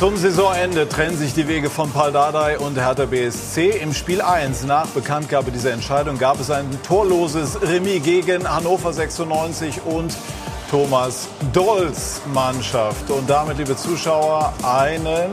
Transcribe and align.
Zum 0.00 0.16
Saisonende 0.16 0.88
trennen 0.88 1.18
sich 1.18 1.34
die 1.34 1.46
Wege 1.46 1.68
von 1.68 1.90
Paul 1.92 2.10
Dardai 2.10 2.58
und 2.58 2.74
Hertha 2.78 3.04
BSC. 3.04 3.68
Im 3.82 3.92
Spiel 3.92 4.22
1 4.22 4.64
nach 4.64 4.86
Bekanntgabe 4.86 5.50
dieser 5.50 5.72
Entscheidung 5.72 6.16
gab 6.16 6.40
es 6.40 6.50
ein 6.50 6.66
torloses 6.82 7.60
Remis 7.60 8.02
gegen 8.02 8.48
Hannover 8.48 8.94
96 8.94 9.82
und 9.84 10.16
Thomas 10.70 11.28
Dolls 11.52 12.22
Mannschaft. 12.32 13.10
Und 13.10 13.28
damit, 13.28 13.58
liebe 13.58 13.76
Zuschauer, 13.76 14.54
einen 14.62 15.32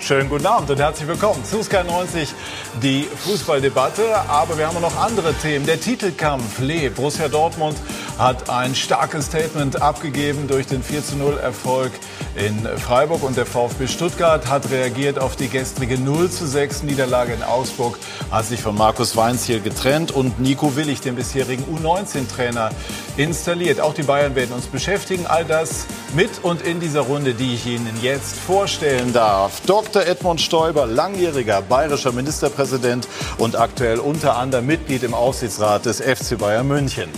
Schönen 0.00 0.30
guten 0.30 0.46
Abend 0.46 0.70
und 0.70 0.80
herzlich 0.80 1.06
willkommen 1.06 1.44
zu 1.44 1.62
Sky 1.62 1.84
90, 1.86 2.34
die 2.82 3.02
Fußballdebatte. 3.02 4.16
Aber 4.26 4.56
wir 4.56 4.66
haben 4.66 4.80
noch 4.80 4.96
andere 4.96 5.34
Themen. 5.34 5.66
Der 5.66 5.78
Titelkampf 5.78 6.58
lebt. 6.58 6.96
Borussia 6.96 7.28
Dortmund 7.28 7.76
hat 8.20 8.50
ein 8.50 8.74
starkes 8.74 9.26
Statement 9.26 9.80
abgegeben 9.80 10.46
durch 10.46 10.66
den 10.66 10.82
4 10.82 11.00
0 11.16 11.38
Erfolg 11.38 11.90
in 12.36 12.54
Freiburg 12.78 13.22
und 13.22 13.38
der 13.38 13.46
VfB 13.46 13.86
Stuttgart 13.86 14.46
hat 14.46 14.70
reagiert 14.70 15.18
auf 15.18 15.36
die 15.36 15.48
gestrige 15.48 15.98
0 15.98 16.28
6 16.28 16.82
Niederlage 16.82 17.32
in 17.32 17.42
Augsburg, 17.42 17.98
hat 18.30 18.44
sich 18.44 18.60
von 18.60 18.76
Markus 18.76 19.16
Weinziel 19.16 19.60
getrennt 19.60 20.12
und 20.12 20.38
Nico 20.38 20.76
Willig, 20.76 21.00
den 21.00 21.16
bisherigen 21.16 21.64
U19-Trainer, 21.64 22.70
installiert. 23.16 23.80
Auch 23.80 23.94
die 23.94 24.02
Bayern 24.02 24.34
werden 24.34 24.52
uns 24.52 24.66
beschäftigen. 24.66 25.26
All 25.26 25.46
das 25.46 25.86
mit 26.14 26.30
und 26.42 26.60
in 26.60 26.78
dieser 26.78 27.00
Runde, 27.00 27.32
die 27.32 27.54
ich 27.54 27.66
Ihnen 27.66 27.98
jetzt 28.02 28.36
vorstellen 28.36 29.14
darf. 29.14 29.62
Dr. 29.66 30.02
Edmund 30.02 30.42
Stoiber, 30.42 30.86
langjähriger 30.86 31.62
bayerischer 31.62 32.12
Ministerpräsident 32.12 33.08
und 33.38 33.56
aktuell 33.56 33.98
unter 33.98 34.36
anderem 34.36 34.66
Mitglied 34.66 35.04
im 35.04 35.14
Aufsichtsrat 35.14 35.86
des 35.86 36.02
FC 36.02 36.36
Bayern 36.36 36.68
München 36.68 37.08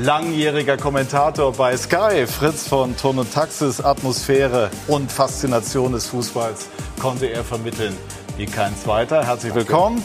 langjähriger 0.00 0.76
Kommentator 0.76 1.52
bei 1.52 1.76
Sky, 1.76 2.26
Fritz 2.26 2.68
von 2.68 2.96
Ton 2.96 3.18
und 3.18 3.32
Taxis, 3.32 3.80
Atmosphäre 3.80 4.70
und 4.86 5.10
Faszination 5.10 5.92
des 5.92 6.06
Fußballs 6.06 6.68
konnte 7.00 7.26
er 7.26 7.42
vermitteln 7.42 7.96
wie 8.36 8.46
kein 8.46 8.76
zweiter. 8.76 9.26
Herzlich 9.26 9.54
willkommen. 9.54 10.02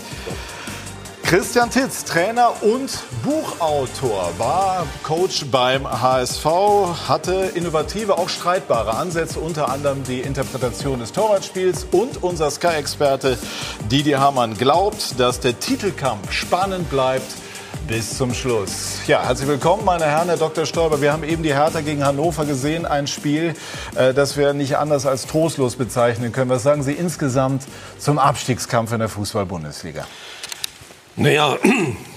Christian 1.22 1.70
Titz, 1.70 2.06
Trainer 2.06 2.52
und 2.62 2.92
Buchautor, 3.24 4.34
war 4.38 4.86
Coach 5.04 5.46
beim 5.52 5.88
HSV, 5.88 6.46
hatte 7.08 7.52
innovative, 7.54 8.18
auch 8.18 8.30
streitbare 8.30 8.96
Ansätze, 8.96 9.40
unter 9.40 9.70
anderem 9.70 10.04
die 10.04 10.22
Interpretation 10.22 11.00
des 11.00 11.12
Torwartspiels 11.12 11.86
und 11.92 12.22
unser 12.22 12.50
Sky-Experte 12.50 13.38
Didi 13.92 14.12
Hamann 14.12 14.58
glaubt, 14.58 15.20
dass 15.20 15.40
der 15.40 15.60
Titelkampf 15.60 16.32
spannend 16.32 16.90
bleibt 16.90 17.43
bis 17.88 18.18
zum 18.18 18.34
Schluss. 18.34 19.00
Ja, 19.08 19.24
herzlich 19.26 19.48
willkommen, 19.48 19.84
meine 19.84 20.06
Herren, 20.06 20.28
Herr 20.28 20.38
Dr. 20.38 20.66
Stoiber. 20.66 21.02
Wir 21.02 21.12
haben 21.12 21.24
eben 21.24 21.44
die 21.44 21.54
Hertha 21.54 21.82
gegen 21.82 22.06
Hannover 22.06 22.46
gesehen. 22.46 22.86
Ein 22.86 23.08
Spiel, 23.08 23.56
äh, 23.96 24.14
das 24.14 24.38
wir 24.38 24.54
nicht 24.54 24.78
anders 24.78 25.06
als 25.06 25.28
trostlos 25.28 25.76
bezeichnen 25.76 26.32
können. 26.32 26.50
Was 26.50 26.64
sagen 26.64 26.84
Sie 26.84 26.94
insgesamt 26.94 27.64
zum 27.98 28.20
Abstiegskampf 28.20 28.94
in 28.94 29.00
der 29.00 29.10
Fußball-Bundesliga? 29.10 30.08
Naja, 31.16 31.58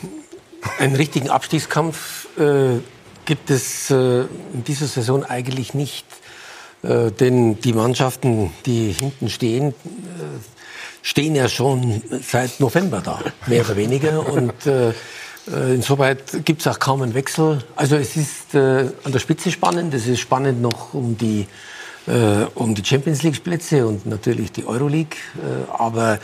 einen 0.78 0.94
richtigen 0.94 1.30
Abstiegskampf 1.30 2.28
äh, 2.38 2.78
gibt 3.24 3.50
es 3.50 3.90
äh, 3.90 4.20
in 4.52 4.64
dieser 4.66 4.86
Saison 4.86 5.24
eigentlich 5.24 5.74
nicht. 5.74 6.06
Äh, 6.82 7.10
denn 7.10 7.60
die 7.60 7.72
Mannschaften, 7.72 8.52
die 8.66 8.92
hinten 8.92 9.28
stehen, 9.28 9.70
äh, 9.70 9.74
stehen 11.02 11.34
ja 11.34 11.48
schon 11.48 12.02
seit 12.22 12.60
November 12.60 13.00
da, 13.04 13.20
mehr 13.46 13.64
oder 13.64 13.76
weniger. 13.76 14.28
Und 14.28 14.66
äh, 14.66 14.92
insoweit 15.46 16.44
gibt 16.44 16.60
es 16.60 16.66
auch 16.66 16.78
kaum 16.78 17.02
einen 17.02 17.14
Wechsel. 17.14 17.62
Also 17.76 17.96
es 17.96 18.16
ist 18.16 18.54
äh, 18.54 18.90
an 19.04 19.12
der 19.12 19.18
Spitze 19.18 19.50
spannend. 19.50 19.94
Es 19.94 20.06
ist 20.06 20.20
spannend 20.20 20.60
noch 20.60 20.94
um 20.94 21.16
die, 21.16 21.46
äh, 22.06 22.46
um 22.54 22.74
die 22.74 22.84
Champions 22.84 23.22
League 23.22 23.42
Plätze 23.42 23.86
und 23.86 24.06
natürlich 24.06 24.52
die 24.52 24.66
Euroleague. 24.66 25.16
Äh, 25.36 25.70
aber 25.72 26.18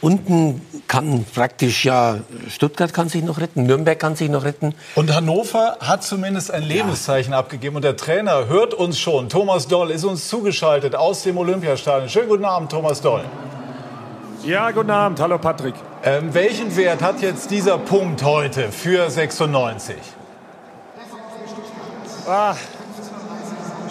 unten 0.00 0.60
kann 0.86 1.24
praktisch 1.34 1.84
ja 1.84 2.18
Stuttgart 2.48 2.92
kann 2.92 3.08
sich 3.08 3.22
noch 3.24 3.40
retten, 3.40 3.64
Nürnberg 3.64 3.98
kann 3.98 4.14
sich 4.14 4.28
noch 4.28 4.44
retten. 4.44 4.74
Und 4.94 5.14
Hannover 5.14 5.78
hat 5.80 6.04
zumindest 6.04 6.50
ein 6.50 6.62
Lebenszeichen 6.62 7.32
ja. 7.32 7.38
abgegeben 7.38 7.76
und 7.76 7.82
der 7.82 7.96
Trainer 7.96 8.46
hört 8.46 8.74
uns 8.74 8.98
schon. 8.98 9.28
Thomas 9.28 9.68
Doll 9.68 9.90
ist 9.90 10.04
uns 10.04 10.28
zugeschaltet 10.28 10.94
aus 10.94 11.22
dem 11.22 11.38
Olympiastadion. 11.38 12.08
Schönen 12.08 12.28
guten 12.28 12.44
Abend, 12.44 12.70
Thomas 12.70 13.00
Doll. 13.00 13.24
Ja, 14.48 14.70
guten 14.70 14.90
Abend. 14.90 15.20
Hallo 15.20 15.36
Patrick. 15.36 15.74
Ähm, 16.02 16.32
welchen 16.32 16.74
Wert 16.74 17.02
hat 17.02 17.20
jetzt 17.20 17.50
dieser 17.50 17.76
Punkt 17.76 18.22
heute 18.22 18.72
für 18.72 19.10
96? 19.10 19.94
Ah, 22.26 22.54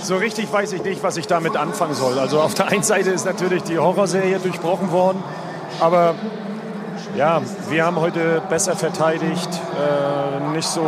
so 0.02 0.18
richtig 0.18 0.52
weiß 0.52 0.74
ich 0.74 0.84
nicht, 0.84 1.04
was 1.04 1.16
ich 1.18 1.28
damit 1.28 1.56
anfangen 1.56 1.94
soll. 1.94 2.18
Also 2.18 2.42
auf 2.42 2.56
der 2.56 2.70
einen 2.70 2.82
Seite 2.82 3.12
ist 3.12 3.24
natürlich 3.24 3.62
die 3.66 3.78
Horrorserie 3.78 4.40
durchbrochen 4.40 4.92
worden, 4.92 5.24
aber 5.80 6.16
ja, 7.16 7.40
wir 7.70 7.86
haben 7.86 7.98
heute 7.98 8.42
besser 8.50 8.76
verteidigt, 8.76 9.50
äh, 9.78 10.56
nicht 10.56 10.68
so 10.68 10.82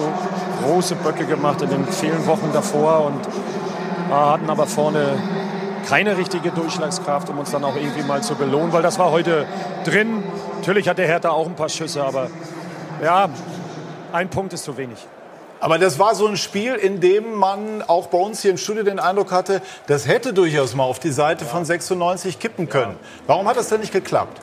große 0.66 0.96
Böcke 0.96 1.26
gemacht 1.26 1.62
in 1.62 1.70
den 1.70 1.88
vielen 1.88 2.26
Wochen 2.26 2.50
davor 2.54 3.06
und 3.06 3.28
äh, 3.28 4.14
hatten 4.16 4.50
aber 4.50 4.66
vorne 4.66 5.20
keine 5.90 6.18
richtige 6.18 6.52
Durchschlagskraft, 6.52 7.30
um 7.30 7.40
uns 7.40 7.50
dann 7.50 7.64
auch 7.64 7.76
irgendwie 7.76 8.04
mal 8.04 8.22
zu 8.22 8.36
belohnen, 8.36 8.72
weil 8.72 8.84
das 8.84 9.00
war 9.00 9.10
heute 9.10 9.48
drin. 9.86 10.24
Natürlich 10.58 10.88
hat 10.88 11.00
der 11.00 11.08
Hertha 11.08 11.30
auch 11.32 11.48
ein 11.48 11.56
paar 11.56 11.70
Schüsse, 11.70 12.04
aber 12.04 12.30
ja, 13.04 13.28
ein 14.14 14.30
Punkt 14.30 14.54
ist 14.54 14.66
zu 14.66 14.78
wenig. 14.78 15.00
Aber 15.60 15.80
das 15.80 15.98
war 15.98 16.14
so 16.14 16.28
ein 16.28 16.38
Spiel, 16.38 16.76
in 16.76 17.02
dem 17.02 17.34
man 17.34 17.82
auch 17.88 18.08
bei 18.08 18.20
uns 18.20 18.44
hier 18.44 18.52
im 18.52 18.58
Studio 18.58 18.84
den 18.84 19.00
Eindruck 19.00 19.32
hatte, 19.32 19.64
das 19.88 20.08
hätte 20.08 20.32
durchaus 20.32 20.76
mal 20.76 20.84
auf 20.84 21.00
die 21.00 21.10
Seite 21.10 21.44
ja. 21.44 21.50
von 21.50 21.66
96 21.66 22.38
kippen 22.38 22.70
können. 22.70 22.92
Ja. 22.92 23.08
Warum 23.26 23.48
hat 23.48 23.58
das 23.58 23.70
denn 23.70 23.80
nicht 23.80 23.92
geklappt? 23.92 24.40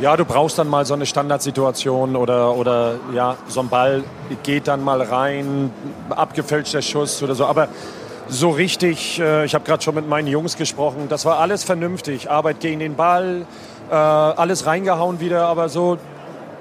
Ja, 0.00 0.16
du 0.16 0.24
brauchst 0.24 0.58
dann 0.58 0.68
mal 0.68 0.84
so 0.86 0.94
eine 0.94 1.06
Standardsituation 1.06 2.16
oder, 2.16 2.56
oder 2.56 2.96
ja, 3.14 3.36
so 3.46 3.60
ein 3.60 3.68
Ball 3.68 4.02
geht 4.42 4.66
dann 4.66 4.82
mal 4.82 5.02
rein, 5.02 5.72
abgefälschter 6.10 6.82
Schuss 6.82 7.22
oder 7.22 7.34
so. 7.34 7.46
Aber 7.46 7.68
so 8.30 8.50
richtig, 8.50 9.18
äh, 9.18 9.44
ich 9.44 9.54
habe 9.54 9.64
gerade 9.64 9.82
schon 9.82 9.94
mit 9.94 10.08
meinen 10.08 10.28
Jungs 10.28 10.56
gesprochen, 10.56 11.08
das 11.08 11.24
war 11.24 11.38
alles 11.38 11.64
vernünftig. 11.64 12.30
Arbeit 12.30 12.60
gegen 12.60 12.78
den 12.78 12.94
Ball, 12.94 13.44
äh, 13.90 13.94
alles 13.94 14.66
reingehauen 14.66 15.20
wieder, 15.20 15.46
aber 15.46 15.68
so 15.68 15.98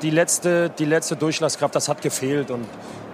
die 0.01 0.09
letzte, 0.09 0.69
die 0.69 0.85
letzte 0.85 1.15
Durchlasskraft, 1.15 1.75
das 1.75 1.87
hat 1.87 2.01
gefehlt. 2.01 2.51
Und 2.51 2.65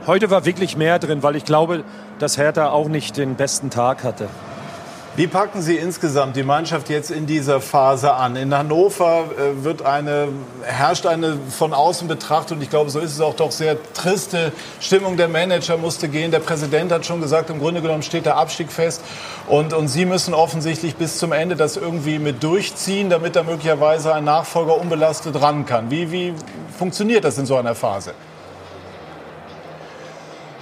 heute 0.08 0.30
war 0.30 0.46
wirklich 0.46 0.78
mehr 0.78 1.00
drin, 1.00 1.22
weil 1.22 1.36
ich 1.36 1.46
glaube, 1.46 1.84
dass 2.20 2.38
Hertha 2.38 2.70
auch 2.70 2.88
nicht 2.88 3.18
den 3.18 3.36
besten 3.36 3.70
Tag 3.70 4.04
hatte. 4.04 4.30
Wie 5.18 5.28
packen 5.28 5.62
Sie 5.62 5.78
insgesamt 5.78 6.36
die 6.36 6.44
Mannschaft 6.44 6.90
jetzt 6.90 7.10
in 7.10 7.26
dieser 7.26 7.62
Phase 7.62 8.16
an? 8.16 8.36
In 8.36 8.54
Hannover 8.54 9.30
äh, 9.38 9.64
wird 9.64 9.82
eine, 9.82 10.28
herrscht 10.62 11.06
eine 11.06 11.38
von 11.58 11.74
außen 11.74 12.10
betrachtet, 12.10 12.58
und 12.58 12.62
ich 12.62 12.70
glaube, 12.70 12.90
so 12.90 13.00
ist 13.00 13.14
es 13.14 13.22
auch 13.22 13.34
doch 13.34 13.54
sehr 13.54 13.78
triste 13.94 14.52
Stimmung. 14.82 15.16
Der 15.16 15.30
Manager 15.30 15.78
musste 15.78 16.10
gehen, 16.10 16.32
der 16.32 16.40
Präsident 16.40 16.92
hat 16.92 17.06
schon 17.06 17.22
gesagt, 17.22 17.50
im 17.50 17.60
Grunde 17.60 17.82
genommen 17.82 18.04
steht 18.04 18.26
der 18.26 18.36
Abstieg 18.36 18.70
fest. 18.70 19.02
Und, 19.48 19.72
und 19.72 19.88
Sie 19.88 20.04
müssen 20.04 20.34
offensichtlich 20.34 20.98
bis 20.98 21.18
zum 21.18 21.32
Ende 21.32 21.56
das 21.56 21.78
irgendwie 21.78 22.20
mit 22.20 22.44
durchziehen, 22.44 23.10
damit 23.10 23.38
da 23.38 23.44
möglicherweise 23.44 24.14
ein 24.14 24.26
Nachfolger 24.26 24.78
unbelastet 24.78 25.42
ran 25.42 25.66
kann. 25.66 25.90
Wie, 25.92 26.12
wie 26.12 26.34
funktioniert 26.78 27.24
das 27.24 27.38
in 27.38 27.46
so 27.46 27.56
einer 27.56 27.74
Phase? 27.74 28.12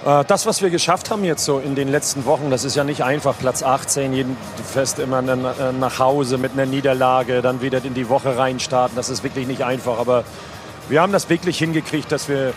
Äh, 0.04 0.24
das, 0.26 0.46
was 0.46 0.62
wir 0.62 0.70
geschafft 0.70 1.10
haben 1.10 1.24
jetzt 1.24 1.44
so 1.44 1.58
in 1.58 1.74
den 1.74 1.88
letzten 1.88 2.24
Wochen, 2.26 2.50
das 2.50 2.64
ist 2.64 2.76
ja 2.76 2.84
nicht 2.84 3.02
einfach. 3.02 3.34
Platz 3.38 3.62
18, 3.62 4.12
jeden 4.12 4.36
fest 4.72 4.98
immer 4.98 5.20
äh, 5.20 5.72
nach 5.72 5.98
Hause 5.98 6.38
mit 6.38 6.52
einer 6.52 6.66
Niederlage, 6.66 7.40
dann 7.42 7.62
wieder 7.62 7.84
in 7.84 7.94
die 7.94 8.08
Woche 8.08 8.36
reinstarten. 8.36 8.96
Das 8.96 9.08
ist 9.08 9.24
wirklich 9.24 9.46
nicht 9.46 9.64
einfach. 9.64 9.98
Aber 9.98 10.24
wir 10.88 11.00
haben 11.00 11.12
das 11.12 11.30
wirklich 11.30 11.58
hingekriegt, 11.58 12.12
dass 12.12 12.28
wir 12.28 12.48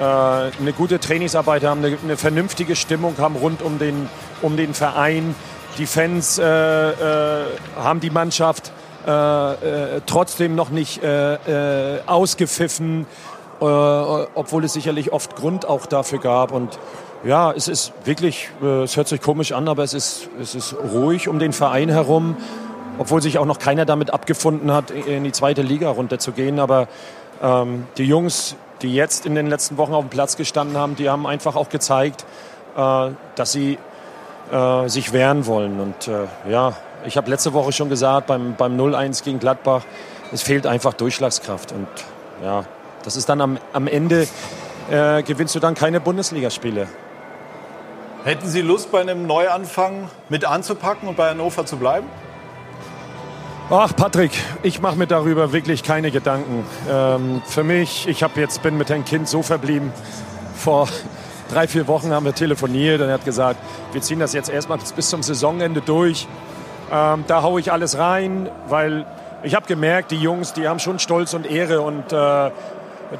äh, 0.00 0.02
eine 0.02 0.72
gute 0.76 0.98
Trainingsarbeit 0.98 1.64
haben, 1.64 1.84
eine, 1.84 2.16
vernünftige 2.16 2.74
Stimmung 2.74 3.14
haben 3.18 3.36
rund 3.36 3.60
um 3.60 3.78
den, 3.78 4.08
um 4.40 4.56
den 4.56 4.72
Verein. 4.72 5.34
Die 5.76 5.86
Fans 5.86 6.38
äh, 6.38 6.44
äh, 6.44 7.44
haben 7.76 8.00
die 8.00 8.10
Mannschaft 8.10 8.72
äh, 9.06 10.00
trotzdem 10.06 10.54
noch 10.54 10.70
nicht 10.70 11.02
ausgepfiffen 12.06 13.06
äh, 13.64 14.26
obwohl 14.34 14.64
es 14.64 14.72
sicherlich 14.72 15.12
oft 15.12 15.36
Grund 15.36 15.66
auch 15.66 15.86
dafür 15.86 16.18
gab. 16.18 16.52
Und 16.52 16.78
ja, 17.24 17.52
es 17.52 17.68
ist 17.68 17.92
wirklich, 18.04 18.50
äh, 18.62 18.82
es 18.82 18.96
hört 18.96 19.08
sich 19.08 19.20
komisch 19.20 19.52
an, 19.52 19.68
aber 19.68 19.82
es 19.82 19.94
ist, 19.94 20.28
es 20.40 20.54
ist 20.54 20.74
ruhig 20.92 21.28
um 21.28 21.38
den 21.38 21.52
Verein 21.52 21.88
herum, 21.88 22.36
obwohl 22.98 23.22
sich 23.22 23.38
auch 23.38 23.46
noch 23.46 23.58
keiner 23.58 23.84
damit 23.84 24.10
abgefunden 24.12 24.72
hat, 24.72 24.90
in 24.90 25.24
die 25.24 25.32
zweite 25.32 25.62
Liga 25.62 25.90
runterzugehen. 25.90 26.58
Aber 26.60 26.88
ähm, 27.42 27.86
die 27.96 28.04
Jungs, 28.04 28.56
die 28.82 28.94
jetzt 28.94 29.26
in 29.26 29.34
den 29.34 29.46
letzten 29.46 29.78
Wochen 29.78 29.94
auf 29.94 30.04
dem 30.04 30.10
Platz 30.10 30.36
gestanden 30.36 30.76
haben, 30.76 30.96
die 30.96 31.08
haben 31.08 31.26
einfach 31.26 31.56
auch 31.56 31.68
gezeigt, 31.70 32.24
äh, 32.76 33.10
dass 33.34 33.52
sie 33.52 33.78
äh, 34.52 34.88
sich 34.88 35.12
wehren 35.12 35.46
wollen. 35.46 35.80
Und 35.80 36.08
äh, 36.08 36.26
ja, 36.50 36.74
ich 37.06 37.16
habe 37.16 37.30
letzte 37.30 37.52
Woche 37.52 37.72
schon 37.72 37.88
gesagt, 37.88 38.26
beim, 38.26 38.54
beim 38.56 38.78
0-1 38.78 39.24
gegen 39.24 39.38
Gladbach, 39.38 39.82
es 40.32 40.42
fehlt 40.42 40.66
einfach 40.66 40.94
Durchschlagskraft. 40.94 41.72
Und 41.72 41.88
ja, 42.42 42.64
das 43.04 43.16
ist 43.16 43.28
dann 43.28 43.40
am, 43.40 43.58
am 43.72 43.86
Ende, 43.86 44.26
äh, 44.90 45.22
gewinnst 45.22 45.54
du 45.54 45.60
dann 45.60 45.74
keine 45.74 46.00
Bundesligaspiele. 46.00 46.88
Hätten 48.24 48.48
Sie 48.48 48.62
Lust, 48.62 48.90
bei 48.90 49.00
einem 49.00 49.26
Neuanfang 49.26 50.08
mit 50.30 50.46
anzupacken 50.46 51.08
und 51.08 51.16
bei 51.16 51.28
Hannover 51.28 51.66
zu 51.66 51.76
bleiben? 51.76 52.06
Ach, 53.70 53.94
Patrick, 53.94 54.32
ich 54.62 54.80
mache 54.80 54.96
mir 54.96 55.06
darüber 55.06 55.52
wirklich 55.52 55.82
keine 55.82 56.10
Gedanken. 56.10 56.66
Ähm, 56.90 57.42
für 57.46 57.64
mich, 57.64 58.06
ich 58.08 58.22
hab 58.22 58.36
jetzt, 58.36 58.62
bin 58.62 58.76
mit 58.76 58.88
dem 58.88 59.04
Kind 59.04 59.28
so 59.28 59.42
verblieben. 59.42 59.92
Vor 60.54 60.88
drei, 61.50 61.68
vier 61.68 61.86
Wochen 61.86 62.12
haben 62.12 62.24
wir 62.24 62.34
telefoniert 62.34 63.00
und 63.00 63.08
er 63.08 63.14
hat 63.14 63.24
gesagt, 63.24 63.58
wir 63.92 64.02
ziehen 64.02 64.20
das 64.20 64.32
jetzt 64.32 64.50
erstmal 64.50 64.78
bis 64.96 65.08
zum 65.08 65.22
Saisonende 65.22 65.80
durch. 65.80 66.26
Ähm, 66.92 67.24
da 67.26 67.42
haue 67.42 67.60
ich 67.60 67.72
alles 67.72 67.98
rein, 67.98 68.48
weil 68.68 69.06
ich 69.42 69.54
habe 69.54 69.66
gemerkt, 69.66 70.10
die 70.10 70.18
Jungs, 70.18 70.52
die 70.52 70.68
haben 70.68 70.78
schon 70.78 70.98
Stolz 70.98 71.34
und 71.34 71.46
Ehre 71.46 71.80
und 71.80 72.12
äh, 72.12 72.50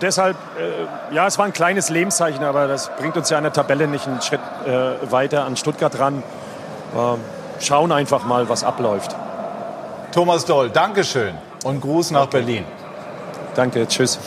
deshalb, 0.00 0.36
äh, 0.58 1.14
ja, 1.14 1.26
es 1.26 1.38
war 1.38 1.46
ein 1.46 1.52
kleines 1.52 1.90
Lebenszeichen, 1.90 2.44
aber 2.44 2.66
das 2.66 2.90
bringt 2.96 3.16
uns 3.16 3.30
ja 3.30 3.38
an 3.38 3.44
der 3.44 3.52
Tabelle 3.52 3.86
nicht 3.86 4.06
einen 4.06 4.20
Schritt 4.22 4.40
äh, 4.66 5.10
weiter 5.10 5.44
an 5.44 5.56
Stuttgart 5.56 5.98
ran. 5.98 6.22
Ähm, 6.96 7.18
schauen 7.60 7.92
einfach 7.92 8.24
mal, 8.24 8.48
was 8.48 8.64
abläuft. 8.64 9.14
Thomas 10.12 10.44
Doll, 10.44 10.70
Dankeschön 10.70 11.34
und 11.64 11.80
Gruß 11.80 12.12
nach 12.12 12.24
okay. 12.24 12.38
Berlin. 12.38 12.64
Danke, 13.54 13.86
tschüss. 13.86 14.18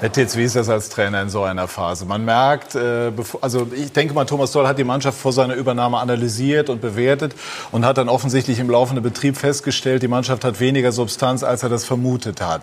Herr 0.00 0.10
Titz, 0.10 0.34
wie 0.34 0.44
ist 0.44 0.56
das 0.56 0.70
als 0.70 0.88
Trainer 0.88 1.20
in 1.20 1.28
so 1.28 1.42
einer 1.42 1.68
Phase? 1.68 2.06
Man 2.06 2.24
merkt, 2.24 2.74
äh, 2.74 3.12
also 3.42 3.66
ich 3.74 3.92
denke 3.92 4.14
mal, 4.14 4.24
Thomas 4.24 4.50
Doll 4.50 4.66
hat 4.66 4.78
die 4.78 4.84
Mannschaft 4.84 5.18
vor 5.18 5.34
seiner 5.34 5.54
Übernahme 5.54 5.98
analysiert 5.98 6.70
und 6.70 6.80
bewertet 6.80 7.34
und 7.70 7.84
hat 7.84 7.98
dann 7.98 8.08
offensichtlich 8.08 8.58
im 8.60 8.70
laufenden 8.70 9.02
Betrieb 9.02 9.36
festgestellt, 9.36 10.02
die 10.02 10.08
Mannschaft 10.08 10.42
hat 10.44 10.58
weniger 10.58 10.90
Substanz, 10.92 11.42
als 11.42 11.62
er 11.62 11.68
das 11.68 11.84
vermutet 11.84 12.40
hat. 12.40 12.62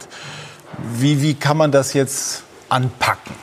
Wie, 0.94 1.22
wie 1.22 1.34
kann 1.34 1.58
man 1.58 1.72
das 1.72 1.94
jetzt 1.94 2.44
anpacken? 2.70 3.36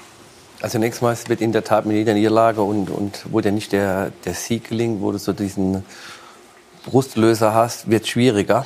Also 0.60 0.78
nächstes 0.78 1.02
Mal 1.02 1.16
wird 1.28 1.40
in 1.40 1.52
der 1.52 1.64
Tat 1.64 1.84
mit 1.84 1.96
jeder 1.96 2.14
Niederlage 2.14 2.62
und, 2.62 2.88
und 2.88 3.24
wo 3.30 3.40
dir 3.40 3.52
nicht 3.52 3.72
der, 3.72 4.12
der 4.24 4.34
Sieg 4.34 4.68
gelingt, 4.68 5.02
wo 5.02 5.12
du 5.12 5.18
so 5.18 5.32
diesen 5.32 5.84
Brustlöser 6.86 7.52
hast, 7.54 7.90
wird 7.90 8.06
schwieriger. 8.06 8.64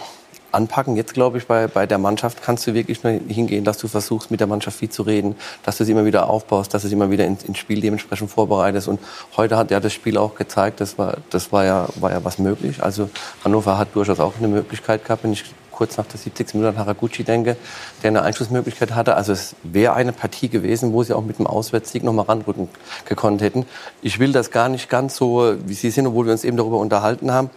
Anpacken 0.51 0.97
jetzt, 0.97 1.13
glaube 1.13 1.39
ich, 1.39 1.47
bei, 1.47 1.67
bei 1.67 1.87
der 1.87 1.99
Mannschaft 1.99 2.43
kannst 2.43 2.67
du 2.67 2.73
wirklich 2.73 3.03
nur 3.03 3.13
hingehen, 3.13 3.65
dass 3.65 3.79
du 3.79 3.89
versuchst, 3.89 4.31
mit 4.31 4.41
der 4.41 4.47
Mannschaft 4.47 4.79
viel 4.79 4.89
zu 4.89 5.03
reden, 5.03 5.35
dass 5.63 5.77
du 5.77 5.85
sie 5.85 5.93
immer 5.93 6.05
wieder 6.05 6.31
aufbaust, 6.31 6.73
dass 6.73 6.83
du 6.83 6.89
sie 6.89 6.95
immer 6.95 7.11
wieder 7.11 7.27
ins, 7.27 7.45
ins 7.45 7.59
Spiel 7.59 7.81
dementsprechend 7.81 8.31
vorbereitest. 8.31 8.89
Und 8.89 9.01
heute 9.37 9.57
hat 9.57 9.71
ja 9.71 9.79
das 9.79 9.93
Spiel 9.93 10.17
auch 10.17 10.37
gezeigt, 10.37 10.81
das 10.81 10.97
war, 10.99 11.19
das 11.31 11.53
war 11.53 11.65
ja, 11.65 11.89
war 11.97 12.13
ja 12.13 12.25
was 12.25 12.39
möglich. 12.39 12.83
Also 12.83 13.11
Hannover 13.45 13.77
hat 13.77 13.89
durchaus 13.95 14.21
auch 14.21 14.35
eine 14.39 14.49
Möglichkeit 14.49 15.05
gehabt, 15.05 15.25
wenn 15.25 15.33
ich 15.33 15.45
kurz 15.79 15.97
nach 15.97 16.07
der 16.07 16.19
70. 16.19 16.55
Minute 16.55 16.71
an 16.71 16.79
Haraguchi 16.79 17.23
denke, 17.23 17.57
der 18.03 18.09
eine 18.09 18.23
Einschlussmöglichkeit 18.23 18.97
hatte. 18.97 19.15
Also 19.15 19.33
es 19.33 19.55
wäre 19.63 19.95
eine 19.95 20.13
Partie 20.13 20.49
gewesen, 20.49 20.93
wo 20.93 21.05
sie 21.05 21.15
auch 21.15 21.23
mit 21.23 21.39
dem 21.39 21.47
Auswärtssieg 21.47 22.03
noch 22.03 22.13
mal 22.13 22.23
ranrücken 22.23 22.69
gekonnt 23.05 23.43
hätten. 23.43 23.65
Ich 24.03 24.19
will 24.19 24.33
das 24.33 24.51
gar 24.51 24.69
nicht 24.69 24.91
ganz 24.91 25.15
so, 25.15 25.55
wie 25.67 25.75
Sie 25.75 25.91
sind, 25.91 26.09
obwohl 26.09 26.27
wir 26.27 26.33
uns 26.33 26.43
eben 26.43 26.57
darüber 26.57 26.79
unterhalten 26.79 27.31
haben. 27.31 27.51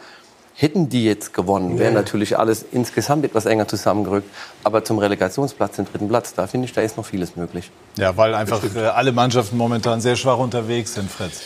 Hätten 0.53 0.89
die 0.89 1.03
jetzt 1.03 1.33
gewonnen, 1.33 1.79
wäre 1.79 1.91
natürlich 1.91 2.37
alles 2.37 2.63
insgesamt 2.71 3.25
etwas 3.25 3.47
enger 3.47 3.67
zusammengerückt. 3.67 4.29
Aber 4.63 4.83
zum 4.83 4.99
Relegationsplatz, 4.99 5.77
den 5.77 5.85
dritten 5.85 6.07
Platz, 6.07 6.35
da 6.35 6.45
finde 6.45 6.65
ich, 6.65 6.73
da 6.73 6.81
ist 6.81 6.97
noch 6.97 7.05
vieles 7.05 7.35
möglich. 7.35 7.71
Ja, 7.97 8.15
weil 8.17 8.35
einfach 8.35 8.61
äh, 8.75 8.79
alle 8.81 9.13
Mannschaften 9.13 9.57
momentan 9.57 9.99
sehr 10.01 10.15
schwach 10.15 10.37
unterwegs 10.37 10.93
sind, 10.93 11.09
Fritz. 11.09 11.41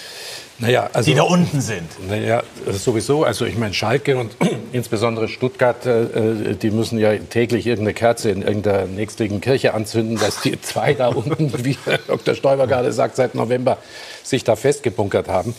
Naja, 0.57 0.89
also, 0.93 1.11
die 1.11 1.17
da 1.17 1.23
unten 1.23 1.59
sind. 1.59 1.89
Naja, 2.07 2.41
sowieso. 2.71 3.25
Also 3.25 3.45
ich 3.45 3.57
meine, 3.57 3.73
Schalke 3.73 4.17
und 4.17 4.31
insbesondere 4.71 5.27
Stuttgart, 5.27 5.85
äh, 5.85 6.03
äh, 6.03 6.55
die 6.55 6.71
müssen 6.71 6.97
ja 6.97 7.15
täglich 7.17 7.67
irgendeine 7.67 7.93
Kerze 7.93 8.29
in 8.29 8.41
irgendeiner 8.41 8.85
nächstliegenden 8.85 9.41
Kirche 9.41 9.73
anzünden, 9.73 10.17
dass 10.17 10.41
die 10.41 10.59
zwei 10.61 10.93
da 10.93 11.09
unten, 11.09 11.51
wie 11.65 11.77
Dr. 12.07 12.35
Stoiber 12.35 12.67
gerade 12.67 12.93
sagt, 12.93 13.17
seit 13.17 13.35
November 13.35 13.77
sich 14.23 14.43
da 14.43 14.55
festgebunkert 14.55 15.27
haben. 15.27 15.53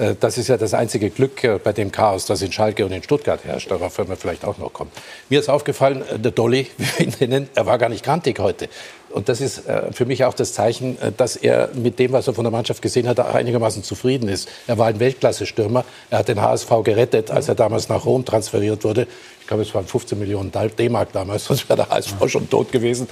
Äh, 0.00 0.14
das 0.18 0.38
ist 0.38 0.48
ja 0.48 0.56
das 0.56 0.74
einzige 0.74 1.10
Glück 1.10 1.44
äh, 1.44 1.58
bei 1.62 1.72
dem 1.72 1.92
Chaos, 1.92 2.26
das 2.26 2.42
in 2.42 2.50
Schalke 2.50 2.84
und 2.84 2.92
in 2.92 3.02
Stuttgart 3.02 3.44
herrscht. 3.44 3.70
Darauf 3.70 3.96
werden 3.98 4.08
wir 4.08 4.16
vielleicht 4.16 4.44
auch 4.44 4.58
noch 4.58 4.72
kommen. 4.72 4.90
Mir 5.28 5.38
ist 5.38 5.48
aufgefallen, 5.48 6.02
äh, 6.08 6.18
der 6.18 6.32
Dolly, 6.32 6.66
wie 6.78 7.06
wir 7.06 7.06
ihn 7.06 7.30
nennen, 7.30 7.48
er 7.54 7.66
war 7.66 7.78
gar 7.78 7.88
nicht 7.88 8.04
grantig 8.04 8.38
heute. 8.38 8.68
Und 9.10 9.28
das 9.28 9.40
ist 9.40 9.64
für 9.90 10.06
mich 10.06 10.24
auch 10.24 10.34
das 10.34 10.52
Zeichen, 10.52 10.96
dass 11.16 11.34
er 11.34 11.70
mit 11.74 11.98
dem, 11.98 12.12
was 12.12 12.28
er 12.28 12.34
von 12.34 12.44
der 12.44 12.52
Mannschaft 12.52 12.80
gesehen 12.80 13.08
hat, 13.08 13.18
einigermaßen 13.18 13.82
zufrieden 13.82 14.28
ist. 14.28 14.48
Er 14.68 14.78
war 14.78 14.86
ein 14.86 15.00
Weltklasse-Stürmer. 15.00 15.84
Er 16.10 16.18
hat 16.20 16.28
den 16.28 16.40
HSV 16.40 16.70
gerettet, 16.84 17.32
als 17.32 17.48
er 17.48 17.56
damals 17.56 17.88
nach 17.88 18.04
Rom 18.04 18.24
transferiert 18.24 18.84
wurde 18.84 19.08
glaube, 19.50 19.64
es 19.64 19.74
waren 19.74 19.86
15 19.86 20.18
Millionen 20.18 20.52
D-Mark 20.52 21.12
damals, 21.12 21.44
sonst 21.46 21.68
wäre 21.68 21.78
der 21.78 21.90
HSV 21.90 22.14
schon 22.26 22.48
tot 22.48 22.72
gewesen. 22.72 23.08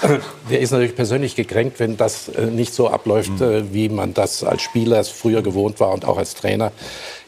Der 0.50 0.60
ist 0.60 0.70
natürlich 0.70 0.94
persönlich 0.94 1.34
gekränkt, 1.34 1.80
wenn 1.80 1.96
das 1.96 2.28
äh, 2.28 2.46
nicht 2.46 2.72
so 2.72 2.88
abläuft, 2.88 3.40
mhm. 3.40 3.42
Äh, 3.42 3.74
wie 3.74 3.88
man 3.88 4.14
das 4.14 4.44
als 4.44 4.62
Spieler 4.62 5.02
früher 5.04 5.42
gewohnt 5.42 5.80
war 5.80 5.90
und 5.90 6.04
auch 6.04 6.16
als 6.16 6.34
Trainer. 6.34 6.70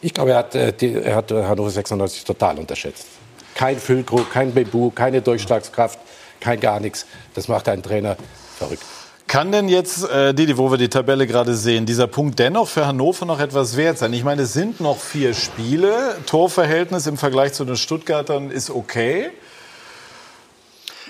Ich 0.00 0.14
glaube, 0.14 0.31
er 0.31 0.38
hat, 0.38 0.55
äh, 0.55 0.73
er 0.81 1.17
hat 1.17 1.32
Hannover 1.32 1.70
96 1.70 2.25
total 2.25 2.59
unterschätzt. 2.59 3.06
Kein 3.55 3.79
Füllkrug, 3.79 4.31
kein 4.31 4.55
Bebu, 4.55 4.91
keine 4.91 5.20
Durchschlagskraft, 5.20 5.99
kein 6.41 6.61
gar 6.61 6.81
nichts. 6.81 7.06
Das 7.35 7.49
macht 7.49 7.69
einen 7.69 7.82
Trainer 7.82 8.17
verrückt. 8.59 8.85
Kann 9.32 9.50
denn 9.50 9.70
jetzt, 9.70 10.06
äh, 10.11 10.34
Didi, 10.34 10.58
wo 10.58 10.70
wir 10.70 10.76
die 10.76 10.90
Tabelle 10.90 11.26
gerade 11.26 11.55
sehen, 11.55 11.87
dieser 11.87 12.06
Punkt 12.06 12.38
dennoch 12.38 12.69
für 12.69 12.84
Hannover 12.84 13.25
noch 13.25 13.40
etwas 13.40 13.79
wert 13.79 13.96
sein? 13.96 14.12
Ich 14.12 14.25
meine, 14.25 14.43
es 14.43 14.52
sind 14.52 14.79
noch 14.79 14.99
vier 14.99 15.32
Spiele. 15.32 16.17
Torverhältnis 16.26 17.06
im 17.06 17.17
Vergleich 17.17 17.55
zu 17.55 17.64
den 17.64 17.76
Stuttgartern 17.76 18.50
ist 18.50 18.69
okay. 18.69 19.31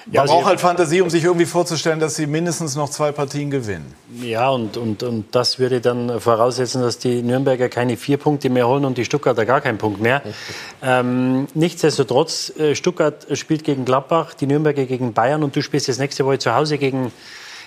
Man 0.06 0.14
ja, 0.14 0.24
braucht 0.24 0.46
halt 0.46 0.60
Fantasie, 0.60 1.00
um 1.00 1.10
sich 1.10 1.24
irgendwie 1.24 1.46
vorzustellen, 1.46 1.98
dass 1.98 2.14
sie 2.14 2.28
mindestens 2.28 2.76
noch 2.76 2.90
zwei 2.90 3.10
Partien 3.10 3.50
gewinnen. 3.50 3.92
Ja, 4.20 4.50
und, 4.50 4.76
und, 4.76 5.02
und 5.02 5.34
das 5.34 5.58
würde 5.58 5.80
dann 5.80 6.20
voraussetzen, 6.20 6.80
dass 6.80 6.98
die 6.98 7.22
Nürnberger 7.22 7.68
keine 7.68 7.96
vier 7.96 8.18
Punkte 8.18 8.50
mehr 8.50 8.68
holen 8.68 8.84
und 8.84 8.98
die 8.98 9.04
Stuttgarter 9.04 9.46
gar 9.46 9.60
keinen 9.60 9.78
Punkt 9.78 10.00
mehr. 10.00 10.22
ähm, 10.80 11.48
nichtsdestotrotz, 11.54 12.52
äh, 12.56 12.76
Stuttgart 12.76 13.26
spielt 13.36 13.64
gegen 13.64 13.84
Gladbach, 13.84 14.34
die 14.34 14.46
Nürnberger 14.46 14.84
gegen 14.84 15.12
Bayern 15.12 15.42
und 15.42 15.56
du 15.56 15.60
spielst 15.60 15.88
jetzt 15.88 15.98
nächste 15.98 16.24
Woche 16.24 16.38
zu 16.38 16.54
Hause 16.54 16.78
gegen 16.78 17.10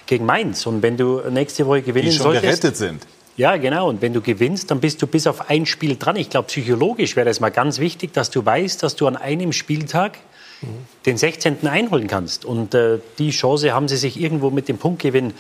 gegen 0.05 0.25
Mainz. 0.25 0.65
Und 0.65 0.81
wenn 0.81 0.97
du 0.97 1.21
nächste 1.29 1.65
Woche 1.65 1.81
gewinnen 1.81 2.09
Die 2.09 2.15
schon 2.15 2.23
solltest, 2.23 2.43
gerettet 2.43 2.77
sind. 2.77 3.07
Ja, 3.37 3.57
genau. 3.57 3.89
Und 3.89 4.01
wenn 4.01 4.13
du 4.13 4.21
gewinnst, 4.21 4.71
dann 4.71 4.79
bist 4.79 5.01
du 5.01 5.07
bis 5.07 5.27
auf 5.27 5.49
ein 5.49 5.65
Spiel 5.65 5.97
dran. 5.97 6.15
Ich 6.15 6.29
glaube, 6.29 6.47
psychologisch 6.47 7.15
wäre 7.15 7.29
es 7.29 7.39
mal 7.39 7.49
ganz 7.49 7.79
wichtig, 7.79 8.13
dass 8.13 8.29
du 8.29 8.45
weißt, 8.45 8.81
dass 8.81 8.95
du 8.95 9.07
an 9.07 9.17
einem 9.17 9.51
Spieltag 9.51 10.17
mhm. 10.61 10.67
den 11.05 11.17
16. 11.17 11.67
einholen 11.67 12.07
kannst. 12.07 12.45
Und 12.45 12.73
äh, 12.73 12.99
die 13.19 13.31
Chance 13.31 13.73
haben 13.73 13.89
sie 13.89 13.97
sich 13.97 14.19
irgendwo 14.19 14.51
mit 14.51 14.69
dem 14.69 14.77
Punktgewinn 14.77 15.33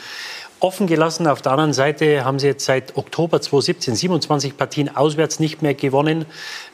offen 0.59 0.87
gelassen. 0.87 1.27
Auf 1.27 1.41
der 1.41 1.53
anderen 1.53 1.73
Seite 1.73 2.25
haben 2.25 2.39
sie 2.39 2.47
jetzt 2.47 2.65
seit 2.65 2.97
Oktober 2.97 3.41
2017 3.41 3.95
27 3.95 4.57
Partien 4.57 4.93
auswärts 4.93 5.39
nicht 5.39 5.61
mehr 5.61 5.73
gewonnen. 5.73 6.25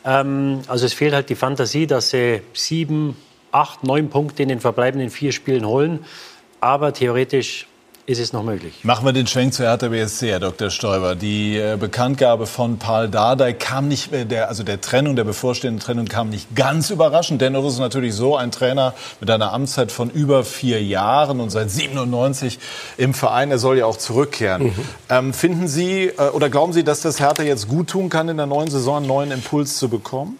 Ähm, 0.04 0.62
also 0.68 0.88
es 0.88 0.94
fehlt 0.94 1.13
halt 1.13 1.30
die 1.30 1.36
Fantasie, 1.36 1.86
dass 1.86 2.10
sie 2.10 2.42
sieben, 2.54 3.15
acht, 3.51 3.84
neun 3.84 4.10
Punkte 4.10 4.42
in 4.42 4.50
den 4.50 4.60
verbleibenden 4.60 5.12
vier 5.12 5.32
Spielen 5.32 5.68
holen. 5.68 6.06
Aber 6.62 6.94
theoretisch 6.94 7.68
ist 8.05 8.20
es 8.20 8.34
noch 8.34 8.43
möglich. 8.43 8.84
Machen 8.84 9.05
wir 9.05 9.13
den 9.13 9.27
Schwenk 9.27 9.53
zu 9.53 9.63
Hertha 9.63 9.89
BSC, 9.89 10.31
Herr 10.31 10.39
Dr. 10.39 10.70
Stoiber. 10.70 11.15
Die 11.15 11.58
äh, 11.58 11.77
Bekanntgabe 11.79 12.48
von 12.48 12.77
Paul 12.79 13.10
Dardai 13.10 13.53
kam 13.53 13.88
nicht, 13.88 14.12
äh, 14.12 14.25
der, 14.25 14.50
also 14.50 14.63
der 14.63 14.81
Trennung, 14.81 15.15
der 15.15 15.24
bevorstehenden 15.24 15.79
Trennung 15.79 16.05
kam 16.05 16.29
nicht 16.29 16.55
ganz 16.55 16.89
überraschend. 16.89 17.41
Dennoch 17.41 17.65
ist 17.65 17.74
es 17.74 17.79
natürlich 17.79 18.15
so, 18.15 18.36
ein 18.36 18.51
Trainer 18.51 18.93
mit 19.20 19.29
einer 19.29 19.53
Amtszeit 19.53 19.91
von 19.91 20.10
über 20.10 20.43
vier 20.43 20.84
Jahren 20.84 21.39
und 21.39 21.51
seit 21.51 21.70
97 21.70 22.60
im 22.98 23.13
Verein, 23.13 23.51
er 23.51 23.60
soll 23.60 23.77
ja 23.77 23.86
auch 23.86 23.98
zurückkehren. 23.98 24.63
Mhm. 24.63 24.74
Ähm, 25.10 25.34
finden 25.34 25.67
Sie 25.67 26.08
äh, 26.08 26.29
oder 26.34 26.50
glauben 26.50 26.74
Sie, 26.74 26.84
dass 26.84 27.01
das 27.01 27.20
Hertha 27.20 27.43
jetzt 27.43 27.67
gut 27.67 27.89
tun 27.89 28.10
kann, 28.10 28.29
in 28.29 28.38
der 28.38 28.48
neuen 28.48 28.70
Saison 28.70 28.98
einen 28.98 29.08
neuen 29.08 29.31
Impuls 29.31 29.77
zu 29.77 29.89
bekommen? 29.89 30.39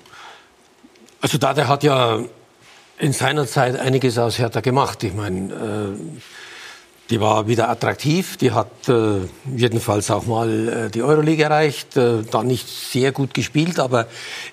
Also 1.22 1.38
Dardai 1.38 1.66
hat 1.66 1.84
ja 1.84 2.20
in 2.98 3.14
seiner 3.14 3.48
Zeit 3.48 3.80
einiges 3.80 4.18
aus 4.18 4.40
Hertha 4.40 4.62
gemacht. 4.62 5.04
Ich 5.04 5.14
meine, 5.14 5.54
äh, 5.54 6.22
die 7.12 7.20
war 7.20 7.48
wieder 7.48 7.70
attraktiv, 7.70 8.38
die 8.38 8.52
hat 8.52 8.88
äh, 8.88 9.20
jedenfalls 9.54 10.10
auch 10.10 10.26
mal 10.26 10.70
äh, 10.70 10.90
die 10.90 11.04
Euroleague 11.04 11.44
erreicht, 11.44 11.98
äh, 11.98 12.24
da 12.24 12.42
nicht 12.42 12.68
sehr 12.68 13.12
gut 13.12 13.34
gespielt, 13.34 13.80
aber 13.80 14.08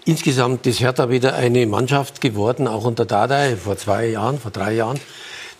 insgesamt 0.04 0.66
ist 0.66 0.80
Hertha 0.80 1.08
wieder 1.08 1.34
eine 1.34 1.66
Mannschaft 1.66 2.20
geworden, 2.20 2.66
auch 2.66 2.84
unter 2.84 3.06
Dardai 3.06 3.56
vor 3.56 3.76
zwei 3.76 4.08
Jahren, 4.08 4.40
vor 4.40 4.50
drei 4.50 4.72
Jahren, 4.72 4.98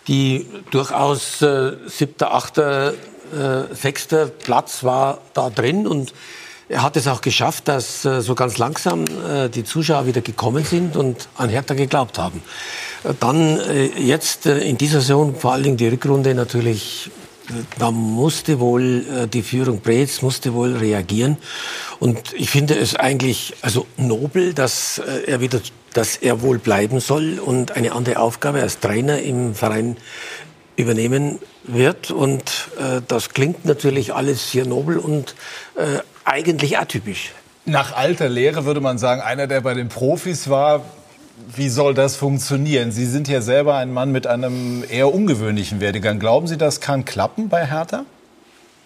die 0.09 0.45
durchaus 0.71 1.41
äh, 1.41 1.71
siebter, 1.87 2.33
achter, 2.33 2.91
äh, 2.91 3.73
sechster 3.73 4.25
Platz 4.27 4.83
war 4.83 5.19
da 5.33 5.49
drin. 5.49 5.87
Und 5.87 6.13
er 6.67 6.83
hat 6.83 6.97
es 6.97 7.07
auch 7.07 7.21
geschafft, 7.21 7.67
dass 7.69 8.03
äh, 8.03 8.21
so 8.21 8.35
ganz 8.35 8.57
langsam 8.57 9.05
äh, 9.05 9.47
die 9.49 9.63
Zuschauer 9.63 10.05
wieder 10.05 10.21
gekommen 10.21 10.65
sind 10.65 10.97
und 10.97 11.29
an 11.37 11.49
Hertha 11.49 11.75
geglaubt 11.75 12.19
haben. 12.19 12.43
Äh, 13.03 13.13
dann 13.19 13.59
jetzt 13.97 14.45
in 14.45 14.77
dieser 14.77 15.01
Saison, 15.01 15.35
vor 15.35 15.53
allen 15.53 15.63
Dingen 15.63 15.77
die 15.77 15.87
Rückrunde 15.87 16.33
natürlich, 16.33 17.11
da 17.79 17.89
musste 17.89 18.59
wohl 18.59 19.27
die 19.33 19.41
Führung 19.41 19.81
Brez 19.81 20.21
musste 20.21 20.53
wohl 20.53 20.77
reagieren. 20.77 21.37
Und 21.99 22.33
ich 22.33 22.51
finde 22.51 22.75
es 22.75 22.95
eigentlich 22.95 23.55
also 23.63 23.87
nobel, 23.97 24.53
dass 24.53 24.99
er 24.99 25.41
wieder, 25.41 25.59
dass 25.93 26.17
er 26.17 26.43
wohl 26.43 26.59
bleiben 26.59 26.99
soll 26.99 27.39
und 27.39 27.71
eine 27.71 27.93
andere 27.93 28.19
Aufgabe 28.19 28.61
als 28.61 28.79
Trainer 28.79 29.19
im 29.23 29.55
Verein 29.55 29.97
übernehmen 30.79 31.39
wird. 31.63 32.09
Und 32.09 32.69
äh, 32.79 33.01
das 33.07 33.29
klingt 33.29 33.65
natürlich 33.65 34.13
alles 34.13 34.51
sehr 34.51 34.65
nobel 34.65 34.97
und 34.97 35.35
äh, 35.75 35.99
eigentlich 36.25 36.77
atypisch. 36.77 37.33
nach 37.65 37.95
alter 37.95 38.29
Lehre 38.29 38.65
würde 38.65 38.81
man 38.81 38.97
sagen, 38.97 39.21
einer, 39.21 39.47
der 39.47 39.61
bei 39.61 39.73
den 39.73 39.89
Profis 39.89 40.49
war. 40.49 40.83
Wie 41.55 41.69
soll 41.69 41.93
das 41.93 42.15
funktionieren? 42.15 42.91
Sie 42.91 43.05
sind 43.05 43.27
ja 43.27 43.41
selber 43.41 43.75
ein 43.75 43.93
Mann 43.93 44.11
mit 44.11 44.27
einem 44.27 44.83
eher 44.89 45.13
ungewöhnlichen 45.13 45.79
Werdegang. 45.79 46.19
Glauben 46.19 46.47
Sie, 46.47 46.57
das 46.57 46.81
kann 46.81 47.05
klappen 47.05 47.49
bei 47.49 47.65
Hertha? 47.65 48.05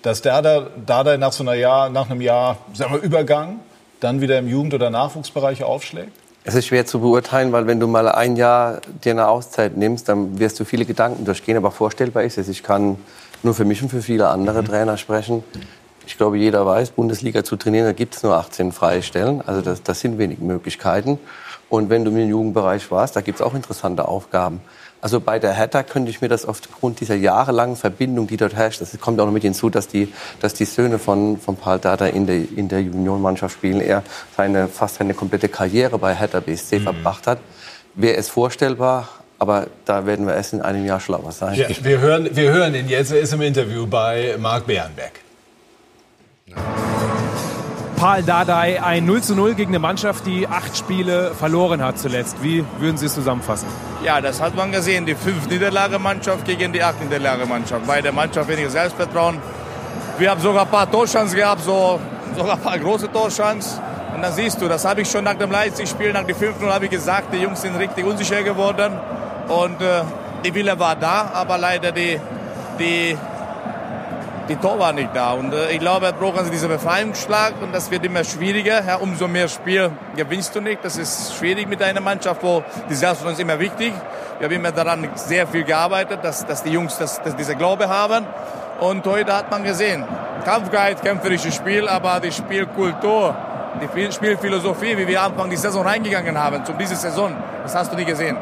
Dass 0.02 0.22
der 0.22 0.42
da, 0.42 0.68
da 0.86 1.18
nach 1.18 1.32
so 1.32 1.44
einer 1.44 1.54
Jahr, 1.54 1.90
nach 1.90 2.10
einem 2.10 2.22
Jahr, 2.22 2.58
sagen 2.74 2.94
wir, 2.94 3.02
Übergang 3.02 3.60
dann 4.00 4.22
wieder 4.22 4.38
im 4.38 4.48
Jugend- 4.48 4.74
oder 4.74 4.90
Nachwuchsbereich 4.90 5.64
aufschlägt? 5.64 6.12
Es 6.44 6.56
ist 6.56 6.68
schwer 6.68 6.86
zu 6.86 7.00
beurteilen, 7.00 7.54
weil 7.54 7.68
wenn 7.68 7.80
du 7.80 7.88
mal 7.88 8.10
ein 8.10 8.36
Jahr 8.36 8.82
dir 9.04 9.14
eine 9.14 9.30
Auszeit 9.30 9.78
nimmst, 9.78 10.10
dann 10.10 10.40
wirst 10.40 10.60
du 10.60 10.66
viele 10.66 10.84
Gedanken 10.84 11.24
durchgehen. 11.24 11.56
Aber 11.56 11.72
vorstellbar 11.72 12.24
ist 12.24 12.38
es. 12.38 12.50
Ich 12.50 12.64
kann 12.64 12.98
nur 13.44 13.54
für 13.54 13.64
mich 13.66 13.82
und 13.82 13.90
für 13.90 14.02
viele 14.02 14.28
andere 14.28 14.62
mhm. 14.62 14.68
Trainer 14.68 14.98
sprechen. 14.98 15.44
Ich 16.06 16.18
glaube, 16.18 16.38
jeder 16.38 16.66
weiß, 16.66 16.92
Bundesliga 16.92 17.46
zu 17.46 17.56
trainieren, 17.56 17.86
da 17.86 17.94
gibt 17.94 18.16
es 18.16 18.24
nur 18.24 18.36
18 18.36 18.74
freie 18.74 19.02
Stellen. 19.02 19.42
Also 19.42 19.62
das, 19.62 19.84
das 19.84 20.02
sind 20.02 20.18
wenig 20.18 20.40
Möglichkeiten. 20.40 21.18
Und 21.74 21.90
wenn 21.90 22.06
du 22.06 22.12
im 22.12 22.30
Jugendbereich 22.30 22.92
warst, 22.92 23.16
da 23.16 23.22
gibt 23.22 23.40
es 23.40 23.42
auch 23.44 23.56
interessante 23.56 24.08
Aufgaben. 24.08 24.62
Also 25.02 25.20
bei 25.20 25.40
der 25.40 25.54
Hertha 25.54 25.82
könnte 25.82 26.12
ich 26.12 26.22
mir 26.22 26.28
das 26.28 26.46
aufgrund 26.46 27.00
dieser 27.00 27.16
jahrelangen 27.16 27.76
Verbindung, 27.76 28.28
die 28.28 28.38
dort 28.38 28.54
herrscht, 28.54 28.80
das 28.80 28.96
kommt 29.00 29.20
auch 29.20 29.26
noch 29.26 29.34
mit 29.34 29.42
hinzu, 29.42 29.72
dass 29.72 29.88
die, 29.88 30.14
dass 30.40 30.54
die 30.54 30.66
Söhne 30.66 31.00
von, 31.00 31.40
von 31.40 31.56
Paul 31.56 31.80
Dada 31.80 32.06
in 32.06 32.28
der, 32.28 32.36
in 32.36 32.70
der 32.70 32.84
Juniorenmannschaft 32.84 33.56
spielen. 33.56 33.82
Er 33.82 34.04
seine, 34.38 34.68
fast 34.68 34.98
seine 34.98 35.16
komplette 35.16 35.50
Karriere 35.50 35.98
bei 35.98 36.14
Hertha 36.14 36.42
BSC 36.42 36.78
mhm. 36.78 36.84
verbracht 36.84 37.26
hat. 37.26 37.40
Wäre 37.96 38.18
es 38.18 38.30
vorstellbar, 38.30 39.10
aber 39.40 39.66
da 39.86 40.06
werden 40.06 40.28
wir 40.28 40.36
erst 40.36 40.54
in 40.54 40.62
einem 40.62 40.86
Jahr 40.86 41.00
schlauer 41.00 41.32
sein. 41.32 41.56
Ja, 41.56 41.70
wir, 41.82 42.00
hören, 42.00 42.30
wir 42.34 42.52
hören 42.52 42.76
ihn 42.76 42.88
jetzt. 42.88 43.12
Er 43.12 43.20
ist 43.20 43.34
im 43.34 43.42
Interview 43.42 43.88
bei 43.88 44.36
Marc 44.38 44.68
Bärenberg. 44.68 45.14
Paul 48.04 48.22
Dardai 48.22 48.84
ein 48.84 49.06
0 49.06 49.22
zu 49.22 49.34
0 49.34 49.56
gegen 49.56 49.72
eine 49.72 49.80
Mannschaft, 49.80 50.26
die 50.26 50.46
acht 50.46 50.76
Spiele 50.76 51.34
verloren 51.36 51.82
hat 51.82 51.98
zuletzt. 51.98 52.44
Wie 52.44 52.66
würden 52.80 52.98
Sie 52.98 53.06
es 53.06 53.14
zusammenfassen? 53.14 53.70
Ja, 54.04 54.20
das 54.20 54.42
hat 54.42 54.58
man 54.58 54.74
gesehen. 54.74 55.06
Die 55.06 55.16
fünf 55.16 55.48
Niederlagemannschaft 55.48 56.44
gegen 56.44 56.74
die 56.74 56.84
acht 56.84 57.02
Niederlagemannschaft. 57.02 57.88
Bei 57.88 58.02
der 58.02 58.12
Mannschaft 58.12 58.50
weniger 58.50 58.70
Selbstvertrauen. 58.70 59.38
Wir 60.18 60.30
haben 60.30 60.42
sogar 60.42 60.64
ein 60.64 60.68
paar 60.68 60.92
Torchancen 60.92 61.38
gehabt, 61.38 61.62
so, 61.62 61.98
sogar 62.36 62.56
ein 62.56 62.60
paar 62.60 62.78
große 62.78 63.10
Torchancen. 63.10 63.80
Und 64.14 64.22
dann 64.22 64.34
siehst 64.34 64.62
du, 64.62 64.68
das 64.68 64.84
habe 64.84 65.00
ich 65.00 65.10
schon 65.10 65.24
nach 65.24 65.36
dem 65.36 65.50
Leipzig-Spiel, 65.50 66.12
nach 66.12 66.26
dem 66.26 66.36
5-0 66.36 66.70
habe 66.70 66.84
ich 66.84 66.92
gesagt, 66.92 67.34
die 67.34 67.38
Jungs 67.38 67.62
sind 67.62 67.78
richtig 67.78 68.06
unsicher 68.06 68.44
geworden. 68.44 68.92
Und 69.48 69.82
äh, 69.82 70.02
die 70.44 70.54
Wille 70.54 70.78
war 70.78 70.98
da, 70.98 71.32
aber 71.34 71.58
leider 71.58 71.94
die, 71.94 72.20
die 72.78 73.18
die 74.50 74.56
Tor 74.56 74.80
war 74.80 74.94
nicht 74.94 75.10
da. 75.14 75.34
Und 75.34 75.54
äh, 75.54 75.72
ich 75.72 75.80
glaube, 75.80 76.08
er 76.08 76.14
braucht 76.14 76.38
also 76.38 76.52
diesen 76.52 76.70
Befreiungsschlag 76.70 77.54
und 77.62 77.74
das 77.74 77.90
wird 77.92 78.06
immer 78.06 78.24
schwieriger. 78.24 78.84
Ja, 78.86 78.96
umso 78.98 79.28
mehr 79.28 79.48
Spiel 79.48 79.92
gewinnst 80.16 80.56
du 80.56 80.62
nicht. 80.62 80.84
Das 80.84 80.98
ist 80.98 81.36
schwierig 81.36 81.68
mit 81.68 81.82
einer 81.82 82.02
Mannschaft, 82.02 82.44
wo 82.44 82.64
die 82.90 82.96
Selbstvertrauen 82.96 83.34
ist 83.34 83.40
immer 83.40 83.60
wichtig. 83.60 83.94
Wir 84.40 84.46
haben 84.46 84.56
immer 84.56 84.72
daran 84.72 85.08
sehr 85.16 85.48
viel 85.48 85.64
gearbeitet, 85.64 86.20
dass, 86.24 86.46
dass 86.46 86.64
die 86.64 86.72
Jungs 86.72 86.98
das, 86.98 87.22
dass 87.22 87.36
diese 87.36 87.56
Glaube 87.56 87.88
haben. 87.88 88.26
Und 88.80 89.06
heute 89.06 89.34
hat 89.34 89.50
man 89.50 89.64
gesehen, 89.64 90.04
Kampfgeist, 90.44 91.04
kämpferisches 91.04 91.56
Spiel, 91.56 91.88
aber 91.88 92.20
die 92.20 92.32
Spielkultur, 92.32 93.36
die 93.82 94.12
Spielphilosophie, 94.12 94.98
wie 94.98 95.08
wir 95.08 95.22
Anfang 95.22 95.50
die 95.50 95.56
Saison 95.56 95.86
reingegangen 95.86 96.38
haben, 96.38 96.66
zu 96.66 96.74
dieser 96.74 96.96
Saison, 96.96 97.34
das 97.62 97.76
hast 97.76 97.94
du 97.94 97.96
nie 97.96 98.06
gesehen. 98.06 98.36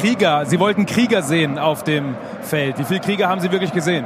Krieger, 0.00 0.44
Sie 0.46 0.60
wollten 0.60 0.86
Krieger 0.86 1.22
sehen 1.22 1.58
auf 1.58 1.82
dem 1.82 2.16
Feld. 2.42 2.78
Wie 2.78 2.84
viele 2.84 3.00
Krieger 3.00 3.28
haben 3.28 3.40
Sie 3.40 3.50
wirklich 3.50 3.72
gesehen? 3.72 4.04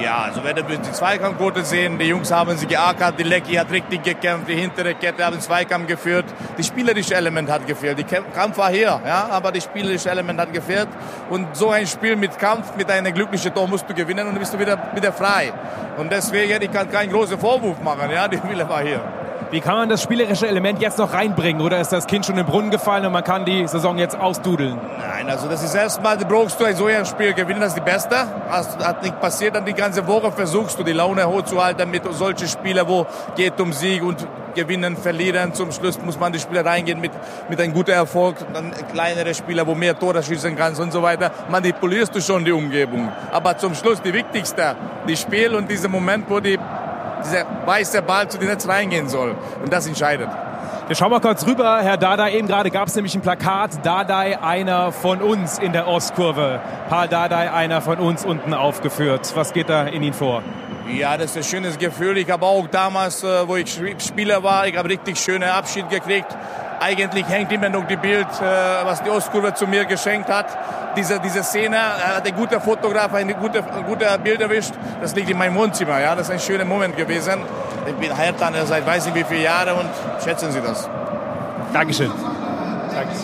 Ja, 0.00 0.22
also 0.24 0.42
wenn 0.42 0.56
wir 0.56 0.78
die 0.78 0.92
Zweikampfquote 0.92 1.64
sehen, 1.64 1.98
die 1.98 2.06
Jungs 2.06 2.32
haben 2.32 2.56
sie 2.56 2.66
geackert, 2.66 3.18
die 3.18 3.22
Lecky 3.22 3.54
hat 3.54 3.70
richtig 3.70 4.02
gekämpft, 4.02 4.48
die 4.48 4.54
hintere 4.54 4.94
Kette 4.94 5.24
hat 5.24 5.34
den 5.34 5.40
Zweikampf 5.40 5.86
geführt, 5.86 6.24
das 6.56 6.66
spielerische 6.66 7.14
Element 7.14 7.48
hat 7.50 7.66
gefehlt. 7.66 7.98
Die 7.98 8.04
Kampf 8.04 8.58
war 8.58 8.70
hier, 8.70 9.00
ja, 9.06 9.28
aber 9.30 9.52
das 9.52 9.64
spielerische 9.64 10.10
Element 10.10 10.40
hat 10.40 10.52
gefehlt. 10.52 10.88
Und 11.30 11.56
so 11.56 11.70
ein 11.70 11.86
Spiel 11.86 12.16
mit 12.16 12.38
Kampf, 12.38 12.74
mit 12.76 12.90
einem 12.90 13.14
glücklichen 13.14 13.54
Tor 13.54 13.68
musst 13.68 13.88
du 13.88 13.94
gewinnen 13.94 14.26
und 14.26 14.32
dann 14.32 14.40
bist 14.40 14.52
du 14.52 14.58
wieder, 14.58 14.78
wieder 14.94 15.12
frei. 15.12 15.52
Und 15.96 16.10
deswegen, 16.10 16.60
ich 16.60 16.72
kann 16.72 16.90
keinen 16.90 17.12
großen 17.12 17.38
Vorwurf 17.38 17.80
machen, 17.80 18.10
ja, 18.10 18.26
die 18.34 18.42
Wille 18.42 18.68
war 18.68 18.82
hier. 18.82 19.00
Wie 19.54 19.60
kann 19.60 19.76
man 19.76 19.88
das 19.88 20.02
spielerische 20.02 20.48
Element 20.48 20.82
jetzt 20.82 20.98
noch 20.98 21.12
reinbringen? 21.12 21.62
Oder 21.62 21.80
ist 21.80 21.92
das 21.92 22.08
Kind 22.08 22.26
schon 22.26 22.36
im 22.36 22.44
Brunnen 22.44 22.72
gefallen 22.72 23.06
und 23.06 23.12
man 23.12 23.22
kann 23.22 23.44
die 23.44 23.68
Saison 23.68 23.98
jetzt 23.98 24.18
ausdudeln? 24.18 24.76
Nein, 24.98 25.30
also 25.30 25.46
das 25.46 25.62
ist 25.62 25.76
erstmal, 25.76 26.18
du 26.18 26.24
brauchst 26.24 26.60
du 26.60 26.74
so 26.74 26.86
ein 26.86 27.06
Spiel 27.06 27.32
gewinnen, 27.34 27.60
das 27.60 27.68
ist 27.68 27.78
die 27.78 27.88
Beste. 27.88 28.16
Das 28.50 28.76
hat 28.78 29.04
nicht 29.04 29.20
passiert, 29.20 29.54
dann 29.54 29.64
die 29.64 29.72
ganze 29.72 30.08
Woche 30.08 30.32
versuchst 30.32 30.76
du 30.80 30.82
die 30.82 30.90
Laune 30.90 31.28
hochzuhalten 31.28 31.88
mit 31.88 32.02
solchen 32.14 32.48
Spielen, 32.48 32.84
wo 32.88 33.06
geht 33.36 33.60
um 33.60 33.72
Sieg 33.72 34.02
und 34.02 34.26
gewinnen, 34.56 34.96
verlieren. 34.96 35.54
Zum 35.54 35.70
Schluss 35.70 36.02
muss 36.02 36.18
man 36.18 36.32
die 36.32 36.40
Spiele 36.40 36.64
reingehen 36.64 37.00
mit, 37.00 37.12
mit 37.48 37.60
einem 37.60 37.74
guten 37.74 37.92
Erfolg. 37.92 38.34
Dann 38.52 38.72
kleinere 38.92 39.34
Spieler, 39.34 39.64
wo 39.68 39.76
mehr 39.76 39.96
Tore 39.96 40.20
schießen 40.20 40.56
kannst 40.56 40.80
und 40.80 40.92
so 40.92 41.00
weiter. 41.00 41.30
Manipulierst 41.48 42.12
du 42.12 42.20
schon 42.20 42.44
die 42.44 42.50
Umgebung. 42.50 43.08
Aber 43.30 43.56
zum 43.56 43.76
Schluss 43.76 44.02
die 44.02 44.12
wichtigste, 44.12 44.74
die 45.06 45.16
Spiel 45.16 45.54
und 45.54 45.70
dieser 45.70 45.88
Moment, 45.88 46.28
wo 46.28 46.40
die 46.40 46.58
dieser 47.24 47.46
weiße 47.66 48.02
Ball 48.02 48.28
zu 48.28 48.38
den 48.38 48.48
Netz 48.48 48.66
reingehen 48.68 49.08
soll. 49.08 49.34
Und 49.62 49.72
das 49.72 49.86
entscheidet. 49.86 50.28
Wir 50.86 50.96
schauen 50.96 51.10
mal 51.10 51.20
kurz 51.20 51.46
rüber, 51.46 51.80
Herr 51.80 51.96
Dada. 51.96 52.28
Eben 52.28 52.46
gerade 52.46 52.70
gab 52.70 52.88
es 52.88 52.94
nämlich 52.94 53.14
ein 53.14 53.22
Plakat. 53.22 53.86
Dadai, 53.86 54.38
einer 54.42 54.92
von 54.92 55.22
uns 55.22 55.58
in 55.58 55.72
der 55.72 55.88
Ostkurve. 55.88 56.60
Paul 56.90 57.08
Dadai, 57.08 57.50
einer 57.50 57.80
von 57.80 57.98
uns 57.98 58.24
unten 58.24 58.52
aufgeführt. 58.52 59.32
Was 59.34 59.54
geht 59.54 59.70
da 59.70 59.84
in 59.84 60.02
Ihnen 60.02 60.12
vor? 60.12 60.42
Ja, 60.92 61.16
das 61.16 61.30
ist 61.30 61.36
ein 61.38 61.42
schönes 61.44 61.78
Gefühl. 61.78 62.18
Ich 62.18 62.30
habe 62.30 62.44
auch 62.44 62.66
damals, 62.68 63.24
äh, 63.24 63.48
wo 63.48 63.56
ich 63.56 63.80
Spieler 63.98 64.42
war, 64.42 64.66
ich 64.66 64.76
habe 64.76 64.90
richtig 64.90 65.18
schönen 65.18 65.48
Abschied 65.48 65.88
gekriegt 65.88 66.36
eigentlich 66.84 67.26
hängt 67.26 67.50
immer 67.50 67.70
noch 67.70 67.86
die 67.86 67.96
Bild, 67.96 68.26
äh, 68.40 68.84
was 68.84 69.02
die 69.02 69.10
Ostkurve 69.10 69.54
zu 69.54 69.66
mir 69.66 69.84
geschenkt 69.86 70.28
hat. 70.28 70.46
Diese, 70.96 71.18
diese 71.18 71.42
Szene, 71.42 71.76
er 71.76 72.16
hat 72.16 72.26
ein 72.26 72.34
guter 72.34 72.60
Fotograf, 72.60 73.12
ein 73.14 73.34
guter, 73.40 73.64
ein 73.74 73.84
guter 73.86 74.18
Bild 74.18 74.40
erwischt. 74.40 74.72
Das 75.00 75.14
liegt 75.14 75.30
in 75.30 75.38
meinem 75.38 75.56
Wohnzimmer. 75.56 76.00
Ja? 76.00 76.14
Das 76.14 76.28
ist 76.28 76.32
ein 76.34 76.40
schöner 76.40 76.64
Moment 76.64 76.96
gewesen. 76.96 77.40
Ich 77.86 77.94
bin 77.94 78.14
Hertha 78.14 78.52
seit 78.66 78.86
weiß 78.86 79.06
nicht 79.06 79.14
wie 79.14 79.24
viele 79.24 79.44
Jahre 79.44 79.74
und 79.74 79.88
schätzen 80.22 80.52
Sie 80.52 80.60
das. 80.60 80.88
Dankeschön. 81.72 82.10
Danke. 82.92 83.14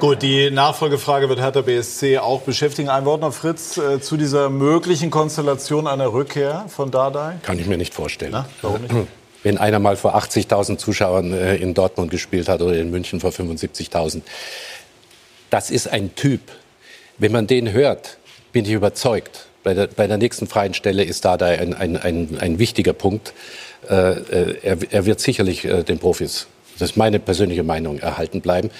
Gut, 0.00 0.22
die 0.22 0.50
Nachfolgefrage 0.50 1.28
wird 1.28 1.40
Hertha 1.40 1.60
BSC 1.60 2.18
auch 2.18 2.40
beschäftigen. 2.40 2.88
Ein 2.88 3.04
Wort 3.04 3.20
noch, 3.20 3.32
Fritz, 3.32 3.76
äh, 3.76 4.00
zu 4.00 4.16
dieser 4.16 4.48
möglichen 4.48 5.10
Konstellation 5.10 5.86
einer 5.86 6.12
Rückkehr 6.12 6.64
von 6.68 6.90
Dardai? 6.90 7.38
Kann 7.42 7.58
ich 7.58 7.66
mir 7.66 7.76
nicht 7.76 7.94
vorstellen. 7.94 8.32
Na, 8.32 8.46
warum 8.62 8.82
nicht? 8.82 8.94
Wenn 9.42 9.58
einer 9.58 9.78
mal 9.78 9.96
vor 9.96 10.16
80.000 10.16 10.76
Zuschauern 10.78 11.32
äh, 11.32 11.56
in 11.56 11.74
Dortmund 11.74 12.10
gespielt 12.10 12.48
hat 12.48 12.60
oder 12.62 12.76
in 12.76 12.90
München 12.90 13.20
vor 13.20 13.30
75.000. 13.30 14.22
Das 15.50 15.70
ist 15.70 15.88
ein 15.88 16.14
Typ. 16.14 16.40
Wenn 17.18 17.32
man 17.32 17.46
den 17.46 17.72
hört, 17.72 18.18
bin 18.52 18.64
ich 18.64 18.72
überzeugt. 18.72 19.46
Bei 19.62 19.74
der, 19.74 19.88
bei 19.88 20.06
der 20.06 20.16
nächsten 20.16 20.46
freien 20.46 20.74
Stelle 20.74 21.04
ist 21.04 21.24
da, 21.24 21.36
da 21.36 21.46
ein, 21.46 21.74
ein, 21.74 21.96
ein, 21.96 22.38
ein 22.40 22.58
wichtiger 22.58 22.92
Punkt. 22.92 23.34
Äh, 23.88 23.94
äh, 23.94 24.56
er, 24.62 24.78
er, 24.90 25.06
wird 25.06 25.20
sicherlich 25.20 25.62
den 25.62 25.98
Profis, 25.98 26.46
das 26.78 26.90
ist 26.90 26.96
meine 26.96 27.18
persönliche 27.18 27.62
Meinung, 27.62 27.98
erhalten 27.98 28.40
bleiben. 28.40 28.70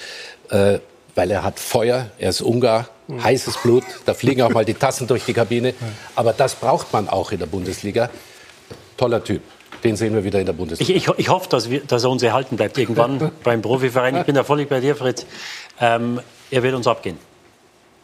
Weil 0.49 1.31
er 1.31 1.43
hat 1.43 1.59
Feuer, 1.59 2.09
er 2.17 2.29
ist 2.29 2.41
Ungar, 2.41 2.89
mhm. 3.07 3.23
heißes 3.23 3.57
Blut, 3.61 3.83
da 4.05 4.13
fliegen 4.13 4.41
auch 4.41 4.49
mal 4.49 4.65
die 4.65 4.73
Tassen 4.85 5.07
durch 5.07 5.23
die 5.23 5.33
Kabine. 5.33 5.73
Aber 6.15 6.33
das 6.33 6.55
braucht 6.55 6.91
man 6.93 7.07
auch 7.07 7.31
in 7.31 7.39
der 7.39 7.45
Bundesliga. 7.45 8.09
Toller 8.97 9.23
Typ 9.23 9.41
den 9.83 9.95
sehen 9.95 10.13
wir 10.13 10.23
wieder 10.23 10.39
in 10.39 10.45
der 10.45 10.53
Bundesliga. 10.53 10.93
Ich, 10.93 11.07
ich, 11.07 11.17
ich 11.17 11.29
hoffe, 11.29 11.49
dass, 11.49 11.69
wir, 11.69 11.81
dass, 11.81 12.03
er 12.03 12.09
uns 12.09 12.23
erhalten 12.23 12.57
bleibt 12.57 12.77
irgendwann 12.77 13.31
beim 13.43 13.61
Profiverein. 13.61 14.15
Ich 14.17 14.23
bin 14.23 14.35
da 14.35 14.43
völlig 14.43 14.69
bei 14.69 14.79
dir, 14.79 14.95
Fritz. 14.95 15.25
Ähm, 15.79 16.19
er 16.49 16.63
wird 16.63 16.75
uns 16.75 16.87
abgehen. 16.87 17.17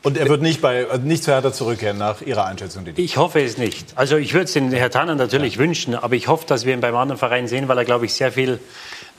Und 0.03 0.15
er 0.17 0.29
wird 0.29 0.41
nicht, 0.41 0.62
bei, 0.62 0.86
nicht 1.03 1.24
zu 1.24 1.31
Hertha 1.31 1.51
zurückkehren, 1.51 1.98
nach 1.98 2.22
Ihrer 2.22 2.46
Einschätzung? 2.46 2.86
Die 2.86 3.01
ich 3.01 3.17
hoffe 3.17 3.41
es 3.41 3.57
nicht. 3.57 3.88
Also 3.96 4.15
ich 4.15 4.34
würde 4.34 4.46
es 4.46 4.53
den 4.53 4.72
Herrn 4.72 4.91
Tanner 4.91 5.15
natürlich 5.15 5.55
ja. 5.55 5.60
wünschen, 5.60 5.96
aber 5.96 6.15
ich 6.15 6.27
hoffe, 6.27 6.46
dass 6.48 6.65
wir 6.65 6.74
ihn 6.74 6.81
beim 6.81 6.96
anderen 6.96 7.19
Verein 7.19 7.48
sehen, 7.48 7.67
weil 7.67 7.77
er, 7.77 7.84
glaube 7.84 8.05
ich, 8.05 8.13
sehr 8.13 8.31
viel 8.31 8.60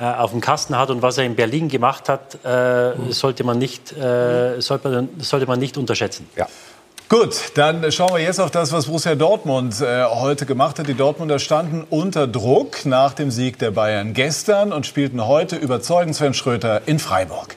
äh, 0.00 0.04
auf 0.04 0.30
dem 0.30 0.40
Kasten 0.40 0.78
hat. 0.78 0.90
Und 0.90 1.02
was 1.02 1.18
er 1.18 1.24
in 1.24 1.34
Berlin 1.34 1.68
gemacht 1.68 2.08
hat, 2.08 2.38
äh, 2.44 2.94
mhm. 2.94 3.12
sollte, 3.12 3.44
man 3.44 3.58
nicht, 3.58 3.92
äh, 3.92 4.60
sollte, 4.60 4.88
man, 4.88 5.08
sollte 5.18 5.46
man 5.46 5.58
nicht 5.58 5.76
unterschätzen. 5.76 6.28
Ja. 6.36 6.46
Gut, 7.08 7.52
dann 7.54 7.90
schauen 7.90 8.12
wir 8.12 8.22
jetzt 8.22 8.38
auf 8.38 8.50
das, 8.50 8.70
was 8.70 8.84
Borussia 8.84 9.14
Dortmund 9.14 9.80
äh, 9.80 10.04
heute 10.04 10.44
gemacht 10.44 10.78
hat. 10.78 10.88
Die 10.88 10.94
Dortmunder 10.94 11.38
standen 11.38 11.86
unter 11.88 12.26
Druck 12.26 12.84
nach 12.84 13.14
dem 13.14 13.30
Sieg 13.30 13.58
der 13.58 13.70
Bayern 13.70 14.12
gestern 14.12 14.74
und 14.74 14.84
spielten 14.84 15.26
heute 15.26 15.56
überzeugend 15.56 16.14
Sven 16.14 16.34
Schröter 16.34 16.82
in 16.84 16.98
Freiburg. 16.98 17.56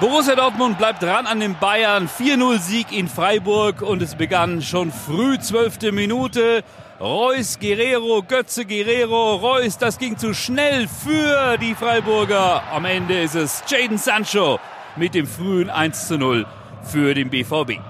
Borussia 0.00 0.34
Dortmund 0.34 0.76
bleibt 0.76 1.04
dran 1.04 1.26
an 1.26 1.38
den 1.38 1.56
Bayern. 1.56 2.08
4-0-Sieg 2.08 2.90
in 2.90 3.06
Freiburg 3.06 3.80
und 3.82 4.02
es 4.02 4.16
begann 4.16 4.60
schon 4.60 4.90
früh, 4.90 5.38
zwölfte 5.38 5.92
Minute. 5.92 6.64
Reus, 6.98 7.60
Guerrero, 7.60 8.24
Götze, 8.26 8.64
Guerrero, 8.64 9.36
Reus, 9.36 9.78
das 9.78 9.98
ging 9.98 10.18
zu 10.18 10.34
schnell 10.34 10.88
für 10.88 11.58
die 11.58 11.76
Freiburger. 11.76 12.64
Am 12.72 12.84
Ende 12.86 13.22
ist 13.22 13.36
es 13.36 13.62
Jaden 13.68 13.98
Sancho 13.98 14.58
mit 14.96 15.14
dem 15.14 15.28
frühen 15.28 15.70
1 15.70 16.10
0 16.10 16.44
für 16.82 17.14
den 17.14 17.30
BVB. 17.30 17.80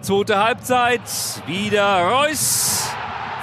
Zweite 0.00 0.38
Halbzeit, 0.38 1.02
wieder 1.46 2.08
Reus. 2.08 2.88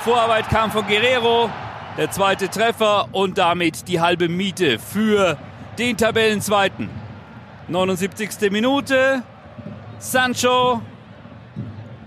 Vorarbeit 0.04 0.50
kam 0.50 0.72
von 0.72 0.88
Guerrero. 0.88 1.50
Der 1.98 2.12
zweite 2.12 2.50
Treffer 2.50 3.10
und 3.12 3.38
damit 3.38 3.88
die 3.88 4.00
halbe 4.00 4.30
Miete 4.30 4.80
für 4.80 5.38
den 5.78 5.98
Tabellenzweiten. 5.98 6.90
79. 7.68 8.52
Minute. 8.52 9.24
Sancho 10.00 10.82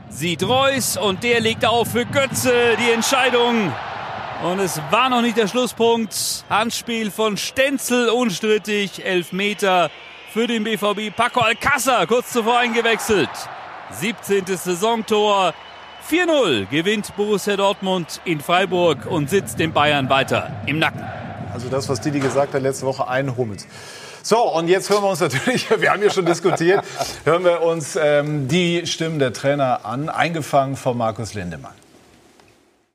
sieht 0.08 0.42
Reus 0.42 0.96
und 0.96 1.22
der 1.22 1.40
legt 1.40 1.64
auf 1.64 1.92
für 1.92 2.06
Götze 2.06 2.76
die 2.78 2.90
Entscheidung. 2.90 3.72
Und 4.42 4.58
es 4.58 4.80
war 4.90 5.10
noch 5.10 5.22
nicht 5.22 5.36
der 5.36 5.48
Schlusspunkt. 5.48 6.44
Handspiel 6.48 7.10
von 7.10 7.36
Stenzel 7.36 8.08
unstrittig. 8.08 9.04
Elf 9.04 9.32
Meter 9.32 9.90
für 10.32 10.46
den 10.46 10.64
BVB. 10.64 11.14
Paco 11.14 11.40
Alcázar 11.40 12.06
kurz 12.06 12.32
zuvor 12.32 12.58
eingewechselt. 12.58 13.28
17. 13.92 14.46
Saisontor. 14.46 15.54
4-0 16.08 16.66
gewinnt 16.66 17.14
Borussia 17.16 17.56
Dortmund 17.56 18.20
in 18.24 18.40
Freiburg 18.40 19.06
und 19.06 19.28
sitzt 19.28 19.58
den 19.58 19.72
Bayern 19.72 20.08
weiter 20.08 20.50
im 20.66 20.78
Nacken. 20.78 21.04
Also 21.52 21.68
das, 21.68 21.88
was 21.88 22.00
Didi 22.00 22.20
gesagt 22.20 22.54
hat 22.54 22.62
letzte 22.62 22.86
Woche, 22.86 23.06
ein 23.08 23.36
Hummels. 23.36 23.66
So, 24.22 24.38
und 24.54 24.68
jetzt 24.68 24.90
hören 24.90 25.02
wir 25.02 25.10
uns 25.10 25.20
natürlich, 25.20 25.68
wir 25.70 25.90
haben 25.90 26.02
ja 26.02 26.10
schon 26.10 26.26
diskutiert, 26.26 26.84
hören 27.24 27.44
wir 27.44 27.62
uns 27.62 27.96
ähm, 27.96 28.48
die 28.48 28.86
Stimmen 28.86 29.18
der 29.18 29.32
Trainer 29.32 29.84
an, 29.84 30.08
eingefangen 30.08 30.76
von 30.76 30.96
Markus 30.96 31.34
Lindemann. 31.34 31.74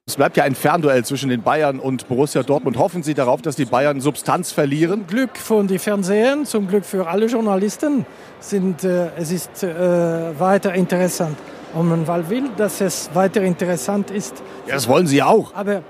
Es 0.07 0.17
bleibt 0.17 0.37
ja 0.37 0.43
ein 0.43 0.53
Fernduell 0.53 1.03
zwischen 1.03 1.29
den 1.29 1.41
Bayern 1.41 1.79
und 1.79 2.07
Borussia 2.07 2.43
Dortmund. 2.43 2.77
Hoffen 2.77 3.01
Sie 3.01 3.15
darauf, 3.15 3.41
dass 3.41 3.55
die 3.55 3.65
Bayern 3.65 4.01
Substanz 4.01 4.51
verlieren? 4.51 5.07
Glück 5.07 5.35
von 5.35 5.65
den 5.67 5.79
Fernsehern, 5.79 6.45
zum 6.45 6.67
Glück 6.67 6.85
für 6.85 7.07
alle 7.07 7.25
Journalisten. 7.25 8.05
Sind, 8.39 8.83
äh, 8.83 9.07
es 9.17 9.31
ist 9.31 9.63
äh, 9.63 10.39
weiter 10.39 10.75
interessant. 10.75 11.35
Und 11.73 11.87
man 11.89 12.29
will, 12.29 12.51
dass 12.55 12.81
es 12.81 13.09
weiter 13.15 13.41
interessant 13.41 14.11
ist. 14.11 14.43
Ja, 14.67 14.75
das 14.75 14.87
wollen 14.87 15.07
Sie 15.07 15.23
auch. 15.23 15.55
Aber 15.55 15.81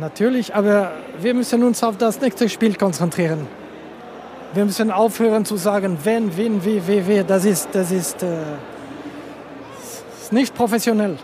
natürlich, 0.00 0.54
aber 0.54 0.92
wir 1.20 1.34
müssen 1.34 1.62
uns 1.62 1.84
auf 1.84 1.98
das 1.98 2.18
nächste 2.18 2.48
Spiel 2.48 2.76
konzentrieren. 2.76 3.46
Wir 4.54 4.64
müssen 4.64 4.90
aufhören 4.90 5.44
zu 5.44 5.58
sagen, 5.58 5.98
wenn, 6.02 6.34
wen, 6.34 6.64
wie, 6.64 6.80
wie, 6.88 7.06
wie. 7.06 7.24
Das 7.24 7.44
ist, 7.44 7.68
das 7.74 7.90
ist, 7.90 8.22
äh, 8.22 8.38
ist 10.18 10.32
nicht 10.32 10.54
professionell. 10.54 11.18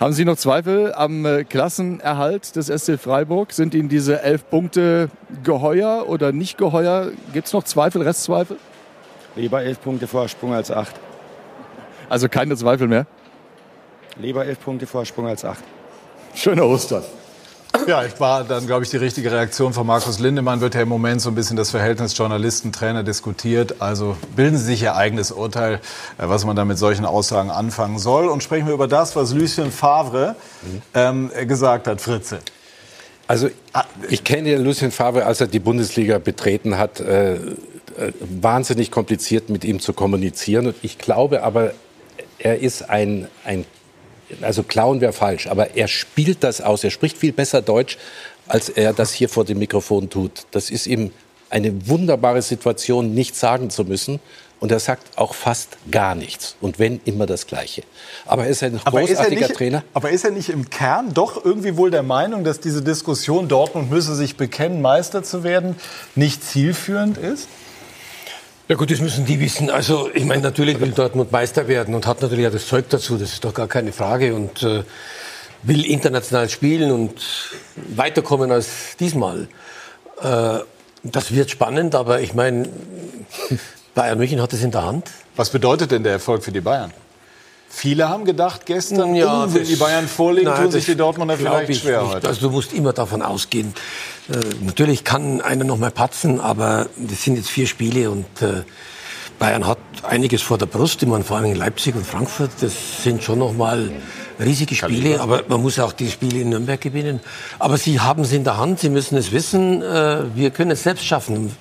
Haben 0.00 0.14
Sie 0.14 0.24
noch 0.24 0.36
Zweifel 0.36 0.94
am 0.94 1.26
äh, 1.26 1.44
Klassenerhalt 1.44 2.56
des 2.56 2.68
SC 2.68 2.98
Freiburg? 2.98 3.52
Sind 3.52 3.74
Ihnen 3.74 3.90
diese 3.90 4.22
elf 4.22 4.48
Punkte 4.48 5.10
geheuer 5.44 6.08
oder 6.08 6.32
nicht 6.32 6.56
geheuer? 6.56 7.10
Gibt 7.34 7.48
es 7.48 7.52
noch 7.52 7.64
Zweifel, 7.64 8.00
Restzweifel? 8.00 8.56
Lieber 9.36 9.62
elf 9.62 9.78
Punkte 9.82 10.06
Vorsprung 10.06 10.54
als 10.54 10.70
acht. 10.70 10.94
Also 12.08 12.30
keine 12.30 12.56
Zweifel 12.56 12.88
mehr? 12.88 13.06
Lieber 14.18 14.46
elf 14.46 14.64
Punkte 14.64 14.86
Vorsprung 14.86 15.26
als 15.26 15.44
acht. 15.44 15.62
Schöner 16.34 16.64
Ostern. 16.64 17.04
Ja, 17.86 18.04
ich 18.04 18.18
war 18.20 18.44
dann, 18.44 18.66
glaube 18.66 18.84
ich, 18.84 18.90
die 18.90 18.96
richtige 18.96 19.32
Reaktion 19.32 19.72
von 19.72 19.86
Markus 19.86 20.18
Lindemann. 20.18 20.60
Wird 20.60 20.74
ja 20.74 20.82
im 20.82 20.88
Moment 20.88 21.20
so 21.20 21.30
ein 21.30 21.34
bisschen 21.34 21.56
das 21.56 21.70
Verhältnis 21.70 22.16
Journalisten-Trainer 22.16 23.02
diskutiert. 23.02 23.80
Also 23.80 24.16
bilden 24.36 24.56
Sie 24.58 24.64
sich 24.64 24.82
Ihr 24.82 24.96
eigenes 24.96 25.32
Urteil, 25.32 25.74
äh, 25.74 25.78
was 26.18 26.44
man 26.44 26.56
da 26.56 26.64
mit 26.64 26.78
solchen 26.78 27.04
Aussagen 27.04 27.50
anfangen 27.50 27.98
soll. 27.98 28.28
Und 28.28 28.42
sprechen 28.42 28.66
wir 28.66 28.74
über 28.74 28.88
das, 28.88 29.16
was 29.16 29.32
Lucien 29.32 29.72
Favre 29.72 30.36
ähm, 30.94 31.30
gesagt 31.46 31.86
hat, 31.86 32.00
Fritze. 32.00 32.38
Also 33.26 33.48
ich 34.08 34.24
kenne 34.24 34.56
Lucien 34.58 34.90
Favre, 34.90 35.24
als 35.24 35.40
er 35.40 35.46
die 35.46 35.60
Bundesliga 35.60 36.18
betreten 36.18 36.78
hat, 36.78 37.00
äh, 37.00 37.34
äh, 37.34 38.12
wahnsinnig 38.20 38.90
kompliziert 38.90 39.50
mit 39.50 39.64
ihm 39.64 39.80
zu 39.80 39.92
kommunizieren. 39.92 40.66
Und 40.68 40.76
ich 40.82 40.98
glaube 40.98 41.42
aber, 41.42 41.72
er 42.38 42.60
ist 42.60 42.88
ein, 42.88 43.28
ein 43.44 43.64
also 44.42 44.62
Clown 44.62 45.00
wäre 45.00 45.12
falsch, 45.12 45.46
aber 45.46 45.76
er 45.76 45.88
spielt 45.88 46.44
das 46.44 46.60
aus. 46.60 46.84
Er 46.84 46.90
spricht 46.90 47.18
viel 47.18 47.32
besser 47.32 47.62
Deutsch, 47.62 47.98
als 48.46 48.68
er 48.68 48.92
das 48.92 49.12
hier 49.12 49.28
vor 49.28 49.44
dem 49.44 49.58
Mikrofon 49.58 50.10
tut. 50.10 50.46
Das 50.50 50.70
ist 50.70 50.86
ihm 50.86 51.10
eine 51.50 51.88
wunderbare 51.88 52.42
Situation, 52.42 53.14
nichts 53.14 53.40
sagen 53.40 53.70
zu 53.70 53.84
müssen. 53.84 54.20
Und 54.60 54.70
er 54.70 54.78
sagt 54.78 55.16
auch 55.16 55.34
fast 55.34 55.78
gar 55.90 56.14
nichts. 56.14 56.54
Und 56.60 56.78
wenn, 56.78 57.00
immer 57.06 57.24
das 57.24 57.46
Gleiche. 57.46 57.82
Aber 58.26 58.44
er 58.44 58.50
ist 58.50 58.62
ein 58.62 58.78
Aber 58.84 59.00
er 59.00 59.06
großartiger 59.06 59.48
nicht, 59.48 59.56
Trainer. 59.56 59.82
Aber 59.94 60.10
ist 60.10 60.22
er 60.22 60.32
nicht 60.32 60.50
im 60.50 60.68
Kern 60.68 61.14
doch 61.14 61.42
irgendwie 61.42 61.78
wohl 61.78 61.90
der 61.90 62.02
Meinung, 62.02 62.44
dass 62.44 62.60
diese 62.60 62.82
Diskussion, 62.82 63.48
Dortmund 63.48 63.90
müsse 63.90 64.14
sich 64.14 64.36
bekennen, 64.36 64.82
Meister 64.82 65.22
zu 65.22 65.44
werden, 65.44 65.76
nicht 66.14 66.44
zielführend 66.44 67.16
ist? 67.16 67.48
Ja 68.70 68.76
gut, 68.76 68.88
das 68.88 69.00
müssen 69.00 69.26
die 69.26 69.40
wissen. 69.40 69.68
Also 69.68 70.10
ich 70.14 70.24
meine, 70.24 70.42
natürlich 70.42 70.78
will 70.78 70.92
Dortmund 70.92 71.32
Meister 71.32 71.66
werden 71.66 71.92
und 71.92 72.06
hat 72.06 72.22
natürlich 72.22 72.46
auch 72.46 72.52
das 72.52 72.68
Zeug 72.68 72.88
dazu, 72.88 73.16
das 73.16 73.32
ist 73.32 73.44
doch 73.44 73.52
gar 73.52 73.66
keine 73.66 73.90
Frage. 73.90 74.32
Und 74.32 74.62
äh, 74.62 74.84
will 75.64 75.84
international 75.84 76.48
spielen 76.48 76.92
und 76.92 77.20
weiterkommen 77.96 78.52
als 78.52 78.96
diesmal. 79.00 79.48
Äh, 80.22 80.60
das 81.02 81.34
wird 81.34 81.50
spannend, 81.50 81.96
aber 81.96 82.20
ich 82.20 82.32
meine, 82.34 82.68
Bayern 83.96 84.18
München 84.18 84.40
hat 84.40 84.52
es 84.52 84.62
in 84.62 84.70
der 84.70 84.84
Hand. 84.84 85.10
Was 85.34 85.50
bedeutet 85.50 85.90
denn 85.90 86.04
der 86.04 86.12
Erfolg 86.12 86.44
für 86.44 86.52
die 86.52 86.60
Bayern? 86.60 86.92
Viele 87.72 88.08
haben 88.08 88.24
gedacht 88.24 88.66
gestern, 88.66 89.16
Ja, 89.16 89.46
oh, 89.46 89.54
wenn 89.54 89.64
die 89.64 89.76
Bayern 89.76 90.06
vorlegen, 90.06 90.48
Nein, 90.48 90.62
tun 90.62 90.70
sich 90.70 90.84
die 90.84 90.96
Dortmunder 90.96 91.36
vielleicht 91.36 91.70
ich 91.70 91.80
schwer 91.80 92.06
heute. 92.06 92.28
Also 92.28 92.48
du 92.48 92.50
musst 92.50 92.72
immer 92.72 92.92
davon 92.92 93.22
ausgehen. 93.22 93.74
Äh, 94.30 94.64
natürlich 94.64 95.04
kann 95.04 95.40
einer 95.40 95.64
noch 95.64 95.78
mal 95.78 95.90
patzen, 95.90 96.40
aber 96.40 96.86
das 96.96 97.22
sind 97.24 97.36
jetzt 97.36 97.50
vier 97.50 97.66
Spiele 97.66 98.10
und 98.10 98.26
äh, 98.42 98.62
Bayern 99.38 99.66
hat 99.66 99.78
einiges 100.02 100.42
vor 100.42 100.58
der 100.58 100.66
Brust. 100.66 101.02
Ich 101.02 101.08
meine, 101.08 101.24
vor 101.24 101.38
allem 101.38 101.54
Leipzig 101.54 101.94
und 101.94 102.06
Frankfurt, 102.06 102.50
das 102.60 103.02
sind 103.02 103.22
schon 103.22 103.38
noch 103.38 103.54
mal 103.54 103.90
riesige 104.38 104.74
Spiele, 104.74 105.20
aber 105.20 105.42
man 105.48 105.62
muss 105.62 105.78
auch 105.78 105.92
die 105.92 106.10
Spiele 106.10 106.40
in 106.42 106.50
Nürnberg 106.50 106.80
gewinnen. 106.80 107.20
Aber 107.58 107.78
sie 107.78 108.00
haben 108.00 108.22
es 108.22 108.32
in 108.32 108.44
der 108.44 108.58
Hand, 108.58 108.80
sie 108.80 108.90
müssen 108.90 109.16
es 109.16 109.32
wissen. 109.32 109.82
Äh, 109.82 110.24
wir 110.34 110.50
können 110.50 110.70
es 110.72 110.82
selbst 110.82 111.04
schaffen. 111.06 111.56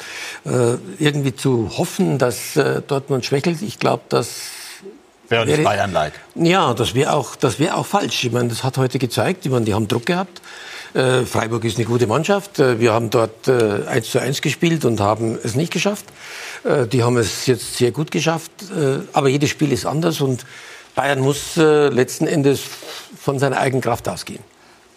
Äh, 0.45 0.75
irgendwie 0.99 1.35
zu 1.35 1.71
hoffen, 1.77 2.17
dass 2.17 2.59
Dortmund 2.87 3.25
schwächelt, 3.25 3.61
ich 3.61 3.79
glaube, 3.79 4.03
das 4.09 4.27
Wäre 5.29 5.45
nicht 5.45 5.57
wäre- 5.59 5.63
Bayern-like. 5.69 6.13
ja, 6.35 6.73
das 6.73 6.95
wäre 6.95 7.13
auch, 7.13 7.35
das 7.35 7.59
wäre 7.59 7.75
auch 7.75 7.85
falsch. 7.85 8.25
Ich 8.25 8.31
meine, 8.31 8.49
das 8.49 8.63
hat 8.63 8.77
heute 8.77 8.99
gezeigt. 8.99 9.45
Ich 9.45 9.51
meine, 9.51 9.63
die 9.65 9.73
haben 9.73 9.87
Druck 9.87 10.05
gehabt. 10.05 10.41
Äh, 10.93 11.25
Freiburg 11.25 11.63
ist 11.65 11.77
eine 11.77 11.85
gute 11.85 12.07
Mannschaft. 12.07 12.59
Äh, 12.59 12.79
wir 12.79 12.93
haben 12.93 13.09
dort 13.09 13.47
äh, 13.47 13.85
1 13.87 14.11
zu 14.11 14.19
1 14.19 14.41
gespielt 14.41 14.85
und 14.85 14.99
haben 14.99 15.37
es 15.43 15.55
nicht 15.55 15.71
geschafft. 15.71 16.05
Äh, 16.63 16.87
die 16.87 17.03
haben 17.03 17.17
es 17.17 17.45
jetzt 17.45 17.77
sehr 17.77 17.91
gut 17.91 18.11
geschafft. 18.11 18.51
Aber 19.13 19.29
jedes 19.29 19.49
Spiel 19.49 19.71
ist 19.71 19.85
anders 19.85 20.21
und 20.21 20.45
Bayern 20.95 21.19
muss 21.19 21.55
letzten 21.55 22.27
Endes 22.27 22.61
von 23.19 23.39
seiner 23.39 23.57
eigenen 23.57 23.81
Kraft 23.81 24.07
ausgehen. 24.09 24.43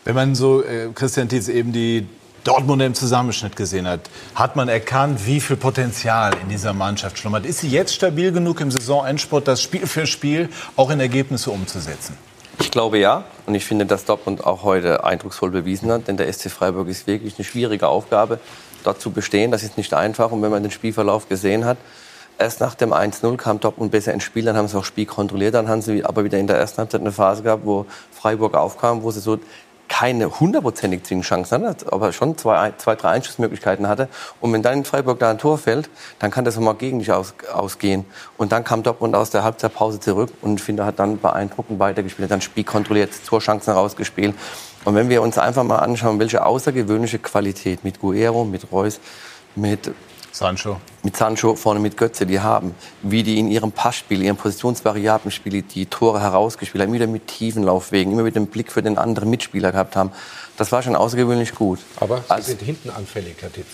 Wenn 0.04 0.14
man 0.14 0.34
so, 0.34 0.62
Christian 0.94 1.28
Tietz, 1.28 1.48
eben 1.48 1.72
die 1.72 2.06
Dortmunder 2.44 2.86
im 2.86 2.94
Zusammenschnitt 2.94 3.54
gesehen 3.54 3.86
hat, 3.86 4.10
hat 4.34 4.56
man 4.56 4.68
erkannt, 4.68 5.26
wie 5.26 5.40
viel 5.40 5.56
Potenzial 5.56 6.32
in 6.42 6.48
dieser 6.48 6.72
Mannschaft 6.72 7.18
schlummert. 7.18 7.46
Ist 7.46 7.60
sie 7.60 7.68
jetzt 7.68 7.94
stabil 7.94 8.32
genug 8.32 8.60
im 8.60 8.70
Saisonendspurt, 8.70 9.46
das 9.46 9.62
Spiel 9.62 9.86
für 9.86 10.06
Spiel 10.06 10.48
auch 10.76 10.90
in 10.90 10.98
Ergebnisse 10.98 11.50
umzusetzen? 11.50 12.16
Ich 12.58 12.70
glaube 12.70 12.98
ja. 12.98 13.24
Und 13.46 13.54
ich 13.54 13.64
finde, 13.64 13.86
dass 13.86 14.04
Dortmund 14.04 14.44
auch 14.44 14.62
heute 14.62 15.04
eindrucksvoll 15.04 15.50
bewiesen 15.50 15.90
hat. 15.90 16.08
Denn 16.08 16.16
der 16.16 16.32
SC 16.32 16.50
Freiburg 16.50 16.88
ist 16.88 17.06
wirklich 17.06 17.36
eine 17.38 17.44
schwierige 17.44 17.88
Aufgabe, 17.88 18.38
dort 18.84 19.00
zu 19.00 19.10
bestehen. 19.10 19.50
Das 19.50 19.62
ist 19.62 19.76
nicht 19.76 19.94
einfach. 19.94 20.30
Und 20.30 20.42
wenn 20.42 20.50
man 20.50 20.62
den 20.62 20.70
Spielverlauf 20.70 21.28
gesehen 21.28 21.64
hat, 21.64 21.78
erst 22.38 22.60
nach 22.60 22.74
dem 22.74 22.92
1-0 22.92 23.36
kam 23.36 23.60
Dortmund 23.60 23.90
besser 23.90 24.12
ins 24.12 24.24
Spiel. 24.24 24.44
Dann 24.44 24.56
haben 24.56 24.68
sie 24.68 24.78
auch 24.78 24.84
Spiel 24.84 25.06
kontrolliert. 25.06 25.54
Dann 25.54 25.68
haben 25.68 25.82
sie 25.82 26.04
aber 26.04 26.24
wieder 26.24 26.38
in 26.38 26.46
der 26.46 26.56
ersten 26.56 26.78
Halbzeit 26.78 27.00
eine 27.00 27.12
Phase 27.12 27.42
gehabt, 27.42 27.64
wo 27.64 27.86
Freiburg 28.10 28.54
aufkam, 28.54 29.02
wo 29.02 29.10
sie 29.10 29.20
so 29.20 29.38
keine 29.88 30.40
hundertprozentig 30.40 31.04
zwingend 31.04 31.26
Chancen 31.26 31.66
hatte, 31.66 31.92
aber 31.92 32.12
schon 32.12 32.38
zwei, 32.38 32.72
zwei, 32.78 32.96
drei 32.96 33.10
Einschussmöglichkeiten 33.10 33.88
hatte. 33.88 34.08
Und 34.40 34.52
wenn 34.52 34.62
dann 34.62 34.78
in 34.78 34.84
Freiburg 34.84 35.18
da 35.18 35.30
ein 35.30 35.38
Tor 35.38 35.58
fällt, 35.58 35.90
dann 36.18 36.30
kann 36.30 36.44
das 36.44 36.56
auch 36.56 36.62
mal 36.62 36.74
gegen 36.74 36.98
dich 36.98 37.12
aus, 37.12 37.34
ausgehen. 37.52 38.04
Und 38.38 38.52
dann 38.52 38.64
kam 38.64 38.82
Dortmund 38.82 39.14
aus 39.14 39.30
der 39.30 39.44
Halbzeitpause 39.44 40.00
zurück 40.00 40.30
und 40.40 40.60
ich 40.60 40.62
finde, 40.64 40.86
hat 40.86 40.98
dann 40.98 41.20
beeindruckend 41.20 41.78
weitergespielt, 41.78 42.30
dann 42.30 42.40
Spiel 42.40 42.64
kontrolliert, 42.64 43.10
Torchancen 43.26 43.74
rausgespielt. 43.74 44.34
Und 44.84 44.94
wenn 44.94 45.08
wir 45.08 45.22
uns 45.22 45.38
einfach 45.38 45.62
mal 45.62 45.78
anschauen, 45.78 46.18
welche 46.18 46.44
außergewöhnliche 46.44 47.18
Qualität 47.18 47.84
mit 47.84 48.00
Guerrero, 48.00 48.44
mit 48.44 48.72
Reus, 48.72 48.98
mit 49.54 49.92
Sancho. 50.32 50.80
mit 51.02 51.16
Sancho, 51.16 51.54
vorne 51.56 51.78
mit 51.80 51.96
Götze, 51.96 52.24
die 52.26 52.40
haben, 52.40 52.74
wie 53.02 53.22
die 53.22 53.38
in 53.38 53.50
ihrem 53.50 53.70
Passspiel, 53.70 54.22
ihrem 54.22 54.36
positionsvariablen 54.36 55.30
Spiel 55.30 55.62
die 55.62 55.86
Tore 55.86 56.20
herausgespielt 56.20 56.80
haben, 56.82 56.88
immer 56.88 56.96
wieder 57.02 57.06
mit 57.06 57.26
tiefen 57.28 57.62
Laufwegen, 57.62 58.12
immer 58.12 58.22
mit 58.22 58.34
dem 58.34 58.46
Blick 58.46 58.72
für 58.72 58.82
den 58.82 58.96
anderen 58.98 59.28
Mitspieler 59.30 59.72
gehabt 59.72 59.94
haben. 59.94 60.10
Das 60.56 60.72
war 60.72 60.82
schon 60.82 60.96
außergewöhnlich 60.96 61.54
gut. 61.54 61.80
Aber 62.00 62.18
Sie 62.18 62.24
Also- 62.30 62.48
sind 62.48 62.62
hinten 62.62 62.90
anfällig, 62.90 63.36
Herr 63.40 63.52
Titz. 63.52 63.66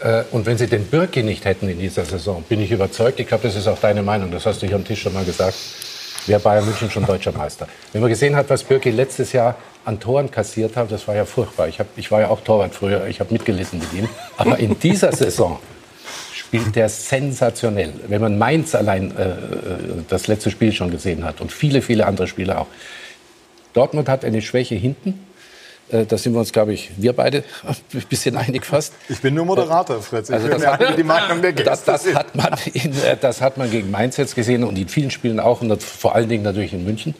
Äh, 0.00 0.24
Und 0.30 0.44
wenn 0.46 0.58
Sie 0.58 0.66
den 0.66 0.86
Birki 0.86 1.22
nicht 1.22 1.44
hätten 1.44 1.68
in 1.68 1.78
dieser 1.78 2.04
Saison, 2.04 2.44
bin 2.48 2.60
ich 2.60 2.70
überzeugt, 2.70 3.18
ich 3.18 3.26
glaube, 3.26 3.44
das 3.48 3.56
ist 3.56 3.66
auch 3.66 3.78
deine 3.78 4.02
Meinung, 4.02 4.30
das 4.30 4.44
hast 4.46 4.62
du 4.62 4.66
hier 4.66 4.76
am 4.76 4.84
Tisch 4.84 5.02
schon 5.02 5.14
mal 5.14 5.24
gesagt, 5.24 5.56
wäre 6.26 6.38
Bayern 6.40 6.66
München 6.66 6.90
schon 6.90 7.06
deutscher 7.06 7.32
Meister. 7.32 7.66
Wenn 7.92 8.02
man 8.02 8.10
gesehen 8.10 8.36
hat, 8.36 8.50
was 8.50 8.62
Birki 8.62 8.90
letztes 8.90 9.32
Jahr 9.32 9.54
an 9.84 9.98
Toren 9.98 10.30
kassiert 10.30 10.76
hat, 10.76 10.90
das 10.92 11.08
war 11.08 11.14
ja 11.14 11.24
furchtbar. 11.24 11.68
Ich, 11.68 11.80
hab, 11.80 11.86
ich 11.96 12.10
war 12.10 12.20
ja 12.20 12.28
auch 12.28 12.40
Torwart 12.42 12.74
früher, 12.74 13.06
ich 13.06 13.20
habe 13.20 13.32
mitgelitten 13.32 13.78
mit 13.78 13.92
ihm. 13.94 14.08
Aber 14.36 14.58
in 14.58 14.78
dieser 14.78 15.12
Saison 15.12 15.58
spielt 16.46 16.76
der 16.76 16.88
sensationell. 16.88 17.92
Wenn 18.06 18.20
man 18.20 18.38
Mainz 18.38 18.74
allein 18.74 19.16
äh, 19.16 19.30
äh, 19.30 19.34
das 20.08 20.28
letzte 20.28 20.50
Spiel 20.50 20.72
schon 20.72 20.90
gesehen 20.90 21.24
hat 21.24 21.40
und 21.40 21.50
viele, 21.50 21.82
viele 21.82 22.06
andere 22.06 22.28
Spiele 22.28 22.58
auch. 22.58 22.68
Dortmund 23.72 24.08
hat 24.08 24.24
eine 24.24 24.40
Schwäche 24.40 24.76
hinten. 24.76 25.26
Äh, 25.88 26.06
da 26.06 26.16
sind 26.16 26.34
wir 26.34 26.38
uns, 26.38 26.52
glaube 26.52 26.72
ich, 26.72 26.92
wir 26.96 27.12
beide 27.14 27.42
ein 27.66 28.02
bisschen 28.08 28.36
einig 28.36 28.64
fast. 28.64 28.94
Ich 29.08 29.20
bin 29.20 29.34
nur 29.34 29.44
Moderator, 29.44 30.00
Fritz. 30.00 30.30
Also 30.30 30.46
das, 30.46 30.64
hat, 30.64 30.96
die 30.96 31.02
Meinung 31.02 31.42
der 31.42 31.52
Gäste 31.52 31.68
das, 31.68 31.84
das, 31.84 32.14
hat 32.14 32.36
man 32.36 32.54
in, 32.72 32.92
äh, 32.92 33.16
das 33.20 33.40
hat 33.40 33.56
man 33.56 33.68
gegen 33.68 33.90
Mainz 33.90 34.16
jetzt 34.16 34.36
gesehen 34.36 34.62
und 34.62 34.78
in 34.78 34.88
vielen 34.88 35.10
Spielen 35.10 35.40
auch 35.40 35.62
und 35.62 35.82
vor 35.82 36.14
allen 36.14 36.28
Dingen 36.28 36.44
natürlich 36.44 36.72
in 36.72 36.84
München. 36.84 37.14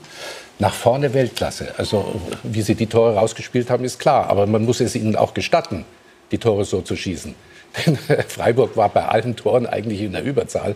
Nach 0.58 0.72
vorne 0.72 1.12
Weltklasse. 1.12 1.74
Also 1.76 2.20
wie 2.44 2.62
sie 2.62 2.76
die 2.76 2.86
Tore 2.86 3.16
rausgespielt 3.16 3.70
haben, 3.70 3.84
ist 3.84 3.98
klar. 3.98 4.30
Aber 4.30 4.46
man 4.46 4.64
muss 4.64 4.80
es 4.80 4.94
ihnen 4.94 5.16
auch 5.16 5.34
gestatten, 5.34 5.84
die 6.30 6.38
Tore 6.38 6.64
so 6.64 6.80
zu 6.80 6.96
schießen. 6.96 7.34
Freiburg 8.28 8.76
war 8.76 8.88
bei 8.88 9.06
allen 9.06 9.36
Toren 9.36 9.66
eigentlich 9.66 10.00
in 10.00 10.12
der 10.12 10.22
Überzahl. 10.22 10.74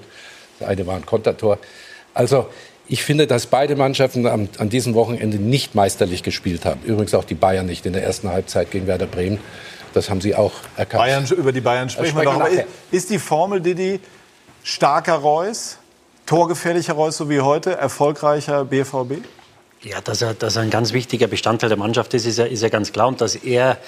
Das 0.59 0.69
eine 0.69 0.87
war 0.87 0.97
ein 0.97 1.07
Kontertor. 1.07 1.59
Also 2.15 2.47
ich 2.89 3.05
finde, 3.05 3.27
dass 3.27 3.47
beide 3.47 3.77
Mannschaften 3.77 4.27
am, 4.27 4.49
an 4.59 4.69
diesem 4.69 4.95
Wochenende 4.95 5.39
nicht 5.39 5.75
meisterlich 5.75 6.23
gespielt 6.23 6.65
haben. 6.65 6.81
Übrigens 6.85 7.15
auch 7.15 7.25
die 7.25 7.35
Bayern 7.35 7.67
nicht 7.67 7.87
in 7.87 7.93
der 7.93 8.03
ersten 8.03 8.29
Halbzeit 8.29 8.71
gegen 8.71 8.87
Werder 8.87 9.07
Bremen. 9.07 9.39
Das 9.95 10.11
haben 10.11 10.21
sie 10.21 10.35
auch 10.35 10.53
erkannt. 10.77 11.03
Bayern, 11.03 11.27
über 11.37 11.53
die 11.53 11.61
Bayern 11.61 11.89
sprechen 11.89 12.17
wir 12.17 12.23
sprechen 12.23 12.39
noch. 12.39 12.41
wir 12.41 12.47
Aber 12.47 12.55
nachher. 12.55 12.67
ist 12.91 13.11
die 13.11 13.19
Formel, 13.19 13.61
Didi, 13.61 14.01
starker 14.63 15.15
Reus, 15.15 15.79
torgefährlicher 16.27 16.95
Reus, 16.95 17.17
so 17.17 17.29
wie 17.31 17.41
heute, 17.41 17.77
erfolgreicher 17.77 18.65
BVB? 18.65 19.25
Ja, 19.83 20.01
dass 20.01 20.21
er, 20.21 20.35
dass 20.35 20.57
er 20.57 20.63
ein 20.63 20.71
ganz 20.71 20.93
wichtiger 20.93 21.27
Bestandteil 21.27 21.71
der 21.71 21.79
Mannschaft 21.79 22.13
ist, 22.15 22.27
ist 22.27 22.39
ja, 22.39 22.45
ist 22.45 22.63
ja 22.63 22.69
ganz 22.69 22.93
klar. 22.93 23.09
Und 23.09 23.21
dass 23.21 23.35
er 23.35 23.79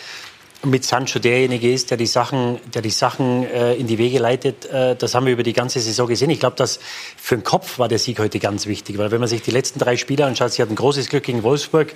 mit 0.64 0.84
Sancho 0.84 1.18
derjenige 1.18 1.72
ist, 1.72 1.90
der 1.90 1.96
die 1.96 2.06
Sachen, 2.06 2.58
der 2.72 2.82
die 2.82 2.90
Sachen 2.90 3.44
äh, 3.44 3.74
in 3.74 3.86
die 3.86 3.98
Wege 3.98 4.18
leitet, 4.18 4.66
äh, 4.66 4.94
das 4.96 5.14
haben 5.14 5.26
wir 5.26 5.32
über 5.32 5.42
die 5.42 5.52
ganze 5.52 5.80
Saison 5.80 6.06
gesehen. 6.06 6.30
Ich 6.30 6.40
glaube, 6.40 6.56
dass 6.56 6.78
für 7.16 7.36
den 7.36 7.44
Kopf 7.44 7.78
war 7.78 7.88
der 7.88 7.98
Sieg 7.98 8.18
heute 8.18 8.38
ganz 8.38 8.66
wichtig, 8.66 8.98
weil 8.98 9.10
wenn 9.10 9.20
man 9.20 9.28
sich 9.28 9.42
die 9.42 9.50
letzten 9.50 9.78
drei 9.78 9.96
Spiele 9.96 10.24
anschaut, 10.24 10.52
sie 10.52 10.62
hatten 10.62 10.74
großes 10.74 11.08
Glück 11.08 11.24
gegen 11.24 11.42
Wolfsburg, 11.42 11.94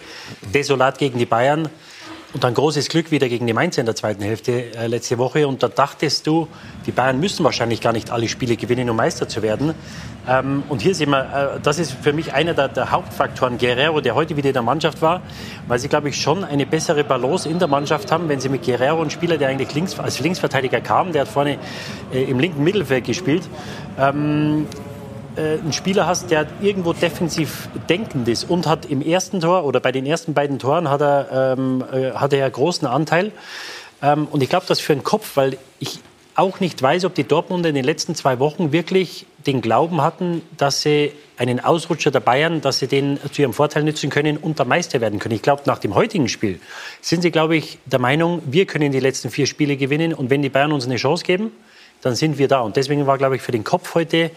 desolat 0.52 0.98
gegen 0.98 1.18
die 1.18 1.26
Bayern 1.26 1.68
und 2.36 2.44
dann 2.44 2.52
großes 2.52 2.90
Glück 2.90 3.10
wieder 3.10 3.30
gegen 3.30 3.46
die 3.46 3.54
Mainzer 3.54 3.80
in 3.80 3.86
der 3.86 3.94
zweiten 3.94 4.22
Hälfte 4.22 4.76
äh, 4.76 4.88
letzte 4.88 5.16
Woche. 5.16 5.48
Und 5.48 5.62
da 5.62 5.68
dachtest 5.68 6.26
du, 6.26 6.48
die 6.84 6.92
Bayern 6.92 7.18
müssen 7.18 7.44
wahrscheinlich 7.44 7.80
gar 7.80 7.94
nicht 7.94 8.10
alle 8.10 8.28
Spiele 8.28 8.56
gewinnen, 8.56 8.90
um 8.90 8.96
Meister 8.96 9.26
zu 9.26 9.40
werden. 9.40 9.72
Ähm, 10.28 10.62
und 10.68 10.82
hier 10.82 10.94
sehen 10.94 11.08
wir, 11.12 11.54
äh, 11.56 11.60
das 11.62 11.78
ist 11.78 11.92
für 11.92 12.12
mich 12.12 12.34
einer 12.34 12.52
der, 12.52 12.68
der 12.68 12.90
Hauptfaktoren. 12.90 13.56
Guerrero, 13.56 14.02
der 14.02 14.14
heute 14.14 14.36
wieder 14.36 14.48
in 14.48 14.52
der 14.52 14.62
Mannschaft 14.62 15.00
war, 15.00 15.22
weil 15.66 15.78
sie, 15.78 15.88
glaube 15.88 16.10
ich, 16.10 16.20
schon 16.20 16.44
eine 16.44 16.66
bessere 16.66 17.04
Balance 17.04 17.48
in 17.48 17.58
der 17.58 17.68
Mannschaft 17.68 18.12
haben, 18.12 18.28
wenn 18.28 18.38
sie 18.38 18.50
mit 18.50 18.66
Guerrero 18.66 19.00
einen 19.00 19.08
Spieler, 19.08 19.38
der 19.38 19.48
eigentlich 19.48 19.72
links, 19.72 19.98
als 19.98 20.20
Linksverteidiger 20.20 20.82
kam, 20.82 21.12
der 21.12 21.22
hat 21.22 21.28
vorne 21.28 21.56
äh, 22.12 22.22
im 22.24 22.38
linken 22.38 22.62
Mittelfeld 22.62 23.06
gespielt, 23.06 23.44
ähm, 23.98 24.66
äh, 25.36 25.58
einen 25.58 25.72
Spieler 25.72 26.06
hast, 26.06 26.30
der 26.30 26.46
irgendwo 26.60 26.92
defensiv 26.92 27.68
denkend 27.88 28.28
ist 28.28 28.48
und 28.48 28.66
hat 28.66 28.86
im 28.86 29.02
ersten 29.02 29.40
Tor 29.40 29.64
oder 29.64 29.80
bei 29.80 29.92
den 29.92 30.06
ersten 30.06 30.34
beiden 30.34 30.58
Toren 30.58 30.88
hat 30.90 31.00
er, 31.00 31.56
ähm, 31.58 31.84
äh, 31.92 32.12
hat 32.12 32.32
er 32.32 32.40
ja 32.40 32.48
großen 32.48 32.86
Anteil. 32.86 33.32
Ähm, 34.02 34.26
und 34.30 34.42
ich 34.42 34.48
glaube, 34.48 34.66
das 34.68 34.80
für 34.80 34.94
den 34.94 35.04
Kopf, 35.04 35.36
weil 35.36 35.58
ich 35.78 36.00
auch 36.36 36.60
nicht 36.60 36.82
weiß, 36.82 37.04
ob 37.06 37.14
die 37.14 37.24
Dortmunder 37.24 37.70
in 37.70 37.74
den 37.74 37.84
letzten 37.84 38.14
zwei 38.14 38.38
Wochen 38.38 38.70
wirklich 38.70 39.26
den 39.46 39.62
Glauben 39.62 40.02
hatten, 40.02 40.42
dass 40.56 40.82
sie 40.82 41.12
einen 41.38 41.60
Ausrutscher 41.60 42.10
der 42.10 42.20
Bayern, 42.20 42.60
dass 42.60 42.78
sie 42.78 42.86
den 42.86 43.18
zu 43.32 43.42
ihrem 43.42 43.52
Vorteil 43.52 43.84
nützen 43.84 44.10
können 44.10 44.36
und 44.36 44.58
der 44.58 44.66
Meister 44.66 45.00
werden 45.00 45.18
können. 45.18 45.34
Ich 45.34 45.42
glaube, 45.42 45.62
nach 45.66 45.78
dem 45.78 45.94
heutigen 45.94 46.28
Spiel 46.28 46.60
sind 47.00 47.22
sie, 47.22 47.30
glaube 47.30 47.56
ich, 47.56 47.78
der 47.86 47.98
Meinung, 47.98 48.42
wir 48.46 48.66
können 48.66 48.92
die 48.92 49.00
letzten 49.00 49.30
vier 49.30 49.46
Spiele 49.46 49.76
gewinnen 49.76 50.12
und 50.12 50.30
wenn 50.30 50.42
die 50.42 50.48
Bayern 50.48 50.72
uns 50.72 50.84
eine 50.84 50.96
Chance 50.96 51.24
geben, 51.24 51.52
dann 52.02 52.14
sind 52.14 52.38
wir 52.38 52.48
da. 52.48 52.60
Und 52.60 52.76
deswegen 52.76 53.06
war, 53.06 53.18
glaube 53.18 53.36
ich, 53.36 53.42
für 53.42 53.52
den 53.52 53.64
Kopf 53.64 53.94
heute 53.94 54.30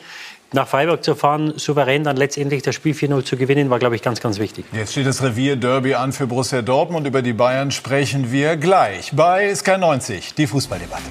nach 0.53 0.67
Freiburg 0.67 1.03
zu 1.03 1.15
fahren, 1.15 1.53
souverän 1.57 2.03
dann 2.03 2.17
letztendlich 2.17 2.63
das 2.63 2.75
Spiel 2.75 2.93
4-0 2.93 3.23
zu 3.23 3.37
gewinnen, 3.37 3.69
war, 3.69 3.79
glaube 3.79 3.95
ich, 3.95 4.01
ganz, 4.01 4.19
ganz 4.19 4.39
wichtig. 4.39 4.65
Jetzt 4.71 4.91
steht 4.91 5.07
das 5.07 5.23
Revier 5.23 5.55
Derby 5.55 5.95
an 5.95 6.11
für 6.11 6.27
Borussia 6.27 6.61
Dortmund. 6.61 7.07
Über 7.07 7.21
die 7.21 7.33
Bayern 7.33 7.71
sprechen 7.71 8.31
wir 8.31 8.57
gleich 8.57 9.11
bei 9.15 9.53
Sky 9.55 9.77
90, 9.77 10.33
die 10.33 10.47
Fußballdebatte. 10.47 11.03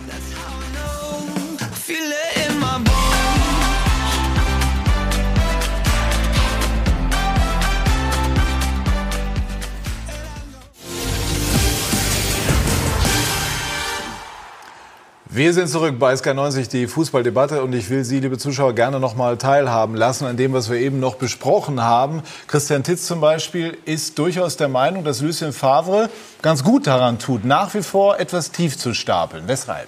Wir 15.39 15.55
sind 15.55 15.69
zurück 15.69 16.01
bei 16.01 16.15
SK90, 16.15 16.69
die 16.69 16.89
Fußballdebatte. 16.89 17.63
Und 17.63 17.73
ich 17.73 17.91
will 17.91 18.03
Sie, 18.03 18.19
liebe 18.19 18.39
Zuschauer, 18.39 18.75
gerne 18.75 18.99
noch 18.99 19.15
mal 19.15 19.37
teilhaben 19.37 19.95
lassen 19.95 20.27
an 20.27 20.37
dem, 20.37 20.53
was 20.53 20.69
wir 20.69 20.79
eben 20.79 20.99
noch 20.99 21.15
besprochen 21.15 21.81
haben. 21.81 22.25
Christian 22.49 22.83
Titz 22.83 23.07
zum 23.07 23.21
Beispiel 23.21 23.79
ist 23.85 24.19
durchaus 24.19 24.57
der 24.57 24.67
Meinung, 24.67 25.05
dass 25.05 25.21
Lucien 25.21 25.53
Favre 25.53 26.11
ganz 26.43 26.65
gut 26.65 26.89
daran 26.89 27.21
tut, 27.21 27.45
nach 27.45 27.73
wie 27.75 27.85
vor 27.85 28.19
etwas 28.19 28.51
tief 28.51 28.77
zu 28.77 28.95
stapeln. 28.95 29.45
Weshalb? 29.47 29.87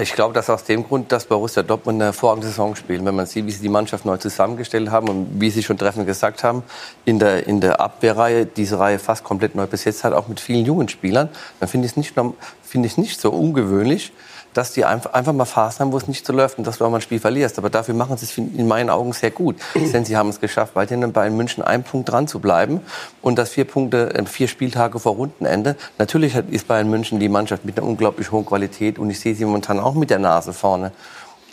Ich 0.00 0.12
glaube, 0.12 0.34
dass 0.34 0.48
aus 0.50 0.64
dem 0.64 0.84
Grund, 0.86 1.10
dass 1.10 1.24
Borussia 1.24 1.62
Dortmund 1.62 1.96
eine 1.96 2.06
hervorragende 2.06 2.46
Saison 2.46 2.76
spielt. 2.76 3.04
Wenn 3.04 3.16
man 3.16 3.26
sieht, 3.26 3.46
wie 3.46 3.50
sie 3.50 3.62
die 3.62 3.68
Mannschaft 3.68 4.04
neu 4.04 4.16
zusammengestellt 4.16 4.90
haben 4.90 5.08
und 5.08 5.40
wie 5.40 5.50
sie 5.50 5.62
schon 5.62 5.78
treffend 5.78 6.06
gesagt 6.06 6.44
haben, 6.44 6.62
in 7.04 7.18
der, 7.18 7.46
in 7.46 7.60
der 7.60 7.80
Abwehrreihe 7.80 8.46
diese 8.46 8.78
Reihe 8.78 8.98
fast 8.98 9.24
komplett 9.24 9.54
neu 9.54 9.66
besetzt 9.66 10.04
hat, 10.04 10.12
auch 10.12 10.28
mit 10.28 10.40
vielen 10.40 10.64
jungen 10.64 10.88
Spielern, 10.88 11.30
dann 11.58 11.68
finde 11.68 11.86
ich 11.86 11.92
es 11.92 11.96
nicht, 11.96 12.16
norm- 12.16 12.34
finde 12.62 12.86
ich 12.86 12.92
es 12.92 12.98
nicht 12.98 13.20
so 13.20 13.30
ungewöhnlich, 13.30 14.12
dass 14.54 14.72
die 14.72 14.84
einfach, 14.84 15.12
einfach 15.12 15.32
mal 15.32 15.44
Phasen 15.44 15.80
haben, 15.80 15.92
wo 15.92 15.96
es 15.96 16.08
nicht 16.08 16.26
so 16.26 16.32
läuft 16.32 16.58
und 16.58 16.66
dass 16.66 16.78
du 16.78 16.84
auch 16.84 16.90
mal 16.90 16.98
ein 16.98 17.02
Spiel 17.02 17.20
verlierst. 17.20 17.58
Aber 17.58 17.70
dafür 17.70 17.94
machen 17.94 18.16
sie 18.16 18.24
es 18.24 18.36
in 18.38 18.66
meinen 18.66 18.90
Augen 18.90 19.12
sehr 19.12 19.30
gut. 19.30 19.56
Denn 19.74 20.04
sie 20.04 20.16
haben 20.16 20.28
es 20.28 20.40
geschafft, 20.40 20.74
weiterhin 20.74 21.12
bei 21.12 21.30
München 21.30 21.62
einen 21.62 21.82
Punkt 21.82 22.10
dran 22.10 22.28
zu 22.28 22.40
bleiben 22.40 22.80
und 23.22 23.38
das 23.38 23.50
vier 23.50 23.64
Punkte, 23.64 24.14
äh, 24.14 24.24
vier 24.26 24.48
Spieltage 24.48 24.98
vor 24.98 25.12
Rundenende. 25.14 25.76
Natürlich 25.98 26.34
ist 26.34 26.68
Bayern 26.68 26.90
München 26.90 27.20
die 27.20 27.28
Mannschaft 27.28 27.64
mit 27.64 27.78
einer 27.78 27.86
unglaublich 27.86 28.32
hohen 28.32 28.46
Qualität 28.46 28.98
und 28.98 29.10
ich 29.10 29.20
sehe 29.20 29.34
sie 29.34 29.44
momentan 29.44 29.80
auch 29.80 29.94
mit 29.94 30.10
der 30.10 30.18
Nase 30.18 30.52
vorne. 30.52 30.92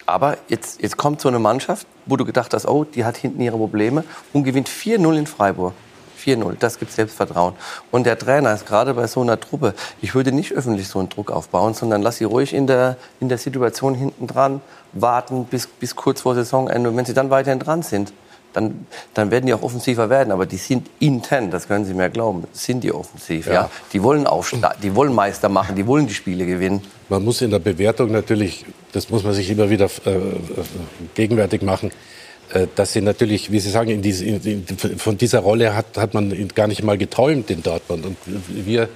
Aber 0.05 0.37
jetzt, 0.49 0.81
jetzt 0.81 0.97
kommt 0.97 1.19
so 1.19 1.29
eine 1.29 1.39
Mannschaft, 1.39 1.87
wo 2.05 2.15
du 2.15 2.25
gedacht 2.25 2.53
hast, 2.53 2.67
oh, 2.67 2.83
die 2.83 3.05
hat 3.05 3.17
hinten 3.17 3.41
ihre 3.41 3.57
Probleme 3.57 4.03
und 4.33 4.43
gewinnt 4.43 4.69
4-0 4.69 5.17
in 5.17 5.27
Freiburg. 5.27 5.73
4-0, 6.25 6.55
das 6.59 6.79
gibt 6.79 6.91
Selbstvertrauen. 6.91 7.53
Und 7.91 8.05
der 8.05 8.17
Trainer 8.17 8.53
ist 8.53 8.65
gerade 8.65 8.93
bei 8.93 9.07
so 9.07 9.21
einer 9.21 9.39
Truppe, 9.39 9.73
ich 10.01 10.15
würde 10.15 10.31
nicht 10.31 10.53
öffentlich 10.53 10.87
so 10.87 10.99
einen 10.99 11.09
Druck 11.09 11.31
aufbauen, 11.31 11.73
sondern 11.73 12.01
lass 12.01 12.17
sie 12.17 12.25
ruhig 12.25 12.53
in 12.53 12.67
der, 12.67 12.97
in 13.19 13.29
der 13.29 13.37
Situation 13.37 13.95
hinten 13.95 14.27
dran 14.27 14.61
warten 14.93 15.45
bis, 15.45 15.67
bis 15.67 15.95
kurz 15.95 16.21
vor 16.21 16.35
Saisonende. 16.35 16.89
Und 16.89 16.97
wenn 16.97 17.05
sie 17.05 17.13
dann 17.13 17.29
weiterhin 17.29 17.59
dran 17.59 17.83
sind, 17.83 18.13
dann, 18.55 18.87
dann 19.13 19.31
werden 19.31 19.45
die 19.45 19.53
auch 19.53 19.61
offensiver 19.61 20.09
werden. 20.09 20.31
Aber 20.31 20.45
die 20.45 20.57
sind 20.57 20.89
intern, 20.99 21.51
das 21.51 21.67
können 21.67 21.85
Sie 21.85 21.93
mir 21.93 22.09
glauben, 22.09 22.45
sind 22.53 22.83
die 22.83 22.91
offensiv. 22.91 23.47
Ja. 23.47 23.53
Ja. 23.53 23.69
Die 23.91 24.01
wollen 24.01 24.27
aufsteigen, 24.27 24.81
die 24.81 24.95
wollen 24.95 25.13
Meister 25.13 25.49
machen, 25.49 25.75
die 25.75 25.85
wollen 25.85 26.07
die 26.07 26.13
Spiele 26.13 26.45
gewinnen. 26.45 26.81
Man 27.09 27.23
muss 27.23 27.41
in 27.41 27.51
der 27.51 27.59
Bewertung 27.59 28.11
natürlich, 28.11 28.65
das 28.93 29.09
muss 29.09 29.23
man 29.23 29.33
sich 29.33 29.49
immer 29.49 29.69
wieder 29.69 29.89
äh, 30.05 30.09
äh, 30.09 30.35
gegenwärtig 31.13 31.61
machen, 31.61 31.91
dass 32.75 32.93
sie 32.93 33.01
natürlich, 33.01 33.51
wie 33.51 33.59
Sie 33.59 33.69
sagen, 33.69 33.89
in 33.89 34.01
diese, 34.01 34.25
in, 34.25 34.41
in, 34.43 34.97
von 34.97 35.17
dieser 35.17 35.39
Rolle 35.39 35.75
hat, 35.75 35.97
hat 35.97 36.13
man 36.13 36.47
gar 36.55 36.67
nicht 36.67 36.83
mal 36.83 36.97
geträumt 36.97 37.49
in 37.49 37.63
Dortmund. 37.63 38.05
Und 38.05 38.17
wir 38.49 38.89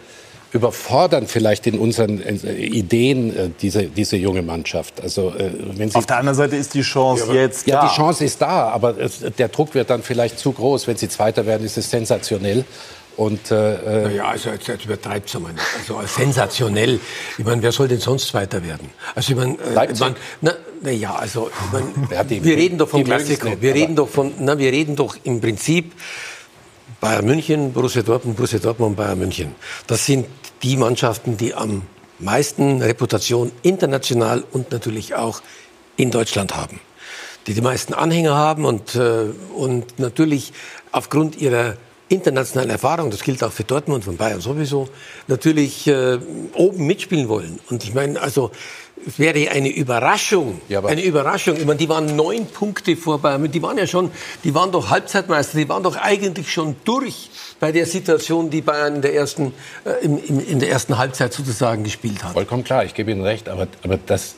überfordern 0.52 1.28
vielleicht 1.28 1.68
in 1.68 1.78
unseren 1.78 2.22
äh, 2.22 2.54
Ideen 2.54 3.36
äh, 3.36 3.50
diese, 3.62 3.84
diese 3.84 4.18
junge 4.18 4.42
Mannschaft. 4.42 5.02
Also, 5.02 5.30
äh, 5.30 5.52
wenn 5.76 5.90
sie 5.90 5.96
Auf 5.98 6.08
der 6.08 6.18
anderen 6.18 6.36
Seite 6.36 6.56
ist 6.56 6.74
die 6.74 6.82
Chance 6.82 7.26
Ja, 7.28 7.34
jetzt 7.34 7.68
Ja, 7.68 7.82
da. 7.82 7.88
die 7.88 7.96
Chance 7.96 8.26
ist 8.26 8.42
da, 8.42 8.70
aber 8.70 8.96
der 9.38 9.48
Druck 9.50 9.76
wird 9.76 9.90
dann 9.90 10.02
vielleicht 10.02 10.40
zu 10.40 10.52
groß. 10.52 10.88
Wenn 10.88 10.98
sie 10.98 11.08
Zweiter 11.08 11.46
werden, 11.46 11.66
ist 11.66 11.78
es 11.78 11.90
sensationell. 11.90 12.66
Und, 13.20 13.52
äh, 13.52 13.56
Naja, 14.04 14.30
also 14.30 14.50
jetzt, 14.50 14.68
jetzt 14.70 14.86
übertreibt 14.86 15.28
es 15.28 15.38
mal 15.38 15.52
nicht. 15.52 15.66
Also 15.78 16.02
sensationell. 16.08 17.02
Ich 17.38 17.44
meine, 17.44 17.62
wer 17.62 17.74
soll 17.74 17.90
denn 17.90 18.00
sonst 18.00 18.34
weiter 18.34 18.64
werden? 18.64 18.92
Also 19.14 19.34
ich 19.34 19.38
meine, 19.38 19.56
äh, 19.60 19.94
mein, 20.00 20.16
na, 20.40 20.54
na 20.82 20.90
ja, 20.92 21.16
also 21.16 21.50
ich 21.50 21.72
mein, 21.74 22.08
Ja, 22.12 22.24
die- 22.24 22.42
wir 22.42 22.56
reden 22.56 22.78
doch 22.78 22.88
vom 22.88 23.04
Klassiko. 23.04 23.50
nicht, 23.50 23.62
Wir 23.62 23.74
reden 23.76 23.98
doch 23.98 24.08
von, 24.08 24.32
na, 24.40 24.58
wir 24.58 24.72
reden 24.72 24.96
doch 24.96 25.18
im 25.26 25.42
Prinzip 25.42 25.92
Bayern 27.02 27.26
München, 27.26 27.74
Borussia 27.74 28.04
Dortmund, 28.04 28.38
Borussia 28.38 28.60
Dortmund, 28.60 28.96
Bayern 28.96 29.20
München. 29.20 29.54
Das 29.88 30.06
sind 30.06 30.26
die 30.64 30.78
Mannschaften, 30.78 31.36
die 31.36 31.54
am 31.54 31.82
meisten 32.20 32.82
Reputation 32.82 33.52
international 33.64 34.46
und 34.52 34.72
natürlich 34.72 35.16
auch 35.16 35.42
in 35.98 36.10
Deutschland 36.12 36.56
haben. 36.56 36.80
Die 37.48 37.54
die 37.54 37.62
meisten 37.62 37.94
Anhänger 37.94 38.36
haben 38.36 38.64
und, 38.64 38.96
äh, 38.96 39.26
und 39.56 40.00
natürlich 40.00 40.54
aufgrund 40.94 41.36
ihrer 41.36 41.76
internationalen 42.10 42.72
Erfahrung, 42.72 43.12
das 43.12 43.24
gilt 43.24 43.44
auch 43.44 43.52
für 43.52 43.64
Dortmund 43.64 44.08
und 44.08 44.18
Bayern 44.18 44.42
sowieso, 44.42 44.90
natürlich 45.28 45.88
äh, 45.88 46.20
oben 46.54 46.86
mitspielen 46.86 47.30
wollen. 47.30 47.60
Und 47.70 47.84
ich 47.84 47.94
meine, 47.94 48.20
also 48.20 48.52
es 49.06 49.18
wäre 49.18 49.52
eine 49.52 49.70
Überraschung, 49.70 50.60
Ja, 50.68 50.84
eine 50.84 51.04
Überraschung. 51.04 51.56
Ich 51.56 51.66
meine, 51.66 51.78
die 51.78 51.88
waren 51.88 52.16
neun 52.16 52.48
Punkte 52.48 52.98
vor 52.98 53.20
Bayern. 53.20 53.50
Die 53.50 53.62
waren 53.62 53.78
ja 53.78 53.88
schon, 53.88 54.12
die 54.44 54.54
waren 54.54 54.72
doch 54.72 54.90
Halbzeitmeister. 54.90 55.58
Die 55.58 55.70
waren 55.70 55.84
doch 55.84 55.96
eigentlich 55.96 56.52
schon 56.52 56.76
durch 56.84 57.30
bei 57.60 57.72
der 57.72 57.86
Situation, 57.86 58.50
die 58.50 58.62
Bayern 58.62 58.96
in 58.96 59.02
der 59.02 59.14
ersten, 59.14 59.54
äh, 59.86 60.04
im, 60.04 60.18
im, 60.24 60.40
in 60.46 60.60
der 60.60 60.70
ersten 60.70 60.98
Halbzeit 60.98 61.34
sozusagen 61.34 61.84
gespielt 61.84 62.24
hat. 62.24 62.34
Vollkommen 62.34 62.64
klar, 62.64 62.84
ich 62.84 62.94
gebe 62.94 63.12
Ihnen 63.12 63.24
recht, 63.24 63.48
aber, 63.48 63.68
aber 63.84 63.98
das, 64.06 64.36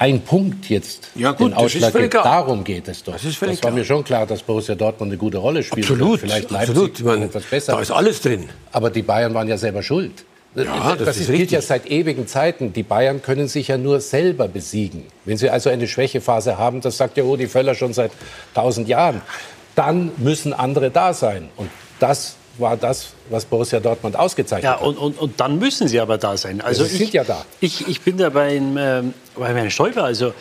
ein 0.00 0.22
Punkt 0.22 0.70
jetzt 0.70 1.10
Ja, 1.14 1.32
gut, 1.32 1.48
den 1.48 1.50
das 1.50 1.58
Ausschlag 1.58 1.92
gibt. 1.92 2.14
Darum 2.14 2.64
geht 2.64 2.88
es 2.88 3.04
doch. 3.04 3.12
Das 3.12 3.24
ist 3.24 3.36
völlig 3.36 3.56
war 3.56 3.70
klar. 3.70 3.72
mir 3.74 3.84
schon 3.84 4.02
klar, 4.02 4.26
dass 4.26 4.42
Borussia 4.42 4.74
Dortmund 4.74 5.12
eine 5.12 5.18
gute 5.18 5.36
Rolle 5.36 5.62
spielt. 5.62 5.90
Absolut, 5.90 6.20
Vielleicht 6.20 6.50
Leipzig 6.50 6.70
absolut. 6.70 7.04
Meine, 7.04 7.24
etwas 7.26 7.44
besser. 7.44 7.72
da 7.74 7.80
ist 7.80 7.90
alles 7.90 8.22
drin. 8.22 8.48
Aber 8.72 8.88
die 8.88 9.02
Bayern 9.02 9.34
waren 9.34 9.46
ja 9.46 9.58
selber 9.58 9.82
schuld. 9.82 10.24
Ja, 10.54 10.96
das 10.96 11.06
das 11.06 11.16
ist 11.18 11.30
gilt 11.30 11.50
ja 11.50 11.60
seit 11.60 11.86
ewigen 11.90 12.26
Zeiten. 12.26 12.72
Die 12.72 12.82
Bayern 12.82 13.20
können 13.20 13.46
sich 13.46 13.68
ja 13.68 13.76
nur 13.76 14.00
selber 14.00 14.48
besiegen. 14.48 15.04
Wenn 15.26 15.36
sie 15.36 15.50
also 15.50 15.68
eine 15.68 15.86
Schwächephase 15.86 16.56
haben, 16.56 16.80
das 16.80 16.96
sagt 16.96 17.18
ja 17.18 17.22
Rudi 17.22 17.46
Völler 17.46 17.74
schon 17.74 17.92
seit 17.92 18.10
tausend 18.54 18.88
Jahren, 18.88 19.20
dann 19.76 20.12
müssen 20.16 20.54
andere 20.54 20.90
da 20.90 21.12
sein. 21.12 21.50
Und 21.56 21.70
das 22.00 22.36
war 22.60 22.76
das, 22.76 23.08
was 23.28 23.44
Borussia 23.44 23.80
Dortmund 23.80 24.16
ausgezeichnet 24.16 24.64
Ja, 24.64 24.80
hat. 24.80 24.86
und, 24.86 24.96
und, 24.98 25.18
und 25.18 25.40
dann 25.40 25.58
müssen 25.58 25.88
sie 25.88 25.98
aber 26.00 26.18
da 26.18 26.36
sein. 26.36 26.60
Also 26.60 26.84
Sie 26.84 26.96
sind 26.98 27.12
ja 27.12 27.24
da. 27.24 27.44
Ich, 27.60 27.88
ich 27.88 28.00
bin 28.02 28.16
da 28.18 28.28
beim, 28.30 28.76
ähm, 28.76 29.14
bei 29.36 29.52
Herrn 29.54 29.70
Stoiber. 29.70 30.04
Also 30.04 30.32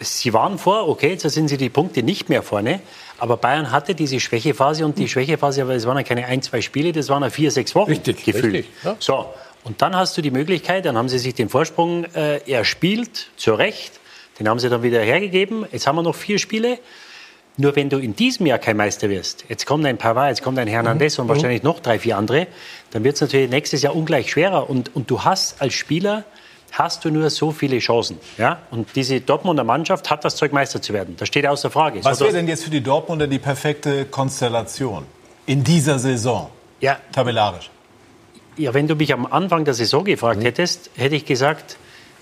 sie 0.00 0.32
waren 0.32 0.58
vor, 0.58 0.88
okay, 0.88 1.10
jetzt 1.10 1.22
sind 1.28 1.48
sie 1.48 1.56
die 1.56 1.70
Punkte 1.70 2.02
nicht 2.02 2.28
mehr 2.28 2.42
vorne. 2.42 2.80
Aber 3.18 3.36
Bayern 3.36 3.70
hatte 3.70 3.94
diese 3.94 4.18
Schwächephase 4.20 4.84
und 4.84 4.98
die 4.98 5.08
Schwächephase, 5.08 5.62
aber 5.62 5.74
es 5.74 5.86
waren 5.86 5.96
ja 5.96 6.02
keine 6.02 6.26
ein, 6.26 6.42
zwei 6.42 6.60
Spiele, 6.60 6.92
das 6.92 7.08
waren 7.08 7.22
ja 7.22 7.30
vier, 7.30 7.50
sechs 7.50 7.74
Wochen 7.74 7.90
Richtig, 7.92 8.24
gefühlt. 8.24 8.44
richtig, 8.52 8.66
ja. 8.82 8.96
So, 8.98 9.26
und 9.62 9.80
dann 9.80 9.94
hast 9.96 10.16
du 10.18 10.20
die 10.20 10.32
Möglichkeit, 10.32 10.84
dann 10.84 10.98
haben 10.98 11.08
sie 11.08 11.18
sich 11.18 11.32
den 11.34 11.48
Vorsprung 11.48 12.04
äh, 12.14 12.38
erspielt, 12.50 13.28
zu 13.36 13.54
Recht. 13.54 13.92
Den 14.40 14.48
haben 14.48 14.58
sie 14.58 14.68
dann 14.68 14.82
wieder 14.82 15.00
hergegeben. 15.00 15.64
Jetzt 15.70 15.86
haben 15.86 15.94
wir 15.96 16.02
noch 16.02 16.16
vier 16.16 16.40
Spiele. 16.40 16.78
Nur 17.56 17.76
wenn 17.76 17.88
du 17.88 17.98
in 17.98 18.16
diesem 18.16 18.46
Jahr 18.46 18.58
kein 18.58 18.76
Meister 18.76 19.10
wirst, 19.10 19.44
jetzt 19.48 19.64
kommt 19.64 19.86
ein 19.86 19.96
Pavard, 19.96 20.30
jetzt 20.30 20.42
kommt 20.42 20.58
ein 20.58 20.66
Hernandez 20.66 21.18
und 21.18 21.28
wahrscheinlich 21.28 21.62
noch 21.62 21.80
drei, 21.80 21.98
vier 21.98 22.16
andere, 22.16 22.48
dann 22.90 23.04
wird 23.04 23.14
es 23.14 23.20
natürlich 23.20 23.48
nächstes 23.48 23.82
Jahr 23.82 23.94
ungleich 23.94 24.30
schwerer. 24.30 24.68
Und, 24.68 24.94
und 24.96 25.08
du 25.10 25.22
hast 25.22 25.62
als 25.62 25.74
Spieler, 25.74 26.24
hast 26.72 27.04
du 27.04 27.10
nur 27.10 27.30
so 27.30 27.52
viele 27.52 27.78
Chancen. 27.78 28.18
Ja? 28.38 28.58
Und 28.72 28.88
diese 28.96 29.20
Dortmunder 29.20 29.62
Mannschaft 29.62 30.10
hat 30.10 30.24
das 30.24 30.34
Zeug, 30.34 30.52
Meister 30.52 30.82
zu 30.82 30.92
werden. 30.92 31.14
Das 31.16 31.28
steht 31.28 31.46
außer 31.46 31.70
Frage. 31.70 32.04
Was 32.04 32.20
wäre 32.20 32.32
denn 32.32 32.48
jetzt 32.48 32.64
für 32.64 32.70
die 32.70 32.82
Dortmunder 32.82 33.28
die 33.28 33.38
perfekte 33.38 34.06
Konstellation 34.06 35.04
in 35.46 35.62
dieser 35.62 36.00
Saison, 36.00 36.50
ja, 36.80 36.98
tabellarisch? 37.12 37.70
ja, 38.56 38.74
wenn 38.74 38.86
du 38.86 38.94
mich 38.94 39.12
am 39.12 39.26
Anfang 39.26 39.64
der 39.64 39.74
Saison 39.74 40.04
gefragt 40.04 40.42
hättest, 40.42 40.90
hätte 40.96 41.16
ich 41.16 41.24
gesagt, 41.24 41.76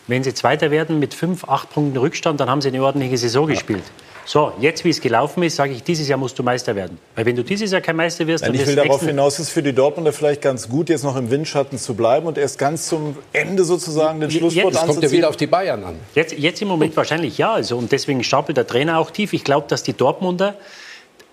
wenn 0.06 0.24
sie 0.24 0.34
Zweiter 0.34 0.70
werden 0.70 0.98
mit 0.98 1.14
fünf, 1.14 1.44
acht 1.48 1.70
Punkten 1.70 1.96
Rückstand, 1.96 2.40
dann 2.40 2.50
haben 2.50 2.60
sie 2.60 2.68
eine 2.68 2.82
ordentliche 2.82 3.18
Saison 3.18 3.46
gespielt. 3.46 3.84
So, 4.24 4.52
jetzt 4.60 4.84
wie 4.84 4.90
es 4.90 5.00
gelaufen 5.00 5.42
ist, 5.42 5.56
sage 5.56 5.72
ich, 5.72 5.82
dieses 5.82 6.08
Jahr 6.08 6.18
musst 6.18 6.38
du 6.38 6.42
Meister 6.42 6.76
werden. 6.76 6.98
Weil 7.16 7.26
wenn 7.26 7.36
du 7.36 7.42
dieses 7.42 7.72
Jahr 7.72 7.80
kein 7.80 7.96
Meister 7.96 8.26
wirst, 8.26 8.44
dann 8.44 8.52
Nein, 8.52 8.60
ich 8.60 8.66
wirst 8.66 8.76
will 8.76 8.84
darauf 8.84 9.02
hinaus, 9.04 9.34
es 9.34 9.48
ist 9.48 9.50
für 9.50 9.62
die 9.62 9.72
Dortmunder 9.72 10.12
vielleicht 10.12 10.42
ganz 10.42 10.68
gut, 10.68 10.88
jetzt 10.88 11.02
noch 11.02 11.16
im 11.16 11.30
Windschatten 11.30 11.78
zu 11.78 11.94
bleiben 11.94 12.26
und 12.26 12.38
erst 12.38 12.58
ganz 12.58 12.86
zum 12.88 13.16
Ende 13.32 13.64
sozusagen 13.64 14.20
den 14.20 14.30
Schlusswort 14.30 14.74
Es 14.74 14.80
kommt 14.80 15.02
ja 15.02 15.10
wieder 15.10 15.28
auf 15.28 15.36
die 15.36 15.46
Bayern 15.46 15.82
an. 15.84 15.96
Jetzt, 16.14 16.38
jetzt 16.38 16.62
im 16.62 16.68
Moment 16.68 16.96
wahrscheinlich 16.96 17.38
ja. 17.38 17.52
Also, 17.52 17.76
und 17.76 17.90
deswegen 17.90 18.22
stapelt 18.22 18.56
der 18.56 18.66
Trainer 18.66 18.98
auch 18.98 19.10
tief. 19.10 19.32
Ich 19.32 19.44
glaube, 19.44 19.66
dass 19.68 19.82
die 19.82 19.92
Dortmunder, 19.92 20.54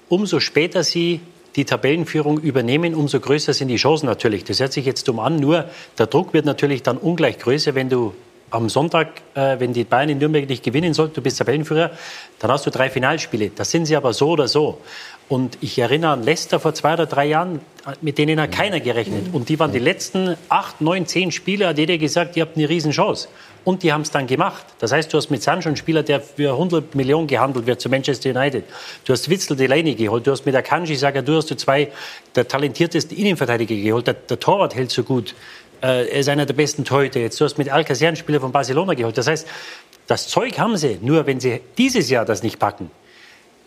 umso 0.08 0.40
später 0.40 0.84
sie 0.84 1.22
die 1.56 1.66
Tabellenführung 1.66 2.40
übernehmen, 2.40 2.96
umso 2.96 3.20
größer 3.20 3.54
sind 3.54 3.68
die 3.68 3.78
Chancen 3.78 4.06
natürlich. 4.06 4.44
Das 4.44 4.60
hört 4.60 4.74
sich 4.74 4.86
jetzt 4.86 5.08
dumm 5.08 5.20
an. 5.20 5.38
Nur 5.38 5.66
der 5.98 6.08
Druck 6.08 6.34
wird 6.34 6.46
natürlich 6.46 6.84
dann 6.84 6.98
ungleich 6.98 7.40
größer, 7.40 7.76
wenn 7.76 7.90
du 7.90 8.14
am 8.52 8.70
Sonntag, 8.70 9.22
äh, 9.36 9.60
wenn 9.60 9.74
die 9.74 9.84
Bayern 9.84 10.10
in 10.10 10.18
Nürnberg 10.18 10.48
nicht 10.48 10.64
gewinnen 10.64 10.94
sollten, 10.94 11.16
du 11.16 11.22
bist 11.22 11.38
Tabellenführer, 11.38 11.92
dann 12.40 12.52
hast 12.52 12.66
du 12.66 12.70
drei 12.70 12.90
Finalspiele. 12.90 13.52
Das 13.56 13.72
sind 13.72 13.86
sie 13.86 13.96
aber 13.96 14.14
so 14.14 14.30
oder 14.30 14.48
so. 14.48 14.80
Und 15.30 15.60
ich 15.62 15.78
erinnere 15.78 16.12
an 16.12 16.24
Leicester 16.24 16.60
vor 16.60 16.74
zwei 16.74 16.94
oder 16.94 17.06
drei 17.06 17.28
Jahren, 17.28 17.62
mit 18.02 18.18
denen 18.18 18.42
hat 18.42 18.52
keiner 18.52 18.80
gerechnet. 18.80 19.28
Und 19.32 19.48
die 19.50 19.60
waren 19.60 19.72
die 19.72 19.80
letzten 19.80 20.36
acht, 20.50 20.82
neun, 20.82 21.06
zehn 21.06 21.32
Spiele, 21.32 21.68
hat 21.68 21.78
jeder 21.78 22.00
gesagt, 22.00 22.36
ihr 22.36 22.42
habt 22.42 22.58
eine 22.58 22.68
Riesenchance. 22.68 23.28
Und 23.64 23.84
die 23.84 23.94
haben 23.94 24.02
es 24.02 24.10
dann 24.10 24.26
gemacht. 24.26 24.66
Das 24.80 24.92
heißt, 24.92 25.14
du 25.14 25.18
hast 25.18 25.30
mit 25.30 25.44
Sancho 25.44 25.70
einen 25.70 25.76
Spieler, 25.76 26.02
der 26.02 26.22
für 26.22 26.54
100 26.54 26.96
Millionen 26.96 27.28
gehandelt 27.28 27.68
wird 27.68 27.80
zu 27.80 27.90
Manchester 27.90 28.32
United. 28.32 28.64
Du 29.06 29.14
hast 29.14 29.30
Witzel 29.30 29.56
Delaney 29.56 29.94
geholt. 29.94 30.26
Du 30.26 30.32
hast 30.32 30.46
mit 30.46 30.56
Akanji 30.56 30.96
Sagadu 30.96 31.36
hast 31.36 31.52
du 31.52 31.56
zwei 31.56 31.92
der 32.36 32.48
talentiertesten 32.48 33.16
Innenverteidiger 33.16 33.76
geholt. 33.76 34.08
Der, 34.08 34.16
der 34.16 34.40
Torwart 34.40 34.74
hält 34.74 34.90
so 34.90 35.04
gut. 35.04 35.36
Äh, 35.82 36.08
er 36.10 36.20
ist 36.20 36.30
einer 36.30 36.46
der 36.46 36.54
besten 36.54 36.84
Torhüter. 36.86 37.20
Jetzt 37.20 37.40
du 37.40 37.46
hast 37.46 37.58
mit 37.58 37.70
Alcacer 37.70 38.08
einen 38.08 38.18
Spieler 38.18 38.40
von 38.40 38.52
Barcelona 38.52 38.94
geholt. 38.94 39.18
Das 39.18 39.28
heißt, 39.28 39.48
das 40.08 40.28
Zeug 40.28 40.58
haben 40.60 40.78
sie. 40.78 40.98
Nur 41.02 41.26
wenn 41.28 41.40
sie 41.40 41.62
dieses 41.78 42.10
Jahr 42.10 42.26
das 42.26 42.44
nicht 42.44 42.60
packen, 42.60 42.92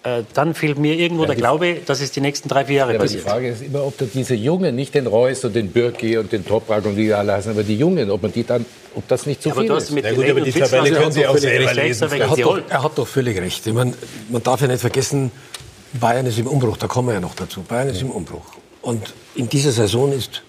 äh, 0.05 0.23
dann 0.35 0.55
fehlt 0.55 0.79
mir 0.79 0.95
irgendwo 0.97 1.27
der 1.27 1.37
Glaube, 1.37 1.77
dass 1.87 2.01
es 2.01 2.11
die 2.11 2.21
nächsten 2.21 2.49
drei, 2.49 2.65
vier 2.65 2.77
Jahre 2.77 2.93
Ja, 2.95 2.99
aber 2.99 3.07
die 3.07 3.15
passiert. 3.17 3.31
Frage 3.31 3.49
ist 3.51 3.63
immer, 3.63 3.85
ob 3.87 3.95
diese 4.13 4.35
Jungen, 4.35 4.75
nicht 4.75 4.95
den 4.95 5.07
Reus 5.07 5.45
und 5.45 5.55
den 5.55 5.71
Birki 5.71 6.19
und 6.19 6.33
den 6.33 6.45
Toprak 6.45 6.85
und 6.85 6.97
wie 6.97 7.05
die 7.05 7.15
alle 7.15 7.33
heißen, 7.35 7.53
aber 7.53 7.63
die 7.63 7.77
Jungen, 7.77 8.11
ob 8.11 8.21
man 8.21 8.33
die 8.33 8.45
dann, 8.45 8.67
ob 8.97 9.07
das 9.07 9.27
nicht 9.27 9.41
zu 9.43 9.51
Ja, 9.51 9.55
aber 9.55 9.61
viel 9.63 9.69
du 9.69 9.75
hast 9.77 9.85
ist. 9.85 9.91
mit 9.93 10.05
Ja, 10.05 10.13
gut, 10.13 10.29
aber 10.29 10.41
die 10.41 10.53
Tabelle 10.53 10.91
können 10.91 11.13
Sie 11.13 11.27
auch 11.27 11.37
selber 11.39 11.73
lesen. 11.75 12.11
Er 12.11 12.29
hat, 12.31 12.39
doch, 12.41 12.61
er 12.69 12.83
hat 12.83 12.99
doch 12.99 13.07
völlig 13.07 13.41
recht. 13.41 13.65
Ich 13.67 13.73
meine, 13.73 13.95
man 14.29 14.43
darf 14.43 14.61
ja 14.61 14.67
nicht 14.67 14.81
vergessen, 14.81 15.31
Bayern 15.93 16.27
ist 16.27 16.39
im 16.39 16.49
Umbruch, 16.49 16.77
da 16.79 16.89
kommen 16.89 17.09
wir 17.09 17.15
ja 17.15 17.21
noch 17.21 17.37
dazu. 17.37 17.63
Bayern 17.63 17.89
ist 17.89 18.03
im 18.03 18.11
Umbruch. 18.11 18.45
Und 18.81 19.15
in 19.37 19.49
dieser 19.49 19.71
Saison 19.71 20.13
ist 20.13 20.43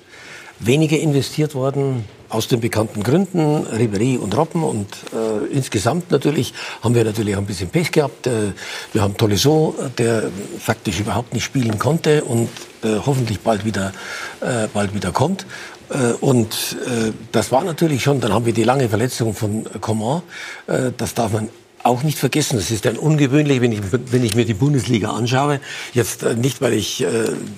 weniger 0.65 0.97
investiert 0.97 1.55
worden, 1.55 2.05
aus 2.29 2.47
den 2.47 2.59
bekannten 2.61 3.03
Gründen, 3.03 3.63
Ribéry 3.67 4.17
und 4.17 4.35
Robben. 4.35 4.63
Und 4.63 4.87
äh, 5.13 5.45
insgesamt 5.53 6.09
natürlich 6.09 6.53
haben 6.81 6.95
wir 6.95 7.03
natürlich 7.03 7.37
ein 7.37 7.45
bisschen 7.45 7.69
Pech 7.69 7.91
gehabt. 7.91 8.25
Äh, 8.25 8.53
wir 8.91 9.01
haben 9.01 9.15
Tolisso, 9.15 9.75
der 9.97 10.31
faktisch 10.59 10.99
überhaupt 10.99 11.33
nicht 11.33 11.43
spielen 11.43 11.77
konnte 11.77 12.23
und 12.23 12.49
äh, 12.83 12.97
hoffentlich 13.05 13.39
bald 13.41 13.65
wieder, 13.65 13.93
äh, 14.41 14.67
bald 14.73 14.95
wieder 14.95 15.11
kommt. 15.11 15.45
Äh, 15.89 16.13
Und 16.21 16.77
äh, 16.87 17.11
das 17.31 17.51
war 17.51 17.63
natürlich 17.63 18.01
schon, 18.03 18.19
dann 18.19 18.33
haben 18.33 18.45
wir 18.45 18.53
die 18.53 18.63
lange 18.63 18.89
Verletzung 18.89 19.35
von 19.35 19.65
Coman. 19.79 20.23
Äh, 20.67 20.91
Das 20.97 21.13
darf 21.13 21.33
man 21.33 21.49
auch 21.83 22.03
nicht 22.03 22.17
vergessen. 22.17 22.57
Das 22.57 22.71
ist 22.71 22.85
dann 22.85 22.97
ungewöhnlich, 22.97 23.61
wenn 23.61 23.71
ich, 23.71 23.81
wenn 23.91 24.23
ich 24.23 24.35
mir 24.35 24.45
die 24.45 24.53
Bundesliga 24.53 25.11
anschaue. 25.11 25.59
Jetzt 25.93 26.23
äh, 26.23 26.35
nicht, 26.35 26.61
weil 26.61 26.73
ich 26.73 27.03
äh, 27.03 27.07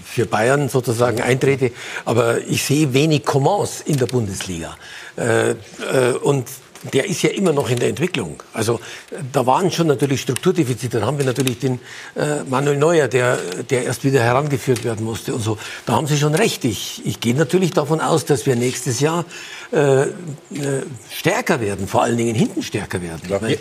für 0.03 0.25
Bayern 0.25 0.69
sozusagen 0.69 1.21
eintrete, 1.21 1.71
aber 2.05 2.39
ich 2.47 2.63
sehe 2.63 2.93
wenig 2.93 3.23
Commands 3.25 3.81
in 3.85 3.97
der 3.97 4.07
Bundesliga. 4.07 4.77
Äh, 5.17 5.51
äh, 5.51 5.55
und 6.21 6.47
der 6.93 7.05
ist 7.07 7.21
ja 7.23 7.29
immer 7.31 7.53
noch 7.53 7.69
in 7.69 7.79
der 7.79 7.89
Entwicklung. 7.89 8.41
Also 8.53 8.79
da 9.31 9.45
waren 9.45 9.71
schon 9.71 9.87
natürlich 9.87 10.21
Strukturdefizite. 10.21 10.99
Dann 10.99 11.07
haben 11.07 11.17
wir 11.17 11.25
natürlich 11.25 11.59
den 11.59 11.79
äh, 12.15 12.43
Manuel 12.47 12.77
Neuer, 12.77 13.07
der, 13.07 13.37
der 13.69 13.85
erst 13.85 14.03
wieder 14.03 14.21
herangeführt 14.21 14.83
werden 14.83 15.05
musste 15.05 15.33
und 15.33 15.41
so. 15.41 15.57
Da 15.85 15.93
haben 15.93 16.07
Sie 16.07 16.17
schon 16.17 16.35
recht. 16.35 16.63
Ich, 16.65 17.01
ich 17.05 17.19
gehe 17.19 17.33
natürlich 17.33 17.71
davon 17.71 18.01
aus, 18.01 18.25
dass 18.25 18.45
wir 18.45 18.55
nächstes 18.55 18.99
Jahr 18.99 19.25
äh, 19.71 20.03
äh, 20.03 20.07
stärker 21.09 21.59
werden, 21.59 21.87
vor 21.87 22.03
allen 22.03 22.17
Dingen 22.17 22.35
hinten 22.35 22.61
stärker 22.61 23.01
werden. 23.01 23.21
Meine, 23.29 23.57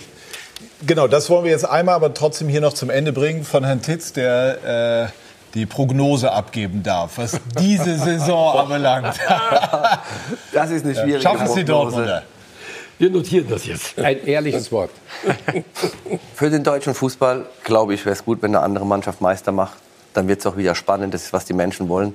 Genau, 0.87 1.09
das 1.09 1.31
wollen 1.31 1.45
wir 1.45 1.51
jetzt 1.51 1.65
einmal 1.65 1.95
aber 1.95 2.15
trotzdem 2.15 2.49
hier 2.49 2.61
noch 2.61 2.73
zum 2.73 2.91
Ende 2.91 3.13
bringen 3.13 3.45
von 3.45 3.65
Herrn 3.65 3.83
Titz, 3.83 4.13
der 4.13 5.09
äh, 5.09 5.13
die 5.55 5.67
Prognose 5.67 6.33
abgeben 6.33 6.83
darf, 6.83 7.19
was 7.19 7.41
diese 7.59 7.99
Saison 7.99 8.59
anbelangt. 8.59 9.17
Das 10.53 10.71
ist 10.71 10.85
eine 10.85 10.95
schwierige 10.95 11.21
Schaffen 11.21 11.47
Prognose. 11.47 11.65
Dortmunder? 11.65 12.23
wir 12.99 13.11
notieren 13.11 13.47
das 13.49 13.67
jetzt. 13.67 13.99
Ein 13.99 14.25
ehrliches 14.25 14.71
Wort. 14.71 14.91
Für 16.35 16.51
den 16.51 16.63
deutschen 16.63 16.95
Fußball, 16.95 17.47
glaube 17.65 17.95
ich, 17.95 18.05
wäre 18.05 18.15
es 18.15 18.25
gut, 18.25 18.43
wenn 18.43 18.55
eine 18.55 18.65
andere 18.65 18.87
Mannschaft 18.87 19.21
Meister 19.21 19.53
macht. 19.53 19.79
Dann 20.13 20.29
wird 20.29 20.41
es 20.41 20.47
auch 20.47 20.57
wieder 20.57 20.75
spannend, 20.75 21.13
das 21.13 21.25
ist, 21.25 21.33
was 21.33 21.45
die 21.45 21.55
Menschen 21.55 21.89
wollen. 21.89 22.15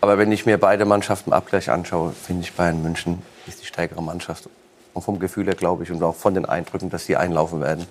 Aber 0.00 0.18
wenn 0.18 0.30
ich 0.32 0.46
mir 0.46 0.58
beide 0.58 0.84
Mannschaften 0.84 1.32
Abgleich 1.32 1.70
anschaue, 1.70 2.12
finde 2.12 2.42
ich 2.42 2.52
Bayern 2.52 2.82
München 2.82 3.22
ist 3.46 3.62
die 3.62 3.66
stärkere 3.66 4.02
Mannschaft. 4.02 4.48
Und 4.94 5.02
vom 5.02 5.18
Gefühl 5.18 5.46
her 5.46 5.54
glaube 5.54 5.84
ich 5.84 5.90
und 5.90 6.02
auch 6.02 6.14
von 6.14 6.34
den 6.34 6.44
Eindrücken, 6.44 6.90
dass 6.90 7.06
sie 7.06 7.16
einlaufen 7.16 7.60
werden. 7.60 7.86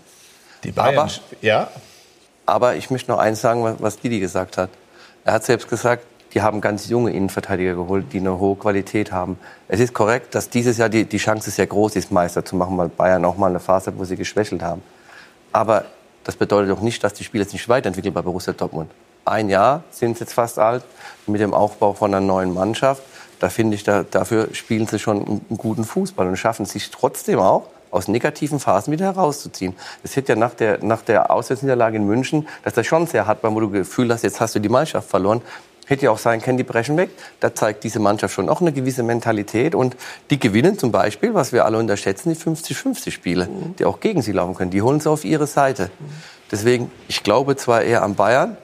Die 0.63 0.71
Bayern, 0.71 0.99
Aber- 0.99 1.11
ja. 1.41 1.67
Aber 2.45 2.75
ich 2.75 2.89
möchte 2.91 3.11
noch 3.11 3.17
eins 3.19 3.41
sagen, 3.41 3.75
was- 3.79 3.97
Didi 3.97 4.19
gesagt 4.19 4.57
hat. 4.57 4.69
Er 5.25 5.33
hat 5.33 5.43
selbst 5.43 5.69
gesagt, 5.69 6.03
die 6.33 6.41
haben 6.41 6.61
ganz 6.61 6.87
junge 6.87 7.11
Innenverteidiger 7.11 7.75
geholt, 7.75 8.05
die 8.13 8.19
eine 8.19 8.39
hohe 8.39 8.55
Qualität 8.55 9.11
haben. 9.11 9.37
Es 9.67 9.79
ist 9.79 9.93
korrekt, 9.93 10.33
dass 10.35 10.49
dieses 10.49 10.77
Jahr 10.77 10.89
die, 10.89 11.05
die 11.05 11.17
Chance 11.17 11.51
sehr 11.51 11.67
groß 11.67 11.95
ist, 11.97 12.11
Meister 12.11 12.45
zu 12.45 12.55
machen, 12.55 12.77
weil 12.77 12.87
Bayern 12.89 13.25
auch 13.25 13.37
mal 13.37 13.49
eine 13.49 13.59
Phase 13.59 13.87
hat, 13.91 13.97
wo 13.99 14.05
sie 14.05 14.15
geschwächelt 14.15 14.61
haben. 14.61 14.81
Aber 15.51 15.85
das 16.23 16.35
bedeutet 16.35 16.71
auch 16.75 16.81
nicht, 16.81 17.03
dass 17.03 17.13
die 17.13 17.23
Spieler 17.23 17.43
sich 17.45 17.53
nicht 17.53 17.69
weiterentwickeln 17.69 18.13
bei 18.13 18.21
Borussia 18.21 18.53
Dortmund. 18.53 18.91
Ein 19.25 19.49
Jahr 19.49 19.83
sind 19.91 20.17
sie 20.17 20.23
jetzt 20.23 20.33
fast 20.33 20.57
alt, 20.57 20.83
mit 21.27 21.41
dem 21.41 21.53
Aufbau 21.53 21.93
von 21.93 22.13
einer 22.13 22.25
neuen 22.25 22.53
Mannschaft. 22.53 23.03
Da 23.41 23.49
finde 23.49 23.73
ich, 23.73 23.83
da, 23.83 24.03
dafür 24.03 24.49
spielen 24.53 24.85
sie 24.87 24.99
schon 24.99 25.17
einen, 25.17 25.45
einen 25.49 25.57
guten 25.57 25.83
Fußball 25.83 26.27
und 26.27 26.37
schaffen 26.37 26.65
sich 26.65 26.91
trotzdem 26.91 27.39
auch, 27.39 27.63
aus 27.89 28.07
negativen 28.07 28.59
Phasen 28.59 28.93
wieder 28.93 29.05
herauszuziehen. 29.05 29.75
Es 30.03 30.15
wird 30.15 30.29
ja 30.29 30.35
nach 30.35 30.53
der, 30.53 30.83
nach 30.83 31.01
der 31.01 31.31
Auswärtsniederlage 31.31 31.97
in 31.97 32.05
München, 32.05 32.47
dass 32.63 32.75
das 32.75 32.85
schon 32.85 33.07
sehr 33.07 33.25
hart 33.25 33.43
war, 33.43 33.53
wo 33.53 33.59
du 33.59 33.65
das 33.67 33.79
Gefühl 33.79 34.13
hast, 34.13 34.21
jetzt 34.21 34.39
hast 34.39 34.55
du 34.55 34.59
die 34.59 34.69
Mannschaft 34.69 35.09
verloren. 35.09 35.41
Hätte 35.87 36.05
ja 36.05 36.11
auch 36.11 36.19
sein 36.19 36.39
können, 36.39 36.59
die 36.59 36.63
brechen 36.63 36.95
weg. 36.95 37.09
Da 37.39 37.53
zeigt 37.53 37.83
diese 37.83 37.99
Mannschaft 37.99 38.35
schon 38.35 38.47
auch 38.47 38.61
eine 38.61 38.71
gewisse 38.71 39.01
Mentalität. 39.01 39.73
Und 39.73 39.97
die 40.29 40.39
gewinnen 40.39 40.77
zum 40.77 40.91
Beispiel, 40.91 41.33
was 41.33 41.51
wir 41.51 41.65
alle 41.65 41.79
unterschätzen, 41.79 42.29
die 42.29 42.39
50-50-Spiele, 42.39 43.49
die 43.79 43.85
auch 43.85 43.99
gegen 43.99 44.21
sie 44.21 44.31
laufen 44.31 44.53
können. 44.55 44.71
Die 44.71 44.83
holen 44.83 44.99
sie 44.99 45.09
auf 45.09 45.25
ihre 45.25 45.47
Seite. 45.47 45.89
Deswegen, 46.51 46.91
ich 47.07 47.23
glaube 47.23 47.57
zwar 47.57 47.81
eher 47.81 48.03
an 48.03 48.13
Bayern, 48.15 48.55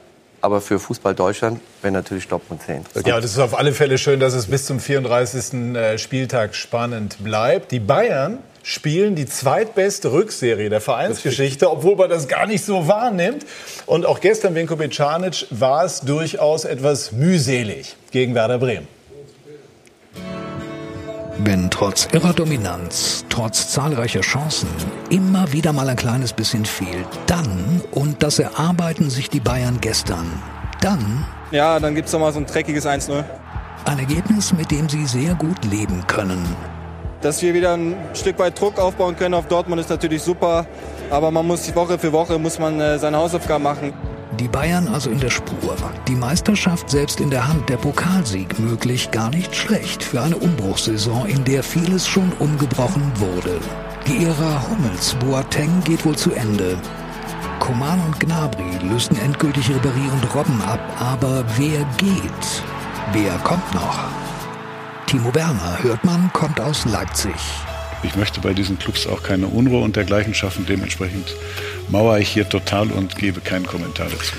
Aber 0.48 0.62
für 0.62 0.80
Fußball 0.80 1.14
Deutschland 1.14 1.60
wäre 1.82 1.92
natürlich 1.92 2.26
Dortmund 2.30 2.62
10. 2.62 2.86
Ja, 3.06 3.20
das 3.20 3.32
ist 3.32 3.40
auf 3.40 3.60
alle 3.60 3.74
Fälle 3.74 3.98
schön, 3.98 4.22
dass 4.22 4.34
es 4.34 4.48
bis 4.48 4.66
zum 4.66 4.80
34. 4.80 5.76
äh, 5.76 5.98
Spieltag 5.98 6.56
spannend 6.56 7.18
bleibt. 7.22 7.74
Die 7.74 7.82
Bayern 7.82 8.38
spielen 8.64 9.16
die 9.16 9.26
zweitbeste 9.26 10.14
Rückserie 10.14 10.70
der 10.70 10.80
Vereinsgeschichte, 10.80 11.70
obwohl 11.70 11.98
man 11.98 12.10
das 12.10 12.30
gar 12.30 12.48
nicht 12.48 12.64
so 12.64 12.88
wahrnimmt. 12.88 13.46
Und 13.88 14.06
auch 14.06 14.22
gestern, 14.22 14.56
Vinko 14.56 14.78
Bicanic, 14.78 15.48
war 15.50 15.84
es 15.84 16.00
durchaus 16.00 16.64
etwas 16.64 17.12
mühselig 17.12 17.98
gegen 18.12 18.34
Werder 18.34 18.58
Bremen. 18.58 18.88
Wenn 21.39 21.69
trotz 21.69 22.08
ihrer 22.13 22.34
Dominanz, 22.34 23.23
trotz 23.30 23.69
zahlreicher 23.69 24.21
Chancen 24.21 24.69
immer 25.12 25.52
wieder 25.54 25.71
mal 25.71 25.88
ein 25.88 25.95
kleines 25.95 26.34
bisschen 26.34 26.65
fehlt, 26.65 27.08
dann, 27.28 27.82
und 27.91 28.23
das 28.23 28.39
erarbeiten 28.39 29.12
sich 29.12 29.30
die 29.30 29.39
Bayern 29.39 29.78
gestern, 29.80 30.26
dann... 30.82 31.26
Ja, 31.52 31.80
dann 31.80 31.93
gibt 31.93 32.08
es 32.08 32.17
mal 32.17 32.34
so 32.34 32.39
ein 32.39 32.47
dreckiges 32.47 32.88
1-0. 32.88 33.23
Ein 33.86 34.00
Ergebnis, 34.00 34.52
mit 34.52 34.71
dem 34.71 34.89
sie 34.89 35.06
sehr 35.06 35.36
gut 35.36 35.63
leben 35.65 36.04
können. 36.08 36.43
Dass 37.21 37.41
wir 37.43 37.54
wieder 37.54 37.73
ein 37.73 37.95
Stück 38.13 38.39
weit 38.39 38.60
Druck 38.60 38.80
aufbauen 38.80 39.15
können 39.15 39.36
auf 39.36 39.47
Dortmund 39.47 39.80
ist 39.80 39.89
natürlich 39.91 40.23
super, 40.23 40.65
aber 41.12 41.30
man 41.30 41.45
muss 41.45 41.73
Woche 41.76 42.00
für 42.00 42.12
Woche 42.12 42.39
muss 42.39 42.58
man 42.58 42.80
äh, 42.80 42.97
seine 42.97 43.17
Hausaufgaben 43.17 43.63
machen. 43.63 43.93
Die 44.36 44.48
Bayern 44.48 44.88
also 44.88 45.10
in 45.10 45.20
der 45.20 45.30
Spur. 45.30 45.76
Die 46.08 46.16
Meisterschaft 46.16 46.90
selbst 46.90 47.20
in 47.22 47.30
der 47.30 47.48
Hand, 47.48 47.70
der 47.70 47.78
Pokalsieg 47.78 48.60
möglich, 48.60 49.10
gar 49.12 49.30
nicht 49.30 49.56
schlecht 49.56 50.04
für 50.04 50.22
eine 50.22 50.38
Umbruchssaison, 50.38 51.26
in 51.28 51.44
der 51.46 51.63
vieles 51.63 52.08
schon 52.08 52.32
umgebrochen 52.40 53.12
wurde. 53.16 53.60
Die 54.06 54.26
Ära 54.26 54.62
Hummels 54.70 55.16
Boateng 55.16 55.82
geht 55.84 56.06
wohl 56.06 56.16
zu 56.16 56.32
Ende. 56.34 56.78
Coman 57.60 58.00
und 58.06 58.20
Gnabry 58.20 58.78
lösten 58.90 59.18
endgültig 59.18 59.68
Ribéry 59.68 60.12
und 60.12 60.36
Robben 60.36 60.62
ab, 60.62 60.80
aber 61.00 61.44
wer 61.58 61.84
geht? 61.98 62.63
Wer 63.13 63.38
kommt 63.40 63.74
noch? 63.74 64.00
Timo 65.08 65.34
Werner, 65.34 65.82
hört 65.82 66.04
man, 66.04 66.32
kommt 66.34 66.60
aus 66.60 66.86
Leipzig. 66.86 67.34
Ich 68.04 68.16
möchte 68.16 68.40
bei 68.42 68.54
diesen 68.54 68.78
Clubs 68.78 69.08
auch 69.08 69.24
keine 69.24 69.48
Unruhe 69.48 69.82
und 69.82 69.96
dergleichen 69.96 70.34
schaffen. 70.34 70.66
Dementsprechend 70.68 71.34
mauere 71.90 72.20
ich 72.20 72.30
hier 72.30 72.48
total 72.48 72.92
und 72.92 73.16
gebe 73.18 73.42
keinen 73.42 73.66
Kommentar 73.66 74.08
dazu. 74.10 74.36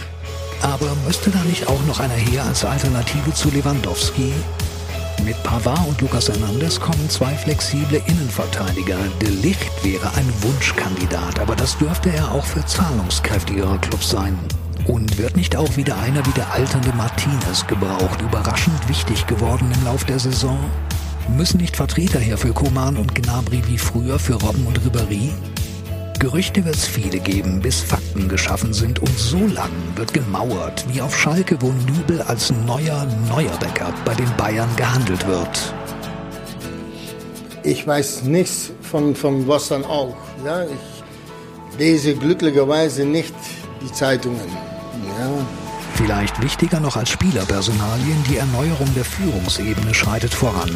Aber 0.63 0.95
müsste 1.07 1.31
da 1.31 1.43
nicht 1.45 1.69
auch 1.69 1.85
noch 1.87 2.01
einer 2.01 2.15
her 2.15 2.45
als 2.45 2.65
Alternative 2.65 3.33
zu 3.33 3.51
Lewandowski? 3.51 4.33
Mit 5.25 5.41
Pavard 5.43 5.87
und 5.89 6.01
Lucas 6.01 6.29
Hernandez 6.29 6.79
kommen 6.79 7.11
zwei 7.11 7.35
flexible 7.35 8.01
Innenverteidiger. 8.07 8.97
De 9.21 9.29
Licht 9.29 9.85
wäre 9.85 10.09
ein 10.15 10.33
Wunschkandidat, 10.43 11.39
aber 11.41 11.57
das 11.57 11.77
dürfte 11.79 12.11
er 12.11 12.33
auch 12.33 12.45
für 12.45 12.65
zahlungskräftigere 12.65 13.79
Clubs 13.79 14.11
sein. 14.11 14.39
Und 14.87 15.19
wird 15.19 15.37
nicht 15.37 15.55
auch 15.57 15.77
wieder 15.77 15.99
einer 16.01 16.25
wie 16.25 16.33
der 16.33 16.51
alternde 16.53 16.93
Martinez 16.95 17.67
gebraucht, 17.67 18.23
überraschend 18.23 18.89
wichtig 18.89 19.27
geworden 19.27 19.71
im 19.75 19.85
Lauf 19.85 20.05
der 20.05 20.19
Saison? 20.19 20.59
Müssen 21.37 21.61
nicht 21.61 21.77
Vertreter 21.77 22.19
her 22.19 22.39
für 22.39 22.53
Koman 22.53 22.97
und 22.97 23.15
Gnabry 23.15 23.63
wie 23.67 23.79
früher 23.79 24.19
für 24.19 24.35
Robben 24.35 24.67
und 24.67 24.81
Ribéry? 24.81 25.31
Gerüchte 26.19 26.65
wird 26.65 26.75
es 26.75 26.87
viele 26.87 27.21
geben, 27.21 27.61
bis 27.61 27.81
Fakten 27.81 28.29
geschaffen 28.29 28.73
sind 28.73 28.99
und 28.99 29.17
so 29.17 29.39
lang 29.47 29.71
wird 29.95 30.13
gemauert, 30.13 30.85
wie 30.93 31.01
auf 31.01 31.17
Schalke, 31.17 31.57
wo 31.61 31.73
Nübel 31.93 32.23
als 32.23 32.51
neuer, 32.67 33.07
neuer 33.29 33.57
Backup 33.61 33.95
bei 34.05 34.15
den 34.15 34.29
Bayern 34.37 34.69
gehandelt 34.77 35.25
wird. 35.29 35.75
Ich 37.63 37.87
weiß 37.87 38.25
nichts 38.25 38.73
von, 38.83 39.15
von 39.15 39.47
was 39.47 39.69
dann 39.69 39.85
auch. 39.85 40.17
Ja, 40.45 40.65
ich 40.65 41.79
lese 41.79 42.15
glücklicherweise 42.15 43.05
nicht 43.05 43.35
die 43.81 43.93
Zeitungen. 43.93 44.49
Ja. 45.21 45.68
Vielleicht 45.99 46.41
wichtiger 46.41 46.79
noch 46.79 46.97
als 46.97 47.11
Spielerpersonalien, 47.11 48.23
die 48.31 48.37
Erneuerung 48.37 48.87
der 48.95 49.05
Führungsebene 49.05 49.93
schreitet 49.93 50.33
voran. 50.33 50.71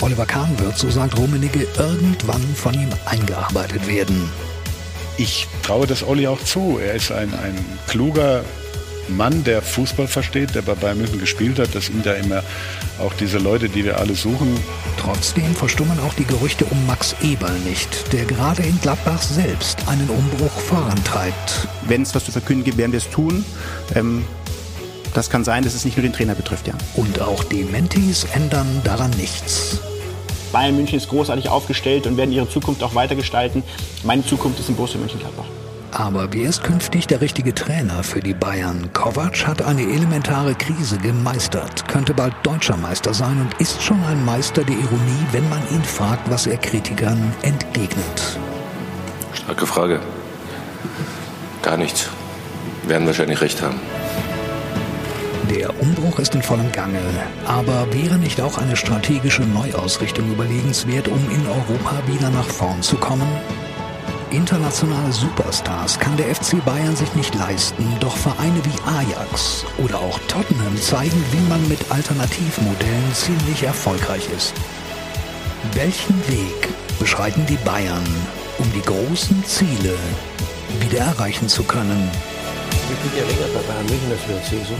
Oliver 0.00 0.24
Kahn 0.24 0.56
wird, 0.60 0.78
so 0.78 0.88
sagt 0.88 1.18
Rummenigge, 1.18 1.66
irgendwann 1.76 2.54
von 2.54 2.74
ihm 2.74 2.88
eingearbeitet 3.04 3.88
werden. 3.88 4.30
Ich 5.16 5.48
traue 5.64 5.88
das 5.88 6.04
Olli 6.04 6.28
auch 6.28 6.40
zu. 6.44 6.78
Er 6.80 6.94
ist 6.94 7.10
ein, 7.10 7.34
ein 7.34 7.56
kluger 7.88 8.44
Mann, 9.08 9.42
der 9.42 9.62
Fußball 9.62 10.06
versteht, 10.06 10.54
der 10.54 10.62
bei 10.62 10.76
Bayern 10.76 10.98
München 10.98 11.18
gespielt 11.18 11.58
hat. 11.58 11.74
Das 11.74 11.86
sind 11.86 12.06
ja 12.06 12.12
immer 12.12 12.44
auch 13.00 13.14
diese 13.14 13.38
Leute, 13.38 13.68
die 13.68 13.84
wir 13.84 13.98
alle 13.98 14.14
suchen. 14.14 14.60
Trotzdem 14.96 15.56
verstummen 15.56 15.98
auch 16.06 16.14
die 16.14 16.24
Gerüchte 16.24 16.64
um 16.66 16.86
Max 16.86 17.16
Eberl 17.20 17.58
nicht, 17.60 18.12
der 18.12 18.24
gerade 18.26 18.62
in 18.62 18.80
Gladbach 18.80 19.22
selbst 19.22 19.88
einen 19.88 20.08
Umbruch 20.08 20.52
vorantreibt. 20.52 21.66
Wenn 21.88 22.02
es 22.02 22.14
was 22.14 22.26
zu 22.26 22.30
verkünden 22.30 22.62
gibt, 22.62 22.78
werden 22.78 22.92
wir 22.92 22.98
es 22.98 23.10
tun. 23.10 23.44
Ähm, 23.96 24.24
das 25.14 25.30
kann 25.30 25.44
sein, 25.44 25.64
dass 25.64 25.74
es 25.74 25.84
nicht 25.84 25.96
nur 25.96 26.02
den 26.02 26.12
Trainer 26.12 26.34
betrifft, 26.34 26.66
ja. 26.66 26.74
Und 26.94 27.20
auch 27.20 27.44
die 27.44 27.64
Mentis 27.64 28.24
ändern 28.34 28.80
daran 28.84 29.10
nichts. 29.12 29.80
Bayern 30.52 30.76
München 30.76 30.98
ist 30.98 31.08
großartig 31.08 31.48
aufgestellt 31.48 32.06
und 32.06 32.16
werden 32.16 32.32
ihre 32.32 32.48
Zukunft 32.48 32.82
auch 32.82 32.94
weitergestalten. 32.94 33.62
Meine 34.02 34.24
Zukunft 34.24 34.58
ist 34.60 34.68
in 34.68 34.76
Borussia 34.76 34.98
Mönchengladbach. 34.98 35.44
Aber 35.90 36.32
wer 36.32 36.48
ist 36.48 36.62
künftig 36.62 37.06
der 37.06 37.20
richtige 37.20 37.54
Trainer 37.54 38.02
für 38.02 38.20
die 38.20 38.34
Bayern? 38.34 38.90
Kovac 38.92 39.46
hat 39.46 39.62
eine 39.62 39.82
elementare 39.82 40.54
Krise 40.54 40.98
gemeistert, 40.98 41.88
könnte 41.88 42.12
bald 42.12 42.34
deutscher 42.42 42.76
Meister 42.76 43.14
sein 43.14 43.40
und 43.40 43.60
ist 43.60 43.82
schon 43.82 44.02
ein 44.04 44.22
Meister 44.24 44.64
der 44.64 44.76
Ironie, 44.76 45.26
wenn 45.32 45.48
man 45.48 45.62
ihn 45.70 45.82
fragt, 45.82 46.30
was 46.30 46.46
er 46.46 46.58
Kritikern 46.58 47.32
entgegnet. 47.42 48.38
Starke 49.32 49.66
Frage. 49.66 50.00
Gar 51.62 51.78
nichts. 51.78 52.08
Werden 52.86 53.06
wahrscheinlich 53.06 53.40
recht 53.40 53.62
haben. 53.62 53.80
Der 55.50 55.80
Umbruch 55.80 56.18
ist 56.18 56.34
in 56.34 56.42
vollem 56.42 56.70
Gange, 56.72 57.00
aber 57.46 57.90
wäre 57.92 58.18
nicht 58.18 58.40
auch 58.40 58.58
eine 58.58 58.76
strategische 58.76 59.42
Neuausrichtung 59.42 60.30
überlegenswert, 60.30 61.08
um 61.08 61.30
in 61.30 61.46
Europa 61.46 62.02
wieder 62.06 62.28
nach 62.28 62.44
vorn 62.44 62.82
zu 62.82 62.96
kommen? 62.96 63.28
Internationale 64.30 65.10
Superstars 65.10 65.98
kann 65.98 66.18
der 66.18 66.34
FC 66.34 66.62
Bayern 66.66 66.94
sich 66.94 67.14
nicht 67.14 67.34
leisten, 67.34 67.86
doch 67.98 68.14
Vereine 68.14 68.60
wie 68.62 68.90
Ajax 68.90 69.64
oder 69.78 69.98
auch 69.98 70.18
Tottenham 70.28 70.76
zeigen, 70.76 71.24
wie 71.32 71.48
man 71.48 71.66
mit 71.66 71.90
Alternativmodellen 71.90 73.14
ziemlich 73.14 73.62
erfolgreich 73.62 74.28
ist. 74.36 74.52
Welchen 75.72 76.18
Weg 76.28 76.68
beschreiten 76.98 77.46
die 77.46 77.56
Bayern, 77.64 78.04
um 78.58 78.70
die 78.72 78.82
großen 78.82 79.42
Ziele 79.46 79.96
wieder 80.80 80.98
erreichen 80.98 81.48
zu 81.48 81.62
können? 81.62 82.10
Wie 82.88 83.08
viel 83.08 83.24
länger 83.24 83.48
bei 83.54 83.60
Bayern 83.72 83.86
München 83.86 84.12
als 84.12 84.28
wir 84.28 84.42
CSU? 84.42 84.74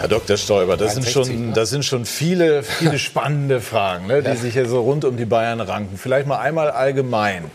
Herr 0.00 0.08
Dr. 0.08 0.38
Stoiber, 0.38 0.78
das 0.78 0.94
sind 0.94 1.06
schon, 1.06 1.52
das 1.52 1.68
sind 1.68 1.84
schon 1.84 2.06
viele, 2.06 2.62
viele 2.62 2.98
spannende 2.98 3.60
Fragen, 3.60 4.06
ne, 4.06 4.22
die 4.22 4.34
sich 4.34 4.54
hier 4.54 4.66
so 4.66 4.80
rund 4.80 5.04
um 5.04 5.18
die 5.18 5.26
Bayern 5.26 5.60
ranken. 5.60 5.98
Vielleicht 5.98 6.26
mal 6.26 6.38
einmal 6.38 6.70
allgemein. 6.70 7.50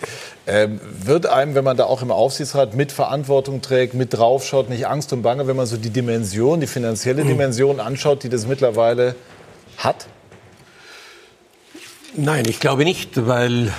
Ähm, 0.45 0.79
wird 1.03 1.25
einem, 1.25 1.55
wenn 1.55 1.63
man 1.63 1.75
da 1.75 1.85
auch 1.85 2.03
im 2.03 2.11
Aufsichtsrat 2.11 2.75
mit 2.75 2.91
Verantwortung 2.91 3.63
trägt, 3.63 3.95
mit 3.95 4.13
draufschaut, 4.13 4.69
nicht 4.69 4.85
Angst 4.85 5.11
und 5.11 5.23
Bange, 5.23 5.47
wenn 5.47 5.55
man 5.55 5.65
so 5.65 5.75
die 5.75 5.89
Dimension, 5.89 6.59
die 6.59 6.67
finanzielle 6.67 7.23
Dimension 7.23 7.79
anschaut, 7.79 8.21
die 8.21 8.29
das 8.29 8.45
mittlerweile 8.45 9.15
hat? 9.77 10.05
Nein, 12.15 12.45
ich 12.47 12.59
glaube 12.59 12.83
nicht, 12.83 13.25
weil 13.25 13.73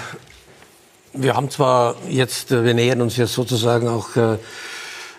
wir 1.13 1.37
haben 1.37 1.51
zwar 1.51 1.95
jetzt, 2.09 2.51
wir 2.51 2.75
nähern 2.75 3.01
uns 3.01 3.17
jetzt 3.17 3.35
sozusagen 3.35 3.87
auch 3.87 4.17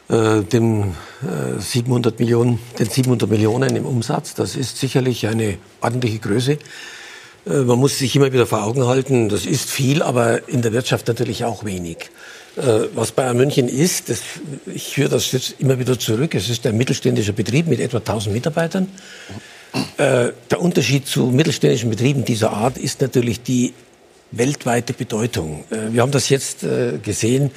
äh, 0.09 0.37
äh, 0.37 0.43
dem 0.43 0.95
äh, 1.21 1.59
700 1.59 2.19
Millionen, 2.19 2.59
den 2.79 2.89
700 2.89 3.29
Millionen 3.29 3.75
im 3.75 3.85
Umsatz. 3.85 4.33
Das 4.35 4.55
ist 4.55 4.77
sicherlich 4.77 5.27
eine 5.27 5.57
ordentliche 5.81 6.19
Größe. 6.19 6.53
Äh, 7.45 7.49
man 7.63 7.77
muss 7.77 7.97
sich 7.97 8.15
immer 8.15 8.31
wieder 8.31 8.47
vor 8.47 8.63
Augen 8.63 8.85
halten, 8.87 9.29
das 9.29 9.45
ist 9.45 9.69
viel, 9.69 10.01
aber 10.01 10.47
in 10.47 10.61
der 10.61 10.71
Wirtschaft 10.73 11.07
natürlich 11.07 11.43
auch 11.43 11.65
wenig. 11.65 12.09
Äh, 12.55 12.87
was 12.95 13.11
Bayern 13.11 13.37
München 13.37 13.67
ist, 13.67 14.09
das, 14.09 14.21
ich 14.65 14.93
führe 14.93 15.09
das 15.09 15.31
jetzt 15.33 15.55
immer 15.59 15.77
wieder 15.77 15.99
zurück, 15.99 16.35
es 16.35 16.49
ist 16.49 16.65
ein 16.65 16.77
mittelständischer 16.77 17.33
Betrieb 17.33 17.67
mit 17.67 17.79
etwa 17.79 17.97
1000 17.97 18.33
Mitarbeitern. 18.33 18.87
Äh, 19.97 20.31
der 20.49 20.61
Unterschied 20.61 21.05
zu 21.05 21.27
mittelständischen 21.27 21.89
Betrieben 21.89 22.23
dieser 22.23 22.51
Art 22.51 22.77
ist 22.77 23.01
natürlich 23.01 23.43
die 23.43 23.73
weltweite 24.31 24.93
Bedeutung. 24.93 25.63
Äh, 25.69 25.93
wir 25.93 26.01
haben 26.01 26.11
das 26.11 26.29
jetzt 26.29 26.63
äh, 26.63 26.97
gesehen. 27.01 27.51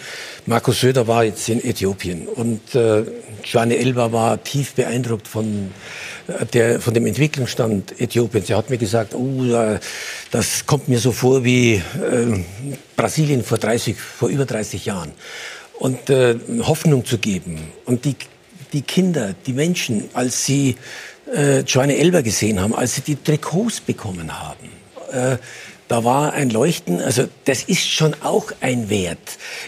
Markus 0.46 0.80
Söder 0.80 1.06
war 1.06 1.24
jetzt 1.24 1.48
in 1.48 1.62
Äthiopien 1.62 2.28
und 2.28 2.74
äh, 2.74 3.04
Joanne 3.44 3.76
Elba 3.76 4.12
war 4.12 4.42
tief 4.42 4.74
beeindruckt 4.74 5.26
von, 5.26 5.70
der, 6.52 6.80
von 6.80 6.94
dem 6.94 7.06
Entwicklungsstand 7.06 8.00
Äthiopiens. 8.00 8.50
Er 8.50 8.58
hat 8.58 8.70
mir 8.70 8.78
gesagt, 8.78 9.14
oh, 9.14 9.44
das 10.30 10.66
kommt 10.66 10.88
mir 10.88 10.98
so 10.98 11.10
vor 11.10 11.42
wie 11.42 11.80
Brasilien 12.96 13.42
vor, 13.42 13.56
30, 13.56 13.96
vor 13.96 14.28
über 14.28 14.44
30 14.44 14.84
Jahren. 14.84 15.12
Und 15.78 15.98
Hoffnung 16.60 17.06
zu 17.06 17.16
geben. 17.16 17.58
Und 17.86 18.04
die, 18.04 18.14
die 18.74 18.82
Kinder, 18.82 19.34
die 19.46 19.54
Menschen, 19.54 20.10
als 20.12 20.44
sie 20.44 20.76
Joanne 21.66 21.96
Elba 21.96 22.20
gesehen 22.20 22.60
haben, 22.60 22.74
als 22.74 22.96
sie 22.96 23.00
die 23.00 23.16
Trikots 23.16 23.80
bekommen 23.80 24.38
haben, 24.38 24.68
da 25.90 26.04
war 26.04 26.34
ein 26.34 26.50
Leuchten, 26.50 27.00
also 27.00 27.24
das 27.46 27.64
ist 27.64 27.90
schon 27.90 28.14
auch 28.22 28.52
ein 28.60 28.90
Wert. 28.90 29.18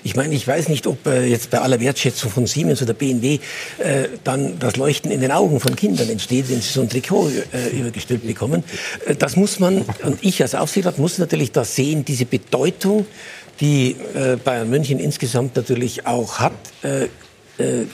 Ich 0.05 0.15
meine, 0.15 0.33
ich 0.37 0.47
weiß 0.47 0.69
nicht, 0.69 0.87
ob 0.87 1.05
äh, 1.05 1.27
jetzt 1.27 1.51
bei 1.51 1.59
aller 1.59 1.81
Wertschätzung 1.81 2.31
von 2.31 2.47
Siemens 2.47 2.81
oder 2.81 2.95
BMW 2.95 3.41
äh, 3.79 4.09
dann 4.23 4.57
das 4.61 4.77
Leuchten 4.77 5.11
in 5.11 5.21
den 5.21 5.33
Augen 5.33 5.59
von 5.59 5.75
Kindern 5.75 6.09
entsteht, 6.09 6.49
wenn 6.49 6.61
sie 6.61 6.73
so 6.73 6.81
ein 6.81 6.89
Trikot 6.89 7.29
äh, 7.53 7.77
übergestülpt 7.77 8.25
bekommen. 8.25 8.63
Äh, 9.05 9.17
das 9.17 9.35
muss 9.35 9.59
man, 9.59 9.85
und 10.05 10.23
ich 10.23 10.41
als 10.41 10.55
Aufsichtsrat 10.55 11.01
muss 11.01 11.19
natürlich 11.19 11.51
das 11.51 11.75
sehen, 11.75 12.05
diese 12.05 12.25
Bedeutung, 12.25 13.05
die 13.61 13.97
äh, 14.15 14.37
Bayern 14.37 14.71
München 14.71 15.01
insgesamt 15.01 15.57
natürlich 15.57 16.07
auch 16.07 16.39
hat, 16.39 16.53
äh, 16.85 17.09
äh, 17.59 17.87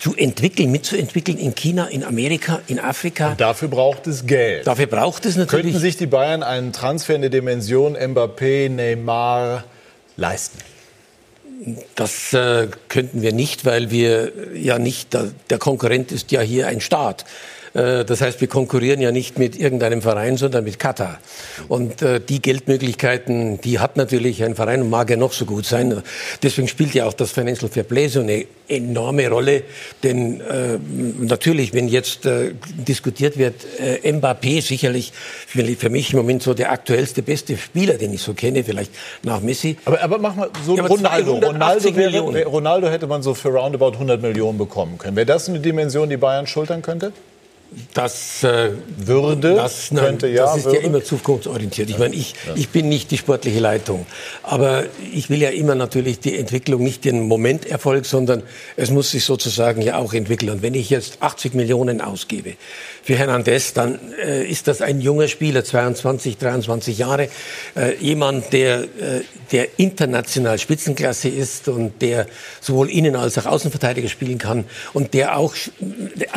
zu 0.00 0.16
entwickeln, 0.16 0.70
mitzuentwickeln 0.70 1.36
in 1.36 1.54
China, 1.54 1.86
in 1.86 2.02
Amerika, 2.04 2.60
in 2.66 2.80
Afrika. 2.80 3.32
Und 3.32 3.40
dafür 3.40 3.68
braucht 3.68 4.06
es 4.06 4.26
Geld. 4.26 4.66
Dafür 4.66 4.86
braucht 4.86 5.26
es 5.26 5.36
natürlich. 5.36 5.66
Könnten 5.66 5.78
sich 5.78 5.98
die 5.98 6.06
Bayern 6.06 6.42
einen 6.42 6.72
Transfer 6.72 7.14
in 7.14 7.20
der 7.20 7.30
Dimension 7.30 7.96
Mbappé, 7.96 8.70
Neymar 8.70 9.64
leisten? 10.16 10.58
Das 11.94 12.32
äh, 12.32 12.68
könnten 12.88 13.20
wir 13.20 13.34
nicht, 13.34 13.66
weil 13.66 13.90
wir 13.90 14.32
ja 14.54 14.78
nicht, 14.78 15.12
der, 15.12 15.32
der 15.50 15.58
Konkurrent 15.58 16.10
ist 16.10 16.32
ja 16.32 16.40
hier 16.40 16.66
ein 16.66 16.80
Staat. 16.80 17.26
Äh, 17.74 18.04
das 18.04 18.20
heißt, 18.20 18.40
wir 18.40 18.48
konkurrieren 18.48 19.00
ja 19.00 19.12
nicht 19.12 19.38
mit 19.38 19.58
irgendeinem 19.58 20.02
Verein, 20.02 20.36
sondern 20.36 20.64
mit 20.64 20.78
Katar. 20.78 21.18
Und 21.68 22.02
äh, 22.02 22.20
die 22.20 22.42
Geldmöglichkeiten, 22.42 23.60
die 23.60 23.78
hat 23.78 23.96
natürlich 23.96 24.42
ein 24.42 24.54
Verein 24.54 24.82
und 24.82 24.90
mag 24.90 25.10
ja 25.10 25.16
noch 25.16 25.32
so 25.32 25.44
gut 25.44 25.66
sein. 25.66 26.02
Deswegen 26.42 26.68
spielt 26.68 26.94
ja 26.94 27.06
auch 27.06 27.12
das 27.12 27.32
Financial 27.32 27.70
Fair 27.70 27.84
Play 27.84 28.08
so 28.08 28.20
eine 28.20 28.46
enorme 28.68 29.28
Rolle. 29.28 29.64
Denn 30.02 30.40
äh, 30.40 30.78
natürlich, 31.18 31.72
wenn 31.72 31.88
jetzt 31.88 32.20
diskutiert 32.72 33.36
wird, 33.36 33.54
Mbappé 34.04 34.62
sicherlich 34.62 35.12
für, 35.46 35.64
für, 35.64 35.90
mich 35.90 36.12
im 36.12 36.18
Moment 36.18 36.42
so 36.42 36.54
der 36.54 36.70
aktuellste, 36.70 37.22
beste 37.22 37.56
Spieler, 37.56 37.94
den 37.94 38.12
ich 38.12 38.22
so 38.22 38.34
kenne, 38.34 38.62
vielleicht 38.62 38.92
nach 39.22 39.40
Messi. 39.40 39.76
Aber, 39.84 40.00
aber 40.02 40.18
mach 40.18 40.36
mal 40.36 40.50
so 40.64 40.76
ja, 40.76 40.84
Ronaldo. 40.84 41.34
Ronaldo, 41.34 41.96
wäre, 41.96 42.44
Ronaldo 42.44 42.88
hätte 42.88 43.06
man 43.06 43.22
so 43.22 43.34
für 43.34 43.48
roundabout 43.48 43.92
100 43.92 44.22
Millionen 44.22 44.58
bekommen 44.58 44.98
können. 44.98 45.16
Wäre 45.16 45.26
das 45.26 45.48
eine 45.48 45.60
Dimension, 45.60 46.08
die 46.08 46.16
Bayern 46.16 46.46
schultern 46.46 46.82
könnte? 46.82 47.12
Das 47.94 48.42
äh, 48.42 48.70
würde, 48.96 49.54
das, 49.54 49.92
nein, 49.92 50.04
könnte 50.04 50.28
ja. 50.28 50.44
Das 50.44 50.58
ist 50.58 50.64
würde. 50.64 50.78
ja 50.78 50.84
immer 50.84 51.04
zukunftsorientiert. 51.04 51.88
Ich 51.88 51.98
meine, 51.98 52.16
ich, 52.16 52.34
ja. 52.46 52.54
ich 52.56 52.68
bin 52.70 52.88
nicht 52.88 53.10
die 53.12 53.18
sportliche 53.18 53.60
Leitung. 53.60 54.06
Aber 54.42 54.84
ich 55.12 55.30
will 55.30 55.40
ja 55.40 55.50
immer 55.50 55.76
natürlich 55.76 56.18
die 56.18 56.36
Entwicklung, 56.36 56.82
nicht 56.82 57.04
den 57.04 57.28
Momenterfolg, 57.28 58.06
sondern 58.06 58.42
es 58.76 58.90
muss 58.90 59.12
sich 59.12 59.24
sozusagen 59.24 59.82
ja 59.82 59.98
auch 59.98 60.14
entwickeln. 60.14 60.50
Und 60.50 60.62
wenn 60.62 60.74
ich 60.74 60.90
jetzt 60.90 61.18
80 61.20 61.54
Millionen 61.54 62.00
ausgebe 62.00 62.54
für 63.04 63.14
Hernandez, 63.14 63.72
dann 63.72 63.98
äh, 64.20 64.44
ist 64.44 64.66
das 64.66 64.82
ein 64.82 65.00
junger 65.00 65.28
Spieler, 65.28 65.64
22, 65.64 66.38
23 66.38 66.98
Jahre, 66.98 67.28
äh, 67.76 67.94
jemand, 68.00 68.52
der, 68.52 68.82
äh, 68.82 68.86
der 69.52 69.78
international 69.78 70.58
Spitzenklasse 70.58 71.28
ist 71.28 71.68
und 71.68 72.02
der 72.02 72.26
sowohl 72.60 72.90
Innen- 72.90 73.16
als 73.16 73.38
auch 73.38 73.46
Außenverteidiger 73.46 74.08
spielen 74.08 74.38
kann 74.38 74.64
und 74.92 75.14
der 75.14 75.36
auch 75.36 75.54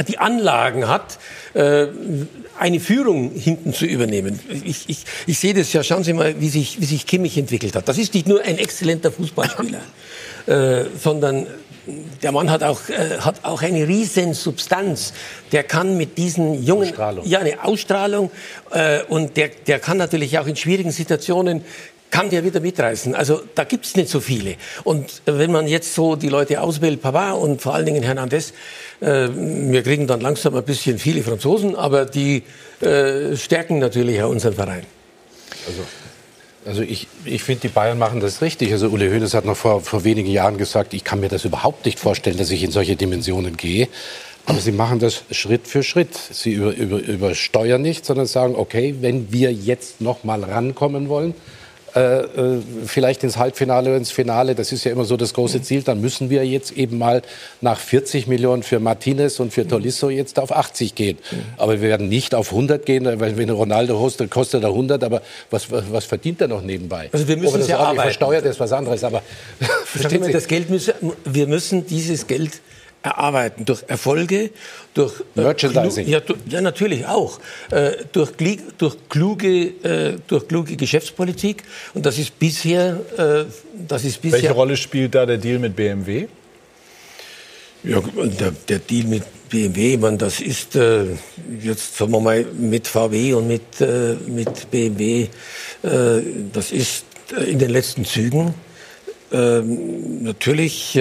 die 0.08 0.18
Anlagen 0.18 0.88
hat, 0.88 1.20
äh, 1.54 1.88
eine 2.60 2.80
Führung 2.80 3.32
hinten 3.32 3.74
zu 3.74 3.86
übernehmen. 3.86 4.40
Ich, 4.64 4.90
ich, 4.90 5.06
ich 5.28 5.40
sehe 5.40 5.54
das 5.54 5.72
ja, 5.74 5.84
schauen 5.84 6.04
Sie 6.04 6.14
mal, 6.14 6.40
wie 6.40 6.50
sich, 6.50 6.80
wie 6.82 6.86
sich 6.86 7.06
Kimmich 7.06 7.38
entwickelt 7.38 7.76
hat. 7.76 7.88
Das 7.88 7.98
ist 7.98 8.14
nicht 8.14 8.28
nur 8.28 8.42
ein 8.42 8.58
exzellenter 8.58 9.12
Fußballspieler, 9.12 9.82
äh, 10.46 10.86
sondern 11.02 11.48
der 12.22 12.32
Mann 12.32 12.50
hat 12.50 12.64
auch, 12.64 12.88
äh, 12.90 13.18
hat 13.20 13.44
auch 13.44 13.62
eine 13.62 13.88
riesen 13.88 14.34
Substanz. 14.34 15.14
Der 15.52 15.64
kann 15.64 15.98
mit 15.98 16.18
diesen 16.18 16.64
jungen, 16.64 16.90
Ausstrahlung. 16.90 17.26
ja, 17.26 17.40
eine 17.40 17.64
Ausstrahlung, 17.64 18.32
äh, 18.72 19.04
und 19.04 19.36
der, 19.38 19.50
der 19.68 19.80
kann 19.80 19.98
natürlich 19.98 20.40
auch 20.40 20.48
in 20.48 20.56
schwierigen 20.56 20.92
Situationen 20.92 21.64
kann 22.14 22.30
der 22.30 22.44
wieder 22.44 22.60
mitreißen. 22.60 23.16
Also 23.16 23.42
da 23.56 23.64
gibt 23.64 23.88
es 23.88 23.96
nicht 23.96 24.08
so 24.08 24.20
viele. 24.20 24.58
Und 24.84 25.24
wenn 25.26 25.52
man 25.52 25.68
jetzt 25.68 25.96
so 25.96 26.16
die 26.16 26.30
Leute 26.30 26.62
auswählt, 26.62 27.02
Pavard 27.02 27.42
und 27.42 27.60
vor 27.60 27.74
allen 27.74 27.88
Dingen 27.88 28.04
Hernandez, 28.04 28.54
äh, 29.04 29.30
wir 29.36 29.84
kriegen 29.84 30.08
dann 30.08 30.22
langsam 30.22 30.56
ein 30.56 30.64
bisschen 30.64 30.98
viele 30.98 31.22
Franzosen, 31.22 31.76
aber 31.76 32.06
die 32.06 32.44
äh, 32.82 33.36
stärken 33.36 33.80
natürlich 33.80 34.22
auch 34.22 34.30
unseren 34.30 34.54
Verein. 34.54 34.86
Also 35.68 35.82
also 36.66 36.82
ich, 36.82 37.08
ich 37.26 37.44
finde, 37.44 37.62
die 37.64 37.68
Bayern 37.68 37.98
machen 38.00 38.20
das 38.20 38.42
richtig. 38.42 38.72
Also 38.72 38.88
Uli 38.88 39.10
Hoeneß 39.10 39.34
hat 39.34 39.46
noch 39.46 39.58
vor, 39.58 39.82
vor 39.82 40.04
wenigen 40.04 40.30
Jahren 40.30 40.58
gesagt, 40.58 40.94
ich 40.94 41.04
kann 41.04 41.20
mir 41.20 41.28
das 41.28 41.46
überhaupt 41.46 41.86
nicht 41.86 42.00
vorstellen, 42.00 42.38
dass 42.38 42.52
ich 42.52 42.64
in 42.64 42.72
solche 42.72 42.96
Dimensionen 42.96 43.58
gehe. 43.58 43.88
Aber 44.46 44.60
sie 44.60 44.72
machen 44.72 45.00
das 45.00 45.24
Schritt 45.32 45.68
für 45.68 45.84
Schritt. 45.84 46.16
Sie 46.16 46.54
über, 46.54 46.74
über, 46.74 47.00
übersteuern 47.00 47.82
nicht, 47.82 48.06
sondern 48.06 48.28
sagen, 48.28 48.56
okay, 48.56 48.96
wenn 49.02 49.32
wir 49.32 49.52
jetzt 49.52 50.02
noch 50.02 50.24
mal 50.24 50.44
rankommen 50.44 51.10
wollen, 51.10 51.34
äh, 51.96 52.22
äh, 52.22 52.62
vielleicht 52.88 53.24
ins 53.24 53.38
Halbfinale 53.38 53.90
oder 53.90 53.98
ins 53.98 54.12
Finale. 54.12 54.56
Das 54.56 54.72
ist 54.72 54.84
ja 54.84 54.92
immer 54.92 55.06
so 55.06 55.16
das 55.16 55.34
große 55.34 55.62
Ziel. 55.62 55.84
Dann 55.84 56.02
müssen 56.02 56.30
wir 56.30 56.46
jetzt 56.46 56.72
eben 56.72 56.98
mal 56.98 57.22
nach 57.62 57.80
40 57.80 58.28
Millionen 58.28 58.64
für 58.64 58.80
Martinez 58.80 59.40
und 59.40 59.54
für 59.54 59.68
Tolisso 59.68 60.10
jetzt 60.10 60.40
auf 60.40 60.52
80 60.52 60.96
gehen. 60.96 61.20
Aber 61.58 61.74
wir 61.74 61.90
werden 61.90 62.10
nicht 62.10 62.34
auf 62.34 62.52
100 62.52 62.86
gehen, 62.86 63.06
weil 63.06 63.38
wenn 63.38 63.50
Ronaldo 63.50 64.00
hostet, 64.00 64.32
kostet 64.32 64.64
er 64.64 64.70
100. 64.70 65.04
Aber 65.04 65.22
was, 65.52 65.68
was 65.70 66.06
verdient 66.06 66.42
er 66.42 66.48
noch 66.48 66.64
nebenbei? 66.64 67.10
Also 67.12 67.28
wir 67.28 67.38
müssen 67.38 67.62
es 67.62 67.68
ja 67.68 67.78
arbeiten. 67.78 68.02
Versteuert 68.02 68.46
ist 68.46 68.60
was 68.60 68.72
anderes. 68.72 69.04
Aber? 69.04 69.22
Das 70.34 70.48
Geld 70.48 70.70
müssen, 70.70 70.94
wir 71.26 71.48
müssen 71.48 71.86
dieses 71.86 72.26
Geld 72.26 72.62
erarbeiten 73.04 73.66
durch 73.66 73.84
Erfolge, 73.88 74.50
durch 74.94 75.20
äh, 75.36 75.42
Merchandising. 75.42 76.08
Ja, 76.08 76.22
ja, 76.48 76.62
natürlich 76.62 77.06
auch 77.06 77.40
äh, 77.70 77.92
durch, 78.12 78.32
durch, 78.78 78.96
kluge, 79.10 79.66
äh, 79.84 80.18
durch 80.28 80.48
kluge 80.48 80.76
Geschäftspolitik. 80.76 81.64
Und 81.94 82.06
das 82.06 82.18
ist 82.18 82.40
bisher, 82.40 83.00
äh, 83.18 83.46
das 83.88 84.06
ist 84.06 84.22
bisher. 84.22 84.42
Welche 84.42 84.54
Rolle 84.54 84.78
spielt 84.78 85.14
da 85.14 85.26
der 85.26 85.38
Deal 85.38 85.60
mit 85.60 85.76
BMW? 85.76 86.28
Ja, 87.84 88.00
der, 88.00 88.52
der 88.70 88.80
Deal 88.80 89.08
mit 89.08 89.24
BMW, 89.50 89.98
man, 89.98 90.18
das 90.18 90.40
ist 90.40 90.78
äh, 90.78 91.04
jetzt 91.62 91.98
sagen 91.98 92.14
wir 92.14 92.22
mal 92.22 92.46
mit 92.58 92.88
VW 92.88 93.34
und 93.34 93.48
mit 93.48 93.82
äh, 93.82 94.16
mit 94.26 94.72
BMW, 94.72 95.28
das 95.82 96.72
ist 96.72 97.04
in 97.46 97.60
den 97.60 97.70
letzten 97.70 98.06
Zügen. 98.06 98.54
Ähm, 99.34 100.24
natürlich 100.24 100.98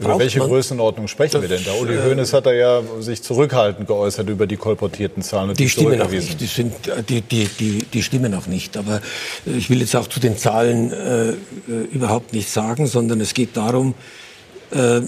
über 0.00 0.18
welche 0.18 0.40
Größenordnung 0.40 1.08
sprechen 1.08 1.42
wir 1.42 1.48
denn 1.48 1.62
da? 1.64 1.72
Uli 1.74 1.96
Hoeneß 1.96 2.32
hat 2.32 2.46
da 2.46 2.52
ja 2.52 2.82
sich 3.00 3.22
zurückhaltend 3.22 3.86
geäußert 3.86 4.28
über 4.30 4.46
die 4.46 4.56
kolportierten 4.56 5.22
Zahlen. 5.22 5.50
Und 5.50 5.58
die, 5.58 5.64
die 5.64 5.68
stimmen 5.68 6.00
auch 6.00 6.10
nicht. 6.10 6.40
Die, 6.40 6.46
sind, 6.46 6.74
die, 7.08 7.20
die, 7.20 7.44
die, 7.46 7.78
die 7.84 8.02
stimmen 8.02 8.34
auch 8.34 8.46
nicht. 8.46 8.78
Aber 8.78 9.02
ich 9.44 9.68
will 9.68 9.80
jetzt 9.80 9.94
auch 9.94 10.08
zu 10.08 10.18
den 10.18 10.38
Zahlen 10.38 10.90
äh, 10.92 11.34
überhaupt 11.92 12.32
nichts 12.32 12.54
sagen, 12.54 12.86
sondern 12.86 13.20
es 13.20 13.34
geht 13.34 13.56
darum, 13.58 13.94
äh, 14.70 15.02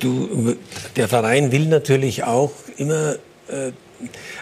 du, 0.00 0.56
der 0.96 1.08
Verein 1.08 1.52
will 1.52 1.66
natürlich 1.66 2.24
auch 2.24 2.52
immer 2.78 3.16
äh, 3.48 3.72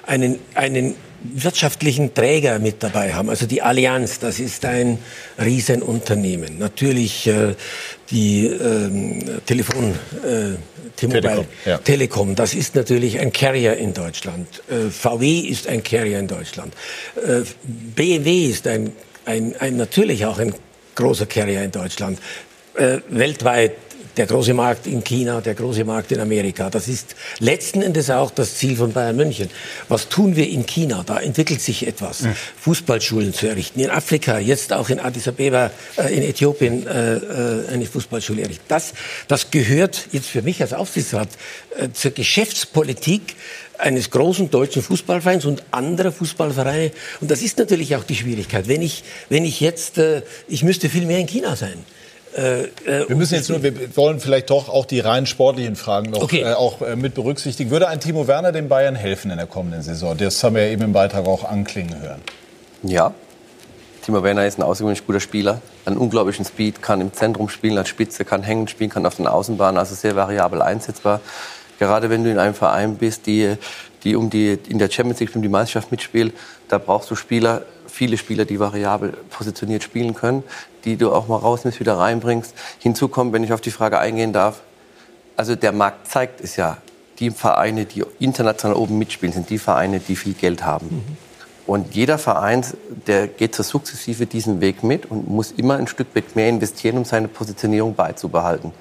einen, 0.06 0.38
einen 0.54 0.94
wirtschaftlichen 1.22 2.14
Träger 2.14 2.58
mit 2.58 2.82
dabei 2.82 3.12
haben. 3.12 3.28
Also 3.28 3.46
die 3.46 3.62
Allianz, 3.62 4.18
das 4.18 4.40
ist 4.40 4.64
ein 4.64 4.98
Riesenunternehmen. 5.38 6.58
Natürlich 6.58 7.26
äh, 7.26 7.54
die 8.10 8.46
ähm, 8.46 9.40
Telefon, 9.46 9.94
äh, 10.24 10.56
Telekom, 10.96 11.46
ja. 11.64 11.78
Telekom, 11.78 12.34
das 12.34 12.54
ist 12.54 12.74
natürlich 12.74 13.18
ein 13.18 13.32
Carrier 13.32 13.76
in 13.76 13.94
Deutschland. 13.94 14.46
Äh, 14.68 14.90
VW 14.90 15.40
ist 15.40 15.66
ein 15.66 15.82
Carrier 15.82 16.18
in 16.18 16.28
Deutschland. 16.28 16.74
Äh, 17.16 17.42
BMW 17.62 18.46
ist 18.46 18.66
ein, 18.66 18.92
ein, 19.24 19.54
ein, 19.58 19.76
natürlich 19.76 20.26
auch 20.26 20.38
ein 20.38 20.54
großer 20.94 21.26
Carrier 21.26 21.62
in 21.62 21.70
Deutschland. 21.70 22.18
Äh, 22.74 22.98
weltweit 23.08 23.72
der 24.16 24.26
große 24.26 24.54
Markt 24.54 24.86
in 24.86 25.02
China, 25.04 25.40
der 25.40 25.54
große 25.54 25.84
Markt 25.84 26.12
in 26.12 26.20
Amerika. 26.20 26.70
Das 26.70 26.88
ist 26.88 27.14
letzten 27.38 27.82
Endes 27.82 28.10
auch 28.10 28.30
das 28.30 28.56
Ziel 28.56 28.76
von 28.76 28.92
Bayern 28.92 29.16
München. 29.16 29.48
Was 29.88 30.08
tun 30.08 30.36
wir 30.36 30.48
in 30.48 30.66
China? 30.66 31.02
Da 31.06 31.18
entwickelt 31.20 31.60
sich 31.60 31.86
etwas. 31.86 32.22
Mhm. 32.22 32.34
Fußballschulen 32.60 33.32
zu 33.34 33.48
errichten. 33.48 33.80
In 33.80 33.90
Afrika, 33.90 34.38
jetzt 34.38 34.72
auch 34.72 34.88
in 34.88 35.00
Addis 35.00 35.28
Abeba, 35.28 35.70
äh, 35.96 36.14
in 36.14 36.22
Äthiopien 36.22 36.86
äh, 36.86 37.14
äh, 37.14 37.68
eine 37.68 37.86
Fußballschule 37.86 38.42
errichten. 38.42 38.64
Das, 38.68 38.94
das 39.28 39.50
gehört 39.50 40.08
jetzt 40.12 40.28
für 40.28 40.42
mich 40.42 40.60
als 40.60 40.72
Aufsichtsrat 40.72 41.28
äh, 41.76 41.88
zur 41.92 42.10
Geschäftspolitik 42.10 43.36
eines 43.78 44.10
großen 44.10 44.50
deutschen 44.50 44.82
Fußballvereins 44.82 45.44
und 45.44 45.62
anderer 45.70 46.12
Fußballvereine. 46.12 46.92
Und 47.20 47.30
das 47.30 47.42
ist 47.42 47.58
natürlich 47.58 47.96
auch 47.96 48.04
die 48.04 48.16
Schwierigkeit. 48.16 48.68
Wenn 48.68 48.82
ich, 48.82 49.04
wenn 49.28 49.44
ich 49.44 49.60
jetzt, 49.60 49.98
äh, 49.98 50.22
ich 50.48 50.62
müsste 50.62 50.88
viel 50.88 51.06
mehr 51.06 51.18
in 51.18 51.26
China 51.26 51.56
sein. 51.56 51.84
Äh, 52.36 52.62
äh, 52.62 53.08
wir 53.08 53.16
müssen 53.16 53.34
jetzt 53.34 53.50
nur, 53.50 53.62
wir 53.62 53.96
wollen 53.96 54.20
vielleicht 54.20 54.50
doch 54.50 54.68
auch 54.68 54.86
die 54.86 55.00
rein 55.00 55.26
sportlichen 55.26 55.76
Fragen 55.76 56.10
noch 56.10 56.22
okay. 56.22 56.42
äh, 56.42 56.52
auch 56.52 56.80
äh, 56.80 56.96
mit 56.96 57.14
berücksichtigen. 57.14 57.70
Würde 57.70 57.88
ein 57.88 58.00
Timo 58.00 58.28
Werner 58.28 58.52
den 58.52 58.68
Bayern 58.68 58.94
helfen 58.94 59.30
in 59.30 59.36
der 59.36 59.46
kommenden 59.46 59.82
Saison? 59.82 60.16
Das 60.16 60.42
haben 60.44 60.54
wir 60.54 60.66
ja 60.66 60.72
eben 60.72 60.82
im 60.82 60.92
Beitrag 60.92 61.26
auch 61.26 61.44
anklingen 61.44 62.00
hören. 62.00 62.20
Ja, 62.82 63.14
Timo 64.02 64.22
Werner 64.22 64.46
ist 64.46 64.58
ein 64.58 64.62
außergewöhnlich 64.62 65.06
guter 65.06 65.20
Spieler, 65.20 65.60
einen 65.84 65.98
unglaublichen 65.98 66.44
Speed, 66.44 66.80
kann 66.82 67.00
im 67.00 67.12
Zentrum 67.12 67.48
spielen 67.48 67.76
als 67.76 67.88
Spitze, 67.88 68.24
kann 68.24 68.42
hängen 68.42 68.68
spielen, 68.68 68.90
kann 68.90 69.04
auf 69.04 69.16
den 69.16 69.26
Außenbahnen, 69.26 69.78
also 69.78 69.94
sehr 69.94 70.16
variabel 70.16 70.62
einsetzbar. 70.62 71.20
Gerade 71.78 72.10
wenn 72.10 72.24
du 72.24 72.30
in 72.30 72.38
einem 72.38 72.54
Verein 72.54 72.96
bist, 72.96 73.26
die, 73.26 73.56
die 74.04 74.16
um 74.16 74.30
die 74.30 74.58
in 74.68 74.78
der 74.78 74.90
Champions 74.90 75.20
League 75.20 75.34
um 75.34 75.42
die 75.42 75.48
Meisterschaft 75.48 75.90
mitspielt, 75.90 76.32
da 76.68 76.78
brauchst 76.78 77.10
du 77.10 77.14
Spieler 77.14 77.62
viele 78.00 78.16
Spieler, 78.16 78.46
die 78.46 78.58
variabel 78.58 79.12
positioniert 79.28 79.82
spielen 79.82 80.14
können, 80.14 80.42
die 80.86 80.96
du 80.96 81.12
auch 81.12 81.28
mal 81.28 81.36
rausnimmst, 81.36 81.80
wieder 81.80 81.98
reinbringst. 81.98 82.54
Hinzu 82.78 83.08
kommt, 83.08 83.34
wenn 83.34 83.44
ich 83.44 83.52
auf 83.52 83.60
die 83.60 83.70
Frage 83.70 83.98
eingehen 83.98 84.32
darf, 84.32 84.62
also 85.36 85.54
der 85.54 85.72
Markt 85.72 86.10
zeigt 86.10 86.40
es 86.40 86.56
ja, 86.56 86.78
die 87.18 87.30
Vereine, 87.30 87.84
die 87.84 88.02
international 88.18 88.74
oben 88.74 88.96
mitspielen, 88.96 89.34
sind 89.34 89.50
die 89.50 89.58
Vereine, 89.58 90.00
die 90.00 90.16
viel 90.16 90.32
Geld 90.32 90.64
haben. 90.64 90.86
Mhm. 90.86 91.16
Und 91.66 91.94
jeder 91.94 92.16
Verein, 92.16 92.64
der 93.06 93.26
geht 93.26 93.54
so 93.54 93.62
sukzessive 93.62 94.24
diesen 94.24 94.62
Weg 94.62 94.82
mit 94.82 95.04
und 95.04 95.28
muss 95.28 95.52
immer 95.52 95.76
ein 95.76 95.86
Stück 95.86 96.06
weit 96.14 96.34
mehr 96.34 96.48
investieren, 96.48 96.96
um 96.96 97.04
seine 97.04 97.28
Positionierung 97.28 97.94
beizubehalten. 97.94 98.72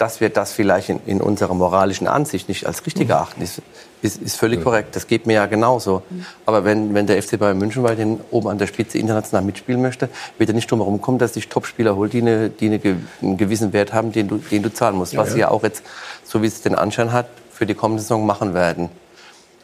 Dass 0.00 0.22
wir 0.22 0.30
das 0.30 0.52
vielleicht 0.52 0.88
in, 0.88 0.98
in 1.04 1.20
unserer 1.20 1.52
moralischen 1.52 2.08
Ansicht 2.08 2.48
nicht 2.48 2.66
als 2.66 2.86
richtig 2.86 3.08
mhm. 3.08 3.10
erachten, 3.10 3.42
ist, 3.42 3.60
ist, 4.00 4.22
ist 4.22 4.36
völlig 4.36 4.60
ja. 4.60 4.64
korrekt. 4.64 4.96
Das 4.96 5.06
geht 5.06 5.26
mir 5.26 5.34
ja 5.34 5.44
genauso. 5.44 6.02
Mhm. 6.08 6.24
Aber 6.46 6.64
wenn, 6.64 6.94
wenn 6.94 7.06
der 7.06 7.22
FC 7.22 7.38
Bayern 7.38 7.58
München 7.58 7.82
weil 7.82 7.96
den 7.96 8.18
oben 8.30 8.48
an 8.48 8.56
der 8.56 8.66
Spitze 8.66 8.96
international 8.96 9.44
mitspielen 9.44 9.82
möchte, 9.82 10.08
wird 10.38 10.48
er 10.48 10.54
nicht 10.54 10.70
drum 10.70 10.78
herum 10.78 11.02
kommen, 11.02 11.18
dass 11.18 11.34
sich 11.34 11.48
Topspieler 11.48 11.96
holt, 11.96 12.14
die, 12.14 12.22
eine, 12.22 12.48
die 12.48 12.66
eine, 12.66 12.80
einen 13.20 13.36
gewissen 13.36 13.74
Wert 13.74 13.92
haben, 13.92 14.10
den 14.10 14.28
du, 14.28 14.38
den 14.38 14.62
du 14.62 14.72
zahlen 14.72 14.96
musst. 14.96 15.12
Ja, 15.12 15.20
was 15.20 15.28
ja. 15.28 15.34
sie 15.34 15.40
ja 15.40 15.50
auch 15.50 15.62
jetzt, 15.62 15.82
so 16.24 16.40
wie 16.40 16.46
es 16.46 16.62
den 16.62 16.74
Anschein 16.74 17.12
hat, 17.12 17.26
für 17.52 17.66
die 17.66 17.74
kommende 17.74 18.00
Saison 18.00 18.24
machen 18.24 18.54
werden. 18.54 18.88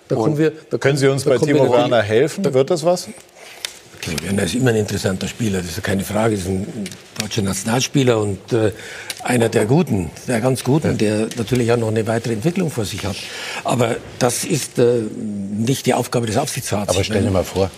Da 0.08 0.16
wir, 0.16 0.52
da 0.70 0.78
Können 0.78 0.98
Sie 0.98 1.08
uns 1.08 1.24
bei 1.24 1.38
Timo 1.38 1.72
Werner 1.72 2.02
helfen? 2.02 2.44
Wird 2.52 2.70
das 2.70 2.84
was? 2.84 3.08
Timo 4.06 4.22
Werner 4.22 4.44
ist 4.44 4.54
immer 4.54 4.70
ein 4.70 4.76
interessanter 4.76 5.26
Spieler, 5.26 5.58
das 5.58 5.70
ist 5.70 5.82
keine 5.82 6.04
Frage. 6.04 6.34
Er 6.34 6.38
ist 6.38 6.46
ein 6.46 6.66
deutscher 7.18 7.42
Nationalspieler 7.42 8.20
und 8.20 8.52
äh, 8.52 8.72
einer 9.24 9.48
der 9.48 9.66
Guten, 9.66 10.10
der 10.28 10.40
ganz 10.40 10.62
Guten, 10.62 10.96
der 10.96 11.28
natürlich 11.36 11.72
auch 11.72 11.76
noch 11.76 11.88
eine 11.88 12.06
weitere 12.06 12.34
Entwicklung 12.34 12.70
vor 12.70 12.84
sich 12.84 13.04
hat. 13.04 13.16
Aber 13.64 13.96
das 14.18 14.44
ist 14.44 14.78
äh, 14.78 15.02
nicht 15.18 15.86
die 15.86 15.94
Aufgabe 15.94 16.26
des 16.26 16.36
Aufsichtsrats. 16.36 16.90
Aber 16.90 17.02
stell 17.02 17.22
dir 17.22 17.30
mal 17.30 17.44
vor, 17.44 17.70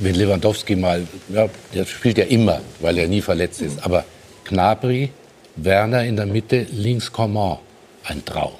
wenn 0.00 0.14
Lewandowski 0.14 0.74
mal, 0.74 1.06
ja, 1.28 1.48
der 1.72 1.86
spielt 1.86 2.18
ja 2.18 2.24
immer, 2.24 2.60
weil 2.80 2.98
er 2.98 3.06
nie 3.06 3.22
verletzt 3.22 3.62
ist, 3.62 3.82
aber 3.84 4.04
Gnabry, 4.44 5.10
Werner 5.54 6.04
in 6.04 6.16
der 6.16 6.26
Mitte, 6.26 6.66
links 6.70 7.12
Coman, 7.12 7.58
ein 8.04 8.24
Traum 8.24 8.54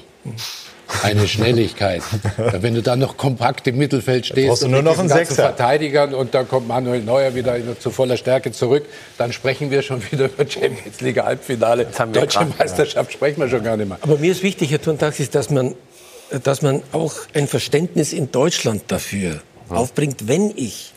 eine 1.03 1.27
Schnelligkeit. 1.27 2.03
Wenn 2.37 2.75
du 2.75 2.83
dann 2.83 2.99
noch 2.99 3.17
kompakt 3.17 3.67
im 3.67 3.77
Mittelfeld 3.77 4.27
stehst 4.27 4.63
und 4.65 4.71
nur 4.71 4.83
noch 4.83 4.99
einen 4.99 5.09
Sechser. 5.09 5.35
Verteidigern 5.35 6.15
und 6.15 6.35
dann 6.35 6.49
kommt 6.49 6.69
Manuel 6.69 7.03
Neuer 7.03 7.35
wieder 7.35 7.57
zu 7.79 7.91
voller 7.91 8.17
Stärke 8.17 8.53
zurück, 8.53 8.87
dann 9.19 9.33
sprechen 9.33 9.71
wir 9.71 9.83
schon 9.83 10.03
wieder 10.11 10.27
über 10.27 10.49
Champions 10.49 11.01
League 11.01 11.23
Halbfinale. 11.23 11.87
Deutsche 12.13 12.39
grad, 12.39 12.59
Meisterschaft 12.59 13.11
ja. 13.11 13.17
sprechen 13.17 13.41
wir 13.41 13.49
schon 13.49 13.65
gar 13.65 13.77
nicht 13.77 13.89
mehr. 13.89 13.99
Aber 14.01 14.19
mir 14.19 14.33
ist 14.33 14.43
wichtig, 14.43 14.71
Herr 14.71 14.81
Tuntax, 14.81 15.21
ist, 15.21 15.35
dass 15.35 15.51
man, 15.51 15.75
dass 16.43 16.63
man 16.63 16.83
auch 16.93 17.15
ein 17.35 17.49
Verständnis 17.49 18.13
in 18.13 18.31
Deutschland 18.31 18.85
dafür 18.89 19.41
ja. 19.71 19.77
aufbringt, 19.77 20.29
wenn 20.29 20.53
ich 20.57 20.93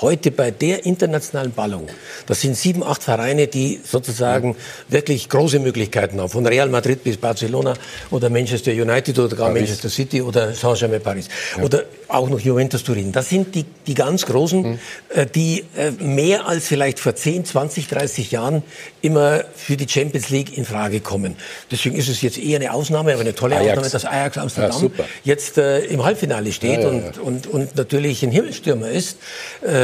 heute 0.00 0.30
bei 0.30 0.50
der 0.50 0.84
internationalen 0.86 1.52
Ballung, 1.52 1.88
das 2.26 2.40
sind 2.40 2.56
sieben, 2.56 2.82
acht 2.82 3.02
Vereine, 3.02 3.46
die 3.46 3.80
sozusagen 3.84 4.50
ja. 4.50 4.56
wirklich 4.88 5.28
große 5.28 5.58
Möglichkeiten 5.58 6.20
haben, 6.20 6.28
von 6.28 6.46
Real 6.46 6.68
Madrid 6.68 7.04
bis 7.04 7.16
Barcelona 7.16 7.74
oder 8.10 8.30
Manchester 8.30 8.72
United 8.72 9.18
oder 9.18 9.36
gar 9.36 9.48
Paris. 9.48 9.62
Manchester 9.62 9.88
City 9.88 10.22
oder 10.22 10.52
Saint-Germain 10.52 11.00
Paris 11.00 11.28
ja. 11.56 11.62
oder 11.62 11.84
auch 12.08 12.28
noch 12.28 12.40
Juventus 12.40 12.84
Turin. 12.84 13.12
Das 13.12 13.28
sind 13.28 13.54
die, 13.54 13.64
die 13.86 13.94
ganz 13.94 14.26
Großen, 14.26 14.62
mhm. 14.62 14.78
äh, 15.10 15.26
die 15.26 15.64
äh, 15.76 15.90
mehr 16.02 16.46
als 16.46 16.66
vielleicht 16.66 17.00
vor 17.00 17.14
10, 17.14 17.44
20, 17.44 17.88
30 17.88 18.30
Jahren 18.30 18.62
immer 19.02 19.44
für 19.54 19.76
die 19.76 19.88
Champions 19.88 20.30
League 20.30 20.56
in 20.56 20.64
Frage 20.64 21.00
kommen. 21.00 21.36
Deswegen 21.70 21.96
ist 21.96 22.08
es 22.08 22.22
jetzt 22.22 22.38
eher 22.38 22.58
eine 22.58 22.72
Ausnahme, 22.72 23.12
aber 23.12 23.20
eine 23.20 23.34
tolle 23.34 23.56
Ajax. 23.56 23.70
Ausnahme, 23.70 23.90
dass 23.90 24.04
Ajax 24.04 24.38
Amsterdam 24.38 24.90
ja, 24.96 25.04
jetzt 25.24 25.58
äh, 25.58 25.80
im 25.86 26.04
Halbfinale 26.04 26.52
steht 26.52 26.84
Und, 26.84 27.18
und, 27.18 27.46
und 27.46 27.76
natürlich 27.76 28.22
ein 28.22 28.30
Himmelstürmer 28.30 28.88
ist. 28.88 29.18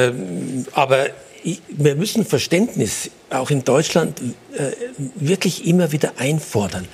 Ähm, 0.08 0.66
aber 0.72 1.08
wir 1.68 1.94
müssen 1.96 2.24
Verständnis 2.24 3.10
auch 3.30 3.50
in 3.50 3.64
Deutschland 3.64 4.20
äh, 4.20 4.72
wirklich 5.14 5.66
immer 5.66 5.90
wieder 5.92 6.12
einfordern. 6.18 6.86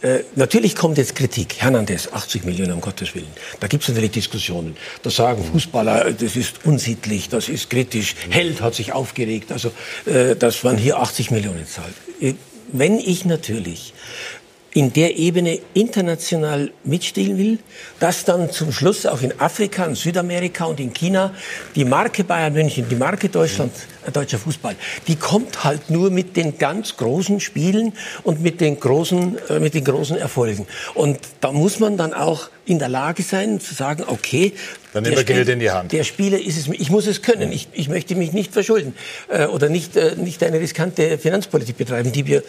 Äh, 0.00 0.20
natürlich 0.36 0.76
kommt 0.76 0.98
jetzt 0.98 1.16
Kritik. 1.16 1.56
Hernandez, 1.58 2.08
80 2.12 2.44
Millionen, 2.44 2.72
um 2.72 2.80
Gottes 2.80 3.14
Willen. 3.14 3.32
Da 3.58 3.66
gibt 3.66 3.82
es 3.82 3.88
natürlich 3.88 4.12
Diskussionen. 4.12 4.76
Da 5.02 5.10
sagen 5.10 5.42
Fußballer, 5.42 6.12
das 6.12 6.36
ist 6.36 6.64
unsittlich, 6.64 7.28
das 7.28 7.48
ist 7.48 7.68
kritisch. 7.68 8.14
Held 8.30 8.60
hat 8.60 8.74
sich 8.74 8.92
aufgeregt, 8.92 9.50
also, 9.50 9.72
äh, 10.06 10.36
dass 10.36 10.62
man 10.62 10.76
hier 10.76 10.98
80 10.98 11.30
Millionen 11.30 11.66
zahlt. 11.66 11.94
Äh, 12.20 12.34
wenn 12.70 12.98
ich 12.98 13.24
natürlich 13.24 13.94
in 14.74 14.92
der 14.92 15.16
Ebene 15.16 15.58
international 15.74 16.70
mitspielen 16.84 17.38
will, 17.38 17.58
dass 18.00 18.24
dann 18.24 18.50
zum 18.50 18.70
Schluss 18.70 19.06
auch 19.06 19.22
in 19.22 19.38
Afrika, 19.40 19.84
in 19.86 19.94
Südamerika 19.94 20.66
und 20.66 20.78
in 20.78 20.92
China 20.92 21.34
die 21.74 21.84
Marke 21.84 22.22
Bayern 22.22 22.52
München, 22.52 22.86
die 22.88 22.94
Marke 22.94 23.28
Deutschland, 23.28 23.72
äh, 24.06 24.12
deutscher 24.12 24.38
Fußball, 24.38 24.76
die 25.06 25.16
kommt 25.16 25.64
halt 25.64 25.90
nur 25.90 26.10
mit 26.10 26.36
den 26.36 26.58
ganz 26.58 26.96
großen 26.96 27.40
Spielen 27.40 27.94
und 28.24 28.42
mit 28.42 28.60
den 28.60 28.78
großen, 28.78 29.38
äh, 29.48 29.58
mit 29.58 29.74
den 29.74 29.84
großen 29.84 30.18
Erfolgen. 30.18 30.66
Und 30.94 31.18
da 31.40 31.50
muss 31.52 31.80
man 31.80 31.96
dann 31.96 32.12
auch 32.12 32.50
in 32.68 32.78
der 32.78 32.88
Lage 32.88 33.22
sein 33.22 33.60
zu 33.60 33.74
sagen, 33.74 34.04
okay, 34.06 34.52
dann 34.92 35.02
nehmen 35.02 35.16
wir 35.16 35.22
Spiel, 35.22 35.36
Geld 35.36 35.48
in 35.48 35.60
die 35.60 35.70
Hand. 35.70 35.92
Der 35.92 36.04
Spieler 36.04 36.38
ist 36.38 36.58
es, 36.58 36.68
ich 36.68 36.90
muss 36.90 37.06
es 37.06 37.22
können. 37.22 37.52
Ich, 37.52 37.68
ich 37.72 37.88
möchte 37.88 38.14
mich 38.14 38.32
nicht 38.32 38.52
verschulden 38.52 38.94
äh, 39.28 39.46
oder 39.46 39.68
nicht, 39.68 39.96
äh, 39.96 40.16
nicht 40.16 40.42
eine 40.42 40.60
riskante 40.60 41.18
Finanzpolitik 41.18 41.76
betreiben, 41.76 42.12
die 42.12 42.26
wir 42.26 42.42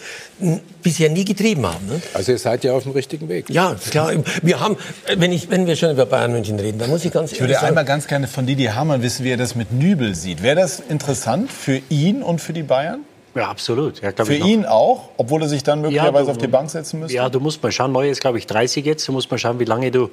bisher 0.82 1.10
nie 1.10 1.24
getrieben 1.24 1.66
haben. 1.66 1.86
Ne? 1.86 2.00
Also 2.14 2.32
ihr 2.32 2.38
seid 2.38 2.64
ja 2.64 2.72
auf 2.72 2.84
dem 2.84 2.92
richtigen 2.92 3.28
Weg. 3.28 3.50
Ja, 3.50 3.76
klar. 3.90 4.12
Wir 4.42 4.60
haben, 4.60 4.76
wenn, 5.16 5.32
ich, 5.32 5.50
wenn 5.50 5.66
wir 5.66 5.76
schon 5.76 5.90
über 5.90 6.06
Bayern 6.06 6.32
München 6.32 6.58
reden, 6.58 6.78
dann 6.78 6.90
muss 6.90 7.04
ich 7.04 7.12
ganz 7.12 7.32
Ich 7.32 7.40
würde 7.40 7.54
sagen, 7.54 7.66
einmal 7.66 7.84
ganz 7.84 8.06
gerne 8.06 8.26
von 8.26 8.46
Didi 8.46 8.64
Hamann 8.64 9.02
wissen, 9.02 9.24
wie 9.24 9.30
er 9.30 9.36
das 9.36 9.54
mit 9.54 9.72
Nübel 9.72 10.14
sieht. 10.14 10.42
Wäre 10.42 10.56
das 10.56 10.80
interessant 10.80 11.50
für 11.50 11.80
ihn 11.88 12.22
und 12.22 12.40
für 12.40 12.52
die 12.52 12.62
Bayern? 12.62 13.04
Ja, 13.34 13.48
absolut. 13.48 14.02
Ja, 14.02 14.12
Für 14.24 14.34
ihn 14.34 14.64
auch, 14.64 15.10
obwohl 15.16 15.42
er 15.42 15.48
sich 15.48 15.62
dann 15.62 15.82
möglicherweise 15.82 16.16
ja, 16.16 16.24
du, 16.24 16.30
auf 16.30 16.38
die 16.38 16.48
Bank 16.48 16.68
setzen 16.68 16.98
müsste? 17.00 17.14
Ja, 17.14 17.28
du 17.28 17.38
musst 17.38 17.62
mal 17.62 17.70
schauen. 17.70 17.92
Neuer 17.92 18.10
ist, 18.10 18.20
glaube 18.20 18.38
ich, 18.38 18.46
30 18.46 18.84
jetzt. 18.84 19.06
Du 19.06 19.12
musst 19.12 19.30
mal 19.30 19.38
schauen, 19.38 19.60
wie 19.60 19.64
lange 19.64 19.92
du 19.92 20.10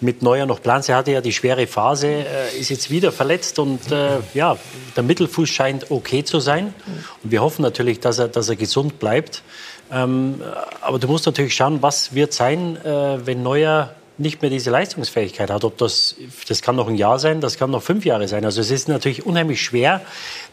mit 0.00 0.22
Neuer 0.22 0.44
noch 0.44 0.60
planst. 0.60 0.88
Er 0.88 0.96
hatte 0.96 1.12
ja 1.12 1.20
die 1.20 1.32
schwere 1.32 1.66
Phase, 1.68 2.08
äh, 2.08 2.58
ist 2.58 2.70
jetzt 2.70 2.90
wieder 2.90 3.12
verletzt 3.12 3.58
und 3.58 3.92
äh, 3.92 4.18
ja, 4.34 4.56
der 4.96 5.02
Mittelfuß 5.04 5.48
scheint 5.48 5.90
okay 5.90 6.24
zu 6.24 6.40
sein. 6.40 6.74
Und 7.22 7.30
wir 7.30 7.42
hoffen 7.42 7.62
natürlich, 7.62 8.00
dass 8.00 8.18
er, 8.18 8.28
dass 8.28 8.48
er 8.48 8.56
gesund 8.56 8.98
bleibt. 8.98 9.42
Ähm, 9.90 10.42
aber 10.80 10.98
du 10.98 11.06
musst 11.06 11.26
natürlich 11.26 11.54
schauen, 11.54 11.80
was 11.80 12.14
wird 12.14 12.32
sein, 12.32 12.76
äh, 12.84 13.24
wenn 13.24 13.42
Neuer 13.42 13.94
nicht 14.18 14.42
mehr 14.42 14.50
diese 14.50 14.70
Leistungsfähigkeit 14.70 15.50
hat. 15.50 15.64
Ob 15.64 15.78
das, 15.78 16.16
das 16.48 16.60
kann 16.60 16.76
noch 16.76 16.88
ein 16.88 16.96
Jahr 16.96 17.18
sein, 17.18 17.40
das 17.40 17.56
kann 17.56 17.70
noch 17.70 17.82
fünf 17.82 18.04
Jahre 18.04 18.26
sein. 18.28 18.44
Also 18.44 18.60
es 18.60 18.70
ist 18.70 18.88
natürlich 18.88 19.24
unheimlich 19.24 19.62
schwer, 19.62 20.00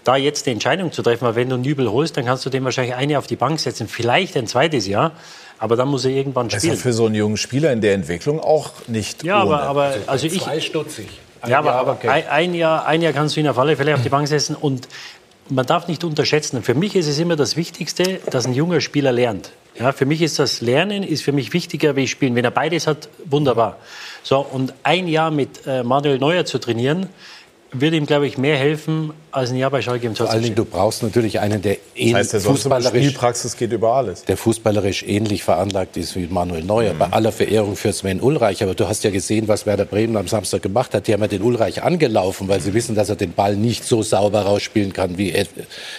da 0.03 0.15
jetzt 0.15 0.45
die 0.45 0.51
Entscheidung 0.51 0.91
zu 0.91 1.01
treffen. 1.01 1.25
Weil 1.25 1.35
wenn 1.35 1.49
du 1.49 1.57
Nübel 1.57 1.91
holst, 1.91 2.15
dann 2.15 2.25
kannst 2.25 2.45
du 2.45 2.49
den 2.49 2.63
wahrscheinlich 2.63 2.95
ein 2.95 3.09
Jahr 3.09 3.19
auf 3.19 3.27
die 3.27 3.35
Bank 3.35 3.59
setzen, 3.59 3.87
vielleicht 3.87 4.37
ein 4.37 4.47
zweites 4.47 4.87
Jahr. 4.87 5.11
Aber 5.57 5.75
dann 5.75 5.87
muss 5.87 6.05
er 6.05 6.11
irgendwann 6.11 6.49
spielen. 6.49 6.71
Das 6.71 6.79
ist 6.79 6.85
ja 6.85 6.89
für 6.89 6.93
so 6.93 7.05
einen 7.05 7.15
jungen 7.15 7.37
Spieler 7.37 7.71
in 7.71 7.81
der 7.81 7.93
Entwicklung 7.93 8.39
auch 8.39 8.71
nicht 8.87 9.23
Ja, 9.23 9.43
ohne. 9.43 9.55
aber, 9.55 9.63
aber 9.63 9.83
also, 9.83 9.99
also 10.07 10.27
ich... 10.27 10.41
Zweistutzig. 10.41 11.07
Ja, 11.47 11.59
aber, 11.59 11.73
aber 11.73 11.97
ein, 12.09 12.27
ein, 12.27 12.53
Jahr, 12.55 12.85
ein 12.85 13.01
Jahr 13.01 13.13
kannst 13.13 13.35
du 13.35 13.39
ihn 13.39 13.47
auf 13.47 13.57
alle 13.59 13.75
Fälle 13.77 13.93
auf 13.93 14.01
die 14.01 14.09
Bank 14.09 14.27
setzen. 14.27 14.55
Und 14.55 14.87
man 15.49 15.65
darf 15.65 15.87
nicht 15.87 16.03
unterschätzen, 16.03 16.63
für 16.63 16.73
mich 16.73 16.95
ist 16.95 17.07
es 17.07 17.19
immer 17.19 17.35
das 17.35 17.55
Wichtigste, 17.55 18.19
dass 18.29 18.45
ein 18.45 18.53
junger 18.53 18.81
Spieler 18.81 19.11
lernt. 19.11 19.51
Ja, 19.77 19.91
für 19.91 20.05
mich 20.05 20.21
ist 20.21 20.39
das 20.39 20.61
Lernen 20.61 21.03
ist 21.03 21.23
für 21.23 21.31
mich 21.31 21.53
wichtiger 21.53 21.95
wie 21.95 22.07
Spielen. 22.07 22.35
Wenn 22.35 22.45
er 22.45 22.51
beides 22.51 22.87
hat, 22.87 23.09
wunderbar. 23.25 23.77
So, 24.23 24.39
und 24.39 24.73
ein 24.83 25.07
Jahr 25.07 25.31
mit 25.31 25.67
äh, 25.67 25.83
Manuel 25.83 26.17
Neuer 26.17 26.45
zu 26.45 26.59
trainieren, 26.59 27.09
würde 27.81 27.97
ihm, 27.97 28.05
glaube 28.05 28.27
ich, 28.27 28.37
mehr 28.37 28.57
helfen 28.57 29.11
als 29.31 29.51
ein 29.51 29.57
Jahr 29.57 29.69
bei 29.69 29.81
Schalke 29.81 30.07
im 30.07 30.15
Vor 30.15 30.29
allen 30.29 30.43
Dingen, 30.43 30.55
du 30.55 30.65
brauchst 30.65 31.03
natürlich 31.03 31.39
einen, 31.39 31.61
der 31.61 31.77
das 31.95 32.13
heißt, 32.13 32.33
der 32.33 32.41
fußballerisch, 32.41 33.05
Spielpraxis 33.05 33.57
geht 33.57 33.71
über 33.71 33.93
alles. 33.93 34.23
Der 34.23 34.37
fußballerisch 34.37 35.03
ähnlich 35.03 35.43
veranlagt 35.43 35.97
ist 35.97 36.15
wie 36.15 36.27
Manuel 36.27 36.63
Neuer. 36.63 36.93
Mhm. 36.93 36.99
Bei 36.99 37.07
aller 37.07 37.31
Verehrung 37.31 37.75
für 37.75 37.91
Sven 37.91 38.21
Ulreich. 38.21 38.63
Aber 38.63 38.75
du 38.75 38.87
hast 38.87 39.03
ja 39.03 39.09
gesehen, 39.09 39.47
was 39.47 39.65
Werder 39.65 39.85
Bremen 39.85 40.15
am 40.15 40.27
Samstag 40.27 40.61
gemacht 40.61 40.93
hat. 40.93 41.07
Die 41.07 41.13
haben 41.13 41.21
ja 41.21 41.27
den 41.27 41.41
Ulreich 41.41 41.83
angelaufen, 41.83 42.47
weil 42.47 42.61
sie 42.61 42.73
wissen, 42.73 42.95
dass 42.95 43.09
er 43.09 43.15
den 43.15 43.33
Ball 43.33 43.55
nicht 43.55 43.83
so 43.83 44.03
sauber 44.03 44.41
rausspielen 44.41 44.93
kann 44.93 45.17
wie 45.17 45.31
et 45.31 45.49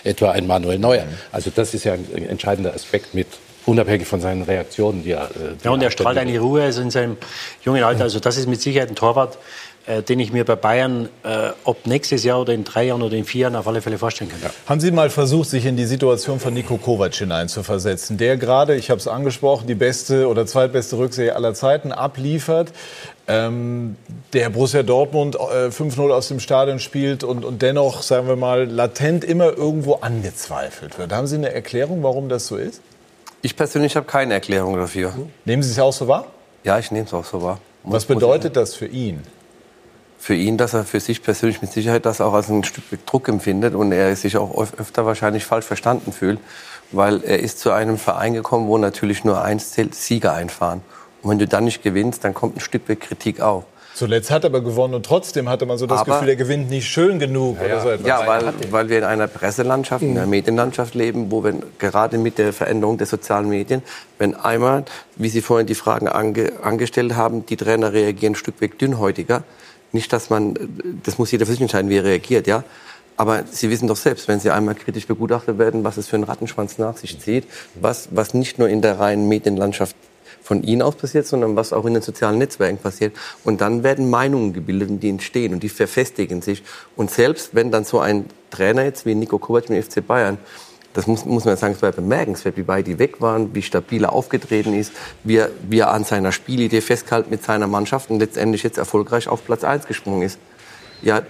etwa 0.04 0.30
ein 0.30 0.46
Manuel 0.46 0.78
Neuer. 0.78 1.04
Mhm. 1.04 1.10
Also 1.32 1.50
das 1.54 1.74
ist 1.74 1.84
ja 1.84 1.92
ein 1.92 2.28
entscheidender 2.28 2.74
Aspekt 2.74 3.14
mit 3.14 3.26
unabhängig 3.66 4.06
von 4.06 4.20
seinen 4.20 4.42
Reaktionen, 4.42 5.02
die 5.02 5.10
er. 5.10 5.24
Äh, 5.24 5.56
die 5.60 5.64
ja, 5.64 5.70
und 5.70 5.82
er 5.82 5.90
strahlt 5.90 6.16
eine 6.16 6.38
Ruhe 6.38 6.62
also 6.62 6.80
in 6.80 6.90
seinem 6.90 7.16
jungen 7.62 7.82
Alter. 7.82 8.04
Also 8.04 8.20
das 8.20 8.36
ist 8.36 8.48
mit 8.48 8.60
Sicherheit 8.60 8.88
ein 8.88 8.94
Torwart, 8.96 9.38
äh, 9.86 10.02
den 10.02 10.18
ich 10.18 10.32
mir 10.32 10.44
bei 10.44 10.56
Bayern, 10.56 11.08
äh, 11.22 11.50
ob 11.64 11.86
nächstes 11.86 12.24
Jahr 12.24 12.40
oder 12.40 12.52
in 12.52 12.64
drei 12.64 12.84
Jahren 12.84 13.02
oder 13.02 13.16
in 13.16 13.24
vier 13.24 13.42
Jahren 13.42 13.56
auf 13.56 13.68
alle 13.68 13.80
Fälle 13.82 13.98
vorstellen 13.98 14.30
kann. 14.30 14.40
Ja. 14.42 14.50
Haben 14.66 14.80
Sie 14.80 14.90
mal 14.90 15.10
versucht, 15.10 15.48
sich 15.48 15.64
in 15.64 15.76
die 15.76 15.84
Situation 15.84 16.40
von 16.40 16.54
Nico 16.54 16.76
Kovac 16.76 17.14
hineinzuversetzen, 17.14 18.18
der 18.18 18.36
gerade, 18.36 18.74
ich 18.74 18.90
habe 18.90 18.98
es 18.98 19.06
angesprochen, 19.06 19.66
die 19.66 19.74
beste 19.74 20.28
oder 20.28 20.46
zweitbeste 20.46 20.98
Rückserie 20.98 21.36
aller 21.36 21.54
Zeiten 21.54 21.92
abliefert, 21.92 22.72
ähm, 23.28 23.96
der 24.32 24.50
Borussia 24.50 24.82
Dortmund 24.82 25.36
äh, 25.36 25.68
5-0 25.68 26.10
aus 26.12 26.28
dem 26.28 26.40
Stadion 26.40 26.78
spielt 26.78 27.22
und, 27.22 27.44
und 27.44 27.62
dennoch, 27.62 28.02
sagen 28.02 28.26
wir 28.26 28.36
mal, 28.36 28.64
latent 28.68 29.24
immer 29.24 29.56
irgendwo 29.56 29.94
angezweifelt 29.94 30.98
wird. 30.98 31.12
Haben 31.12 31.26
Sie 31.26 31.36
eine 31.36 31.52
Erklärung, 31.52 32.02
warum 32.02 32.28
das 32.28 32.46
so 32.46 32.56
ist? 32.56 32.80
Ich 33.46 33.54
persönlich 33.54 33.94
habe 33.94 34.06
keine 34.06 34.34
Erklärung 34.34 34.76
dafür. 34.76 35.12
Nehmen 35.44 35.62
Sie 35.62 35.70
es 35.70 35.78
auch 35.78 35.92
so 35.92 36.08
wahr? 36.08 36.26
Ja, 36.64 36.80
ich 36.80 36.90
nehme 36.90 37.06
es 37.06 37.14
auch 37.14 37.24
so 37.24 37.40
wahr. 37.40 37.60
Was 37.84 38.04
bedeutet 38.04 38.56
das 38.56 38.74
für 38.74 38.86
ihn? 38.86 39.22
für 40.18 40.34
ihn, 40.34 40.56
dass 40.56 40.74
er 40.74 40.82
für 40.82 40.98
sich 40.98 41.22
persönlich 41.22 41.62
mit 41.62 41.70
Sicherheit 41.70 42.04
das 42.04 42.20
auch 42.20 42.32
als 42.32 42.48
ein 42.48 42.64
Stück 42.64 42.84
Druck 43.06 43.28
empfindet 43.28 43.76
und 43.76 43.92
er 43.92 44.16
sich 44.16 44.36
auch 44.36 44.58
öfter 44.58 45.06
wahrscheinlich 45.06 45.44
falsch 45.44 45.64
verstanden 45.64 46.12
fühlt, 46.12 46.40
weil 46.90 47.22
er 47.22 47.38
ist 47.38 47.60
zu 47.60 47.70
einem 47.70 47.96
Verein 47.96 48.32
gekommen, 48.32 48.66
wo 48.66 48.78
natürlich 48.78 49.22
nur 49.22 49.40
eins 49.40 49.70
zählt, 49.70 49.94
Sieger 49.94 50.32
einfahren. 50.32 50.80
Und 51.22 51.30
wenn 51.30 51.38
du 51.38 51.46
dann 51.46 51.62
nicht 51.62 51.84
gewinnst, 51.84 52.24
dann 52.24 52.34
kommt 52.34 52.56
ein 52.56 52.60
Stück 52.60 52.86
Kritik 52.98 53.40
auf. 53.40 53.62
Zuletzt 53.96 54.30
hat 54.30 54.44
er 54.44 54.50
aber 54.50 54.60
gewonnen 54.60 54.92
und 54.92 55.06
trotzdem 55.06 55.48
hatte 55.48 55.64
man 55.64 55.78
so 55.78 55.86
das 55.86 56.00
Aber- 56.00 56.12
Gefühl, 56.12 56.28
er 56.28 56.36
gewinnt 56.36 56.68
nicht 56.68 56.86
schön 56.86 57.18
genug 57.18 57.56
oder 57.64 57.80
so 57.80 57.88
etwas. 57.88 58.06
Ja, 58.06 58.26
weil, 58.26 58.52
weil 58.70 58.90
wir 58.90 58.98
in 58.98 59.04
einer 59.04 59.26
Presselandschaft, 59.26 60.02
in 60.02 60.18
einer 60.18 60.26
Medienlandschaft 60.26 60.94
leben, 60.94 61.30
wo 61.30 61.42
wir 61.42 61.54
gerade 61.78 62.18
mit 62.18 62.36
der 62.36 62.52
Veränderung 62.52 62.98
der 62.98 63.06
sozialen 63.06 63.48
Medien, 63.48 63.82
wenn 64.18 64.34
einmal, 64.34 64.84
wie 65.16 65.30
Sie 65.30 65.40
vorhin 65.40 65.66
die 65.66 65.74
Fragen 65.74 66.08
ange, 66.08 66.52
angestellt 66.62 67.16
haben, 67.16 67.46
die 67.46 67.56
Trainer 67.56 67.94
reagieren 67.94 68.34
ein 68.34 68.36
Stück 68.36 68.60
weit 68.60 68.78
dünnhäutiger. 68.78 69.44
Nicht, 69.92 70.12
dass 70.12 70.28
man, 70.28 70.58
das 71.02 71.16
muss 71.16 71.30
jeder 71.32 71.46
für 71.46 71.52
sich 71.52 71.62
entscheiden, 71.62 71.88
wie 71.88 71.96
er 71.96 72.04
reagiert, 72.04 72.46
ja. 72.46 72.64
Aber 73.16 73.44
Sie 73.50 73.70
wissen 73.70 73.88
doch 73.88 73.96
selbst, 73.96 74.28
wenn 74.28 74.40
Sie 74.40 74.50
einmal 74.50 74.74
kritisch 74.74 75.06
begutachtet 75.06 75.58
werden, 75.58 75.84
was 75.84 75.96
es 75.96 76.06
für 76.06 76.16
einen 76.16 76.24
Rattenschwanz 76.24 76.76
nach 76.76 76.98
sich 76.98 77.18
zieht, 77.18 77.44
was, 77.80 78.08
was 78.10 78.34
nicht 78.34 78.58
nur 78.58 78.68
in 78.68 78.82
der 78.82 79.00
reinen 79.00 79.26
Medienlandschaft 79.26 79.96
von 80.46 80.62
Ihnen 80.62 80.80
aus 80.80 80.94
passiert, 80.94 81.26
sondern 81.26 81.56
was 81.56 81.72
auch 81.72 81.84
in 81.86 81.94
den 81.94 82.02
sozialen 82.02 82.38
Netzwerken 82.38 82.78
passiert. 82.78 83.16
Und 83.42 83.60
dann 83.60 83.82
werden 83.82 84.08
Meinungen 84.08 84.52
gebildet, 84.52 84.90
und 84.90 85.00
die 85.00 85.08
entstehen 85.08 85.52
und 85.52 85.62
die 85.64 85.68
verfestigen 85.68 86.40
sich. 86.40 86.62
Und 86.94 87.10
selbst 87.10 87.50
wenn 87.54 87.72
dann 87.72 87.82
so 87.82 87.98
ein 87.98 88.26
Trainer 88.50 88.84
jetzt 88.84 89.06
wie 89.06 89.16
Nico 89.16 89.38
Kovac 89.38 89.68
mit 89.68 89.84
FC 89.84 90.06
Bayern, 90.06 90.38
das 90.94 91.08
muss, 91.08 91.24
muss 91.24 91.44
man 91.44 91.56
sagen, 91.56 91.74
es 91.74 91.82
war 91.82 91.90
bemerkenswert, 91.90 92.56
wie 92.56 92.68
weit 92.68 92.86
die 92.86 93.00
weg 93.00 93.20
waren, 93.20 93.54
wie 93.56 93.62
stabil 93.62 94.04
er 94.04 94.12
aufgetreten 94.12 94.72
ist, 94.72 94.92
wie 95.24 95.36
er, 95.38 95.50
wie 95.68 95.80
er 95.80 95.90
an 95.90 96.04
seiner 96.04 96.30
Spielidee 96.30 96.80
festgehalten 96.80 97.28
mit 97.28 97.42
seiner 97.42 97.66
Mannschaft 97.66 98.08
und 98.08 98.20
letztendlich 98.20 98.62
jetzt 98.62 98.78
erfolgreich 98.78 99.26
auf 99.26 99.44
Platz 99.44 99.64
1 99.64 99.86
gesprungen 99.86 100.22
ist. 100.22 100.38
Ja, 101.02 101.22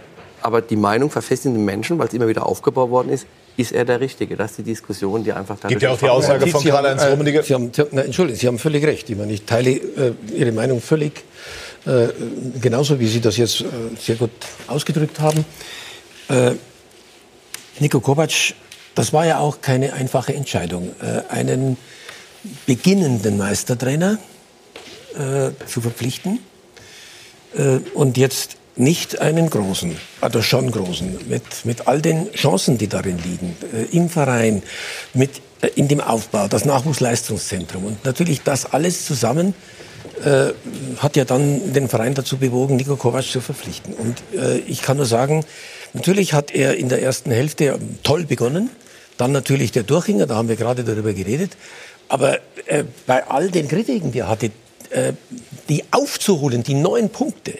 aber 0.42 0.60
die 0.60 0.76
Meinung 0.76 1.10
verfestigenden 1.10 1.64
Menschen, 1.64 1.98
weil 1.98 2.08
es 2.08 2.14
immer 2.14 2.28
wieder 2.28 2.44
aufgebaut 2.44 2.90
worden 2.90 3.08
ist, 3.08 3.26
ist 3.56 3.72
er 3.72 3.84
der 3.84 4.00
Richtige. 4.00 4.36
Das 4.36 4.52
ist 4.52 4.58
die 4.58 4.62
Diskussion, 4.62 5.24
die 5.24 5.32
einfach 5.32 5.56
dadurch 5.56 5.70
Gibt 5.70 5.82
ja 5.82 5.90
auch 5.90 5.98
die 5.98 6.08
Aussage 6.08 6.46
von 6.46 6.62
Karl-Heinz 6.62 7.02
äh, 7.02 7.08
Rummenigge. 7.08 7.42
Sie 7.42 7.54
haben, 7.54 7.70
nein, 7.92 8.06
Entschuldigung, 8.06 8.38
Sie 8.38 8.46
haben 8.46 8.58
völlig 8.58 8.84
recht. 8.84 9.08
Ich 9.08 9.16
meine, 9.16 9.32
ich 9.32 9.44
teile 9.44 9.70
äh, 9.70 10.12
Ihre 10.34 10.52
Meinung 10.52 10.80
völlig, 10.80 11.24
äh, 11.86 12.08
genauso 12.60 13.00
wie 13.00 13.06
Sie 13.06 13.20
das 13.20 13.36
jetzt 13.36 13.62
äh, 13.62 13.64
sehr 13.98 14.16
gut 14.16 14.30
ausgedrückt 14.66 15.20
haben. 15.20 15.44
Äh, 16.28 16.52
Niko 17.78 18.00
Kovac, 18.00 18.54
das 18.94 19.12
war 19.12 19.26
ja 19.26 19.38
auch 19.38 19.60
keine 19.60 19.92
einfache 19.92 20.34
Entscheidung. 20.34 20.94
Äh, 21.00 21.32
einen 21.32 21.76
beginnenden 22.66 23.38
Meistertrainer 23.38 24.18
äh, 25.14 25.50
zu 25.66 25.80
verpflichten 25.80 26.40
äh, 27.56 27.78
und 27.94 28.16
jetzt 28.16 28.56
nicht 28.76 29.20
einen 29.20 29.48
großen, 29.48 29.96
also 30.20 30.42
schon 30.42 30.70
großen, 30.70 31.18
mit, 31.28 31.64
mit 31.64 31.88
all 31.88 32.00
den 32.00 32.30
Chancen, 32.32 32.78
die 32.78 32.88
darin 32.88 33.18
liegen, 33.18 33.56
äh, 33.72 33.96
im 33.96 34.08
Verein, 34.08 34.62
mit, 35.14 35.40
äh, 35.62 35.68
in 35.74 35.88
dem 35.88 36.00
Aufbau, 36.00 36.46
das 36.48 36.64
Nachwuchsleistungszentrum. 36.64 37.84
Und 37.84 38.04
natürlich 38.04 38.42
das 38.42 38.72
alles 38.72 39.06
zusammen 39.06 39.54
äh, 40.24 40.52
hat 40.98 41.16
ja 41.16 41.24
dann 41.24 41.72
den 41.72 41.88
Verein 41.88 42.14
dazu 42.14 42.36
bewogen, 42.36 42.76
Niko 42.76 42.96
Kovac 42.96 43.24
zu 43.24 43.40
verpflichten. 43.40 43.94
Und 43.94 44.22
äh, 44.38 44.58
ich 44.58 44.82
kann 44.82 44.98
nur 44.98 45.06
sagen, 45.06 45.44
natürlich 45.94 46.34
hat 46.34 46.50
er 46.54 46.76
in 46.76 46.88
der 46.88 47.02
ersten 47.02 47.30
Hälfte 47.30 47.78
toll 48.02 48.24
begonnen, 48.24 48.70
dann 49.16 49.32
natürlich 49.32 49.72
der 49.72 49.82
Durchhänger, 49.82 50.26
da 50.26 50.36
haben 50.36 50.48
wir 50.48 50.56
gerade 50.56 50.84
darüber 50.84 51.12
geredet. 51.14 51.56
Aber 52.08 52.38
äh, 52.66 52.84
bei 53.06 53.26
all 53.26 53.50
den 53.50 53.68
Kritiken, 53.68 54.12
die 54.12 54.20
er 54.20 54.28
hatte, 54.28 54.50
äh, 54.90 55.14
die 55.68 55.84
aufzuholen, 55.90 56.62
die 56.62 56.74
neun 56.74 57.10
Punkte, 57.10 57.58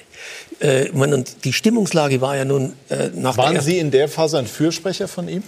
äh, 0.61 0.90
und 0.90 1.44
die 1.44 1.52
Stimmungslage 1.52 2.20
war 2.20 2.36
ja 2.36 2.44
nun 2.44 2.72
äh, 2.88 3.09
nach 3.14 3.36
Waren 3.36 3.61
Sie 3.61 3.78
in 3.78 3.90
der 3.90 4.09
Phase 4.09 4.38
ein 4.38 4.46
Fürsprecher 4.46 5.09
von 5.09 5.28
ihm? 5.28 5.42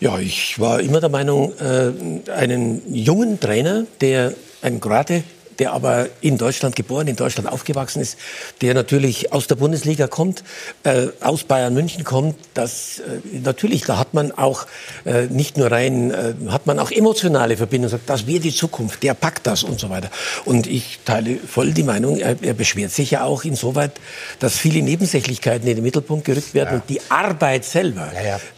ja, 0.00 0.18
ich 0.18 0.58
war 0.58 0.80
immer 0.80 1.00
der 1.00 1.10
Meinung, 1.10 1.52
äh, 1.60 2.30
einen 2.32 2.82
jungen 2.92 3.38
Trainer, 3.38 3.84
der 4.00 4.32
ein 4.62 4.80
Kroate, 4.80 5.22
der 5.60 5.72
aber 5.72 6.08
in 6.22 6.38
Deutschland 6.38 6.74
geboren, 6.74 7.06
in 7.06 7.16
Deutschland 7.16 7.48
aufgewachsen 7.48 8.00
ist, 8.00 8.18
der 8.62 8.74
natürlich 8.74 9.32
aus 9.32 9.46
der 9.46 9.56
Bundesliga 9.56 10.06
kommt, 10.06 10.42
äh, 10.84 11.08
aus 11.20 11.44
Bayern 11.44 11.74
München 11.74 12.02
kommt, 12.02 12.36
das 12.54 13.00
äh, 13.00 13.38
natürlich, 13.38 13.82
da 13.82 13.98
hat 13.98 14.14
man 14.14 14.32
auch 14.32 14.66
äh, 15.04 15.26
nicht 15.26 15.58
nur 15.58 15.70
rein, 15.70 16.10
äh, 16.10 16.34
hat 16.48 16.66
man 16.66 16.78
auch 16.78 16.90
emotionale 16.90 17.58
Verbindungen, 17.58 17.90
sagt, 17.90 18.08
das 18.08 18.26
wird 18.26 18.44
die 18.44 18.54
Zukunft, 18.54 19.02
der 19.02 19.12
packt 19.14 19.46
das 19.46 19.62
und 19.62 19.78
so 19.78 19.90
weiter. 19.90 20.10
Und 20.46 20.66
ich 20.66 21.00
teile 21.04 21.36
voll 21.36 21.72
die 21.72 21.82
Meinung, 21.82 22.18
er, 22.18 22.36
er 22.42 22.54
beschwert 22.54 22.90
sich 22.90 23.10
ja 23.10 23.24
auch 23.24 23.44
insoweit, 23.44 23.92
dass 24.38 24.56
viele 24.56 24.80
Nebensächlichkeiten 24.80 25.68
in 25.68 25.76
den 25.76 25.84
Mittelpunkt 25.84 26.24
gerückt 26.24 26.54
werden 26.54 26.76
und 26.76 26.88
die 26.88 27.00
Arbeit 27.10 27.66
selber. 27.66 28.10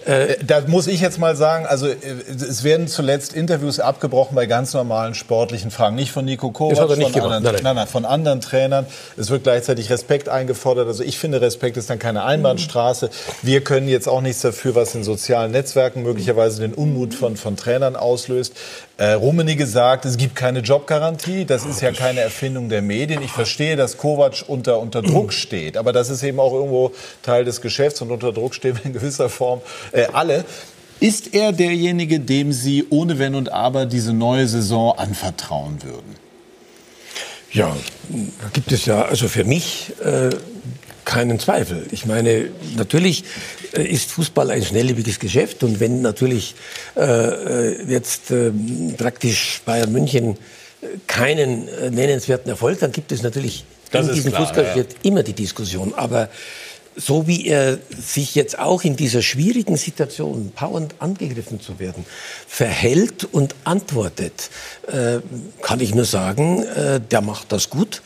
Äh, 0.05 0.37
da 0.45 0.61
muss 0.69 0.87
ich 0.87 1.01
jetzt 1.01 1.19
mal 1.19 1.35
sagen, 1.35 1.67
also 1.67 1.89
äh, 1.89 1.97
es 2.29 2.63
werden 2.63 2.87
zuletzt 2.87 3.33
Interviews 3.33 3.81
abgebrochen 3.81 4.37
bei 4.37 4.47
ganz 4.47 4.73
normalen 4.73 5.15
sportlichen 5.15 5.73
Fragen. 5.73 5.97
Nicht 5.97 6.13
von 6.13 6.25
Nico 6.25 6.53
Kovac, 6.53 6.92
er 6.93 6.99
nicht 6.99 7.13
von, 7.13 7.23
gemacht, 7.23 7.37
anderen, 7.37 7.55
nein, 7.55 7.65
nein, 7.65 7.75
nein. 7.75 7.85
nein, 7.85 7.87
von 7.87 8.05
anderen 8.05 8.41
Trainern. 8.41 8.87
Es 9.17 9.31
wird 9.31 9.43
gleichzeitig 9.43 9.91
Respekt 9.91 10.29
eingefordert. 10.29 10.87
Also 10.87 11.03
ich 11.03 11.19
finde, 11.19 11.41
Respekt 11.41 11.77
ist 11.77 11.91
dann 11.91 11.99
keine 11.99 12.25
Einbahnstraße. 12.25 13.11
Wir 13.43 13.63
können 13.63 13.89
jetzt 13.89 14.09
auch 14.09 14.21
nichts 14.21 14.43
dafür, 14.43 14.75
was 14.75 14.95
in 14.95 15.05
sozialen 15.05 15.53
Netzwerken 15.53 16.03
möglicherweise 16.03 16.61
den 16.61 16.75
Unmut 16.75 17.15
von, 17.15 17.37
von 17.37 17.57
Trainern 17.57 17.97
auslöst. 17.97 18.55
Äh, 18.99 19.13
Rummenigge 19.13 19.67
sagt, 19.67 20.05
es 20.05 20.17
gibt 20.17 20.37
keine 20.37 20.61
Jobgarantie. 20.61 21.45
Das 21.45 21.65
ist 21.65 21.81
ja 21.81 21.93
keine 21.93 22.21
Erfindung 22.21 22.69
der 22.69 22.83
Medien. 22.83 23.23
Ich 23.23 23.33
verstehe, 23.33 23.77
dass 23.77 23.97
Kovac 23.97 24.45
unter, 24.47 24.79
unter 24.79 25.03
Druck 25.03 25.33
steht. 25.33 25.77
Aber 25.77 25.93
das 25.93 26.11
ist 26.11 26.23
eben 26.23 26.39
auch 26.39 26.53
irgendwo 26.53 26.93
Teil 27.23 27.45
des 27.45 27.61
Geschäfts 27.61 28.01
und 28.03 28.11
unter 28.11 28.33
Druck 28.33 28.55
stehen 28.55 28.77
wir 28.77 28.85
in 28.85 28.93
gewisser 28.93 29.29
Form 29.29 29.61
äh, 29.93 30.07
alle. 30.13 30.45
Ist 31.01 31.35
er 31.35 31.51
derjenige, 31.51 32.21
dem 32.21 32.53
Sie 32.53 32.87
ohne 32.89 33.19
Wenn 33.19 33.35
und 33.35 33.51
Aber 33.51 33.87
diese 33.87 34.13
neue 34.13 34.47
Saison 34.47 34.97
anvertrauen 34.97 35.83
würden? 35.83 36.22
Ja, 37.53 37.77
da 38.09 38.49
gibt 38.53 38.73
es 38.73 38.87
ja 38.87 39.05
also 39.05 39.29
für 39.29 39.45
mich 39.45 39.93
äh, 40.03 40.31
keinen 41.05 41.39
Zweifel. 41.39 41.87
Ich 41.91 42.07
meine, 42.07 42.51
natürlich 42.77 43.25
äh, 43.77 43.83
ist 43.83 44.11
Fußball 44.11 44.51
ein 44.51 44.65
schnelllebiges 44.65 45.19
Geschäft 45.19 45.63
und 45.63 45.81
wenn 45.81 46.01
natürlich 46.01 46.55
äh, 46.97 47.03
äh, 47.03 47.85
jetzt 47.89 48.31
äh, 48.31 48.53
praktisch 48.97 49.61
Bayern 49.65 49.93
München 49.93 50.37
äh, 50.81 50.87
keinen 51.07 51.67
nennenswerten 51.91 52.51
Erfolg, 52.51 52.81
dann 52.81 52.93
gibt 52.93 53.13
es 53.13 53.23
natürlich 53.23 53.65
Das 53.91 54.09
in 54.09 54.15
diesem 54.15 54.33
Fußballgeschäft 54.33 54.97
immer 55.03 55.23
die 55.23 55.35
Diskussion. 55.35 55.93
Aber 55.95 56.31
so 56.97 57.27
wie 57.27 57.47
er 57.47 57.79
sich 57.91 58.35
jetzt 58.35 58.59
auch 58.59 58.85
in 58.85 58.97
dieser 58.97 59.23
schwierigen 59.23 59.77
Situation, 59.77 60.53
pauernd 60.55 60.95
angegriffen 60.99 61.61
zu 61.61 61.79
werden, 61.79 62.05
verhält 62.47 63.25
und 63.25 63.55
antwortet, 63.65 64.51
äh, 64.87 65.19
kann 65.63 65.81
ich 65.81 65.95
nur 65.95 66.05
sagen, 66.05 66.63
äh, 66.63 67.01
der 67.01 67.21
macht 67.21 67.53
das 67.53 67.71
gut. 67.71 68.03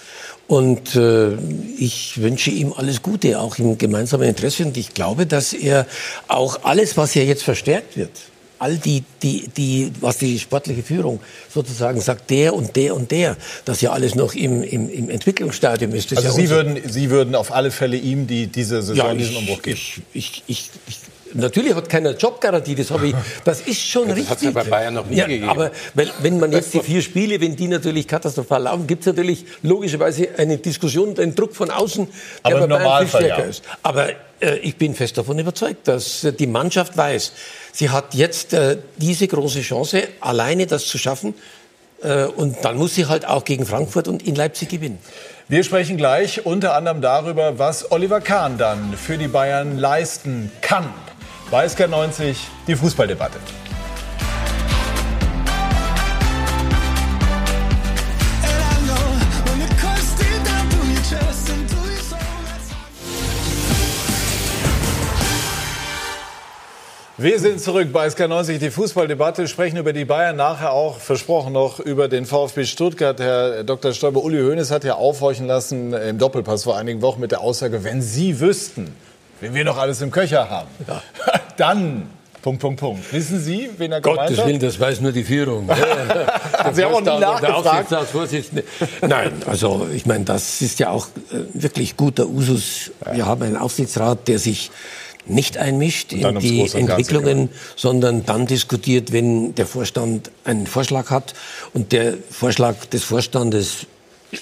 Und 0.48 0.94
äh, 0.94 1.36
ich 1.76 2.20
wünsche 2.20 2.50
ihm 2.50 2.72
alles 2.72 3.02
Gute, 3.02 3.40
auch 3.40 3.58
im 3.58 3.78
gemeinsamen 3.78 4.28
Interesse. 4.28 4.64
Und 4.64 4.76
ich 4.76 4.94
glaube, 4.94 5.26
dass 5.26 5.52
er 5.52 5.86
auch 6.28 6.62
alles, 6.62 6.96
was 6.96 7.14
ja 7.14 7.22
jetzt 7.22 7.42
verstärkt 7.42 7.96
wird, 7.96 8.12
all 8.58 8.76
die, 8.76 9.04
die, 9.22 9.48
die, 9.48 9.92
was 10.00 10.18
die 10.18 10.38
sportliche 10.38 10.82
Führung 10.82 11.20
sozusagen 11.52 12.00
sagt, 12.00 12.30
der 12.30 12.54
und 12.54 12.74
der 12.76 12.94
und 12.94 13.10
der, 13.10 13.36
das 13.64 13.80
ja 13.80 13.90
alles 13.92 14.14
noch 14.14 14.34
im, 14.34 14.62
im, 14.62 14.88
im 14.88 15.10
Entwicklungsstadium 15.10 15.92
ist. 15.94 16.12
Das 16.12 16.18
Also 16.24 16.28
ja 16.30 16.34
Sie 16.46 16.50
würden, 16.50 16.80
Sie 16.88 17.10
würden 17.10 17.34
auf 17.34 17.52
alle 17.52 17.70
Fälle 17.70 17.96
ihm 17.96 18.26
die, 18.26 18.46
diese 18.46 18.82
Saison 18.82 19.08
Ja, 19.08 19.14
diesen 19.14 19.32
ich- 19.32 19.38
Umbruch 19.38 19.62
geben? 19.62 19.76
Ich, 19.76 20.02
ich, 20.14 20.42
ich, 20.46 20.70
ich, 20.88 20.98
natürlich 21.34 21.74
hat 21.74 21.88
keiner 21.88 22.16
Jobgarantie, 22.16 22.74
das, 22.74 22.90
habe 22.90 23.08
ich, 23.08 23.14
das 23.44 23.60
ist 23.60 23.80
schon 23.86 24.08
Das 24.08 24.16
richtig. 24.16 24.30
hat's 24.30 24.42
ja 24.42 24.50
bei 24.52 24.64
Bayern 24.64 24.94
noch 24.94 25.06
nie 25.06 25.16
ja, 25.16 25.26
gegeben. 25.26 25.48
Aber 25.50 25.70
wenn, 25.94 26.08
wenn 26.22 26.40
man 26.40 26.52
jetzt 26.52 26.72
die 26.72 26.80
vier 26.80 27.02
Spiele, 27.02 27.40
wenn 27.40 27.56
die 27.56 27.68
natürlich 27.68 28.08
katastrophal 28.08 28.62
laufen, 28.62 28.86
gibt 28.86 29.02
es 29.02 29.06
natürlich 29.06 29.44
logischerweise 29.62 30.28
eine 30.38 30.56
Diskussion, 30.58 31.14
den 31.14 31.34
Druck 31.34 31.54
von 31.54 31.70
außen, 31.70 32.06
der 32.46 32.56
Aber 32.56 32.66
bei 32.68 32.76
Bayern 32.78 33.06
viel 33.08 33.20
stärker 33.20 33.42
ja. 33.42 33.48
ist. 33.50 33.62
Aber 33.82 34.08
ich 34.62 34.76
bin 34.76 34.94
fest 34.94 35.16
davon 35.18 35.38
überzeugt, 35.38 35.88
dass 35.88 36.24
äh, 36.24 36.32
die 36.32 36.46
Mannschaft 36.46 36.96
weiß, 36.96 37.32
sie 37.72 37.90
hat 37.90 38.14
jetzt 38.14 38.52
äh, 38.52 38.78
diese 38.96 39.26
große 39.28 39.62
Chance, 39.62 40.08
alleine 40.20 40.66
das 40.66 40.86
zu 40.86 40.98
schaffen. 40.98 41.34
Äh, 42.02 42.24
und 42.24 42.56
dann 42.62 42.76
muss 42.76 42.94
sie 42.94 43.06
halt 43.06 43.26
auch 43.26 43.44
gegen 43.44 43.66
Frankfurt 43.66 44.08
und 44.08 44.26
in 44.26 44.34
Leipzig 44.34 44.68
gewinnen. 44.68 44.98
Wir 45.48 45.62
sprechen 45.62 45.96
gleich 45.96 46.44
unter 46.44 46.74
anderem 46.74 47.00
darüber, 47.00 47.58
was 47.58 47.90
Oliver 47.92 48.20
Kahn 48.20 48.58
dann 48.58 48.96
für 48.96 49.16
die 49.16 49.28
Bayern 49.28 49.78
leisten 49.78 50.50
kann. 50.60 50.92
Bei 51.50 51.64
SK90 51.66 52.34
die 52.66 52.74
Fußballdebatte. 52.74 53.38
Wir 67.18 67.40
sind 67.40 67.62
zurück 67.62 67.94
bei 67.94 68.08
SK90, 68.08 68.58
die 68.58 68.70
Fußballdebatte, 68.70 69.48
sprechen 69.48 69.78
über 69.78 69.94
die 69.94 70.04
Bayern, 70.04 70.36
nachher 70.36 70.72
auch 70.72 70.98
versprochen 70.98 71.54
noch 71.54 71.80
über 71.80 72.08
den 72.08 72.26
VfB 72.26 72.66
Stuttgart. 72.66 73.18
Herr 73.18 73.64
Dr. 73.64 73.94
Stoiber, 73.94 74.22
Uli 74.22 74.38
Hoeneß 74.42 74.70
hat 74.70 74.84
ja 74.84 74.96
aufhorchen 74.96 75.46
lassen 75.46 75.94
im 75.94 76.18
Doppelpass 76.18 76.64
vor 76.64 76.76
einigen 76.76 77.00
Wochen 77.00 77.22
mit 77.22 77.32
der 77.32 77.40
Aussage, 77.40 77.84
wenn 77.84 78.02
Sie 78.02 78.38
wüssten, 78.38 78.94
wen 79.40 79.54
wir 79.54 79.64
noch 79.64 79.78
alles 79.78 80.02
im 80.02 80.10
Köcher 80.10 80.50
haben, 80.50 80.68
ja. 80.86 81.02
dann 81.56 82.10
Punkt, 82.42 82.60
Punkt, 82.60 82.80
Punkt. 82.80 83.12
Wissen 83.12 83.40
Sie, 83.40 83.70
wen 83.78 83.92
er 83.92 84.02
gemeint 84.02 84.20
Gottes 84.20 84.38
hat? 84.38 84.46
Willen, 84.46 84.60
das 84.60 84.78
weiß 84.78 85.00
nur 85.00 85.10
die 85.10 85.24
Führung. 85.24 85.68
Sie 86.74 86.84
haben 86.84 86.94
auch 86.94 87.00
nie 87.00 87.18
nachgefragt. 87.18 87.90
Nein, 89.00 89.32
also 89.46 89.88
ich 89.92 90.04
meine, 90.04 90.24
das 90.24 90.60
ist 90.60 90.78
ja 90.78 90.90
auch 90.90 91.08
äh, 91.32 91.38
wirklich 91.54 91.96
guter 91.96 92.26
Usus. 92.26 92.92
Wir 93.10 93.24
haben 93.24 93.42
einen 93.42 93.56
Aufsichtsrat, 93.56 94.28
der 94.28 94.38
sich 94.38 94.70
nicht 95.28 95.58
einmischt 95.58 96.12
in 96.12 96.38
die 96.38 96.60
Entwicklungen, 96.72 97.50
sondern 97.74 98.24
dann 98.24 98.46
diskutiert, 98.46 99.12
wenn 99.12 99.54
der 99.54 99.66
Vorstand 99.66 100.30
einen 100.44 100.66
Vorschlag 100.66 101.10
hat. 101.10 101.34
Und 101.74 101.92
der 101.92 102.14
Vorschlag 102.30 102.76
des 102.86 103.04
Vorstandes, 103.04 103.86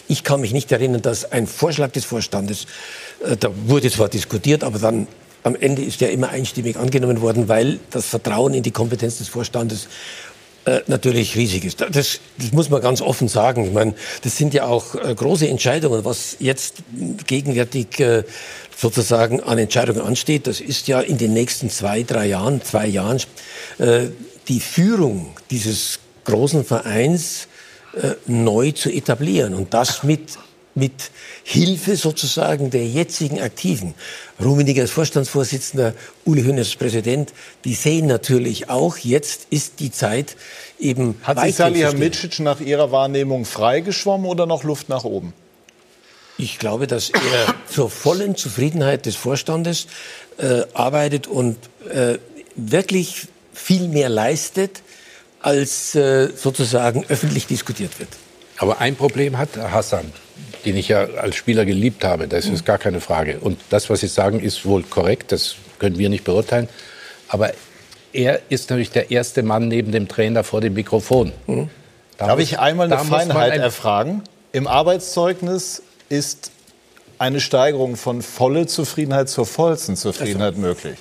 ich 0.09 0.25
kann 0.25 0.41
mich 0.41 0.53
nicht 0.53 0.71
erinnern, 0.73 1.03
dass 1.03 1.31
ein 1.31 1.47
Vorschlag 1.47 1.93
des 1.93 2.05
Vorstandes, 2.05 2.67
äh, 3.25 3.37
da 3.37 3.51
wurde 3.67 3.91
zwar 3.91 4.09
diskutiert, 4.09 4.65
aber 4.65 4.79
dann 4.79 5.07
am 5.43 5.55
Ende 5.57 5.83
ist 5.83 6.01
der 6.01 6.11
immer 6.11 6.31
einstimmig 6.31 6.77
angenommen 6.77 7.21
worden, 7.21 7.49
weil 7.49 7.79
das 7.91 8.07
Vertrauen 8.07 8.55
in 8.55 8.63
die 8.63 8.71
Kompetenz 8.71 9.19
des 9.19 9.29
Vorstandes 9.29 9.89
äh, 10.67 10.81
natürlich 10.87 11.37
riesig 11.37 11.67
ist. 11.67 11.83
Das, 11.83 12.21
das, 12.39 12.53
muss 12.53 12.71
man 12.71 12.81
ganz 12.81 13.03
offen 13.03 13.29
sagen. 13.29 13.67
Ich 13.67 13.73
meine, 13.73 13.95
das 14.23 14.39
sind 14.39 14.55
ja 14.55 14.65
auch 14.65 14.95
äh, 14.95 15.15
große 15.15 15.47
Entscheidungen, 15.47 16.07
was 16.07 16.37
jetzt 16.41 16.77
gegenwärtig 17.27 18.01
sozusagen 18.77 19.41
an 19.41 19.59
Entscheidungen 19.59 20.01
ansteht. 20.01 20.47
Das 20.47 20.61
ist 20.61 20.89
ja 20.89 21.01
in 21.01 21.19
den 21.19 21.33
nächsten 21.33 21.71
zwei, 21.71 22.03
drei 22.03 22.27
Jahren, 22.27 22.63
zwei 22.63 22.87
Jahren 22.87 23.21
äh, 23.79 24.09
die 24.49 24.61
Führung 24.61 25.37
dieses 25.51 25.99
großen 26.25 26.65
Vereins 26.65 27.49
äh, 27.95 28.15
neu 28.27 28.73
zu 28.73 28.91
etablieren 28.91 29.55
und 29.55 29.75
das 29.75 30.03
mit 30.03 30.39
mit 30.75 31.11
Hilfe 31.45 31.97
sozusagen 31.97 32.71
der 32.71 32.87
jetzigen 32.87 33.41
Aktiven. 33.41 33.95
Rummenigge 34.43 34.81
als 34.81 34.91
Vorstandsvorsitzender, 34.91 35.95
Uli 36.25 36.43
Hoeneß 36.43 36.67
als 36.67 36.77
Präsident, 36.77 37.33
die 37.65 37.75
sehen 37.75 38.07
natürlich 38.07 38.71
auch, 38.71 38.97
jetzt 38.99 39.47
ist 39.51 39.79
die 39.81 39.93
Zeit 39.93 40.37
eben 40.79 41.17
Hat 41.23 41.41
sich 41.41 41.55
Salihamidzic 41.55 42.41
nach 42.41 42.61
Ihrer 42.61 42.91
Wahrnehmung 42.91 43.45
freigeschwommen 43.45 44.27
oder 44.27 44.47
noch 44.47 44.65
Luft 44.65 44.89
nach 44.89 45.05
oben? 45.05 45.33
Ich 46.37 46.59
glaube, 46.59 46.87
dass 46.87 47.11
er 47.11 47.55
zur 47.69 47.91
vollen 47.91 48.37
Zufriedenheit 48.37 49.07
des 49.07 49.17
Vorstandes 49.17 49.87
äh, 50.39 50.63
arbeitet 50.75 51.27
und 51.27 51.57
äh, 51.89 52.19
wirklich 52.57 53.29
viel 53.53 53.89
mehr 53.89 54.09
leistet, 54.09 54.83
als 55.41 55.95
äh, 55.95 56.29
sozusagen 56.35 57.05
öffentlich 57.09 57.47
diskutiert 57.47 58.01
wird. 58.01 58.09
Aber 58.59 58.81
ein 58.81 58.97
Problem 58.97 59.39
hat 59.39 59.57
Hassan 59.57 60.13
den 60.65 60.77
ich 60.77 60.89
ja 60.89 61.07
als 61.21 61.37
Spieler 61.37 61.65
geliebt 61.65 62.05
habe. 62.05 62.29
Das 62.29 62.47
ist 62.47 62.65
gar 62.65 62.79
keine 62.79 63.01
Frage. 63.01 63.39
Und 63.41 63.59
das, 63.71 63.91
was 63.91 64.01
Sie 64.01 64.07
sagen, 64.07 64.41
ist 64.41 64.65
wohl 64.65 64.83
korrekt. 64.83 65.33
Das 65.33 65.57
können 65.79 65.99
wir 65.99 66.09
nicht 66.09 66.25
beurteilen. 66.25 66.69
Aber 67.29 67.53
er 68.13 68.41
ist 68.49 68.71
natürlich 68.71 68.91
der 68.91 69.11
erste 69.11 69.43
Mann 69.43 69.69
neben 69.69 69.93
dem 69.93 70.09
Trainer 70.09 70.45
vor 70.45 70.61
dem 70.61 70.75
Mikrofon. 70.75 71.33
Mhm. 71.47 71.69
Da 72.17 72.29
Darf 72.29 72.39
muss, 72.39 72.45
ich 72.45 72.59
einmal 72.59 72.93
eine 72.93 73.05
Feinheit 73.05 73.53
ein 73.53 73.61
erfragen? 73.61 74.23
Im 74.53 74.67
Arbeitszeugnis 74.67 75.83
ist 76.09 76.51
eine 77.19 77.41
Steigerung 77.41 77.97
von 77.97 78.23
volle 78.23 78.67
Zufriedenheit 78.67 79.29
zur 79.29 79.47
vollsten 79.47 79.97
Zufriedenheit 79.97 80.55
also. 80.55 80.61
möglich. 80.61 80.99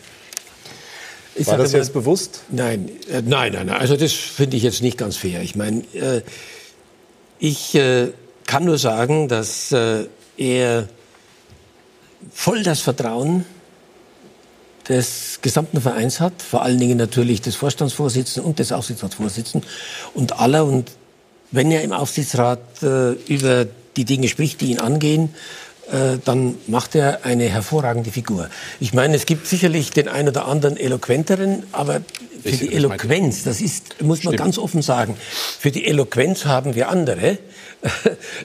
Ich 1.35 1.47
War 1.47 1.57
das 1.57 1.71
jetzt 1.71 1.95
mal, 1.95 2.01
bewusst? 2.01 2.41
Nein, 2.49 2.89
äh, 3.09 3.21
nein, 3.23 3.53
nein, 3.53 3.67
nein. 3.67 3.77
Also 3.77 3.97
das 3.97 4.13
finde 4.13 4.55
ich 4.55 4.63
jetzt 4.63 4.81
nicht 4.81 4.97
ganz 4.97 5.15
fair. 5.17 5.41
Ich 5.41 5.55
meine, 5.55 5.81
äh, 5.93 6.21
ich 7.39 7.73
äh, 7.73 8.09
kann 8.45 8.65
nur 8.65 8.77
sagen, 8.77 9.27
dass 9.27 9.71
äh, 9.71 10.05
er 10.37 10.87
voll 12.31 12.63
das 12.63 12.81
Vertrauen 12.81 13.45
des 14.87 15.39
gesamten 15.41 15.81
Vereins 15.81 16.19
hat, 16.19 16.41
vor 16.41 16.61
allen 16.61 16.79
Dingen 16.79 16.97
natürlich 16.97 17.41
des 17.41 17.55
Vorstandsvorsitzenden 17.55 18.47
und 18.47 18.59
des 18.59 18.71
Aufsichtsratsvorsitzenden 18.71 19.67
und 20.13 20.39
aller. 20.39 20.65
Und 20.65 20.91
wenn 21.51 21.71
er 21.71 21.81
im 21.83 21.93
Aufsichtsrat 21.93 22.59
äh, 22.83 23.11
über 23.11 23.65
die 23.97 24.05
Dinge 24.05 24.27
spricht, 24.27 24.61
die 24.61 24.71
ihn 24.71 24.79
angehen, 24.79 25.33
äh, 25.91 26.17
dann 26.23 26.55
macht 26.67 26.95
er 26.95 27.25
eine 27.25 27.45
hervorragende 27.49 28.11
Figur. 28.11 28.49
Ich 28.79 28.93
meine, 28.93 29.15
es 29.15 29.25
gibt 29.25 29.47
sicherlich 29.47 29.91
den 29.91 30.07
einen 30.07 30.29
oder 30.29 30.47
anderen 30.47 30.77
eloquenteren, 30.77 31.63
aber 31.71 32.01
für 32.41 32.49
ich, 32.49 32.59
die 32.59 32.73
Eloquenz, 32.73 33.43
das 33.43 33.59
ist, 33.59 34.01
muss 34.01 34.23
man 34.23 34.33
Stimmt. 34.33 34.37
ganz 34.37 34.57
offen 34.57 34.81
sagen, 34.81 35.17
für 35.59 35.71
die 35.71 35.85
Eloquenz 35.85 36.45
haben 36.45 36.75
wir 36.75 36.89
andere. 36.89 37.37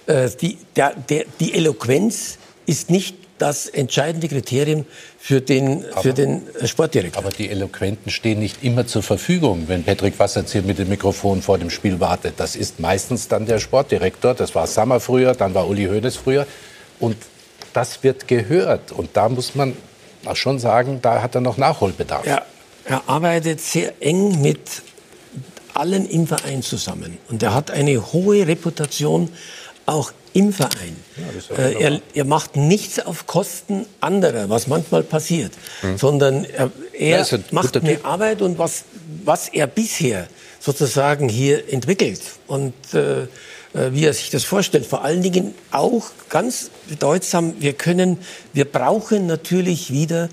Äh, 0.06 0.30
die, 0.40 0.58
der, 0.74 0.94
der, 0.94 1.24
die 1.38 1.54
Eloquenz 1.54 2.38
ist 2.66 2.90
nicht 2.90 3.14
das 3.38 3.66
entscheidende 3.66 4.28
Kriterium 4.28 4.84
für 5.18 5.40
den, 5.40 5.84
aber, 5.92 6.02
für 6.02 6.12
den 6.12 6.42
Sportdirektor. 6.64 7.22
Aber 7.22 7.30
die 7.30 7.48
Eloquenten 7.48 8.10
stehen 8.10 8.40
nicht 8.40 8.62
immer 8.62 8.86
zur 8.86 9.02
Verfügung, 9.02 9.64
wenn 9.68 9.84
Patrick 9.84 10.18
Wasserzieher 10.18 10.62
mit 10.62 10.78
dem 10.78 10.88
Mikrofon 10.88 11.42
vor 11.42 11.58
dem 11.58 11.70
Spiel 11.70 12.00
wartet. 12.00 12.34
Das 12.38 12.56
ist 12.56 12.80
meistens 12.80 13.28
dann 13.28 13.46
der 13.46 13.58
Sportdirektor. 13.58 14.34
Das 14.34 14.54
war 14.54 14.66
Sammer 14.66 15.00
früher, 15.00 15.34
dann 15.34 15.54
war 15.54 15.68
Uli 15.68 15.86
Hoeneß 15.86 16.16
früher. 16.16 16.46
Und 17.00 17.16
das 17.72 18.02
wird 18.02 18.28
gehört. 18.28 18.92
Und 18.92 19.10
da 19.16 19.28
muss 19.28 19.54
man 19.54 19.76
auch 20.24 20.36
schon 20.36 20.58
sagen, 20.58 21.00
da 21.00 21.22
hat 21.22 21.34
er 21.34 21.40
noch 21.40 21.56
Nachholbedarf. 21.56 22.26
Ja, 22.26 22.42
er 22.84 23.02
arbeitet 23.06 23.60
sehr 23.60 23.94
eng 24.00 24.40
mit 24.42 24.60
allen 25.74 26.08
im 26.08 26.26
Verein 26.26 26.62
zusammen. 26.62 27.18
Und 27.28 27.42
er 27.42 27.54
hat 27.54 27.70
eine 27.70 28.12
hohe 28.12 28.46
Reputation 28.46 29.30
auch 29.86 30.12
im 30.32 30.52
Verein. 30.52 30.96
Ja, 31.50 31.56
äh, 31.56 31.82
er, 31.82 32.00
er, 32.14 32.24
macht 32.24 32.56
nichts 32.56 33.00
auf 33.00 33.26
Kosten 33.26 33.86
anderer, 34.00 34.48
was 34.48 34.66
manchmal 34.66 35.02
passiert, 35.02 35.52
mhm. 35.82 35.98
sondern 35.98 36.44
er, 36.44 36.70
er 36.92 37.20
ja, 37.20 37.38
macht 37.50 37.76
eine 37.76 37.96
Tipp. 37.96 38.06
Arbeit 38.06 38.42
und 38.42 38.58
was, 38.58 38.84
was 39.24 39.48
er 39.48 39.66
bisher 39.66 40.28
sozusagen 40.60 41.28
hier 41.28 41.72
entwickelt 41.72 42.20
und 42.46 42.74
äh, 42.94 43.22
äh, 43.74 43.92
wie 43.92 44.04
er 44.04 44.14
sich 44.14 44.30
das 44.30 44.44
vorstellt. 44.44 44.86
Vor 44.86 45.04
allen 45.04 45.22
Dingen 45.22 45.54
auch 45.70 46.06
ganz 46.28 46.70
bedeutsam, 46.88 47.54
wir 47.58 47.74
können, 47.74 48.18
wir 48.52 48.64
brauchen 48.64 49.26
natürlich 49.26 49.92
wieder 49.92 50.28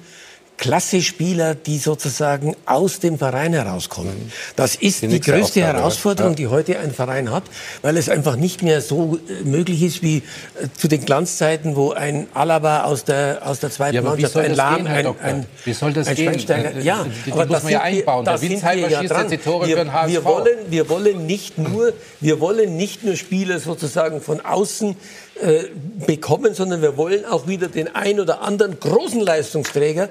Klasse-Spieler, 0.58 1.56
die 1.56 1.78
sozusagen 1.78 2.56
aus 2.66 3.00
dem 3.00 3.18
Verein 3.18 3.54
herauskommen. 3.54 4.32
Das 4.56 4.76
ist 4.76 5.02
die, 5.02 5.08
die 5.08 5.20
größte 5.20 5.62
Aufgabe, 5.62 5.80
Herausforderung, 5.80 6.32
ja. 6.34 6.36
die 6.36 6.48
heute 6.48 6.80
ein 6.80 6.94
Verein 6.94 7.32
hat, 7.32 7.44
weil 7.82 7.98
es 7.98 8.10
einfach 8.10 8.36
nicht 8.36 8.64
mehr 8.64 8.82
so 8.82 9.20
äh, 9.28 9.44
möglich 9.44 9.84
ist 9.84 10.02
wie 10.02 10.18
äh, 10.18 10.68
zu 10.78 10.88
den 10.88 11.04
Glanzzeiten, 11.06 11.76
wo 11.76 11.92
ein 11.92 12.28
Alaba 12.34 12.84
aus 12.84 13.04
der, 13.04 13.42
aus 13.46 13.60
der 13.60 13.72
zweiten 13.72 13.96
ja, 13.96 14.02
Mannschaft, 14.02 14.38
ein 14.38 14.56
Lahm, 14.56 14.88
ein, 14.88 15.08
ein, 15.22 15.46
Wie 15.66 15.74
soll 15.74 15.94
das 15.94 16.08
ein 16.08 16.16
gehen? 16.16 16.34
Ja, 16.82 17.04
die, 17.04 17.12
die, 17.26 17.32
aber 17.32 17.46
muss 17.48 17.64
man 17.64 17.72
ja 17.72 17.82
einbauen. 17.82 18.26
Ja 18.26 18.38
die 18.38 19.38
Tore 19.38 19.68
wir, 19.68 19.78
für 19.78 19.84
den 19.84 19.94
HSV. 19.94 20.12
Wir 20.12 20.24
wollen, 20.24 20.58
wir 20.70 20.90
wollen 20.90 21.26
nicht 21.26 21.58
nur, 21.58 21.94
wir 22.22 22.40
wollen 22.40 22.78
nicht 22.78 23.04
nur 23.04 23.16
Spieler 23.16 23.60
sozusagen 23.60 24.22
von 24.22 24.42
außen 24.42 24.96
äh, 25.42 25.66
bekommen, 26.06 26.54
sondern 26.54 26.82
wir 26.82 26.96
wollen 26.98 27.26
auch 27.26 27.48
wieder 27.48 27.68
den 27.68 27.94
ein 27.94 28.20
oder 28.20 28.42
anderen 28.42 28.80
großen 28.80 29.20
Leistungsträger 29.20 30.10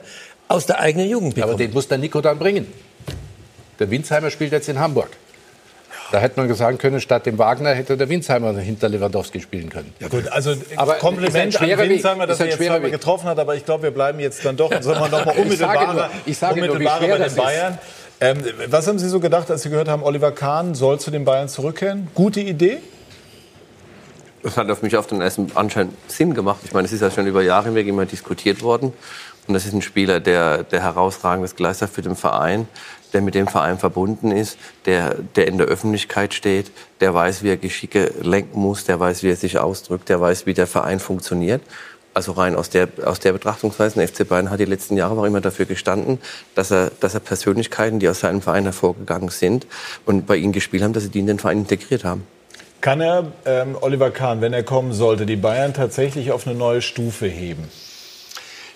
aus 0.48 0.66
der 0.66 0.80
eigenen 0.80 1.08
Jugend 1.08 1.34
bekommen. 1.34 1.54
Aber 1.54 1.58
den 1.58 1.72
muss 1.72 1.88
der 1.88 1.98
Nico 1.98 2.20
dann 2.20 2.38
bringen. 2.38 2.66
Der 3.78 3.90
Winsheimer 3.90 4.30
spielt 4.30 4.52
jetzt 4.52 4.68
in 4.68 4.78
Hamburg. 4.78 5.10
Da 6.12 6.20
hätte 6.20 6.38
man 6.38 6.54
sagen 6.54 6.78
können, 6.78 7.00
statt 7.00 7.26
dem 7.26 7.38
Wagner 7.38 7.70
hätte 7.70 7.96
der 7.96 8.08
Winsheimer 8.08 8.56
hinter 8.58 8.88
Lewandowski 8.88 9.40
spielen 9.40 9.70
können. 9.70 9.92
Ja 9.98 10.08
gut, 10.08 10.28
also 10.28 10.54
aber 10.76 10.94
Kompliment 10.94 11.60
an 11.60 11.68
Winsheimer, 11.68 12.26
dass 12.26 12.38
er 12.38 12.46
jetzt 12.46 12.58
zweimal 12.58 12.90
getroffen 12.90 13.26
hat, 13.26 13.38
aber 13.38 13.56
ich 13.56 13.64
glaube, 13.64 13.84
wir 13.84 13.90
bleiben 13.90 14.20
jetzt 14.20 14.44
dann 14.44 14.56
doch, 14.56 14.70
sollen 14.80 15.00
wir 15.00 15.08
noch 15.08 15.24
mal 15.24 15.36
unmittelbarer, 15.36 16.10
ich 16.24 16.38
sage 16.38 16.60
nur, 16.60 16.68
ich 16.76 16.78
sage 16.78 17.06
nur, 17.06 17.18
bei 17.18 17.28
den 17.28 17.36
Bayern. 17.36 17.78
Ähm, 18.20 18.38
was 18.68 18.86
haben 18.86 18.98
Sie 18.98 19.08
so 19.08 19.18
gedacht, 19.18 19.50
als 19.50 19.62
Sie 19.62 19.70
gehört 19.70 19.88
haben, 19.88 20.02
Oliver 20.02 20.30
Kahn 20.30 20.74
soll 20.74 21.00
zu 21.00 21.10
den 21.10 21.24
Bayern 21.24 21.48
zurückkehren? 21.48 22.08
Gute 22.14 22.40
Idee? 22.40 22.78
Das 24.44 24.56
hat 24.56 24.70
auf 24.70 24.82
mich 24.82 24.96
auf 24.96 25.06
den 25.06 25.20
ersten 25.20 25.50
anscheinend 25.54 25.94
Sinn 26.06 26.34
gemacht. 26.34 26.60
Ich 26.64 26.72
meine, 26.72 26.86
es 26.86 26.92
ist 26.92 27.00
ja 27.00 27.10
schon 27.10 27.26
über 27.26 27.42
Jahre 27.42 27.64
hinweg 27.64 27.86
immer 27.86 28.06
diskutiert 28.06 28.62
worden. 28.62 28.92
Und 29.46 29.54
das 29.54 29.66
ist 29.66 29.74
ein 29.74 29.82
Spieler, 29.82 30.20
der, 30.20 30.64
der 30.64 30.82
herausragendes 30.82 31.56
geleistet 31.56 31.88
hat 31.88 31.94
für 31.94 32.02
den 32.02 32.16
Verein, 32.16 32.66
der 33.12 33.20
mit 33.20 33.34
dem 33.34 33.46
Verein 33.46 33.78
verbunden 33.78 34.30
ist, 34.30 34.58
der, 34.86 35.14
der 35.36 35.46
in 35.46 35.58
der 35.58 35.66
Öffentlichkeit 35.66 36.34
steht, 36.34 36.70
der 37.00 37.14
weiß, 37.14 37.42
wie 37.42 37.50
er 37.50 37.56
Geschicke 37.56 38.12
lenken 38.22 38.60
muss, 38.60 38.84
der 38.84 38.98
weiß, 38.98 39.22
wie 39.22 39.30
er 39.30 39.36
sich 39.36 39.58
ausdrückt, 39.58 40.08
der 40.08 40.20
weiß, 40.20 40.46
wie 40.46 40.54
der 40.54 40.66
Verein 40.66 40.98
funktioniert. 40.98 41.62
Also 42.14 42.32
rein 42.32 42.54
aus 42.54 42.70
der, 42.70 42.88
aus 43.04 43.18
der 43.18 43.32
Betrachtungsweise, 43.32 43.96
der 43.96 44.08
FC 44.08 44.26
Bayern 44.26 44.50
hat 44.50 44.60
die 44.60 44.64
letzten 44.64 44.96
Jahre 44.96 45.18
auch 45.18 45.24
immer 45.24 45.40
dafür 45.40 45.66
gestanden, 45.66 46.20
dass 46.54 46.70
er, 46.70 46.92
dass 47.00 47.14
er 47.14 47.20
Persönlichkeiten, 47.20 47.98
die 47.98 48.08
aus 48.08 48.20
seinem 48.20 48.40
Verein 48.40 48.64
hervorgegangen 48.64 49.30
sind 49.30 49.66
und 50.06 50.26
bei 50.26 50.36
ihnen 50.36 50.52
gespielt 50.52 50.84
haben, 50.84 50.92
dass 50.92 51.02
sie 51.02 51.08
die 51.08 51.18
in 51.18 51.26
den 51.26 51.40
Verein 51.40 51.58
integriert 51.58 52.04
haben. 52.04 52.24
Kann 52.80 53.00
er, 53.00 53.32
ähm, 53.46 53.76
Oliver 53.80 54.10
Kahn, 54.10 54.40
wenn 54.42 54.52
er 54.52 54.62
kommen 54.62 54.92
sollte, 54.92 55.26
die 55.26 55.36
Bayern 55.36 55.74
tatsächlich 55.74 56.30
auf 56.30 56.46
eine 56.46 56.56
neue 56.56 56.82
Stufe 56.82 57.26
heben? 57.26 57.68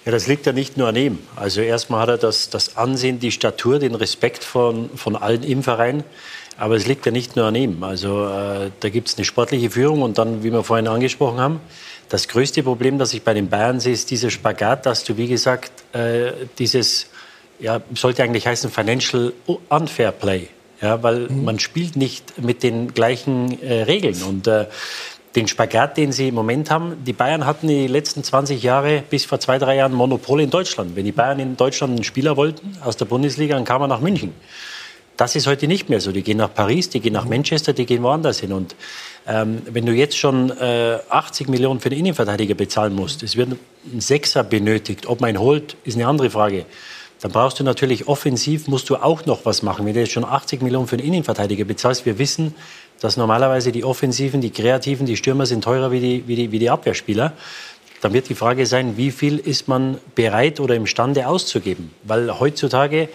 Ja, 0.08 0.12
das 0.12 0.26
liegt 0.26 0.46
ja 0.46 0.52
nicht 0.52 0.78
nur 0.78 0.88
an 0.88 0.96
ihm. 0.96 1.18
Also 1.36 1.60
erstmal 1.60 2.00
hat 2.00 2.08
er 2.08 2.16
das, 2.16 2.48
das 2.48 2.78
Ansehen, 2.78 3.20
die 3.20 3.30
Statur, 3.30 3.78
den 3.78 3.94
Respekt 3.94 4.42
von, 4.42 4.88
von 4.96 5.16
allen 5.16 5.42
im 5.42 5.62
Verein. 5.62 6.02
Aber 6.56 6.76
es 6.76 6.86
liegt 6.86 7.04
ja 7.04 7.12
nicht 7.12 7.36
nur 7.36 7.44
an 7.44 7.54
ihm. 7.54 7.82
Also 7.84 8.24
äh, 8.24 8.70
da 8.80 8.88
gibt 8.88 9.08
es 9.08 9.18
eine 9.18 9.26
sportliche 9.26 9.68
Führung 9.68 10.00
und 10.00 10.16
dann, 10.16 10.42
wie 10.42 10.50
wir 10.50 10.64
vorhin 10.64 10.88
angesprochen 10.88 11.38
haben, 11.40 11.60
das 12.08 12.26
größte 12.26 12.62
Problem, 12.62 12.96
das 12.96 13.12
ich 13.12 13.22
bei 13.22 13.34
den 13.34 13.50
Bayern 13.50 13.80
sehe, 13.80 13.92
ist 13.92 14.10
dieser 14.10 14.30
Spagat, 14.30 14.86
dass 14.86 15.04
du, 15.04 15.18
wie 15.18 15.28
gesagt, 15.28 15.72
äh, 15.94 16.32
dieses, 16.58 17.08
ja, 17.60 17.82
sollte 17.94 18.22
eigentlich 18.22 18.46
heißen 18.46 18.70
Financial 18.70 19.34
Unfair 19.68 20.12
Play. 20.12 20.48
Ja, 20.80 21.02
weil 21.02 21.28
mhm. 21.28 21.44
man 21.44 21.58
spielt 21.58 21.96
nicht 21.96 22.42
mit 22.42 22.62
den 22.62 22.94
gleichen 22.94 23.60
äh, 23.60 23.82
Regeln. 23.82 24.22
Und 24.22 24.46
äh, 24.46 24.68
den 25.38 25.46
Spagat, 25.46 25.96
den 25.96 26.10
sie 26.10 26.28
im 26.28 26.34
Moment 26.34 26.68
haben, 26.70 27.04
die 27.04 27.12
Bayern 27.12 27.46
hatten 27.46 27.68
die 27.68 27.86
letzten 27.86 28.24
20 28.24 28.60
Jahre 28.60 29.04
bis 29.08 29.24
vor 29.24 29.38
zwei, 29.38 29.58
drei 29.58 29.76
Jahren 29.76 29.92
Monopol 29.92 30.40
in 30.40 30.50
Deutschland. 30.50 30.96
Wenn 30.96 31.04
die 31.04 31.12
Bayern 31.12 31.38
in 31.38 31.56
Deutschland 31.56 31.94
einen 31.94 32.04
Spieler 32.04 32.36
wollten 32.36 32.76
aus 32.82 32.96
der 32.96 33.04
Bundesliga, 33.04 33.54
dann 33.54 33.64
kam 33.64 33.80
er 33.82 33.88
nach 33.88 34.00
München. 34.00 34.34
Das 35.16 35.36
ist 35.36 35.46
heute 35.46 35.68
nicht 35.68 35.88
mehr 35.88 36.00
so. 36.00 36.10
Die 36.10 36.22
gehen 36.22 36.38
nach 36.38 36.52
Paris, 36.52 36.90
die 36.90 37.00
gehen 37.00 37.12
nach 37.12 37.24
Manchester, 37.24 37.72
die 37.72 37.86
gehen 37.86 38.02
woanders 38.02 38.40
hin. 38.40 38.52
Und 38.52 38.74
ähm, 39.28 39.62
wenn 39.70 39.86
du 39.86 39.92
jetzt 39.92 40.16
schon 40.16 40.50
äh, 40.50 40.98
80 41.08 41.48
Millionen 41.48 41.78
für 41.78 41.90
den 41.90 42.00
Innenverteidiger 42.00 42.54
bezahlen 42.54 42.94
musst, 42.94 43.22
es 43.22 43.36
wird 43.36 43.50
ein 43.92 44.00
Sechser 44.00 44.42
benötigt. 44.42 45.06
Ob 45.06 45.20
man 45.20 45.30
ihn 45.30 45.38
holt, 45.38 45.76
ist 45.84 45.94
eine 45.94 46.08
andere 46.08 46.30
Frage. 46.30 46.66
Dann 47.20 47.32
brauchst 47.32 47.58
du 47.58 47.64
natürlich 47.64 48.06
offensiv, 48.06 48.68
musst 48.68 48.90
du 48.90 48.96
auch 48.96 49.26
noch 49.26 49.44
was 49.44 49.62
machen. 49.62 49.86
Wenn 49.86 49.94
du 49.94 50.00
jetzt 50.00 50.12
schon 50.12 50.24
80 50.24 50.62
Millionen 50.62 50.86
für 50.86 50.96
den 50.96 51.06
Innenverteidiger 51.06 51.64
bezahlst, 51.64 52.06
wir 52.06 52.18
wissen, 52.18 52.54
dass 53.00 53.16
normalerweise 53.16 53.72
die 53.72 53.84
Offensiven, 53.84 54.40
die 54.40 54.50
Kreativen, 54.50 55.06
die 55.06 55.16
Stürmer 55.16 55.46
sind 55.46 55.64
teurer 55.64 55.90
wie 55.90 56.00
die, 56.00 56.24
wie 56.26 56.36
die, 56.36 56.52
wie 56.52 56.58
die 56.58 56.70
Abwehrspieler. 56.70 57.32
Dann 58.00 58.12
wird 58.12 58.28
die 58.28 58.34
Frage 58.34 58.66
sein, 58.66 58.96
wie 58.96 59.10
viel 59.10 59.38
ist 59.38 59.66
man 59.66 59.98
bereit 60.14 60.60
oder 60.60 60.74
imstande 60.74 61.26
auszugeben? 61.26 61.90
Weil 62.04 62.38
heutzutage 62.38 63.08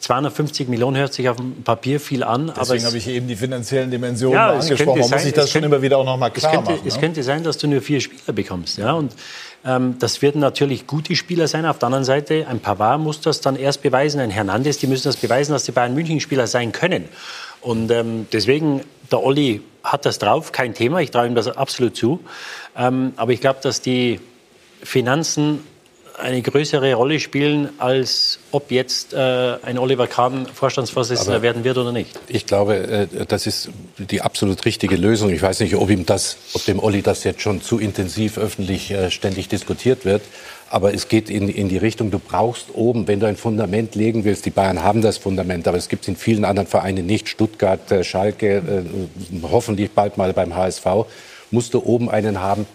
250 0.00 0.68
Millionen 0.68 0.96
hört 0.96 1.12
sich 1.12 1.28
auf 1.28 1.36
dem 1.36 1.62
Papier 1.62 2.00
viel 2.00 2.24
an. 2.24 2.52
Deswegen 2.58 2.84
habe 2.86 2.96
ich 2.96 3.06
eben 3.06 3.28
die 3.28 3.36
finanziellen 3.36 3.90
Dimensionen 3.90 4.34
ja, 4.34 4.52
angesprochen. 4.52 5.00
Man 5.00 5.10
muss 5.10 5.22
sich 5.22 5.34
das 5.34 5.50
schon 5.50 5.62
immer 5.62 5.82
wieder 5.82 5.98
auch 5.98 6.04
noch 6.04 6.16
mal 6.16 6.30
klar 6.30 6.52
es 6.52 6.56
könnte, 6.56 6.72
machen. 6.72 6.86
Es 6.86 6.94
ne? 6.94 7.00
könnte 7.00 7.22
sein, 7.22 7.44
dass 7.44 7.58
du 7.58 7.68
nur 7.68 7.82
vier 7.82 8.00
Spieler 8.00 8.32
bekommst. 8.32 8.78
Ja? 8.78 8.94
Und 8.94 9.12
ähm, 9.64 9.96
das 9.98 10.22
werden 10.22 10.40
natürlich 10.40 10.86
gute 10.86 11.14
Spieler 11.16 11.48
sein. 11.48 11.66
Auf 11.66 11.78
der 11.78 11.86
anderen 11.86 12.04
Seite, 12.04 12.46
ein 12.48 12.60
Pavard 12.60 13.00
muss 13.00 13.20
das 13.20 13.42
dann 13.42 13.56
erst 13.56 13.82
beweisen, 13.82 14.20
ein 14.20 14.30
Hernandez, 14.30 14.78
die 14.78 14.86
müssen 14.86 15.04
das 15.04 15.16
beweisen, 15.16 15.52
dass 15.52 15.64
die 15.64 15.72
Bayern 15.72 15.94
München-Spieler 15.94 16.46
sein 16.46 16.72
können. 16.72 17.04
Und 17.60 17.90
ähm, 17.90 18.26
deswegen, 18.32 18.82
der 19.10 19.22
Olli 19.22 19.62
hat 19.82 20.06
das 20.06 20.18
drauf, 20.18 20.52
kein 20.52 20.74
Thema, 20.74 21.00
ich 21.00 21.10
traue 21.10 21.26
ihm 21.26 21.34
das 21.34 21.48
absolut 21.48 21.96
zu. 21.96 22.20
Ähm, 22.76 23.12
aber 23.16 23.32
ich 23.32 23.40
glaube, 23.40 23.60
dass 23.62 23.80
die 23.80 24.20
Finanzen 24.82 25.60
eine 26.20 26.42
größere 26.42 26.94
Rolle 26.94 27.20
spielen, 27.20 27.70
als 27.78 28.38
ob 28.52 28.70
jetzt 28.70 29.12
äh, 29.12 29.56
ein 29.62 29.78
Oliver 29.78 30.06
Kahn 30.06 30.46
Vorstandsvorsitzender 30.46 31.36
Aber 31.36 31.42
werden 31.42 31.64
wird 31.64 31.78
oder 31.78 31.92
nicht. 31.92 32.18
Ich 32.28 32.46
glaube, 32.46 32.76
äh, 32.76 33.26
das 33.26 33.46
ist 33.46 33.70
die 33.98 34.20
absolut 34.22 34.64
richtige 34.64 34.96
Lösung. 34.96 35.30
Ich 35.30 35.42
weiß 35.42 35.60
nicht, 35.60 35.74
ob 35.74 35.90
ihm 35.90 36.06
das, 36.06 36.36
ob 36.52 36.64
dem 36.64 36.78
Olli 36.78 37.02
das 37.02 37.24
jetzt 37.24 37.40
schon 37.40 37.62
zu 37.62 37.78
intensiv 37.78 38.38
öffentlich 38.38 38.90
äh, 38.90 39.10
ständig 39.10 39.48
diskutiert 39.48 40.04
wird. 40.04 40.22
Aber 40.70 40.94
es 40.94 41.08
geht 41.08 41.30
in, 41.30 41.48
in 41.48 41.68
die 41.68 41.78
Richtung, 41.78 42.12
du 42.12 42.20
brauchst 42.20 42.66
oben, 42.74 43.08
wenn 43.08 43.18
du 43.18 43.26
ein 43.26 43.36
Fundament 43.36 43.96
legen 43.96 44.24
willst, 44.24 44.46
die 44.46 44.50
Bayern 44.50 44.84
haben 44.84 45.02
das 45.02 45.18
Fundament, 45.18 45.66
aber 45.66 45.76
es 45.76 45.88
gibt 45.88 46.02
es 46.02 46.08
in 46.08 46.14
vielen 46.14 46.44
anderen 46.44 46.68
Vereinen 46.68 47.06
nicht, 47.06 47.28
Stuttgart, 47.28 47.90
äh, 47.90 48.04
Schalke, 48.04 48.58
äh, 48.58 49.42
hoffentlich 49.42 49.90
bald 49.90 50.16
mal 50.16 50.32
beim 50.32 50.54
HSV, 50.54 50.86
musst 51.50 51.74
du 51.74 51.84
oben 51.84 52.08
einen 52.08 52.40
haben, 52.40 52.66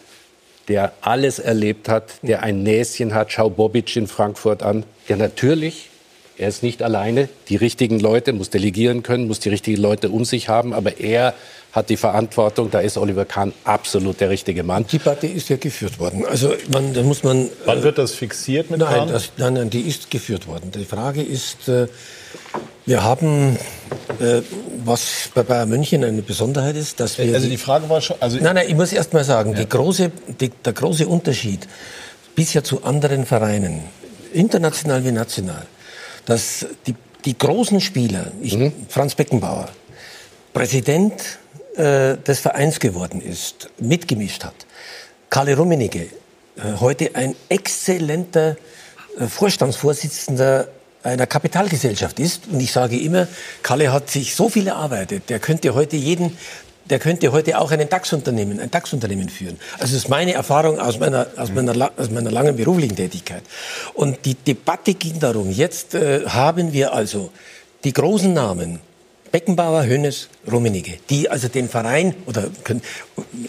der 0.67 0.93
alles 1.01 1.39
erlebt 1.39 1.89
hat, 1.89 2.15
der 2.21 2.43
ein 2.43 2.63
Näschen 2.63 3.13
hat. 3.13 3.31
Schau 3.31 3.49
Bobic 3.49 3.95
in 3.95 4.07
Frankfurt 4.07 4.63
an, 4.63 4.83
der 5.09 5.17
natürlich, 5.17 5.89
er 6.37 6.49
ist 6.49 6.63
nicht 6.63 6.83
alleine, 6.83 7.29
die 7.49 7.55
richtigen 7.55 7.99
Leute, 7.99 8.33
muss 8.33 8.49
delegieren 8.49 9.03
können, 9.03 9.27
muss 9.27 9.39
die 9.39 9.49
richtigen 9.49 9.81
Leute 9.81 10.09
um 10.09 10.25
sich 10.25 10.49
haben, 10.49 10.73
aber 10.73 10.99
er 10.99 11.33
hat 11.75 11.89
die 11.89 11.97
Verantwortung. 11.97 12.71
Da 12.71 12.79
ist 12.79 12.97
Oliver 12.97 13.25
Kahn 13.25 13.53
absolut 13.65 14.21
der 14.21 14.29
richtige 14.29 14.63
Mann. 14.63 14.85
Die 14.89 14.97
Debatte 14.97 15.27
ist 15.27 15.49
ja 15.49 15.57
geführt 15.57 15.99
worden. 15.99 16.25
Also 16.25 16.53
man, 16.71 16.93
da 16.93 17.03
muss 17.03 17.23
man. 17.23 17.49
Wann 17.65 17.83
wird 17.83 17.97
das 17.97 18.13
fixiert 18.13 18.71
mit 18.71 18.79
nein, 18.79 18.93
Kahn? 18.93 19.09
Das, 19.09 19.31
nein, 19.37 19.53
nein, 19.53 19.69
die 19.69 19.81
ist 19.81 20.09
geführt 20.09 20.47
worden. 20.47 20.71
Die 20.71 20.85
Frage 20.85 21.21
ist, 21.21 21.67
äh, 21.67 21.87
wir 22.85 23.03
haben, 23.03 23.57
äh, 24.19 24.41
was 24.85 25.29
bei 25.33 25.43
Bayern 25.43 25.69
München 25.69 26.03
eine 26.03 26.21
Besonderheit 26.21 26.77
ist, 26.77 26.99
dass 26.99 27.17
wir. 27.17 27.33
Also 27.33 27.49
die 27.49 27.57
Frage 27.57 27.89
war 27.89 27.99
schon. 27.99 28.15
Also 28.21 28.37
nein, 28.37 28.55
nein, 28.55 28.67
ich 28.69 28.75
muss 28.75 28.93
erst 28.93 29.13
mal 29.13 29.25
sagen, 29.25 29.51
ja. 29.51 29.59
die 29.59 29.69
große, 29.69 30.11
die, 30.39 30.49
der 30.49 30.73
große 30.73 31.07
Unterschied 31.07 31.67
bisher 32.35 32.63
zu 32.63 32.83
anderen 32.83 33.25
Vereinen, 33.25 33.81
international 34.33 35.03
wie 35.03 35.11
national, 35.11 35.65
dass 36.25 36.65
die, 36.87 36.95
die 37.23 37.37
großen 37.37 37.81
Spieler, 37.81 38.31
ich, 38.41 38.57
mhm. 38.57 38.73
Franz 38.89 39.15
Beckenbauer, 39.15 39.69
Präsident 40.53 41.13
äh, 41.75 42.17
des 42.17 42.39
Vereins 42.39 42.79
geworden 42.79 43.21
ist, 43.21 43.69
mitgemischt 43.79 44.43
hat. 44.43 44.55
Karle 45.29 45.57
Rummenigge, 45.57 46.07
äh, 46.57 46.79
heute 46.79 47.15
ein 47.15 47.35
exzellenter 47.49 48.55
äh, 49.19 49.27
Vorstandsvorsitzender 49.27 50.69
einer 51.03 51.27
Kapitalgesellschaft 51.27 52.19
ist. 52.19 52.47
Und 52.47 52.59
ich 52.59 52.71
sage 52.71 52.97
immer, 52.97 53.27
Kalle 53.61 53.91
hat 53.93 54.09
sich 54.09 54.35
so 54.35 54.49
viel 54.49 54.67
erarbeitet, 54.67 55.29
der 55.29 55.39
könnte 55.39 55.75
heute 55.75 55.97
jeden 55.97 56.37
der 56.89 56.99
könnte 56.99 57.31
heute 57.31 57.59
auch 57.59 57.71
einen 57.71 57.89
DAX-Unternehmen, 57.89 58.59
ein 58.59 58.71
DAX-Unternehmen 58.71 59.29
führen. 59.29 59.59
Also 59.73 59.93
das 59.93 60.03
ist 60.03 60.09
meine 60.09 60.33
Erfahrung 60.33 60.79
aus 60.79 60.99
meiner, 60.99 61.27
aus 61.37 61.51
meiner, 61.51 61.91
aus 61.97 62.09
meiner 62.09 62.31
langen 62.31 62.55
beruflichen 62.55 62.95
Tätigkeit. 62.95 63.43
Und 63.93 64.25
die 64.25 64.35
Debatte 64.35 64.93
ging 64.93 65.19
darum, 65.19 65.51
jetzt 65.51 65.95
äh, 65.95 66.25
haben 66.27 66.73
wir 66.73 66.93
also 66.93 67.31
die 67.83 67.93
großen 67.93 68.33
Namen, 68.33 68.79
Beckenbauer, 69.31 69.85
Hönes, 69.85 70.29
Rummenigge, 70.49 70.97
die 71.09 71.29
also 71.29 71.47
den 71.47 71.67
Verein, 71.67 72.15
oder 72.25 72.49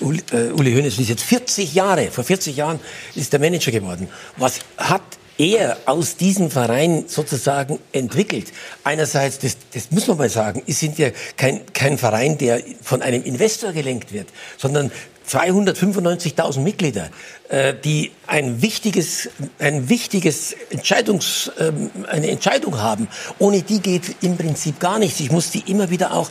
Uli, 0.00 0.22
äh, 0.32 0.50
Uli 0.50 0.72
Hoeneß 0.74 0.98
ist 0.98 1.08
jetzt 1.08 1.22
40 1.22 1.74
Jahre, 1.74 2.10
vor 2.10 2.24
40 2.24 2.56
Jahren 2.56 2.80
ist 3.14 3.32
der 3.32 3.40
Manager 3.40 3.70
geworden. 3.70 4.08
Was 4.36 4.60
hat 4.78 5.02
er 5.38 5.76
aus 5.86 6.16
diesem 6.16 6.50
Verein 6.50 7.04
sozusagen 7.06 7.78
entwickelt. 7.92 8.52
Einerseits, 8.84 9.38
das, 9.38 9.56
das 9.72 9.90
muss 9.90 10.06
man 10.06 10.18
mal 10.18 10.30
sagen, 10.30 10.62
es 10.66 10.80
sind 10.80 10.98
ja 10.98 11.10
kein, 11.36 11.60
kein 11.72 11.98
Verein, 11.98 12.38
der 12.38 12.62
von 12.82 13.02
einem 13.02 13.22
Investor 13.22 13.72
gelenkt 13.72 14.12
wird, 14.12 14.28
sondern 14.56 14.90
295.000 15.28 16.60
Mitglieder, 16.60 17.10
äh, 17.48 17.74
die 17.74 18.12
ein 18.26 18.62
wichtiges, 18.62 19.28
ein 19.58 19.88
wichtiges 19.88 20.54
Entscheidungs, 20.70 21.50
ähm, 21.58 21.90
eine 22.08 22.28
Entscheidung 22.30 22.80
haben. 22.80 23.08
Ohne 23.38 23.62
die 23.62 23.80
geht 23.80 24.22
im 24.22 24.36
Prinzip 24.36 24.78
gar 24.78 24.98
nichts. 24.98 25.18
Ich 25.18 25.32
muss 25.32 25.50
die 25.50 25.64
immer 25.70 25.90
wieder 25.90 26.12
auch 26.12 26.30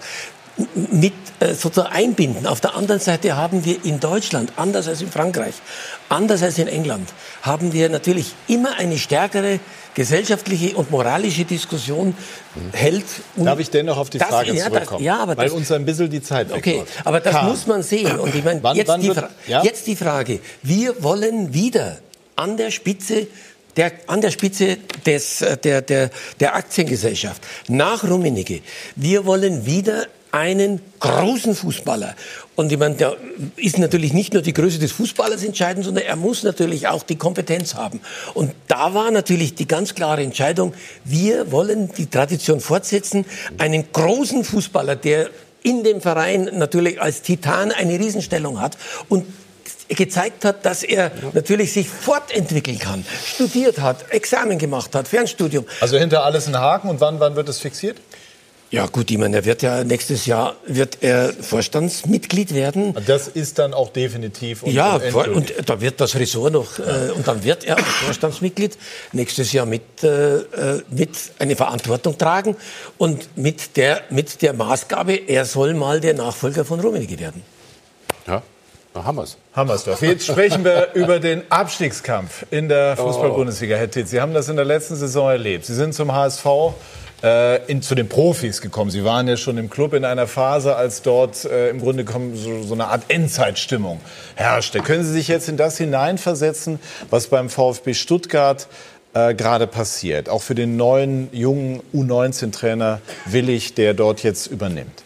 mit 0.92 1.14
äh, 1.40 1.54
sozusagen 1.54 1.94
einbinden. 1.94 2.48
Auf 2.48 2.62
der 2.62 2.76
anderen 2.76 3.02
Seite 3.02 3.36
haben 3.36 3.66
wir 3.66 3.84
in 3.84 4.00
Deutschland, 4.00 4.54
anders 4.56 4.88
als 4.88 5.02
in 5.02 5.12
Frankreich, 5.12 5.56
anders 6.08 6.44
als 6.44 6.58
in 6.58 6.68
England, 6.68 7.10
haben 7.42 7.74
wir 7.74 7.90
natürlich 7.90 8.34
immer 8.48 8.78
eine 8.78 8.98
stärkere 8.98 9.60
gesellschaftliche 9.94 10.76
und 10.76 10.92
moralische 10.92 11.46
Diskussion 11.46 12.16
hält. 12.72 13.06
Darf 13.36 13.60
ich 13.60 13.70
dennoch 13.70 13.98
auf 13.98 14.10
die 14.10 14.18
das, 14.18 14.30
Frage 14.30 14.54
ja, 14.54 14.66
zurückkommen? 14.66 15.00
Das, 15.00 15.06
ja, 15.06 15.20
aber 15.20 15.38
Weil 15.38 15.48
das, 15.48 15.56
uns 15.56 15.72
ein 15.72 15.86
bisschen 15.86 16.10
die 16.10 16.22
Zeit 16.22 16.52
Okay, 16.52 16.84
aber 17.04 17.20
das 17.20 17.34
Kam. 17.34 17.50
muss 17.50 17.68
man 17.68 17.84
sehen. 17.84 18.18
Und 18.20 18.34
ich 18.34 18.44
meine, 18.44 18.62
jetzt, 18.74 18.88
wann 18.88 19.02
die, 19.02 19.08
wird, 19.08 19.30
ja? 19.48 19.64
jetzt 19.64 19.88
die 19.88 19.96
Frage. 19.96 20.40
Wir 20.64 21.04
wollen 21.04 21.54
wieder 21.54 21.98
an 22.36 22.56
der 22.58 22.72
Spitze 22.72 23.28
der, 23.78 23.92
an 24.08 24.22
der 24.22 24.32
Spitze 24.32 24.78
des, 25.06 25.42
äh, 25.42 25.58
der, 25.58 25.82
der, 25.82 26.10
der 26.40 26.56
Aktiengesellschaft 26.56 27.42
nach 27.68 28.04
Rummenigge. 28.04 28.62
Wir 28.96 29.26
wollen 29.26 29.66
wieder 29.66 30.08
einen 30.36 30.82
großen 31.00 31.56
Fußballer. 31.56 32.14
Und 32.58 32.70
ich 32.70 32.78
meine, 32.78 32.96
da 32.96 33.14
ist 33.56 33.78
natürlich 33.78 34.12
nicht 34.12 34.34
nur 34.34 34.42
die 34.42 34.52
Größe 34.52 34.80
des 34.80 34.92
Fußballers 34.92 35.46
entscheidend, 35.46 35.86
sondern 35.86 36.04
er 36.04 36.18
muss 36.18 36.44
natürlich 36.44 36.90
auch 36.90 37.04
die 37.04 37.16
Kompetenz 37.16 37.74
haben. 37.76 38.02
Und 38.34 38.52
da 38.68 38.94
war 38.94 39.12
natürlich 39.12 39.56
die 39.56 39.66
ganz 39.66 39.96
klare 39.96 40.24
Entscheidung, 40.24 40.74
wir 41.06 41.54
wollen 41.54 41.90
die 41.98 42.08
Tradition 42.08 42.60
fortsetzen, 42.60 43.24
einen 43.60 43.86
großen 43.94 44.44
Fußballer, 44.44 44.98
der 44.98 45.30
in 45.64 45.86
dem 45.86 46.02
Verein 46.02 46.50
natürlich 46.54 47.02
als 47.02 47.22
Titan 47.22 47.72
eine 47.72 47.98
Riesenstellung 47.98 48.60
hat 48.60 48.78
und 49.08 49.26
gezeigt 49.88 50.44
hat, 50.44 50.66
dass 50.66 50.84
er 50.84 51.12
natürlich 51.32 51.72
sich 51.72 51.88
fortentwickeln 51.88 52.78
kann, 52.78 53.06
studiert 53.26 53.80
hat, 53.80 54.12
Examen 54.12 54.58
gemacht 54.58 54.94
hat, 54.96 55.08
Fernstudium. 55.08 55.66
Also 55.80 55.98
hinter 55.98 56.26
alles 56.26 56.48
ein 56.48 56.58
Haken 56.58 56.90
und 56.90 57.00
wann, 57.00 57.22
wann 57.22 57.38
wird 57.38 57.48
es 57.48 57.60
fixiert? 57.60 57.98
Ja 58.76 58.88
gut, 58.88 59.10
ich 59.10 59.18
meine, 59.18 59.38
er 59.38 59.46
wird 59.46 59.62
ja 59.62 59.86
nächstes 59.86 60.26
Jahr 60.26 60.58
wird 60.66 60.98
er 61.02 61.32
Vorstandsmitglied 61.32 62.54
werden. 62.54 62.94
Das 63.06 63.30
ist 63.30 63.58
dann 63.58 63.74
auch 63.74 63.90
definitiv. 63.90 64.64
Und 64.64 64.74
ja, 64.74 64.96
und, 64.96 65.28
und 65.30 65.70
da 65.70 65.80
wird 65.80 66.02
das 66.02 66.16
Ressort 66.16 66.52
noch 66.52 66.78
äh, 66.80 67.12
und 67.16 67.26
dann 67.26 67.42
wird 67.46 67.64
er 67.64 67.78
als 67.78 67.88
Vorstandsmitglied 67.88 68.78
nächstes 69.14 69.54
Jahr 69.54 69.66
mit 69.66 70.04
äh, 70.04 70.40
äh, 70.40 70.84
mit 70.90 71.12
eine 71.40 71.56
Verantwortung 71.56 72.18
tragen 72.18 72.58
und 72.98 73.38
mit 73.38 73.78
der 73.78 74.02
mit 74.10 74.42
der 74.42 74.52
Maßgabe, 74.52 75.14
er 75.14 75.46
soll 75.46 75.74
mal 75.74 76.02
der 76.02 76.14
Nachfolger 76.14 76.66
von 76.66 76.82
Rummenigge 76.82 77.18
werden. 77.18 77.44
Ja. 78.28 78.44
Hammers. 78.94 79.38
Hammersdorf. 79.54 80.02
Jetzt 80.02 80.26
sprechen 80.26 80.64
wir 80.64 80.90
über 80.94 81.20
den 81.20 81.44
Abstiegskampf 81.50 82.46
in 82.52 82.70
der 82.70 82.96
Fußball-Bundesliga, 82.96 83.76
Herr 83.76 83.92
Titz. 83.92 84.12
Sie 84.12 84.22
haben 84.22 84.34
das 84.34 84.48
in 84.48 84.56
der 84.56 84.64
letzten 84.64 84.96
Saison 84.96 85.30
erlebt. 85.30 85.66
Sie 85.66 85.76
sind 85.76 85.94
zum 85.94 86.14
HSV 86.14 86.46
äh, 87.24 87.66
in, 87.66 87.82
zu 87.82 87.96
den 87.96 88.10
Profis 88.10 88.62
gekommen. 88.62 88.92
Sie 88.92 89.04
waren 89.04 89.28
ja 89.28 89.38
schon 89.38 89.58
im 89.58 89.70
Club 89.70 89.94
in 89.94 90.06
einer 90.06 90.28
Phase, 90.28 90.76
als 90.76 91.02
dort 91.02 91.46
äh, 91.46 91.70
im 91.70 91.80
Grunde 91.80 92.04
genommen 92.04 92.36
so, 92.36 92.64
so 92.64 92.74
eine 92.74 92.88
Art 92.88 93.04
Endzeitstimmung 93.08 94.00
herrschte. 94.36 94.80
Können 94.80 95.04
Sie 95.04 95.14
sich 95.14 95.28
jetzt 95.28 95.50
in 95.50 95.58
das 95.58 95.78
hineinversetzen, 95.78 96.80
was 97.10 97.28
beim 97.28 97.50
VfB 97.50 97.94
Stuttgart 97.94 98.68
äh, 99.14 99.34
gerade 99.34 99.68
passiert? 99.68 100.30
Auch 100.30 100.42
für 100.42 100.56
den 100.56 100.76
neuen, 100.76 101.30
jungen 101.32 101.82
U19-Trainer 101.94 103.02
Willig, 103.26 103.74
der 103.76 103.94
dort 103.94 104.24
jetzt 104.24 104.48
übernimmt. 104.48 105.05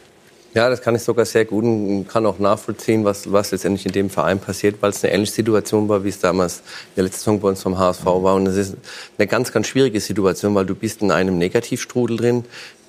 Ja, 0.55 0.67
das 0.67 0.81
kann 0.81 0.95
ich 0.95 1.03
sogar 1.03 1.25
sehr 1.25 1.45
gut 1.45 1.63
und 1.63 2.07
kann 2.07 2.25
auch 2.25 2.39
nachvollziehen, 2.39 3.05
was, 3.05 3.31
was 3.31 3.51
letztendlich 3.51 3.85
in 3.85 3.91
dem 3.91 4.09
Verein 4.09 4.39
passiert, 4.39 4.81
weil 4.81 4.89
es 4.89 5.03
eine 5.03 5.13
ähnliche 5.13 5.33
Situation 5.33 5.87
war, 5.87 6.03
wie 6.03 6.09
es 6.09 6.19
damals 6.19 6.63
der 6.95 7.03
letzten 7.03 7.19
Saison 7.19 7.39
bei 7.39 7.49
uns 7.49 7.61
vom 7.61 7.77
HSV 7.77 8.03
war. 8.05 8.33
Und 8.33 8.47
es 8.47 8.55
ist 8.55 8.75
eine 9.19 9.27
ganz, 9.27 9.51
ganz 9.51 9.67
schwierige 9.67 9.99
Situation, 9.99 10.55
weil 10.55 10.65
du 10.65 10.73
bist 10.73 11.03
in 11.03 11.11
einem 11.11 11.37
Negativstrudel 11.37 12.17
drin. 12.17 12.45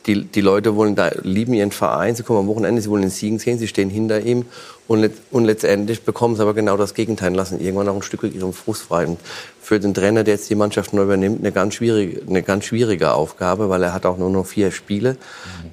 Die, 0.07 0.25
die 0.25 0.41
Leute 0.41 0.75
wollen 0.75 0.97
da, 0.97 1.11
lieben 1.23 1.53
ihren 1.53 1.73
Verein, 1.73 2.17
sie 2.17 2.23
kommen 2.23 2.39
am 2.39 2.47
Wochenende, 2.47 2.81
sie 2.81 2.89
wollen 2.89 3.03
den 3.03 3.11
Siegen 3.11 3.39
sehen, 3.39 3.59
sie 3.59 3.69
stehen 3.69 3.91
hinter 3.91 4.21
ihm 4.21 4.47
und, 4.91 5.03
let, 5.03 5.13
und 5.31 5.45
letztendlich 5.45 6.03
bekommen 6.03 6.35
sie 6.35 6.43
aber 6.43 6.53
genau 6.53 6.77
das 6.77 6.95
Gegenteil, 6.95 7.33
lassen 7.33 7.61
irgendwann 7.61 7.89
auch 7.89 7.95
ein 7.95 8.03
Stück 8.03 8.25
ihren 8.25 8.53
Frust 8.53 8.83
frei. 8.83 9.07
Und 9.07 9.21
für 9.63 9.79
den 9.79 9.95
Trainer, 9.95 10.25
der 10.25 10.35
jetzt 10.35 10.51
die 10.51 10.57
Mannschaft 10.57 10.93
neu 10.93 11.03
übernimmt, 11.03 11.39
eine 11.39 11.53
ganz 11.53 11.75
schwierige, 11.75 12.23
eine 12.29 12.43
ganz 12.43 12.65
schwierige 12.65 13.13
Aufgabe, 13.13 13.69
weil 13.69 13.85
er 13.85 13.95
hat 13.95 14.05
auch 14.05 14.19
nur 14.19 14.31
noch 14.31 14.45
vier 14.45 14.73
Spiele. 14.73 15.17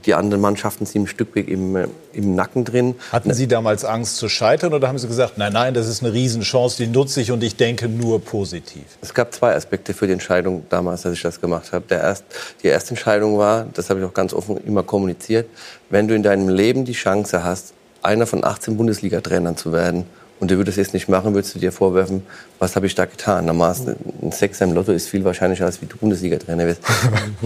Die 0.05 0.13
anderen 0.13 0.39
Mannschaften 0.39 0.85
sind 0.85 1.03
ein 1.03 1.07
Stück 1.07 1.35
weit 1.35 1.47
im, 1.47 1.75
im 2.13 2.35
Nacken 2.35 2.63
drin. 2.63 2.93
Hatten 3.11 3.33
Sie 3.33 3.47
damals 3.47 3.85
Angst 3.85 4.17
zu 4.17 4.29
scheitern 4.29 4.75
oder 4.75 4.87
haben 4.87 4.99
Sie 4.99 5.07
gesagt, 5.07 5.39
nein, 5.39 5.51
nein, 5.51 5.73
das 5.73 5.87
ist 5.87 6.03
eine 6.03 6.13
Riesenchance, 6.13 6.77
die 6.77 6.85
nutze 6.85 7.19
ich 7.19 7.31
und 7.31 7.43
ich 7.43 7.55
denke 7.55 7.89
nur 7.89 8.21
positiv? 8.21 8.83
Es 9.01 9.15
gab 9.15 9.33
zwei 9.33 9.55
Aspekte 9.55 9.95
für 9.95 10.05
die 10.05 10.13
Entscheidung 10.13 10.67
damals, 10.69 11.07
als 11.07 11.15
ich 11.15 11.23
das 11.23 11.41
gemacht 11.41 11.73
habe. 11.73 11.85
Der 11.89 12.01
erst, 12.01 12.23
die 12.61 12.67
erste 12.67 12.91
Entscheidung 12.91 13.39
war, 13.39 13.65
das 13.73 13.89
habe 13.89 13.99
ich 13.99 14.05
auch 14.05 14.13
ganz 14.13 14.31
offen 14.31 14.57
immer 14.57 14.83
kommuniziert, 14.83 15.49
wenn 15.89 16.07
du 16.07 16.13
in 16.13 16.21
deinem 16.21 16.49
Leben 16.49 16.85
die 16.85 16.93
Chance 16.93 17.43
hast, 17.43 17.73
einer 18.03 18.27
von 18.27 18.43
18 18.43 18.77
Bundesliga-Trainern 18.77 19.57
zu 19.57 19.73
werden 19.73 20.05
und 20.39 20.51
du 20.51 20.57
würdest 20.57 20.77
es 20.77 20.93
nicht 20.93 21.09
machen, 21.09 21.33
würdest 21.33 21.55
du 21.55 21.59
dir 21.59 21.71
vorwerfen, 21.71 22.23
was 22.59 22.75
habe 22.75 22.85
ich 22.85 22.93
da 22.93 23.05
getan? 23.05 23.45
Normalerweise 23.45 23.95
ein 24.21 24.31
Sechser 24.31 24.65
im 24.65 24.73
Lotto 24.73 24.91
ist 24.91 25.09
viel 25.09 25.23
wahrscheinlicher, 25.23 25.65
als 25.65 25.81
wie 25.81 25.87
du 25.87 25.97
Bundesliga-Trainer 25.97 26.67
wirst. 26.67 26.81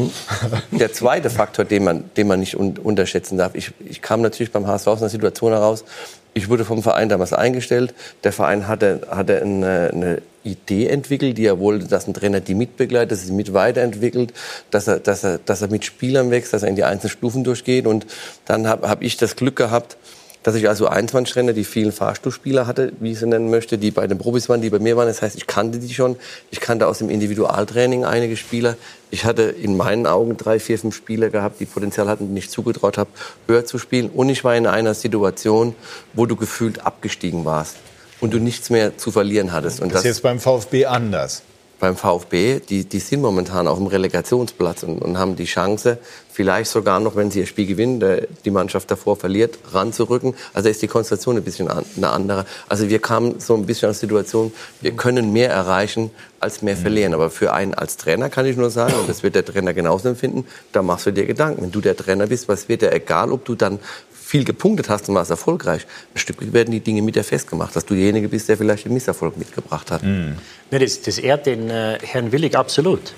Der 0.72 0.92
zweite 0.92 1.30
Faktor, 1.30 1.64
den 1.64 1.86
man, 1.86 2.04
den 2.18 2.28
man 2.28 2.40
nicht 2.40 2.58
un 2.58 2.78
unterschätzen 2.78 3.38
darf, 3.38 3.56
ich, 3.56 3.72
ich 3.80 4.02
kam 4.02 4.22
natürlich 4.22 4.52
beim 4.52 4.68
HSV 4.68 4.88
aus 4.88 5.02
einer 5.02 5.10
Situation 5.10 5.52
heraus, 5.52 5.86
ich 6.34 6.50
wurde 6.50 6.64
vom 6.64 6.82
Verein 6.82 7.10
damals 7.10 7.34
eingestellt. 7.34 7.94
Der 8.24 8.32
Verein 8.32 8.68
hatte, 8.68 9.02
hatte 9.10 9.42
eine, 9.42 9.90
eine 9.92 10.22
Idee 10.44 10.88
entwickelt, 10.88 11.38
die 11.38 11.46
er 11.46 11.60
wollte, 11.60 11.88
dass 11.88 12.08
ein 12.08 12.14
Trainer 12.14 12.40
die 12.40 12.56
mitbegleitet, 12.56 13.12
dass 13.12 13.20
er 13.20 13.28
sie 13.28 13.34
mit 13.34 13.54
weiterentwickelt, 13.54 14.34
dass 14.70 14.88
er, 14.88 15.00
dass 15.00 15.24
er, 15.24 15.40
dass 15.40 15.62
er 15.62 15.68
mit 15.68 15.84
Spielern 15.84 16.32
wächst, 16.32 16.54
dass 16.54 16.64
er 16.64 16.70
in 16.70 16.78
die 16.78 16.86
einzelnen 16.86 17.12
Stufen 17.12 17.44
durchgeht. 17.44 17.86
Und 17.86 18.06
dann 18.46 18.68
habe 18.68 18.90
hab 18.90 19.02
ich 19.02 19.18
das 19.18 19.36
Glück 19.36 19.58
gehabt, 19.58 19.98
dass 20.44 20.56
ich 20.56 20.68
also 20.68 20.88
21 20.88 21.34
Trainer, 21.34 21.54
die 21.54 21.64
vielen 21.64 21.92
Fahrstuhlspieler 21.92 22.66
hatte, 22.66 22.94
wie 23.00 23.12
ich 23.12 23.20
sie 23.20 23.28
nennen 23.28 23.50
möchte, 23.50 23.78
die 23.78 23.92
bei 23.92 24.08
den 24.08 24.18
Profis 24.18 24.50
waren, 24.50 24.62
die 24.62 24.70
bei 24.70 24.80
mir 24.80 24.98
waren. 24.98 25.08
Das 25.08 25.22
heißt, 25.22 25.36
ich 25.36 25.46
kannte 25.46 25.78
die 25.78 25.94
schon. 25.94 26.16
Ich 26.50 26.60
kannte 26.60 26.88
aus 26.88 26.98
dem 26.98 27.10
Individualtraining 27.10 28.06
einige 28.06 28.36
Spieler. 28.36 28.76
Ich 29.12 29.26
hatte 29.26 29.44
in 29.44 29.78
meinen 29.78 30.08
Augen 30.08 30.38
drei, 30.38 30.60
vier, 30.60 30.80
fünf 30.80 30.96
Spieler 30.96 31.30
gehabt, 31.30 31.60
die 31.60 31.66
Potenzial 31.66 32.08
hatten, 32.08 32.34
die 32.34 32.40
ich 32.40 32.50
zugetraut 32.50 32.98
habe, 32.98 33.10
höher 33.48 33.66
zu 33.66 33.78
spielen. 33.78 34.10
Und 34.10 34.30
ich 34.30 34.44
war 34.44 34.56
in 34.56 34.66
einer 34.66 34.96
Situation, 34.96 35.76
wo 36.14 36.26
du 36.26 36.36
gefühlt 36.36 36.86
abgestiegen 36.86 37.46
warst 37.46 37.76
und 38.20 38.34
du 38.34 38.40
nichts 38.40 38.70
mehr 38.70 38.98
zu 38.98 39.12
verlieren 39.12 39.52
hattest. 39.52 39.80
Und 39.80 39.94
das 39.94 40.02
ist 40.02 40.06
jetzt 40.06 40.24
beim 40.24 40.40
VfB 40.40 40.86
anders 40.86 41.44
beim 41.82 41.98
VfB, 41.98 42.60
die, 42.60 42.86
die 42.86 43.00
sind 43.00 43.22
momentan 43.22 43.68
auf 43.68 43.78
dem 43.80 43.88
Relegationsplatz 43.88 44.84
und, 44.84 45.00
und 45.00 45.18
haben 45.18 45.36
die 45.36 45.46
Chance, 45.46 45.98
vielleicht 46.42 46.72
sogar 46.72 47.00
noch, 47.00 47.16
wenn 47.16 47.30
sie 47.30 47.42
ihr 47.42 47.46
Spiel 47.46 47.68
gewinnen, 47.68 48.04
die 48.46 48.50
Mannschaft 48.50 48.90
davor 48.90 49.16
verliert, 49.16 49.60
ranzurücken. 49.74 50.34
Also 50.56 50.70
ist 50.70 50.82
die 50.82 50.88
Konstellation 50.88 51.38
ein 51.38 51.44
bisschen 51.44 51.70
eine 51.70 52.10
andere. 52.10 52.46
Also 52.68 52.90
wir 52.90 52.98
kamen 52.98 53.40
so 53.40 53.54
ein 53.54 53.68
bisschen 53.68 53.92
aus 53.92 54.00
der 54.00 54.10
Situation, 54.10 54.52
wir 54.82 54.94
können 54.94 55.32
mehr 55.32 55.52
erreichen, 55.52 56.10
als 56.40 56.64
mehr 56.64 56.76
verlieren. 56.76 57.14
Aber 57.14 57.30
für 57.30 57.54
einen 57.54 57.76
als 57.76 57.98
Trainer 57.98 58.32
kann 58.32 58.48
ich 58.48 58.58
nur 58.58 58.72
sagen, 58.72 58.96
und 59.00 59.08
das 59.08 59.22
wird 59.22 59.36
der 59.36 59.46
Trainer 59.46 59.76
genauso 59.76 60.10
empfinden, 60.10 60.48
da 60.72 60.82
machst 60.82 61.06
du 61.06 61.12
dir 61.12 61.28
Gedanken. 61.28 61.62
Wenn 61.62 61.72
du 61.72 61.80
der 61.80 61.96
Trainer 61.96 62.26
bist, 62.26 62.48
was 62.48 62.68
wird 62.68 62.82
dir 62.82 62.92
egal, 62.92 63.32
ob 63.32 63.46
du 63.46 63.54
dann 63.54 63.78
viel 64.12 64.44
gepunktet 64.44 64.90
hast 64.90 65.10
und 65.10 65.14
warst 65.14 65.30
erfolgreich, 65.30 65.86
ein 66.16 66.18
Stück 66.18 66.38
werden 66.54 66.72
die 66.72 66.80
Dinge 66.80 67.04
mit 67.04 67.16
dir 67.16 67.24
festgemacht, 67.24 67.76
dass 67.76 67.86
du 67.86 67.94
derjenige 67.94 68.30
bist, 68.30 68.50
der 68.50 68.58
vielleicht 68.58 68.86
den 68.86 68.96
Misserfolg 68.96 69.38
mitgebracht 69.38 69.92
hat. 69.92 70.02
Mhm. 70.02 70.38
Das, 70.72 71.04
das 71.04 71.20
ehrt 71.20 71.46
den 71.46 71.70
äh, 71.70 72.00
Herrn 72.02 72.32
Willig 72.32 72.58
absolut. 72.58 73.14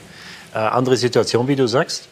Äh, 0.53 0.57
andere 0.57 0.97
Situation, 0.97 1.47
wie 1.47 1.55
du 1.55 1.67
sagst. 1.67 2.09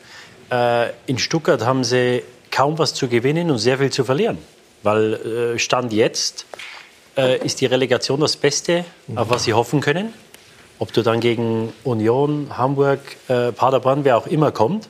Äh, 0.51 0.89
in 1.05 1.17
Stuttgart 1.17 1.65
haben 1.65 1.83
sie 1.83 2.23
kaum 2.51 2.77
was 2.77 2.93
zu 2.93 3.07
gewinnen 3.07 3.49
und 3.49 3.57
sehr 3.57 3.77
viel 3.77 3.89
zu 3.89 4.03
verlieren. 4.03 4.37
Weil 4.83 5.13
äh, 5.55 5.59
Stand 5.59 5.93
jetzt 5.93 6.45
äh, 7.15 7.37
ist 7.45 7.61
die 7.61 7.65
Relegation 7.65 8.19
das 8.19 8.35
Beste, 8.35 8.83
auf 9.15 9.29
was 9.29 9.45
sie 9.45 9.53
hoffen 9.53 9.81
können. 9.81 10.13
Ob 10.79 10.91
du 10.93 11.03
dann 11.03 11.19
gegen 11.19 11.71
Union, 11.83 12.57
Hamburg, 12.57 12.99
Paderborn, 13.27 14.03
wer 14.03 14.17
auch 14.17 14.25
immer 14.25 14.51
kommt 14.51 14.89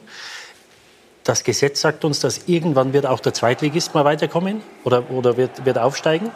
das 1.24 1.44
Gesetz 1.44 1.82
sagt 1.82 2.04
uns, 2.04 2.20
dass 2.20 2.48
irgendwann 2.48 2.94
wird 2.94 3.06
auch 3.06 3.20
der 3.20 3.34
Zweitligist 3.34 3.94
mal 3.94 4.06
weiterkommen 4.06 4.62
oder, 4.84 5.10
oder 5.12 5.38
wird, 5.38 5.66
wird 5.66 5.78
aufsteigen. 5.78 6.32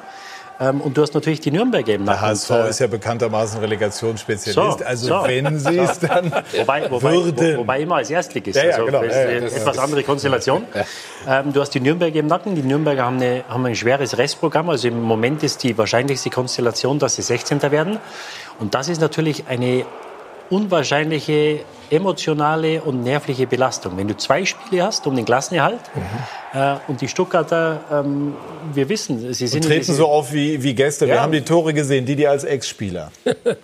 Ähm, 0.60 0.82
und 0.82 0.96
du 0.96 1.02
hast 1.02 1.14
natürlich 1.14 1.42
die 1.42 1.52
Nürnberg 1.52 1.88
eben. 1.88 2.06
Der 2.06 2.22
HSV 2.22 2.50
ist 2.70 2.80
ja 2.80 2.88
bekanntermaßen 2.88 3.60
Relegationsspezialist. 3.60 4.80
So, 4.80 4.86
also 4.86 5.08
so, 5.08 5.28
wenn 5.28 5.60
sie 5.60 5.78
es 5.78 6.00
dann 6.00 6.32
wobei, 6.58 6.90
wobei, 6.90 7.14
würden. 7.14 7.56
Wo, 7.56 7.60
wobei 7.62 7.82
immer 7.82 7.96
als 7.96 8.10
Erstligist. 8.10 8.56
Ja, 8.56 8.64
ja, 8.64 8.72
also 8.76 8.86
genau. 8.86 9.04
ja, 9.04 9.10
ja, 9.10 9.38
etwas 9.48 9.78
andere 9.78 10.04
Konstellation. 10.04 10.66
Ähm, 11.28 11.52
du 11.52 11.62
hast 11.62 11.72
die 11.72 11.80
Nürnberg 11.80 12.14
im 12.16 12.28
Nacken. 12.28 12.56
Die 12.56 12.62
Nürnberger 12.62 13.06
haben, 13.06 13.18
eine, 13.18 13.44
haben 13.50 13.66
ein 13.66 13.76
schweres 13.76 14.18
Restprogramm. 14.18 14.70
Also 14.70 14.88
im 14.88 15.02
Moment 15.02 15.44
ist 15.44 15.64
die 15.64 15.78
wahrscheinlichste 15.78 16.30
Konstellation, 16.30 17.00
dass 17.00 17.16
sie 17.16 17.22
16. 17.22 17.62
werden. 17.72 18.00
Und 18.60 18.76
das 18.76 18.88
ist 18.88 19.02
natürlich 19.02 19.48
eine 19.48 19.86
unwahrscheinliche 20.50 21.60
emotionale 21.90 22.82
und 22.82 23.04
nervliche 23.04 23.48
Belastung. 23.48 23.98
Wenn 23.98 24.08
du 24.08 24.18
zwei 24.18 24.46
Spiele 24.46 24.84
hast 24.84 25.06
um 25.08 25.16
den 25.16 25.26
Klassenerhalt 25.26 25.80
mhm. 25.94 26.60
äh, 26.60 26.76
und 26.88 27.02
die 27.02 27.08
Stuttgarter, 27.08 27.82
ähm, 27.92 28.34
wir 28.74 28.90
wissen, 28.90 29.34
sie 29.34 29.48
sind... 29.48 29.64
Und 29.64 29.72
treten 29.72 29.94
so 29.94 30.08
auf 30.08 30.34
wie, 30.34 30.62
wie 30.64 30.74
Gäste. 30.74 31.06
Ja. 31.06 31.14
Wir 31.16 31.22
haben 31.22 31.32
die 31.32 31.42
Tore 31.42 31.74
gesehen, 31.74 32.06
die 32.06 32.16
die 32.16 32.28
als 32.28 32.44
Ex-Spieler. 32.44 33.12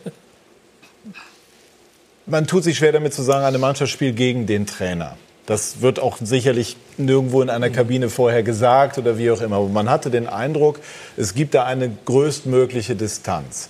Man 2.27 2.47
tut 2.47 2.63
sich 2.63 2.77
schwer 2.77 2.91
damit 2.91 3.13
zu 3.13 3.23
sagen, 3.23 3.43
eine 3.43 3.57
Mannschaft 3.57 3.91
spielt 3.91 4.15
gegen 4.15 4.45
den 4.45 4.65
Trainer. 4.65 5.17
Das 5.47 5.82
wird 5.82 5.99
auch 5.99 6.17
sicherlich 6.21 6.77
nirgendwo 6.97 7.41
in 7.41 7.49
einer 7.49 7.69
Kabine 7.69 8.09
vorher 8.09 8.43
gesagt 8.43 8.97
oder 8.97 9.17
wie 9.17 9.32
auch 9.32 9.41
immer. 9.41 9.57
Aber 9.57 9.67
man 9.67 9.89
hatte 9.89 10.09
den 10.11 10.27
Eindruck, 10.27 10.79
es 11.17 11.34
gibt 11.34 11.55
da 11.55 11.65
eine 11.65 11.91
größtmögliche 12.05 12.95
Distanz. 12.95 13.69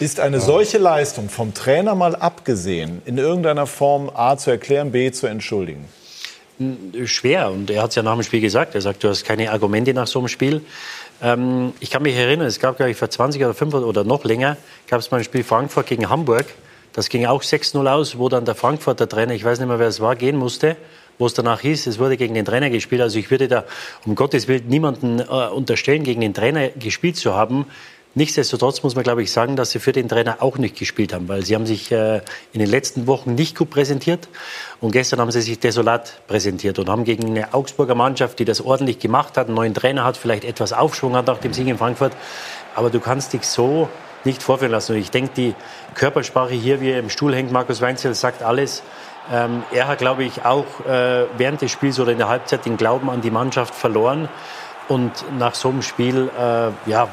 Ist 0.00 0.18
eine 0.18 0.40
solche 0.40 0.78
Leistung 0.78 1.28
vom 1.28 1.54
Trainer 1.54 1.94
mal 1.94 2.16
abgesehen, 2.16 3.00
in 3.04 3.16
irgendeiner 3.16 3.66
Form 3.66 4.10
A 4.12 4.36
zu 4.36 4.50
erklären, 4.50 4.90
B 4.90 5.12
zu 5.12 5.28
entschuldigen? 5.28 5.84
Schwer. 7.04 7.50
Und 7.52 7.70
er 7.70 7.82
hat 7.82 7.90
es 7.90 7.96
ja 7.96 8.02
nach 8.02 8.14
dem 8.14 8.24
Spiel 8.24 8.40
gesagt. 8.40 8.74
Er 8.74 8.80
sagt, 8.80 9.04
du 9.04 9.08
hast 9.08 9.24
keine 9.24 9.52
Argumente 9.52 9.94
nach 9.94 10.08
so 10.08 10.18
einem 10.18 10.26
Spiel. 10.26 10.62
Ähm, 11.22 11.74
ich 11.78 11.90
kann 11.90 12.02
mich 12.02 12.16
erinnern, 12.16 12.48
es 12.48 12.58
gab, 12.58 12.76
glaube 12.76 12.90
ich, 12.90 12.96
vor 12.96 13.08
20 13.08 13.44
oder 13.44 13.54
5 13.54 13.74
oder 13.74 14.02
noch 14.02 14.24
länger, 14.24 14.56
gab 14.88 14.98
es 14.98 15.12
mal 15.12 15.18
ein 15.18 15.24
Spiel 15.24 15.44
Frankfurt 15.44 15.86
gegen 15.86 16.08
Hamburg. 16.08 16.46
Das 16.92 17.08
ging 17.08 17.26
auch 17.26 17.42
6-0 17.42 17.86
aus, 17.88 18.18
wo 18.18 18.28
dann 18.28 18.44
der 18.44 18.56
Frankfurter 18.56 19.08
Trainer, 19.08 19.34
ich 19.34 19.44
weiß 19.44 19.60
nicht 19.60 19.68
mehr, 19.68 19.78
wer 19.78 19.88
es 19.88 20.00
war, 20.00 20.16
gehen 20.16 20.36
musste 20.36 20.76
wo 21.18 21.26
es 21.26 21.34
danach 21.34 21.60
hieß, 21.60 21.86
es 21.86 21.98
wurde 21.98 22.16
gegen 22.16 22.34
den 22.34 22.44
Trainer 22.44 22.70
gespielt. 22.70 23.00
Also 23.00 23.18
ich 23.18 23.30
würde 23.30 23.48
da 23.48 23.64
um 24.04 24.14
Gottes 24.14 24.48
Willen 24.48 24.68
niemanden 24.68 25.20
äh, 25.20 25.24
unterstellen, 25.24 26.04
gegen 26.04 26.20
den 26.20 26.34
Trainer 26.34 26.68
gespielt 26.70 27.16
zu 27.16 27.34
haben. 27.34 27.66
Nichtsdestotrotz 28.16 28.82
muss 28.84 28.94
man, 28.94 29.02
glaube 29.02 29.22
ich, 29.22 29.32
sagen, 29.32 29.56
dass 29.56 29.72
sie 29.72 29.80
für 29.80 29.90
den 29.90 30.08
Trainer 30.08 30.36
auch 30.40 30.56
nicht 30.56 30.78
gespielt 30.78 31.12
haben, 31.12 31.28
weil 31.28 31.44
sie 31.44 31.56
haben 31.56 31.66
sich 31.66 31.90
äh, 31.90 32.20
in 32.52 32.60
den 32.60 32.68
letzten 32.68 33.08
Wochen 33.08 33.34
nicht 33.34 33.56
gut 33.56 33.70
präsentiert 33.70 34.28
und 34.80 34.92
gestern 34.92 35.20
haben 35.20 35.32
sie 35.32 35.40
sich 35.40 35.58
desolat 35.58 36.20
präsentiert 36.28 36.78
und 36.78 36.88
haben 36.88 37.02
gegen 37.02 37.26
eine 37.26 37.52
Augsburger 37.54 37.96
Mannschaft, 37.96 38.38
die 38.38 38.44
das 38.44 38.60
ordentlich 38.60 39.00
gemacht 39.00 39.36
hat, 39.36 39.48
einen 39.48 39.56
neuen 39.56 39.74
Trainer 39.74 40.04
hat, 40.04 40.16
vielleicht 40.16 40.44
etwas 40.44 40.72
Aufschwung 40.72 41.16
hat 41.16 41.26
nach 41.26 41.38
dem 41.38 41.52
Sieg 41.52 41.66
in 41.66 41.76
Frankfurt, 41.76 42.12
aber 42.76 42.90
du 42.90 43.00
kannst 43.00 43.32
dich 43.32 43.42
so 43.46 43.88
nicht 44.24 44.42
vorführen 44.42 44.72
lassen. 44.72 44.92
Und 44.92 44.98
ich 44.98 45.10
denke, 45.10 45.32
die 45.36 45.54
Körpersprache 45.94 46.54
hier, 46.54 46.80
wie 46.80 46.90
er 46.90 46.98
im 46.98 47.10
Stuhl 47.10 47.34
hängt, 47.34 47.52
Markus 47.52 47.80
Weinzel, 47.80 48.14
sagt 48.14 48.42
alles. 48.42 48.82
Ähm, 49.32 49.62
er 49.72 49.88
hat, 49.88 49.98
glaube 49.98 50.24
ich, 50.24 50.44
auch 50.44 50.64
äh, 50.86 51.26
während 51.36 51.62
des 51.62 51.70
Spiels 51.70 51.98
oder 51.98 52.12
in 52.12 52.18
der 52.18 52.28
Halbzeit 52.28 52.64
den 52.64 52.76
Glauben 52.76 53.10
an 53.10 53.20
die 53.20 53.30
Mannschaft 53.30 53.74
verloren. 53.74 54.28
Und 54.88 55.12
nach 55.38 55.54
so 55.54 55.70
einem 55.70 55.82
Spiel, 55.82 56.30
äh, 56.38 56.90
ja, 56.90 57.08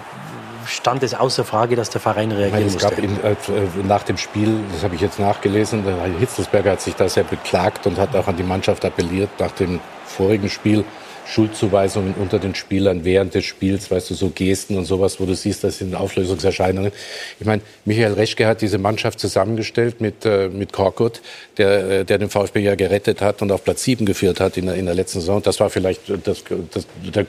stand 0.65 1.03
es 1.03 1.13
außer 1.13 1.45
Frage, 1.45 1.75
dass 1.75 1.89
der 1.89 2.01
Verein 2.01 2.31
reagieren 2.31 2.67
es 2.67 2.77
gab 2.77 2.97
in, 2.97 3.17
äh, 3.23 3.35
nach 3.83 4.03
dem 4.03 4.17
Spiel, 4.17 4.59
das 4.73 4.83
habe 4.83 4.95
ich 4.95 5.01
jetzt 5.01 5.19
nachgelesen, 5.19 5.83
Hitzelsberger 6.19 6.71
hat 6.71 6.81
sich 6.81 6.95
da 6.95 7.09
sehr 7.09 7.23
beklagt 7.23 7.87
und 7.87 7.97
hat 7.97 8.15
auch 8.15 8.27
an 8.27 8.37
die 8.37 8.43
Mannschaft 8.43 8.85
appelliert 8.85 9.29
nach 9.39 9.51
dem 9.51 9.79
vorigen 10.05 10.49
Spiel 10.49 10.83
Schuldzuweisungen 11.31 12.13
unter 12.19 12.39
den 12.39 12.55
Spielern 12.55 13.05
während 13.05 13.33
des 13.33 13.45
Spiels, 13.45 13.89
weißt 13.89 14.09
du, 14.09 14.15
so 14.15 14.29
Gesten 14.29 14.77
und 14.77 14.83
sowas, 14.83 15.21
wo 15.21 15.25
du 15.25 15.33
siehst, 15.33 15.63
das 15.63 15.77
sind 15.77 15.95
Auflösungserscheinungen. 15.95 16.91
Ich 17.39 17.45
meine, 17.45 17.61
Michael 17.85 18.13
Reschke 18.13 18.45
hat 18.45 18.61
diese 18.61 18.77
Mannschaft 18.77 19.17
zusammengestellt 19.17 20.01
mit, 20.01 20.25
äh, 20.25 20.49
mit 20.49 20.73
Korkut, 20.73 21.21
der, 21.57 21.89
äh, 21.89 22.05
der 22.05 22.17
den 22.17 22.29
VfB 22.29 22.59
ja 22.59 22.75
gerettet 22.75 23.21
hat 23.21 23.41
und 23.41 23.49
auf 23.53 23.63
Platz 23.63 23.83
7 23.83 24.05
geführt 24.05 24.41
hat 24.41 24.57
in 24.57 24.65
der, 24.65 24.75
in 24.75 24.85
der 24.85 24.93
letzten 24.93 25.21
Saison. 25.21 25.41
Das 25.41 25.61
war 25.61 25.69
vielleicht 25.69 26.01
das, 26.09 26.43
das, 26.73 26.85
der, 27.15 27.25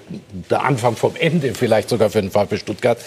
der 0.50 0.64
Anfang 0.64 0.96
vom 0.96 1.14
Ende 1.14 1.54
vielleicht 1.54 1.88
sogar 1.88 2.10
für 2.10 2.20
den 2.20 2.32
VfB 2.32 2.56
Stuttgart, 2.56 2.98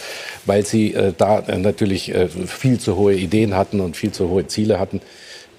weil 0.46 0.66
sie 0.66 0.94
äh, 0.94 1.12
da 1.18 1.40
äh, 1.40 1.58
natürlich 1.58 2.16
äh, 2.16 2.30
viel 2.30 2.80
zu 2.80 2.96
hohe 2.96 3.16
Ideen 3.16 3.56
hatten 3.58 3.82
und 3.82 3.98
viel 3.98 4.14
zu 4.14 4.30
hohe 4.30 4.48
Ziele 4.48 4.80
hatten, 4.80 5.02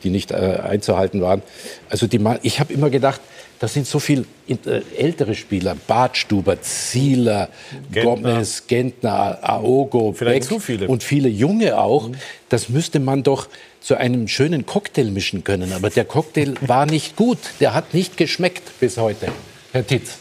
die 0.03 0.09
nicht 0.09 0.31
äh, 0.31 0.61
einzuhalten 0.63 1.21
waren. 1.21 1.43
Also 1.91 2.07
die, 2.07 2.21
ich 2.43 2.59
habe 2.59 2.73
immer 2.73 2.89
gedacht, 2.89 3.21
das 3.59 3.73
sind 3.73 3.87
so 3.87 3.99
viel 3.99 4.27
äh, 4.49 4.81
ältere 4.97 5.35
Spieler, 5.35 5.77
Bartstuber, 5.87 6.61
Zieler, 6.61 7.49
Gentner. 7.91 8.03
Gomez, 8.03 8.67
Gentner, 8.67 9.39
Aogo, 9.43 10.13
Beck 10.13 10.45
zu 10.45 10.59
viele. 10.59 10.89
und 10.89 11.03
viele 11.03 11.29
Junge 11.29 11.79
auch. 11.79 12.09
Mhm. 12.09 12.17
Das 12.49 12.69
müsste 12.69 13.01
man 13.01 13.23
doch 13.23 13.49
zu 13.81 13.97
einem 13.97 14.29
schönen 14.29 14.67
Cocktail 14.67 15.11
mischen 15.11 15.45
können. 15.45 15.73
Aber 15.73 15.91
der 15.91 16.05
Cocktail 16.05 16.55
war 16.61 16.87
nicht 16.87 17.17
gut. 17.17 17.39
Der 17.61 17.73
hat 17.73 17.95
nicht 17.95 18.17
geschmeckt 18.17 18.79
bis 18.81 18.99
heute, 18.99 19.29
Herr 19.73 19.87
Titz. 19.87 20.19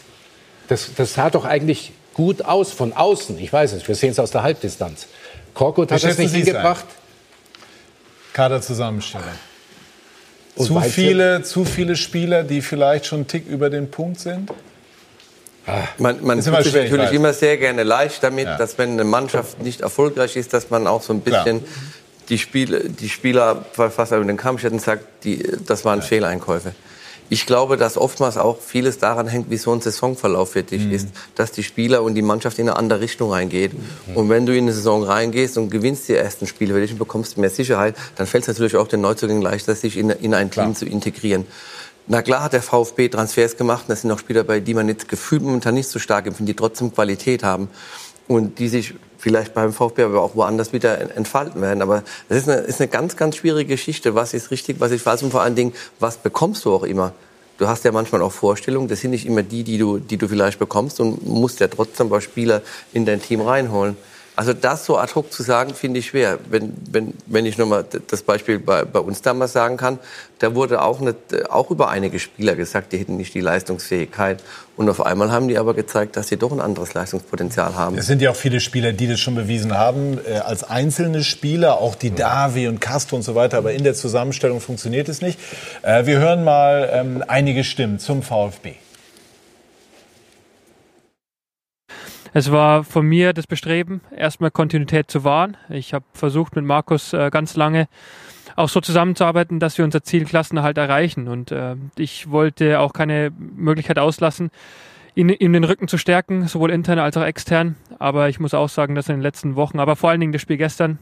Das, 0.68 0.90
das 0.96 1.14
sah 1.14 1.30
doch 1.30 1.44
eigentlich 1.44 1.92
gut 2.14 2.42
aus 2.42 2.72
von 2.72 2.92
außen. 2.92 3.38
Ich 3.38 3.52
weiß 3.52 3.72
es, 3.74 3.86
wir 3.86 3.94
sehen 3.94 4.10
es 4.10 4.18
aus 4.18 4.30
der 4.30 4.42
Halbdistanz. 4.42 5.06
Korkut 5.52 5.92
hat 5.92 6.02
das 6.02 6.18
nicht 6.18 6.34
hingebracht. 6.34 6.86
Kaderzusammenstellung. 8.32 9.28
Zu 10.56 10.80
viele, 10.80 11.42
zu 11.42 11.64
viele 11.64 11.96
Spieler, 11.96 12.42
die 12.42 12.62
vielleicht 12.62 13.06
schon 13.06 13.18
einen 13.18 13.28
Tick 13.28 13.46
über 13.46 13.68
den 13.68 13.90
Punkt 13.90 14.20
sind? 14.20 14.50
Ah, 15.66 15.82
man, 15.98 16.24
man 16.24 16.42
tut 16.42 16.62
sich 16.62 16.72
natürlich 16.72 17.12
immer 17.12 17.32
sehr 17.32 17.56
gerne 17.58 17.82
leicht 17.82 18.22
damit, 18.22 18.46
ja. 18.46 18.56
dass 18.56 18.78
wenn 18.78 18.92
eine 18.92 19.04
Mannschaft 19.04 19.60
nicht 19.60 19.80
erfolgreich 19.80 20.36
ist, 20.36 20.52
dass 20.52 20.70
man 20.70 20.86
auch 20.86 21.02
so 21.02 21.12
ein 21.12 21.20
bisschen 21.20 21.62
die, 22.28 22.38
Spiele, 22.38 22.88
die 22.88 23.08
Spieler 23.08 23.64
fast 23.72 24.12
über 24.12 24.24
den 24.24 24.36
Kamm 24.36 24.56
und 24.62 24.80
sagt, 24.80 25.24
die, 25.24 25.42
das 25.66 25.84
waren 25.84 26.00
ja. 26.00 26.04
Fehleinkäufe. 26.04 26.72
Ich 27.28 27.46
glaube, 27.46 27.76
dass 27.76 27.96
oftmals 27.96 28.36
auch 28.36 28.58
vieles 28.60 28.98
daran 28.98 29.26
hängt, 29.26 29.50
wie 29.50 29.56
so 29.56 29.72
ein 29.72 29.80
Saisonverlauf 29.80 30.52
für 30.52 30.62
dich 30.62 30.84
mhm. 30.84 30.92
ist, 30.92 31.08
dass 31.34 31.50
die 31.50 31.62
Spieler 31.62 32.02
und 32.02 32.14
die 32.14 32.22
Mannschaft 32.22 32.58
in 32.58 32.68
eine 32.68 32.78
andere 32.78 33.00
Richtung 33.00 33.32
reingeht. 33.32 33.72
Mhm. 33.74 34.16
Und 34.16 34.28
wenn 34.28 34.46
du 34.46 34.56
in 34.56 34.64
eine 34.64 34.72
Saison 34.72 35.02
reingehst 35.02 35.58
und 35.58 35.70
gewinnst 35.70 36.08
die 36.08 36.14
ersten 36.14 36.46
Spiele 36.46 36.74
für 36.74 36.80
dich 36.80 36.92
und 36.92 36.98
bekommst 36.98 37.36
mehr 37.38 37.50
Sicherheit, 37.50 37.96
dann 38.14 38.26
fällt 38.26 38.44
es 38.44 38.48
natürlich 38.48 38.76
auch 38.76 38.88
den 38.88 39.00
Neuzugängen 39.00 39.42
leichter, 39.42 39.74
sich 39.74 39.96
in, 39.96 40.10
in 40.10 40.34
ein 40.34 40.50
Team 40.50 40.74
zu 40.74 40.86
integrieren. 40.86 41.46
Na 42.08 42.22
klar 42.22 42.44
hat 42.44 42.52
der 42.52 42.62
VfB 42.62 43.08
Transfers 43.08 43.56
gemacht, 43.56 43.86
da 43.88 43.96
sind 43.96 44.12
auch 44.12 44.20
Spieler 44.20 44.44
bei, 44.44 44.60
die 44.60 44.74
man 44.74 44.86
jetzt 44.88 45.08
gefühlt 45.08 45.42
momentan 45.42 45.74
nicht 45.74 45.88
so 45.88 45.98
stark 45.98 46.26
empfindet, 46.26 46.54
die 46.54 46.56
trotzdem 46.56 46.94
Qualität 46.94 47.42
haben 47.42 47.68
und 48.28 48.60
die 48.60 48.68
sich 48.68 48.94
vielleicht 49.26 49.54
beim 49.54 49.72
VfB 49.72 50.04
aber 50.04 50.22
auch 50.22 50.36
woanders 50.36 50.72
wieder 50.72 51.16
entfalten 51.16 51.60
werden. 51.60 51.82
Aber 51.82 52.04
das 52.28 52.38
ist 52.38 52.48
eine, 52.48 52.60
ist 52.60 52.80
eine 52.80 52.86
ganz, 52.86 53.16
ganz 53.16 53.34
schwierige 53.34 53.74
Geschichte. 53.74 54.14
Was 54.14 54.34
ist 54.34 54.52
richtig, 54.52 54.78
was 54.78 54.92
ist 54.92 55.02
falsch 55.02 55.24
und 55.24 55.32
vor 55.32 55.42
allen 55.42 55.56
Dingen, 55.56 55.72
was 55.98 56.18
bekommst 56.18 56.64
du 56.64 56.72
auch 56.72 56.84
immer? 56.84 57.12
Du 57.58 57.66
hast 57.66 57.84
ja 57.84 57.90
manchmal 57.90 58.22
auch 58.22 58.30
Vorstellungen, 58.30 58.86
das 58.86 59.00
sind 59.00 59.10
nicht 59.10 59.26
immer 59.26 59.42
die, 59.42 59.64
die 59.64 59.78
du, 59.78 59.98
die 59.98 60.16
du 60.16 60.28
vielleicht 60.28 60.60
bekommst 60.60 61.00
und 61.00 61.26
musst 61.26 61.58
ja 61.58 61.66
trotzdem 61.66 62.08
bei 62.08 62.20
Spieler 62.20 62.62
in 62.92 63.04
dein 63.04 63.20
Team 63.20 63.40
reinholen. 63.40 63.96
Also 64.36 64.52
das 64.52 64.84
so 64.84 64.98
ad 64.98 65.14
hoc 65.14 65.32
zu 65.32 65.42
sagen, 65.42 65.74
finde 65.74 66.00
ich 66.00 66.08
schwer. 66.08 66.38
Wenn, 66.50 66.74
wenn, 66.90 67.14
wenn 67.24 67.46
ich 67.46 67.56
nochmal 67.56 67.86
das 68.08 68.22
Beispiel 68.22 68.58
bei, 68.58 68.84
bei 68.84 69.00
uns 69.00 69.22
damals 69.22 69.54
sagen 69.54 69.78
kann, 69.78 69.98
da 70.40 70.54
wurde 70.54 70.82
auch, 70.82 71.00
nicht, 71.00 71.16
auch 71.48 71.70
über 71.70 71.88
einige 71.88 72.18
Spieler 72.18 72.54
gesagt, 72.54 72.92
die 72.92 72.98
hätten 72.98 73.16
nicht 73.16 73.32
die 73.32 73.40
Leistungsfähigkeit. 73.40 74.42
Und 74.76 74.90
auf 74.90 75.00
einmal 75.00 75.32
haben 75.32 75.48
die 75.48 75.56
aber 75.56 75.72
gezeigt, 75.72 76.16
dass 76.18 76.28
sie 76.28 76.36
doch 76.36 76.52
ein 76.52 76.60
anderes 76.60 76.92
Leistungspotenzial 76.92 77.76
haben. 77.76 77.96
Es 77.96 78.06
sind 78.06 78.20
ja 78.20 78.30
auch 78.30 78.36
viele 78.36 78.60
Spieler, 78.60 78.92
die 78.92 79.08
das 79.08 79.18
schon 79.18 79.34
bewiesen 79.34 79.76
haben, 79.76 80.18
äh, 80.26 80.36
als 80.36 80.64
einzelne 80.64 81.24
Spieler, 81.24 81.80
auch 81.80 81.94
die 81.94 82.14
Davi 82.14 82.68
und 82.68 82.78
Castro 82.78 83.16
und 83.16 83.22
so 83.22 83.34
weiter. 83.34 83.56
Aber 83.56 83.72
in 83.72 83.84
der 83.84 83.94
Zusammenstellung 83.94 84.60
funktioniert 84.60 85.08
es 85.08 85.22
nicht. 85.22 85.40
Äh, 85.80 86.04
wir 86.04 86.18
hören 86.18 86.44
mal 86.44 86.90
ähm, 86.92 87.24
einige 87.26 87.64
Stimmen 87.64 87.98
zum 87.98 88.22
VfB. 88.22 88.74
Es 92.38 92.52
war 92.52 92.84
von 92.84 93.06
mir 93.06 93.32
das 93.32 93.46
Bestreben, 93.46 94.02
erstmal 94.14 94.50
Kontinuität 94.50 95.10
zu 95.10 95.24
wahren. 95.24 95.56
Ich 95.70 95.94
habe 95.94 96.04
versucht, 96.12 96.54
mit 96.54 96.66
Markus 96.66 97.14
äh, 97.14 97.30
ganz 97.30 97.56
lange 97.56 97.88
auch 98.56 98.68
so 98.68 98.82
zusammenzuarbeiten, 98.82 99.58
dass 99.58 99.78
wir 99.78 99.86
unser 99.86 100.02
Ziel 100.02 100.26
Klassenerhalt 100.26 100.76
erreichen. 100.76 101.28
Und 101.28 101.50
äh, 101.50 101.76
ich 101.96 102.30
wollte 102.30 102.80
auch 102.80 102.92
keine 102.92 103.32
Möglichkeit 103.38 103.98
auslassen, 103.98 104.50
ihn, 105.14 105.30
ihm 105.30 105.54
den 105.54 105.64
Rücken 105.64 105.88
zu 105.88 105.96
stärken, 105.96 106.46
sowohl 106.46 106.72
intern 106.72 106.98
als 106.98 107.16
auch 107.16 107.24
extern. 107.24 107.76
Aber 107.98 108.28
ich 108.28 108.38
muss 108.38 108.52
auch 108.52 108.68
sagen, 108.68 108.94
dass 108.94 109.08
in 109.08 109.14
den 109.14 109.22
letzten 109.22 109.56
Wochen, 109.56 109.80
aber 109.80 109.96
vor 109.96 110.10
allen 110.10 110.20
Dingen 110.20 110.32
das 110.32 110.42
Spiel 110.42 110.58
gestern, 110.58 110.98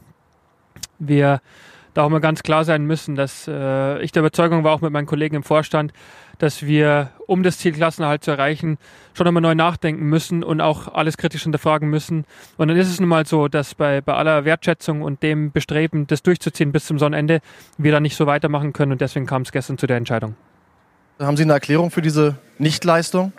wir 0.99 1.41
da 1.93 2.03
auch 2.03 2.09
mal 2.09 2.21
ganz 2.21 2.43
klar 2.43 2.63
sein 2.63 2.85
müssen, 2.85 3.15
dass 3.15 3.45
äh, 3.49 4.01
ich 4.01 4.13
der 4.13 4.21
Überzeugung 4.21 4.63
war, 4.63 4.73
auch 4.73 4.81
mit 4.81 4.93
meinen 4.93 5.05
Kollegen 5.05 5.35
im 5.35 5.43
Vorstand, 5.43 5.91
dass 6.37 6.63
wir, 6.63 7.11
um 7.27 7.43
das 7.43 7.57
Ziel 7.57 7.73
Klassenerhalt 7.73 8.23
zu 8.23 8.31
erreichen, 8.31 8.77
schon 9.13 9.27
einmal 9.27 9.41
neu 9.41 9.55
nachdenken 9.55 10.05
müssen 10.05 10.43
und 10.43 10.61
auch 10.61 10.93
alles 10.93 11.17
kritisch 11.17 11.43
hinterfragen 11.43 11.89
müssen. 11.89 12.25
Und 12.57 12.67
dann 12.67 12.77
ist 12.77 12.89
es 12.89 12.99
nun 12.99 13.09
mal 13.09 13.25
so, 13.25 13.47
dass 13.47 13.75
bei, 13.75 14.01
bei 14.01 14.13
aller 14.13 14.45
Wertschätzung 14.45 15.01
und 15.01 15.23
dem 15.23 15.51
Bestreben, 15.51 16.07
das 16.07 16.23
durchzuziehen 16.23 16.71
bis 16.71 16.85
zum 16.85 16.99
Sonnenende, 16.99 17.41
wir 17.77 17.91
da 17.91 17.99
nicht 17.99 18.15
so 18.15 18.25
weitermachen 18.25 18.73
können. 18.73 18.91
Und 18.91 19.01
deswegen 19.01 19.25
kam 19.25 19.43
es 19.43 19.51
gestern 19.51 19.77
zu 19.77 19.87
der 19.87 19.97
Entscheidung. 19.97 20.35
Haben 21.19 21.37
Sie 21.37 21.43
eine 21.43 21.53
Erklärung 21.53 21.91
für 21.91 22.01
diese 22.01 22.35
Nichtleistung? 22.57 23.31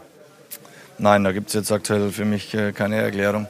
Nein, 0.99 1.25
da 1.25 1.33
gibt 1.33 1.49
es 1.49 1.55
jetzt 1.55 1.71
aktuell 1.71 2.11
für 2.11 2.25
mich 2.25 2.55
äh, 2.55 2.73
keine 2.73 2.97
Erklärung. 2.97 3.47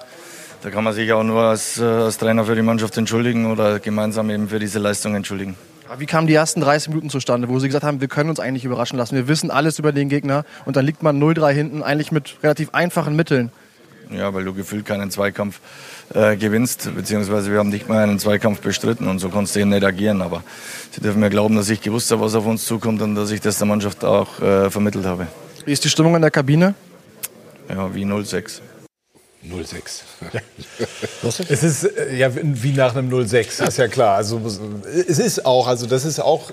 Da 0.63 0.71
kann 0.71 0.83
man 0.83 0.95
sich 0.95 1.13
auch 1.13 1.23
nur 1.23 1.43
als, 1.43 1.79
äh, 1.79 1.85
als 1.85 2.19
Trainer 2.19 2.45
für 2.45 2.57
die 2.57 2.63
Mannschaft 2.63 2.97
entschuldigen 2.97 3.51
oder 3.53 3.79
gemeinsam 3.79 4.31
eben 4.31 4.49
für 4.49 4.59
diese 4.59 4.81
Leistung 4.81 5.15
entschuldigen. 5.15 5.57
Wie 5.99 6.07
kamen 6.07 6.27
die 6.27 6.35
ersten 6.35 6.61
30 6.61 6.89
Minuten 6.89 7.11
zustande, 7.11 7.49
wo 7.49 7.59
Sie 7.59 7.69
gesagt 7.69 7.85
haben, 7.85 8.01
wir 8.01 8.09
können 8.09 8.31
uns 8.31 8.41
eigentlich 8.41 8.65
überraschen 8.65 8.99
lassen, 8.99 9.15
wir 9.15 9.29
wissen 9.29 9.51
alles 9.51 9.79
über 9.79 9.93
den 9.93 10.09
Gegner 10.09 10.45
und 10.65 10.77
dann 10.77 10.85
liegt 10.85 11.03
man 11.03 11.23
0-3 11.23 11.53
hinten, 11.53 11.83
eigentlich 11.83 12.13
mit 12.13 12.37
relativ 12.43 12.71
einfachen 12.73 13.15
Mitteln? 13.15 13.51
Ja, 14.11 14.33
weil 14.35 14.45
du 14.45 14.55
gefühlt 14.55 14.85
keinen 14.85 15.11
Zweikampf 15.11 15.61
äh, 16.15 16.37
gewinnst, 16.37 16.95
beziehungsweise 16.95 17.51
wir 17.51 17.59
haben 17.59 17.71
nicht 17.71 17.89
mal 17.89 18.03
einen 18.03 18.19
Zweikampf 18.19 18.61
bestritten 18.61 19.09
und 19.09 19.19
so 19.19 19.31
konntest 19.31 19.57
du 19.57 19.61
eben 19.61 19.71
nicht 19.71 19.85
agieren. 19.85 20.23
Aber 20.23 20.43
Sie 20.93 21.01
dürfen 21.01 21.21
mir 21.21 21.31
glauben, 21.31 21.57
dass 21.57 21.69
ich 21.69 21.81
gewusst 21.81 22.11
habe, 22.11 22.21
was 22.23 22.35
auf 22.35 22.47
uns 22.47 22.67
zukommt 22.67 23.03
und 23.03 23.15
dass 23.17 23.31
ich 23.31 23.41
das 23.41 23.59
der 23.59 23.67
Mannschaft 23.67 24.05
auch 24.05 24.41
äh, 24.41 24.71
vermittelt 24.71 25.07
habe. 25.07 25.27
Wie 25.65 25.73
ist 25.73 25.85
die 25.85 25.89
Stimmung 25.89 26.15
in 26.15 26.23
der 26.23 26.31
Kabine? 26.31 26.75
Ja, 27.69 27.93
wie 27.95 28.07
06. 28.25 28.63
06. 29.51 30.05
Ja. 30.33 30.41
es 31.49 31.63
ist 31.63 31.85
äh, 31.85 32.17
ja 32.17 32.31
wie 32.35 32.73
nach 32.73 32.95
einem 32.95 33.27
06, 33.27 33.61
ist 33.61 33.79
ja 33.79 33.89
klar. 33.89 34.17
Also 34.17 34.41
es 34.85 35.19
ist 35.19 35.45
auch, 35.47 35.67
also 35.67 35.87
das 35.87 36.05
ist 36.05 36.21
auch 36.21 36.51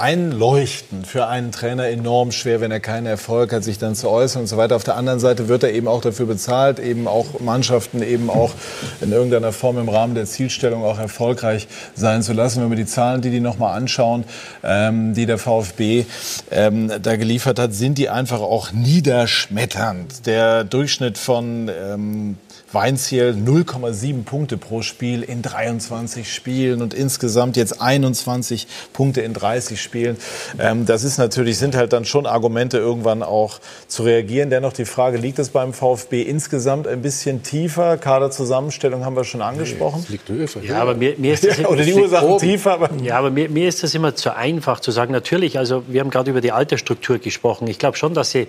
einleuchten 0.00 1.04
für 1.04 1.26
einen 1.26 1.52
Trainer 1.52 1.88
enorm 1.88 2.32
schwer, 2.32 2.60
wenn 2.60 2.70
er 2.70 2.80
keinen 2.80 3.06
Erfolg 3.06 3.52
hat, 3.52 3.62
sich 3.62 3.78
dann 3.78 3.94
zu 3.94 4.08
äußern 4.08 4.42
und 4.42 4.48
so 4.48 4.56
weiter. 4.56 4.76
Auf 4.76 4.84
der 4.84 4.96
anderen 4.96 5.20
Seite 5.20 5.48
wird 5.48 5.62
er 5.62 5.72
eben 5.72 5.86
auch 5.86 6.00
dafür 6.00 6.26
bezahlt, 6.26 6.78
eben 6.78 7.06
auch 7.06 7.40
Mannschaften 7.40 8.02
eben 8.02 8.30
auch 8.30 8.52
in 9.00 9.12
irgendeiner 9.12 9.52
Form 9.52 9.78
im 9.78 9.88
Rahmen 9.88 10.14
der 10.14 10.24
Zielstellung 10.24 10.84
auch 10.84 10.98
erfolgreich 10.98 11.68
sein 11.94 12.22
zu 12.22 12.32
lassen. 12.32 12.62
Wenn 12.62 12.70
wir 12.70 12.76
die 12.76 12.86
Zahlen, 12.86 13.20
die 13.20 13.30
die 13.30 13.40
nochmal 13.40 13.76
anschauen, 13.76 14.24
ähm, 14.64 15.14
die 15.14 15.26
der 15.26 15.38
VfB 15.38 16.06
ähm, 16.50 16.90
da 17.02 17.16
geliefert 17.16 17.58
hat, 17.58 17.74
sind 17.74 17.98
die 17.98 18.08
einfach 18.08 18.40
auch 18.40 18.72
niederschmetternd. 18.72 20.26
Der 20.26 20.64
Durchschnitt 20.64 21.18
von 21.18 21.68
ähm, 21.68 22.36
Weinziel 22.72 23.36
0,7 23.36 24.24
Punkte 24.24 24.56
pro 24.56 24.82
Spiel 24.82 25.22
in 25.22 25.42
23 25.42 26.32
Spielen 26.32 26.82
und 26.82 26.94
insgesamt 26.94 27.56
jetzt 27.56 27.80
21 27.80 28.66
Punkte 28.92 29.20
in 29.22 29.34
30 29.34 29.80
Spielen. 29.80 30.16
Ähm, 30.58 30.86
das 30.86 31.04
ist 31.04 31.18
natürlich, 31.18 31.58
sind 31.58 31.74
halt 31.74 31.92
dann 31.92 32.04
schon 32.04 32.26
Argumente 32.26 32.78
irgendwann 32.78 33.22
auch 33.22 33.58
zu 33.88 34.04
reagieren. 34.04 34.50
Dennoch 34.50 34.72
die 34.72 34.84
Frage, 34.84 35.18
liegt 35.18 35.38
es 35.38 35.50
beim 35.50 35.72
VfB 35.72 36.22
insgesamt 36.22 36.86
ein 36.86 37.02
bisschen 37.02 37.42
tiefer? 37.42 37.98
Kaderzusammenstellung 37.98 39.04
haben 39.04 39.16
wir 39.16 39.24
schon 39.24 39.42
angesprochen. 39.42 40.04
Nee, 40.08 40.12
liegt 40.12 40.28
höher. 40.28 40.48
Ja, 40.62 40.80
aber 40.80 40.94
mir, 40.94 41.14
mir 41.18 41.34
ist 41.34 41.44
das 41.44 41.58
Oder 41.64 41.84
die 41.84 41.94
Ursachen 41.94 42.38
tiefer. 42.38 42.72
Aber 42.72 42.90
ja, 43.02 43.18
aber 43.18 43.30
mir, 43.30 43.48
mir 43.48 43.68
ist 43.68 43.82
das 43.82 43.94
immer 43.94 44.14
zu 44.14 44.34
einfach 44.34 44.80
zu 44.80 44.90
sagen. 44.90 45.12
Natürlich, 45.12 45.58
also 45.58 45.82
wir 45.88 46.00
haben 46.00 46.10
gerade 46.10 46.30
über 46.30 46.40
die 46.40 46.52
Altersstruktur 46.52 47.18
gesprochen. 47.18 47.68
Ich 47.68 47.78
glaube 47.78 47.96
schon, 47.96 48.14
dass 48.14 48.30
sie 48.30 48.48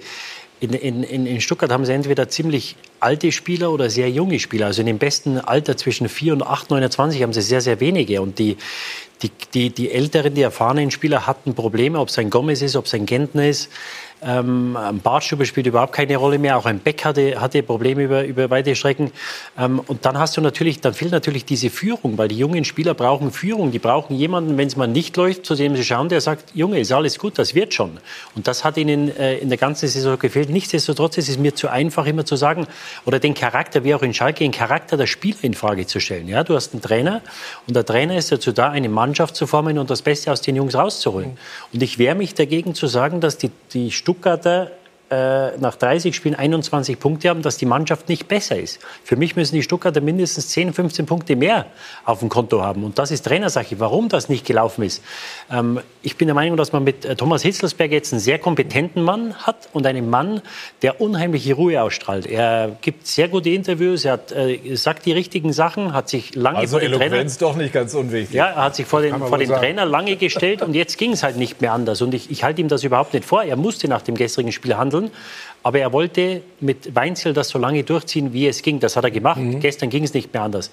in, 0.61 1.03
in, 1.03 1.25
in 1.25 1.41
Stuttgart 1.41 1.71
haben 1.71 1.85
sie 1.85 1.93
entweder 1.93 2.29
ziemlich 2.29 2.75
alte 2.99 3.31
Spieler 3.31 3.71
oder 3.71 3.89
sehr 3.89 4.11
junge 4.11 4.39
Spieler. 4.39 4.67
Also 4.67 4.81
in 4.81 4.85
dem 4.85 4.99
besten 4.99 5.39
Alter 5.39 5.75
zwischen 5.75 6.07
4 6.07 6.33
und 6.33 6.43
8, 6.43 6.69
29 6.69 7.23
haben 7.23 7.33
sie 7.33 7.41
sehr, 7.41 7.61
sehr 7.61 7.79
wenige. 7.79 8.21
Und 8.21 8.37
die, 8.37 8.57
die, 9.23 9.31
die, 9.55 9.69
die 9.71 9.91
älteren, 9.91 10.35
die 10.35 10.43
erfahrenen 10.43 10.91
Spieler 10.91 11.25
hatten 11.25 11.55
Probleme, 11.55 11.99
ob 11.99 12.09
es 12.09 12.19
ein 12.19 12.29
Gomez 12.29 12.61
ist, 12.61 12.75
ob 12.75 12.85
es 12.85 12.93
ein 12.93 13.07
Gentner 13.07 13.47
ist. 13.47 13.71
Ähm, 14.23 14.77
Bartstuber 15.03 15.45
spielt 15.45 15.67
überhaupt 15.67 15.93
keine 15.93 16.15
Rolle 16.17 16.37
mehr. 16.37 16.57
Auch 16.57 16.65
ein 16.65 16.79
Beck 16.79 17.03
hatte, 17.05 17.39
hatte 17.41 17.63
Probleme 17.63 18.03
über, 18.03 18.23
über 18.23 18.49
weite 18.49 18.75
Strecken. 18.75 19.11
Ähm, 19.57 19.79
und 19.87 20.05
dann 20.05 20.17
hast 20.17 20.37
du 20.37 20.41
natürlich, 20.41 20.79
dann 20.79 20.93
fehlt 20.93 21.11
natürlich 21.11 21.45
diese 21.45 21.69
Führung, 21.69 22.17
weil 22.17 22.27
die 22.27 22.37
jungen 22.37 22.63
Spieler 22.63 22.93
brauchen 22.93 23.31
Führung. 23.31 23.71
Die 23.71 23.79
brauchen 23.79 24.15
jemanden, 24.15 24.57
wenn 24.57 24.67
es 24.67 24.75
mal 24.75 24.87
nicht 24.87 25.17
läuft, 25.17 25.45
zu 25.45 25.55
dem 25.55 25.75
sie 25.75 25.83
schauen, 25.83 26.09
der 26.09 26.21
sagt, 26.21 26.55
Junge, 26.55 26.79
ist 26.79 26.91
alles 26.91 27.17
gut, 27.17 27.39
das 27.39 27.55
wird 27.55 27.73
schon. 27.73 27.99
Und 28.35 28.47
das 28.47 28.63
hat 28.63 28.77
ihnen 28.77 29.15
äh, 29.17 29.37
in 29.37 29.49
der 29.49 29.57
ganzen 29.57 29.87
Saison 29.87 30.19
gefehlt. 30.19 30.49
Nichtsdestotrotz 30.49 31.17
ist 31.17 31.29
es 31.29 31.37
mir 31.37 31.55
zu 31.55 31.69
einfach, 31.69 32.05
immer 32.05 32.25
zu 32.25 32.35
sagen, 32.35 32.67
oder 33.05 33.19
den 33.19 33.33
Charakter, 33.33 33.83
wie 33.83 33.95
auch 33.95 34.03
in 34.03 34.13
Schalke, 34.13 34.43
den 34.43 34.51
Charakter 34.51 34.97
der 34.97 35.07
Spieler 35.07 35.37
in 35.41 35.53
Frage 35.53 35.87
zu 35.87 35.99
stellen. 35.99 36.27
Ja, 36.27 36.43
du 36.43 36.55
hast 36.55 36.73
einen 36.73 36.81
Trainer 36.81 37.21
und 37.67 37.75
der 37.75 37.85
Trainer 37.85 38.17
ist 38.17 38.31
dazu 38.31 38.51
da, 38.51 38.69
eine 38.69 38.89
Mannschaft 38.89 39.35
zu 39.35 39.47
formen 39.47 39.77
und 39.77 39.89
das 39.89 40.01
Beste 40.01 40.31
aus 40.31 40.41
den 40.41 40.55
Jungs 40.55 40.75
rauszuholen. 40.75 41.37
Und 41.73 41.81
ich 41.83 41.97
wehre 41.97 42.15
mich 42.15 42.33
dagegen 42.33 42.75
zu 42.75 42.87
sagen, 42.87 43.21
dass 43.21 43.37
die, 43.37 43.51
die 43.73 43.91
Stuttgarter 44.11 44.80
äh, 45.11 45.57
nach 45.57 45.75
30 45.75 46.15
Spielen 46.15 46.35
21 46.35 46.97
Punkte 46.99 47.29
haben, 47.29 47.41
dass 47.41 47.57
die 47.57 47.65
Mannschaft 47.65 48.07
nicht 48.09 48.27
besser 48.27 48.57
ist. 48.57 48.79
Für 49.03 49.17
mich 49.17 49.35
müssen 49.35 49.55
die 49.55 49.63
Stuttgarter 49.63 49.99
mindestens 50.01 50.49
10, 50.49 50.73
15 50.73 51.05
Punkte 51.05 51.35
mehr 51.35 51.65
auf 52.05 52.19
dem 52.19 52.29
Konto 52.29 52.63
haben. 52.63 52.83
Und 52.83 52.97
das 52.97 53.11
ist 53.11 53.23
Trainersache. 53.23 53.79
Warum 53.79 54.09
das 54.09 54.29
nicht 54.29 54.45
gelaufen 54.45 54.83
ist. 54.83 55.03
Ähm, 55.51 55.81
ich 56.01 56.17
bin 56.17 56.27
der 56.27 56.35
Meinung, 56.35 56.57
dass 56.57 56.71
man 56.71 56.83
mit 56.83 57.05
äh, 57.05 57.15
Thomas 57.15 57.41
Hitzelsberg 57.43 57.91
jetzt 57.91 58.13
einen 58.13 58.19
sehr 58.19 58.39
kompetenten 58.39 59.03
Mann 59.03 59.35
hat 59.35 59.69
und 59.73 59.85
einen 59.85 60.09
Mann, 60.09 60.41
der 60.81 61.01
unheimliche 61.01 61.53
Ruhe 61.53 61.81
ausstrahlt. 61.81 62.25
Er 62.25 62.77
gibt 62.81 63.07
sehr 63.07 63.27
gute 63.27 63.49
Interviews, 63.49 64.05
er 64.05 64.13
hat, 64.13 64.31
äh, 64.31 64.75
sagt 64.75 65.05
die 65.05 65.11
richtigen 65.11 65.53
Sachen, 65.53 65.93
hat 65.93 66.09
sich 66.09 66.35
lange 66.35 66.59
also 66.59 66.73
vor 66.73 66.79
den 66.79 66.93
Eloquenz 66.93 67.37
Trainer, 67.37 67.51
doch 67.51 67.57
nicht 67.57 67.73
ganz 67.73 67.93
unwichtig. 67.93 68.35
ja, 68.35 68.47
er 68.47 68.63
hat 68.63 68.75
sich 68.75 68.85
vor 68.85 69.01
den, 69.01 69.17
vor 69.17 69.37
den 69.37 69.47
sagen. 69.47 69.61
Trainer 69.61 69.85
lange 69.85 70.15
gestellt 70.15 70.61
und 70.61 70.73
jetzt 70.73 70.97
ging 70.97 71.11
es 71.13 71.23
halt 71.23 71.37
nicht 71.37 71.61
mehr 71.61 71.73
anders. 71.73 72.01
Und 72.01 72.13
ich, 72.13 72.31
ich 72.31 72.43
halte 72.43 72.61
ihm 72.61 72.67
das 72.67 72.83
überhaupt 72.83 73.13
nicht 73.13 73.25
vor. 73.25 73.43
Er 73.43 73.55
musste 73.55 73.87
nach 73.87 74.01
dem 74.01 74.15
gestrigen 74.15 74.51
Spiel 74.51 74.77
handeln. 74.77 75.00
Aber 75.63 75.79
er 75.79 75.93
wollte 75.93 76.41
mit 76.59 76.95
Weinzel 76.95 77.33
das 77.33 77.49
so 77.49 77.59
lange 77.59 77.83
durchziehen, 77.83 78.33
wie 78.33 78.47
es 78.47 78.61
ging. 78.61 78.79
Das 78.79 78.95
hat 78.95 79.03
er 79.03 79.11
gemacht. 79.11 79.39
Gestern 79.59 79.89
ging 79.89 80.03
es 80.03 80.13
nicht 80.13 80.33
mehr 80.33 80.43
anders. 80.43 80.71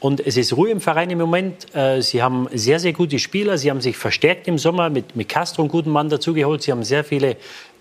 Und 0.00 0.20
es 0.26 0.36
ist 0.36 0.56
Ruhe 0.56 0.70
im 0.70 0.80
Verein 0.80 1.10
im 1.10 1.18
Moment. 1.18 1.72
Äh, 1.76 2.00
Sie 2.02 2.22
haben 2.22 2.48
sehr, 2.52 2.80
sehr 2.80 2.92
gute 2.92 3.18
Spieler. 3.18 3.56
Sie 3.56 3.70
haben 3.70 3.80
sich 3.80 3.96
verstärkt 3.96 4.48
im 4.48 4.58
Sommer 4.58 4.90
mit, 4.90 5.14
mit 5.14 5.28
Castro 5.28 5.62
einen 5.62 5.70
guten 5.70 5.90
Mann 5.90 6.08
dazugeholt. 6.08 6.62
Sie 6.62 6.72
haben 6.72 6.82
sehr 6.82 7.04
viele 7.04 7.36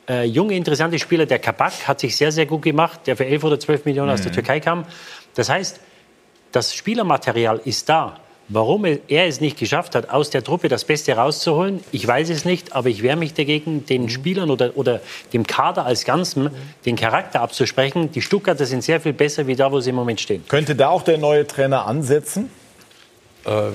äh, 0.07 0.26
junge, 0.26 0.55
interessante 0.55 0.99
Spieler. 0.99 1.26
Der 1.26 1.39
Kabak 1.39 1.88
hat 1.88 1.99
sich 1.99 2.15
sehr, 2.15 2.31
sehr 2.31 2.45
gut 2.45 2.61
gemacht, 2.61 2.99
der 3.07 3.18
für 3.18 3.26
11 3.26 3.43
oder 3.43 3.59
12 3.59 3.85
Millionen 3.85 4.11
aus 4.11 4.22
der 4.22 4.31
Mhm. 4.31 4.35
Türkei 4.35 4.59
kam. 4.59 4.85
Das 5.35 5.49
heißt, 5.49 5.80
das 6.51 6.76
Spielermaterial 6.76 7.61
ist 7.65 7.88
da. 7.89 8.19
Warum 8.53 8.84
er 8.84 9.28
es 9.28 9.40
nicht 9.40 9.57
geschafft 9.57 9.95
hat, 9.95 10.10
aus 10.10 10.30
der 10.30 10.44
Truppe 10.44 10.68
das 10.68 10.84
Beste 10.84 11.14
rauszuholen, 11.14 11.80
ich 11.94 12.06
weiß 12.06 12.30
es 12.30 12.44
nicht, 12.44 12.73
aber 12.73 12.90
ich 12.90 13.02
wehre 13.02 13.15
mich 13.15 13.34
dagegen, 13.34 13.86
den 13.86 14.10
Spielern 14.10 14.52
oder, 14.52 14.76
oder 14.76 14.99
dem 15.32 15.48
Kader 15.48 15.86
als 15.86 16.03
Ganzem 16.03 16.49
den 16.86 16.98
Charakter 16.98 17.40
abzusprechen. 17.40 18.11
Die 18.11 18.22
Stuttgarter 18.22 18.65
sind 18.65 18.84
sehr 18.84 18.99
viel 18.99 19.14
besser 19.14 19.48
wie 19.48 19.56
da, 19.56 19.72
wo 19.72 19.80
sie 19.80 19.91
im 19.91 19.95
Moment 19.95 20.19
stehen. 20.19 20.44
Könnte 20.49 20.76
da 20.76 20.90
auch 20.90 21.03
der 21.03 21.18
neue 21.18 21.48
Trainer 21.48 21.86
ansetzen? 21.86 22.49
Äh, 23.45 23.72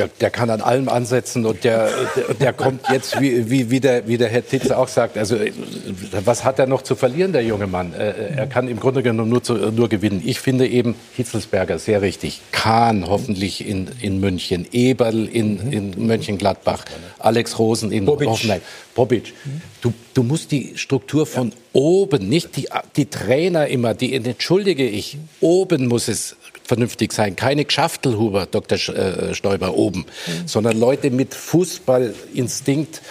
der, 0.00 0.08
der 0.20 0.30
kann 0.30 0.48
an 0.48 0.62
allem 0.62 0.88
ansetzen 0.88 1.44
und 1.44 1.62
der, 1.62 1.90
der, 2.16 2.34
der 2.34 2.52
kommt 2.54 2.88
jetzt, 2.90 3.20
wie, 3.20 3.50
wie, 3.50 3.70
wie, 3.70 3.80
der, 3.80 4.08
wie 4.08 4.16
der 4.16 4.28
Herr 4.28 4.46
Titze 4.46 4.78
auch 4.78 4.88
sagt, 4.88 5.18
also 5.18 5.36
äh, 5.36 5.52
was 6.24 6.44
hat 6.44 6.58
er 6.58 6.66
noch 6.66 6.82
zu 6.82 6.96
verlieren, 6.96 7.32
der 7.32 7.42
junge 7.42 7.66
Mann? 7.66 7.92
Äh, 7.92 8.34
Er 8.36 8.46
kann 8.46 8.66
im 8.68 8.80
Grunde 8.80 9.02
genommen 9.02 9.28
nur, 9.28 9.42
zu, 9.42 9.54
nur 9.54 9.88
gewinnen. 9.90 10.22
Ich 10.24 10.40
finde 10.40 10.66
eben 10.66 10.94
Hitzelsberger 11.16 11.78
sehr 11.78 12.00
richtig. 12.00 12.40
Kahn 12.52 13.06
hoffentlich 13.06 13.66
in, 13.66 13.88
in 14.00 14.20
München, 14.20 14.66
Eberl 14.72 15.26
in, 15.26 15.70
in 15.70 16.06
Mönchengladbach, 16.06 16.84
Alex 17.18 17.58
Rosen 17.58 17.92
in 17.92 18.06
Bobic. 18.06 18.28
Hoffenheim. 18.28 18.62
Bobic. 18.94 19.34
Du, 19.82 19.92
du 20.14 20.22
musst 20.22 20.50
die 20.50 20.72
Struktur 20.76 21.26
von 21.26 21.52
oben, 21.72 22.28
nicht 22.28 22.56
die, 22.56 22.68
die 22.96 23.06
Trainer 23.06 23.66
immer, 23.66 23.92
die 23.94 24.14
entschuldige 24.14 24.86
ich, 24.88 25.18
oben 25.40 25.86
muss 25.88 26.08
es 26.08 26.36
vernünftig 26.64 27.12
sein. 27.12 27.36
Keine 27.36 27.64
Geschaftelhuber, 27.64 28.46
Dr. 28.46 28.78
Äh, 28.78 29.34
Stoiber, 29.34 29.74
oben, 29.74 30.06
sondern 30.46 30.78
Leute 30.78 31.10
mit 31.10 31.34
Fußballinstinkt 31.34 33.02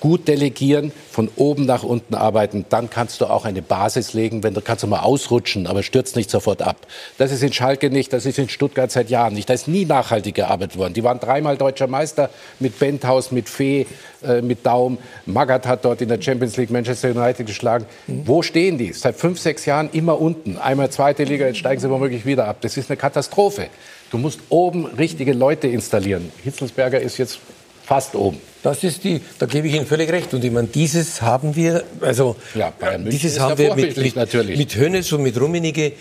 gut 0.00 0.26
delegieren, 0.28 0.92
von 1.10 1.30
oben 1.36 1.66
nach 1.66 1.82
unten 1.82 2.14
arbeiten. 2.14 2.64
Dann 2.68 2.90
kannst 2.90 3.20
du 3.20 3.26
auch 3.26 3.44
eine 3.44 3.62
Basis 3.62 4.12
legen, 4.12 4.42
wenn 4.42 4.54
du 4.54 4.60
kannst 4.60 4.82
du 4.82 4.86
mal 4.86 5.00
ausrutschen, 5.00 5.66
aber 5.66 5.82
stürzt 5.82 6.16
nicht 6.16 6.30
sofort 6.30 6.62
ab. 6.62 6.86
Das 7.18 7.30
ist 7.30 7.42
in 7.42 7.52
Schalke 7.52 7.90
nicht, 7.90 8.12
das 8.12 8.26
ist 8.26 8.38
in 8.38 8.48
Stuttgart 8.48 8.90
seit 8.90 9.10
Jahren 9.10 9.34
nicht. 9.34 9.48
Da 9.48 9.54
ist 9.54 9.68
nie 9.68 9.84
nachhaltig 9.84 10.34
gearbeitet 10.34 10.78
worden. 10.78 10.94
Die 10.94 11.04
waren 11.04 11.20
dreimal 11.20 11.56
deutscher 11.56 11.86
Meister 11.86 12.30
mit 12.58 12.78
Benthaus, 12.78 13.30
mit 13.30 13.48
Fee, 13.48 13.86
äh, 14.22 14.42
mit 14.42 14.66
Daum. 14.66 14.98
Magath 15.26 15.66
hat 15.66 15.84
dort 15.84 16.00
in 16.00 16.08
der 16.08 16.20
Champions 16.20 16.56
League 16.56 16.70
Manchester 16.70 17.10
United 17.10 17.46
geschlagen. 17.46 17.86
Wo 18.06 18.42
stehen 18.42 18.78
die? 18.78 18.92
Seit 18.92 19.16
fünf, 19.16 19.38
sechs 19.38 19.66
Jahren 19.66 19.90
immer 19.92 20.20
unten. 20.20 20.58
Einmal 20.58 20.90
zweite 20.90 21.24
Liga, 21.24 21.46
jetzt 21.46 21.58
steigen 21.58 21.80
sie 21.80 21.90
womöglich 21.90 22.26
wieder 22.26 22.46
ab. 22.46 22.58
Das 22.60 22.76
ist 22.76 22.90
eine 22.90 22.96
Katastrophe. 22.96 23.68
Du 24.10 24.18
musst 24.18 24.40
oben 24.48 24.86
richtige 24.86 25.32
Leute 25.32 25.68
installieren. 25.68 26.32
Hitzelsberger 26.42 27.00
ist 27.00 27.18
jetzt 27.18 27.38
fast 27.84 28.14
oben. 28.14 28.40
Das 28.62 28.84
ist 28.84 29.04
die, 29.04 29.20
da 29.38 29.46
gebe 29.46 29.68
ich 29.68 29.74
Ihnen 29.74 29.86
völlig 29.86 30.10
recht. 30.12 30.34
Und 30.34 30.44
ich 30.44 30.50
meine, 30.50 30.68
dieses 30.68 31.22
haben 31.22 31.56
wir, 31.56 31.82
also 32.00 32.36
München 32.98 33.10
dieses 33.10 33.40
haben 33.40 33.60
ja 33.60 33.76
wir 33.76 33.86
mit, 33.86 33.96
mit, 33.96 34.16
natürlich. 34.16 34.58
mit 34.58 34.74
Hönes 34.76 35.12
und 35.12 35.22
mit 35.22 35.40
Rummenigge 35.40 35.92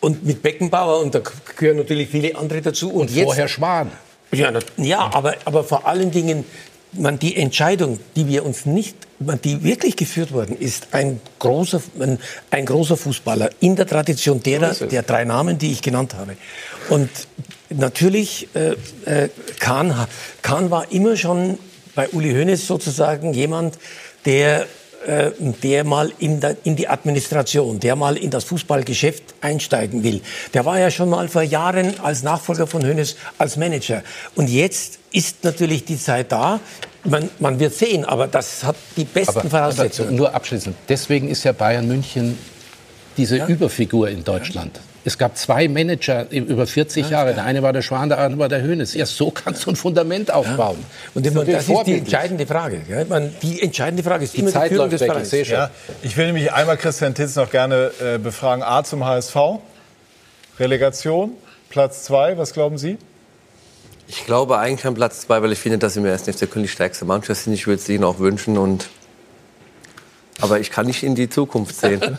und 0.00 0.24
mit 0.26 0.42
Beckenbauer 0.42 1.00
und 1.00 1.14
da 1.14 1.22
gehören 1.56 1.78
natürlich 1.78 2.08
viele 2.08 2.36
andere 2.36 2.60
dazu. 2.60 2.90
Und, 2.90 3.10
jetzt, 3.10 3.24
vorher 3.24 3.48
Schwan. 3.48 3.90
Ja, 4.32 4.50
na- 4.50 4.60
ja 4.76 5.10
aber, 5.12 5.36
aber 5.44 5.64
vor 5.64 5.86
allen 5.86 6.10
Dingen, 6.10 6.44
man, 6.92 7.18
die 7.18 7.36
Entscheidung, 7.36 7.98
die 8.16 8.26
wir 8.26 8.44
uns 8.44 8.66
nicht, 8.66 8.96
man, 9.18 9.40
die 9.40 9.62
wirklich 9.62 9.96
geführt 9.96 10.32
worden 10.32 10.56
ist, 10.58 10.88
ein 10.92 11.20
großer, 11.38 11.80
ein, 11.98 12.18
ein 12.50 12.66
großer 12.66 12.96
Fußballer 12.96 13.50
in 13.60 13.76
der 13.76 13.86
Tradition 13.86 14.42
derer, 14.42 14.74
der 14.74 15.02
drei 15.02 15.24
Namen, 15.24 15.56
die 15.58 15.72
ich 15.72 15.80
genannt 15.80 16.14
habe. 16.14 16.36
Und 16.90 17.08
natürlich, 17.70 18.48
äh, 18.54 18.74
äh, 19.04 19.28
Kahn, 19.60 19.94
Kahn 20.42 20.70
war 20.70 20.90
immer 20.92 21.16
schon 21.16 21.58
bei 21.94 22.08
Uli 22.08 22.32
Hoeneß 22.32 22.66
sozusagen 22.66 23.34
jemand, 23.34 23.78
der 24.24 24.66
äh, 25.06 25.32
der 25.62 25.82
mal 25.84 26.12
in, 26.18 26.40
die 26.64 26.88
Administration, 26.88 27.80
der 27.80 27.96
mal 27.96 28.16
in 28.16 28.30
das 28.30 28.44
Fußballgeschäft 28.44 29.34
einsteigen 29.40 30.04
will. 30.04 30.20
Der 30.54 30.64
war 30.64 30.78
ja 30.78 30.90
schon 30.92 31.08
mal 31.08 31.28
vor 31.28 31.42
Jahren 31.42 31.98
als 32.00 32.22
Nachfolger 32.22 32.68
von 32.68 32.86
Hoeneß 32.86 33.16
als 33.36 33.56
Manager. 33.56 34.04
Und 34.36 34.48
jetzt 34.48 35.00
ist 35.12 35.42
natürlich 35.42 35.84
die 35.84 35.98
Zeit 35.98 36.30
da. 36.30 36.60
Man, 37.04 37.28
man 37.40 37.58
wird 37.58 37.74
sehen, 37.74 38.04
aber 38.04 38.28
das 38.28 38.62
hat 38.62 38.76
die 38.96 39.04
besten 39.04 39.40
Aber, 39.40 39.50
Voraussetzungen. 39.50 40.08
aber 40.10 40.16
nur 40.16 40.34
abschließend. 40.34 40.76
Deswegen 40.88 41.28
ist 41.28 41.42
ja 41.42 41.50
Bayern 41.50 41.88
München 41.88 42.38
diese 43.16 43.44
Überfigur 43.46 44.08
in 44.08 44.22
Deutschland. 44.22 44.78
Es 45.04 45.18
gab 45.18 45.36
zwei 45.36 45.66
Manager 45.68 46.30
über 46.30 46.66
40 46.66 47.10
Jahre. 47.10 47.34
Der 47.34 47.44
eine 47.44 47.62
war 47.62 47.72
der 47.72 47.82
Schwan, 47.82 48.08
der 48.08 48.18
andere 48.18 48.38
war 48.38 48.48
der 48.48 48.62
Hönes. 48.62 48.94
Ja, 48.94 49.04
so 49.04 49.30
kannst 49.30 49.66
du 49.66 49.70
ein 49.70 49.76
Fundament 49.76 50.32
aufbauen. 50.32 50.78
Und 51.14 51.26
ich 51.26 51.32
natürlich 51.32 51.66
das 51.66 51.68
ist 51.68 51.86
die 51.86 51.98
entscheidende 51.98 52.46
Frage. 52.46 52.82
Man, 53.08 53.34
die 53.42 53.60
entscheidende 53.62 54.02
Frage 54.02 54.24
ist 54.24 54.34
Die 54.34 54.40
immer 54.40 54.50
Zeit 54.50 54.70
die 54.70 54.74
Führung 54.74 54.90
läuft 54.90 55.00
des 55.00 55.08
weg, 55.08 55.22
ich 55.22 55.46
Vereins. 55.46 55.48
Ja, 55.48 55.70
ich 56.02 56.16
will 56.16 56.26
nämlich 56.26 56.52
einmal 56.52 56.76
Christian 56.76 57.14
Titz 57.14 57.34
noch 57.34 57.50
gerne 57.50 57.90
äh, 58.00 58.18
befragen. 58.18 58.62
A 58.62 58.84
zum 58.84 59.04
HSV. 59.04 59.36
Relegation, 60.60 61.32
Platz 61.68 62.04
zwei, 62.04 62.38
was 62.38 62.52
glauben 62.52 62.78
Sie? 62.78 62.98
Ich 64.06 64.26
glaube 64.26 64.58
eigentlich 64.58 64.86
an 64.86 64.94
Platz 64.94 65.22
zwei, 65.22 65.42
weil 65.42 65.52
ich 65.52 65.58
finde, 65.58 65.78
dass 65.78 65.94
sie 65.94 66.00
mir 66.00 66.10
erst 66.10 66.26
nicht 66.26 66.40
der 66.40 66.46
Köln 66.46 66.64
die 66.64 66.68
stärkste 66.68 67.04
Mannschaft 67.04 67.42
sind. 67.42 67.54
Ich 67.54 67.66
würde 67.66 67.80
es 67.80 67.88
ihnen 67.88 68.04
auch 68.04 68.18
wünschen. 68.18 68.58
Und 68.58 68.88
aber 70.42 70.58
ich 70.58 70.70
kann 70.70 70.86
nicht 70.86 71.02
in 71.04 71.14
die 71.14 71.30
Zukunft 71.30 71.76
sehen. 71.76 72.00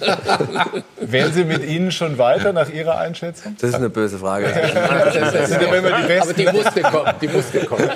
Wären 1.01 1.33
Sie 1.33 1.43
mit 1.43 1.65
Ihnen 1.65 1.91
schon 1.91 2.17
weiter 2.17 2.53
nach 2.53 2.69
Ihrer 2.69 2.97
Einschätzung? 2.97 3.57
Das 3.59 3.71
ist 3.71 3.75
eine 3.75 3.89
böse 3.89 4.17
Frage. 4.17 4.45
Das 4.45 5.49
sind 5.49 5.61
aber 5.61 5.77
immer 5.77 6.01
die 6.01 6.07
Besten. 6.07 6.31
Aber 6.31 6.33
die 6.33 6.57
musste 6.57 6.81
kommen. 6.81 7.13
Die 7.21 7.27
musste 7.27 7.59
kommen. 7.65 7.89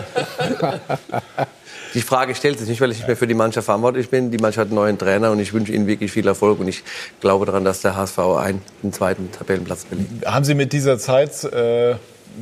Die 1.94 2.02
Frage 2.02 2.36
stellt 2.36 2.60
sich 2.60 2.68
nicht, 2.68 2.82
weil 2.82 2.92
ich 2.92 2.98
nicht 2.98 3.08
mehr 3.08 3.16
für 3.16 3.26
die 3.26 3.34
Mannschaft 3.34 3.66
verantwortlich 3.66 4.10
bin. 4.10 4.30
Die 4.30 4.38
Mannschaft 4.38 4.66
hat 4.66 4.68
einen 4.68 4.76
neuen 4.76 4.98
Trainer 4.98 5.32
und 5.32 5.40
ich 5.40 5.54
wünsche 5.54 5.72
ihnen 5.72 5.88
wirklich 5.88 6.12
viel 6.12 6.28
Erfolg. 6.28 6.60
Und 6.60 6.68
ich 6.68 6.84
glaube 7.22 7.46
daran, 7.46 7.64
dass 7.64 7.82
der 7.82 7.96
HSV 7.96 8.20
einen, 8.20 8.62
den 8.84 8.92
zweiten 8.92 9.32
Tabellenplatz 9.32 9.86
belegt. 9.86 10.26
Haben 10.26 10.44
Sie 10.44 10.56
mit 10.56 10.74
dieser 10.74 11.00
Zeit, 11.00 11.46
äh, 11.46 11.92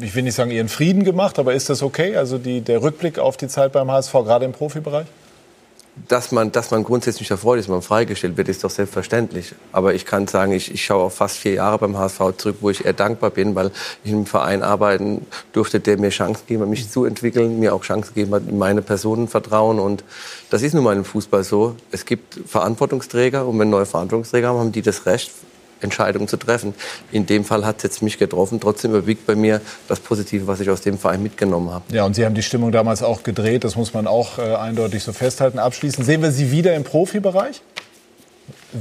ich 0.02 0.16
will 0.16 0.24
nicht 0.24 0.36
sagen 0.36 0.50
Ihren 0.50 0.70
Frieden 0.70 1.04
gemacht, 1.04 1.38
aber 1.38 1.54
ist 1.54 1.70
das 1.70 1.84
okay? 1.84 2.18
Also 2.18 2.40
die, 2.40 2.62
der 2.62 2.82
Rückblick 2.82 3.20
auf 3.20 3.38
die 3.38 3.48
Zeit 3.48 3.72
beim 3.74 3.92
HSV, 3.92 4.12
gerade 4.12 4.46
im 4.46 4.54
Profibereich? 4.54 5.06
Dass 6.08 6.32
man, 6.32 6.52
dass 6.52 6.72
man 6.72 6.84
grundsätzlich 6.84 7.32
erfreut 7.32 7.60
ist, 7.60 7.70
man 7.70 7.82
freigestellt 7.82 8.36
wird, 8.36 8.50
ist 8.50 8.64
doch 8.64 8.70
selbstverständlich. 8.70 9.56
Aber 9.72 9.94
ich 9.94 10.06
kann 10.06 10.28
sagen, 10.28 10.52
ich, 10.52 10.74
ich 10.74 10.84
schaue 10.84 11.04
auf 11.04 11.16
fast 11.16 11.38
vier 11.38 11.54
Jahre 11.54 11.78
beim 11.80 11.98
HSV 11.98 12.20
zurück, 12.38 12.58
wo 12.60 12.70
ich 12.70 12.86
eher 12.86 12.94
dankbar 12.94 13.30
bin, 13.30 13.56
weil 13.56 13.72
ich 14.04 14.12
in 14.12 14.18
einem 14.18 14.26
Verein 14.26 14.62
arbeiten 14.62 15.26
durfte, 15.54 15.80
der 15.80 15.98
mir 15.98 16.10
Chancen 16.10 16.42
gegeben 16.42 16.64
hat, 16.64 16.70
mich 16.70 16.90
zu 16.90 17.06
entwickeln, 17.06 17.60
mir 17.60 17.74
auch 17.74 17.84
Chancen 17.84 18.14
gegeben 18.14 18.36
hat, 18.36 18.44
in 18.48 18.58
meine 18.58 18.82
Personen 18.82 19.30
vertrauen. 19.30 19.80
Und 19.80 20.04
das 20.50 20.64
ist 20.64 20.74
nun 20.74 20.84
mal 20.84 20.96
im 20.96 21.06
Fußball 21.06 21.44
so. 21.44 21.76
Es 21.92 22.06
gibt 22.06 22.40
Verantwortungsträger 22.46 23.48
und 23.48 23.58
wenn 23.58 23.70
neue 23.70 23.86
Verantwortungsträger 23.86 24.50
haben, 24.50 24.60
haben 24.60 24.72
die 24.74 24.82
das 24.82 25.06
Recht, 25.06 25.32
Entscheidungen 25.82 26.28
zu 26.28 26.38
treffen. 26.38 26.74
In 27.12 27.26
dem 27.26 27.46
Fall 27.46 27.66
hat 27.66 27.78
es 27.78 27.84
jetzt 27.84 28.02
mich 28.02 28.18
getroffen. 28.18 28.60
Trotzdem 28.60 28.92
überwiegt 28.92 29.26
bei 29.26 29.36
mir 29.36 29.62
das 29.88 30.00
Positive, 30.00 30.48
was 30.48 30.60
ich 30.60 30.70
aus 30.70 30.82
dem 30.82 30.98
Verein 30.98 31.24
mitgenommen 31.24 31.72
habe. 31.72 31.84
Ja, 31.94 32.06
und 32.06 32.16
Sie 32.16 32.26
haben 32.26 32.36
die 32.36 32.44
Stimmung 32.44 32.72
damals 32.72 33.04
auch 33.04 33.24
gedreht, 33.24 33.64
das 33.64 33.76
muss 33.76 33.94
man 33.94 34.08
auch 34.08 34.38
äh, 34.38 34.56
eindeutig 34.56 35.04
so 35.04 35.14
festhalten. 35.14 35.60
Abschließend 35.60 36.06
sehen 36.06 36.22
wir 36.22 36.32
Sie 36.32 36.52
wieder 36.52 36.76
im 36.76 36.84
Profibereich? 36.84 37.62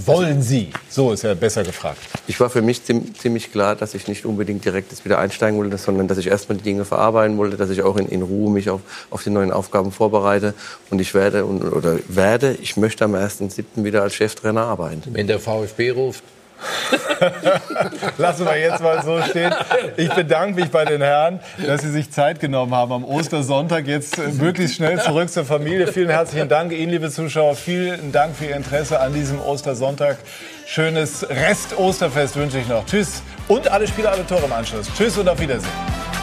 wollen 0.07 0.43
Sie? 0.43 0.71
So 0.89 1.13
ist 1.13 1.23
ja 1.23 1.35
besser 1.35 1.63
gefragt. 1.63 1.99
Ich 2.27 2.41
war 2.41 2.51
für 2.51 2.63
mich 2.63 2.83
ziemlich 2.85 3.53
klar, 3.53 3.77
dass 3.77 3.95
ich 3.95 4.09
nicht 4.09 4.25
unbedingt 4.25 4.65
direkt 4.65 4.91
jetzt 4.91 5.05
wieder 5.05 5.19
einsteigen 5.19 5.59
wollte, 5.59 5.79
sondern 5.79 6.09
dass 6.09 6.19
ich 6.19 6.27
erstmal 6.27 6.59
die 6.59 6.65
Dinge 6.65 6.85
verarbeiten 6.85 7.37
wollte, 7.39 7.57
dass 7.57 7.71
ich 7.71 7.83
auch 7.83 7.97
in, 7.97 8.09
in 8.09 8.23
Ruhe 8.23 8.51
mich 8.51 8.71
auf, 8.71 8.81
auf 9.11 9.23
die 9.23 9.31
neuen 9.31 9.53
Aufgaben 9.53 9.93
vorbereite. 9.93 10.55
Und 10.91 11.01
ich 11.01 11.15
werde, 11.15 11.47
oder 11.47 11.99
werde, 12.09 12.57
ich 12.61 12.77
möchte 12.77 13.05
am 13.05 13.15
1.7. 13.15 13.65
wieder 13.77 14.03
als 14.03 14.15
Cheftrainer 14.15 14.63
arbeiten. 14.63 15.03
Wenn 15.13 15.27
der 15.27 15.39
VfB 15.39 15.91
ruft, 15.91 16.25
Lassen 18.19 18.47
wir 18.47 18.59
jetzt 18.59 18.83
mal 18.83 19.03
so 19.03 19.21
stehen. 19.23 19.55
Ich 19.97 20.13
bedanke 20.13 20.61
mich 20.61 20.71
bei 20.71 20.85
den 20.85 21.03
Herren, 21.03 21.41
dass 21.65 21.83
Sie 21.83 21.91
sich 21.91 22.11
Zeit 22.11 22.41
genommen 22.41 22.75
haben 22.75 22.93
am 22.93 23.05
Ostersonntag. 23.05 23.87
Jetzt 23.87 24.19
äh, 24.19 24.29
möglichst 24.29 24.77
schnell 24.77 25.01
zurück 25.01 25.31
zur 25.31 25.45
Familie. 25.45 25.87
Vielen 25.89 26.11
herzlichen 26.11 26.49
Dank 26.49 26.73
Ihnen, 26.73 26.91
liebe 26.91 27.11
Zuschauer. 27.11 27.55
Vielen 27.55 28.13
Dank 28.13 28.37
für 28.37 28.47
Ihr 28.47 28.57
Interesse 28.57 29.01
an 29.01 29.13
diesem 29.13 29.41
Ostersonntag. 29.41 30.19
Schönes 30.67 31.29
Rest-Osterfest 31.29 32.37
wünsche 32.37 32.59
ich 32.59 32.69
noch. 32.69 32.87
Tschüss. 32.87 33.23
Und 33.49 33.71
alle 33.71 33.87
Spieler, 33.87 34.13
alle 34.13 34.27
Tore 34.27 34.45
im 34.45 34.53
Anschluss. 34.53 34.89
Tschüss 34.97 35.19
und 35.19 35.29
auf 35.29 35.39
Wiedersehen. 35.41 36.14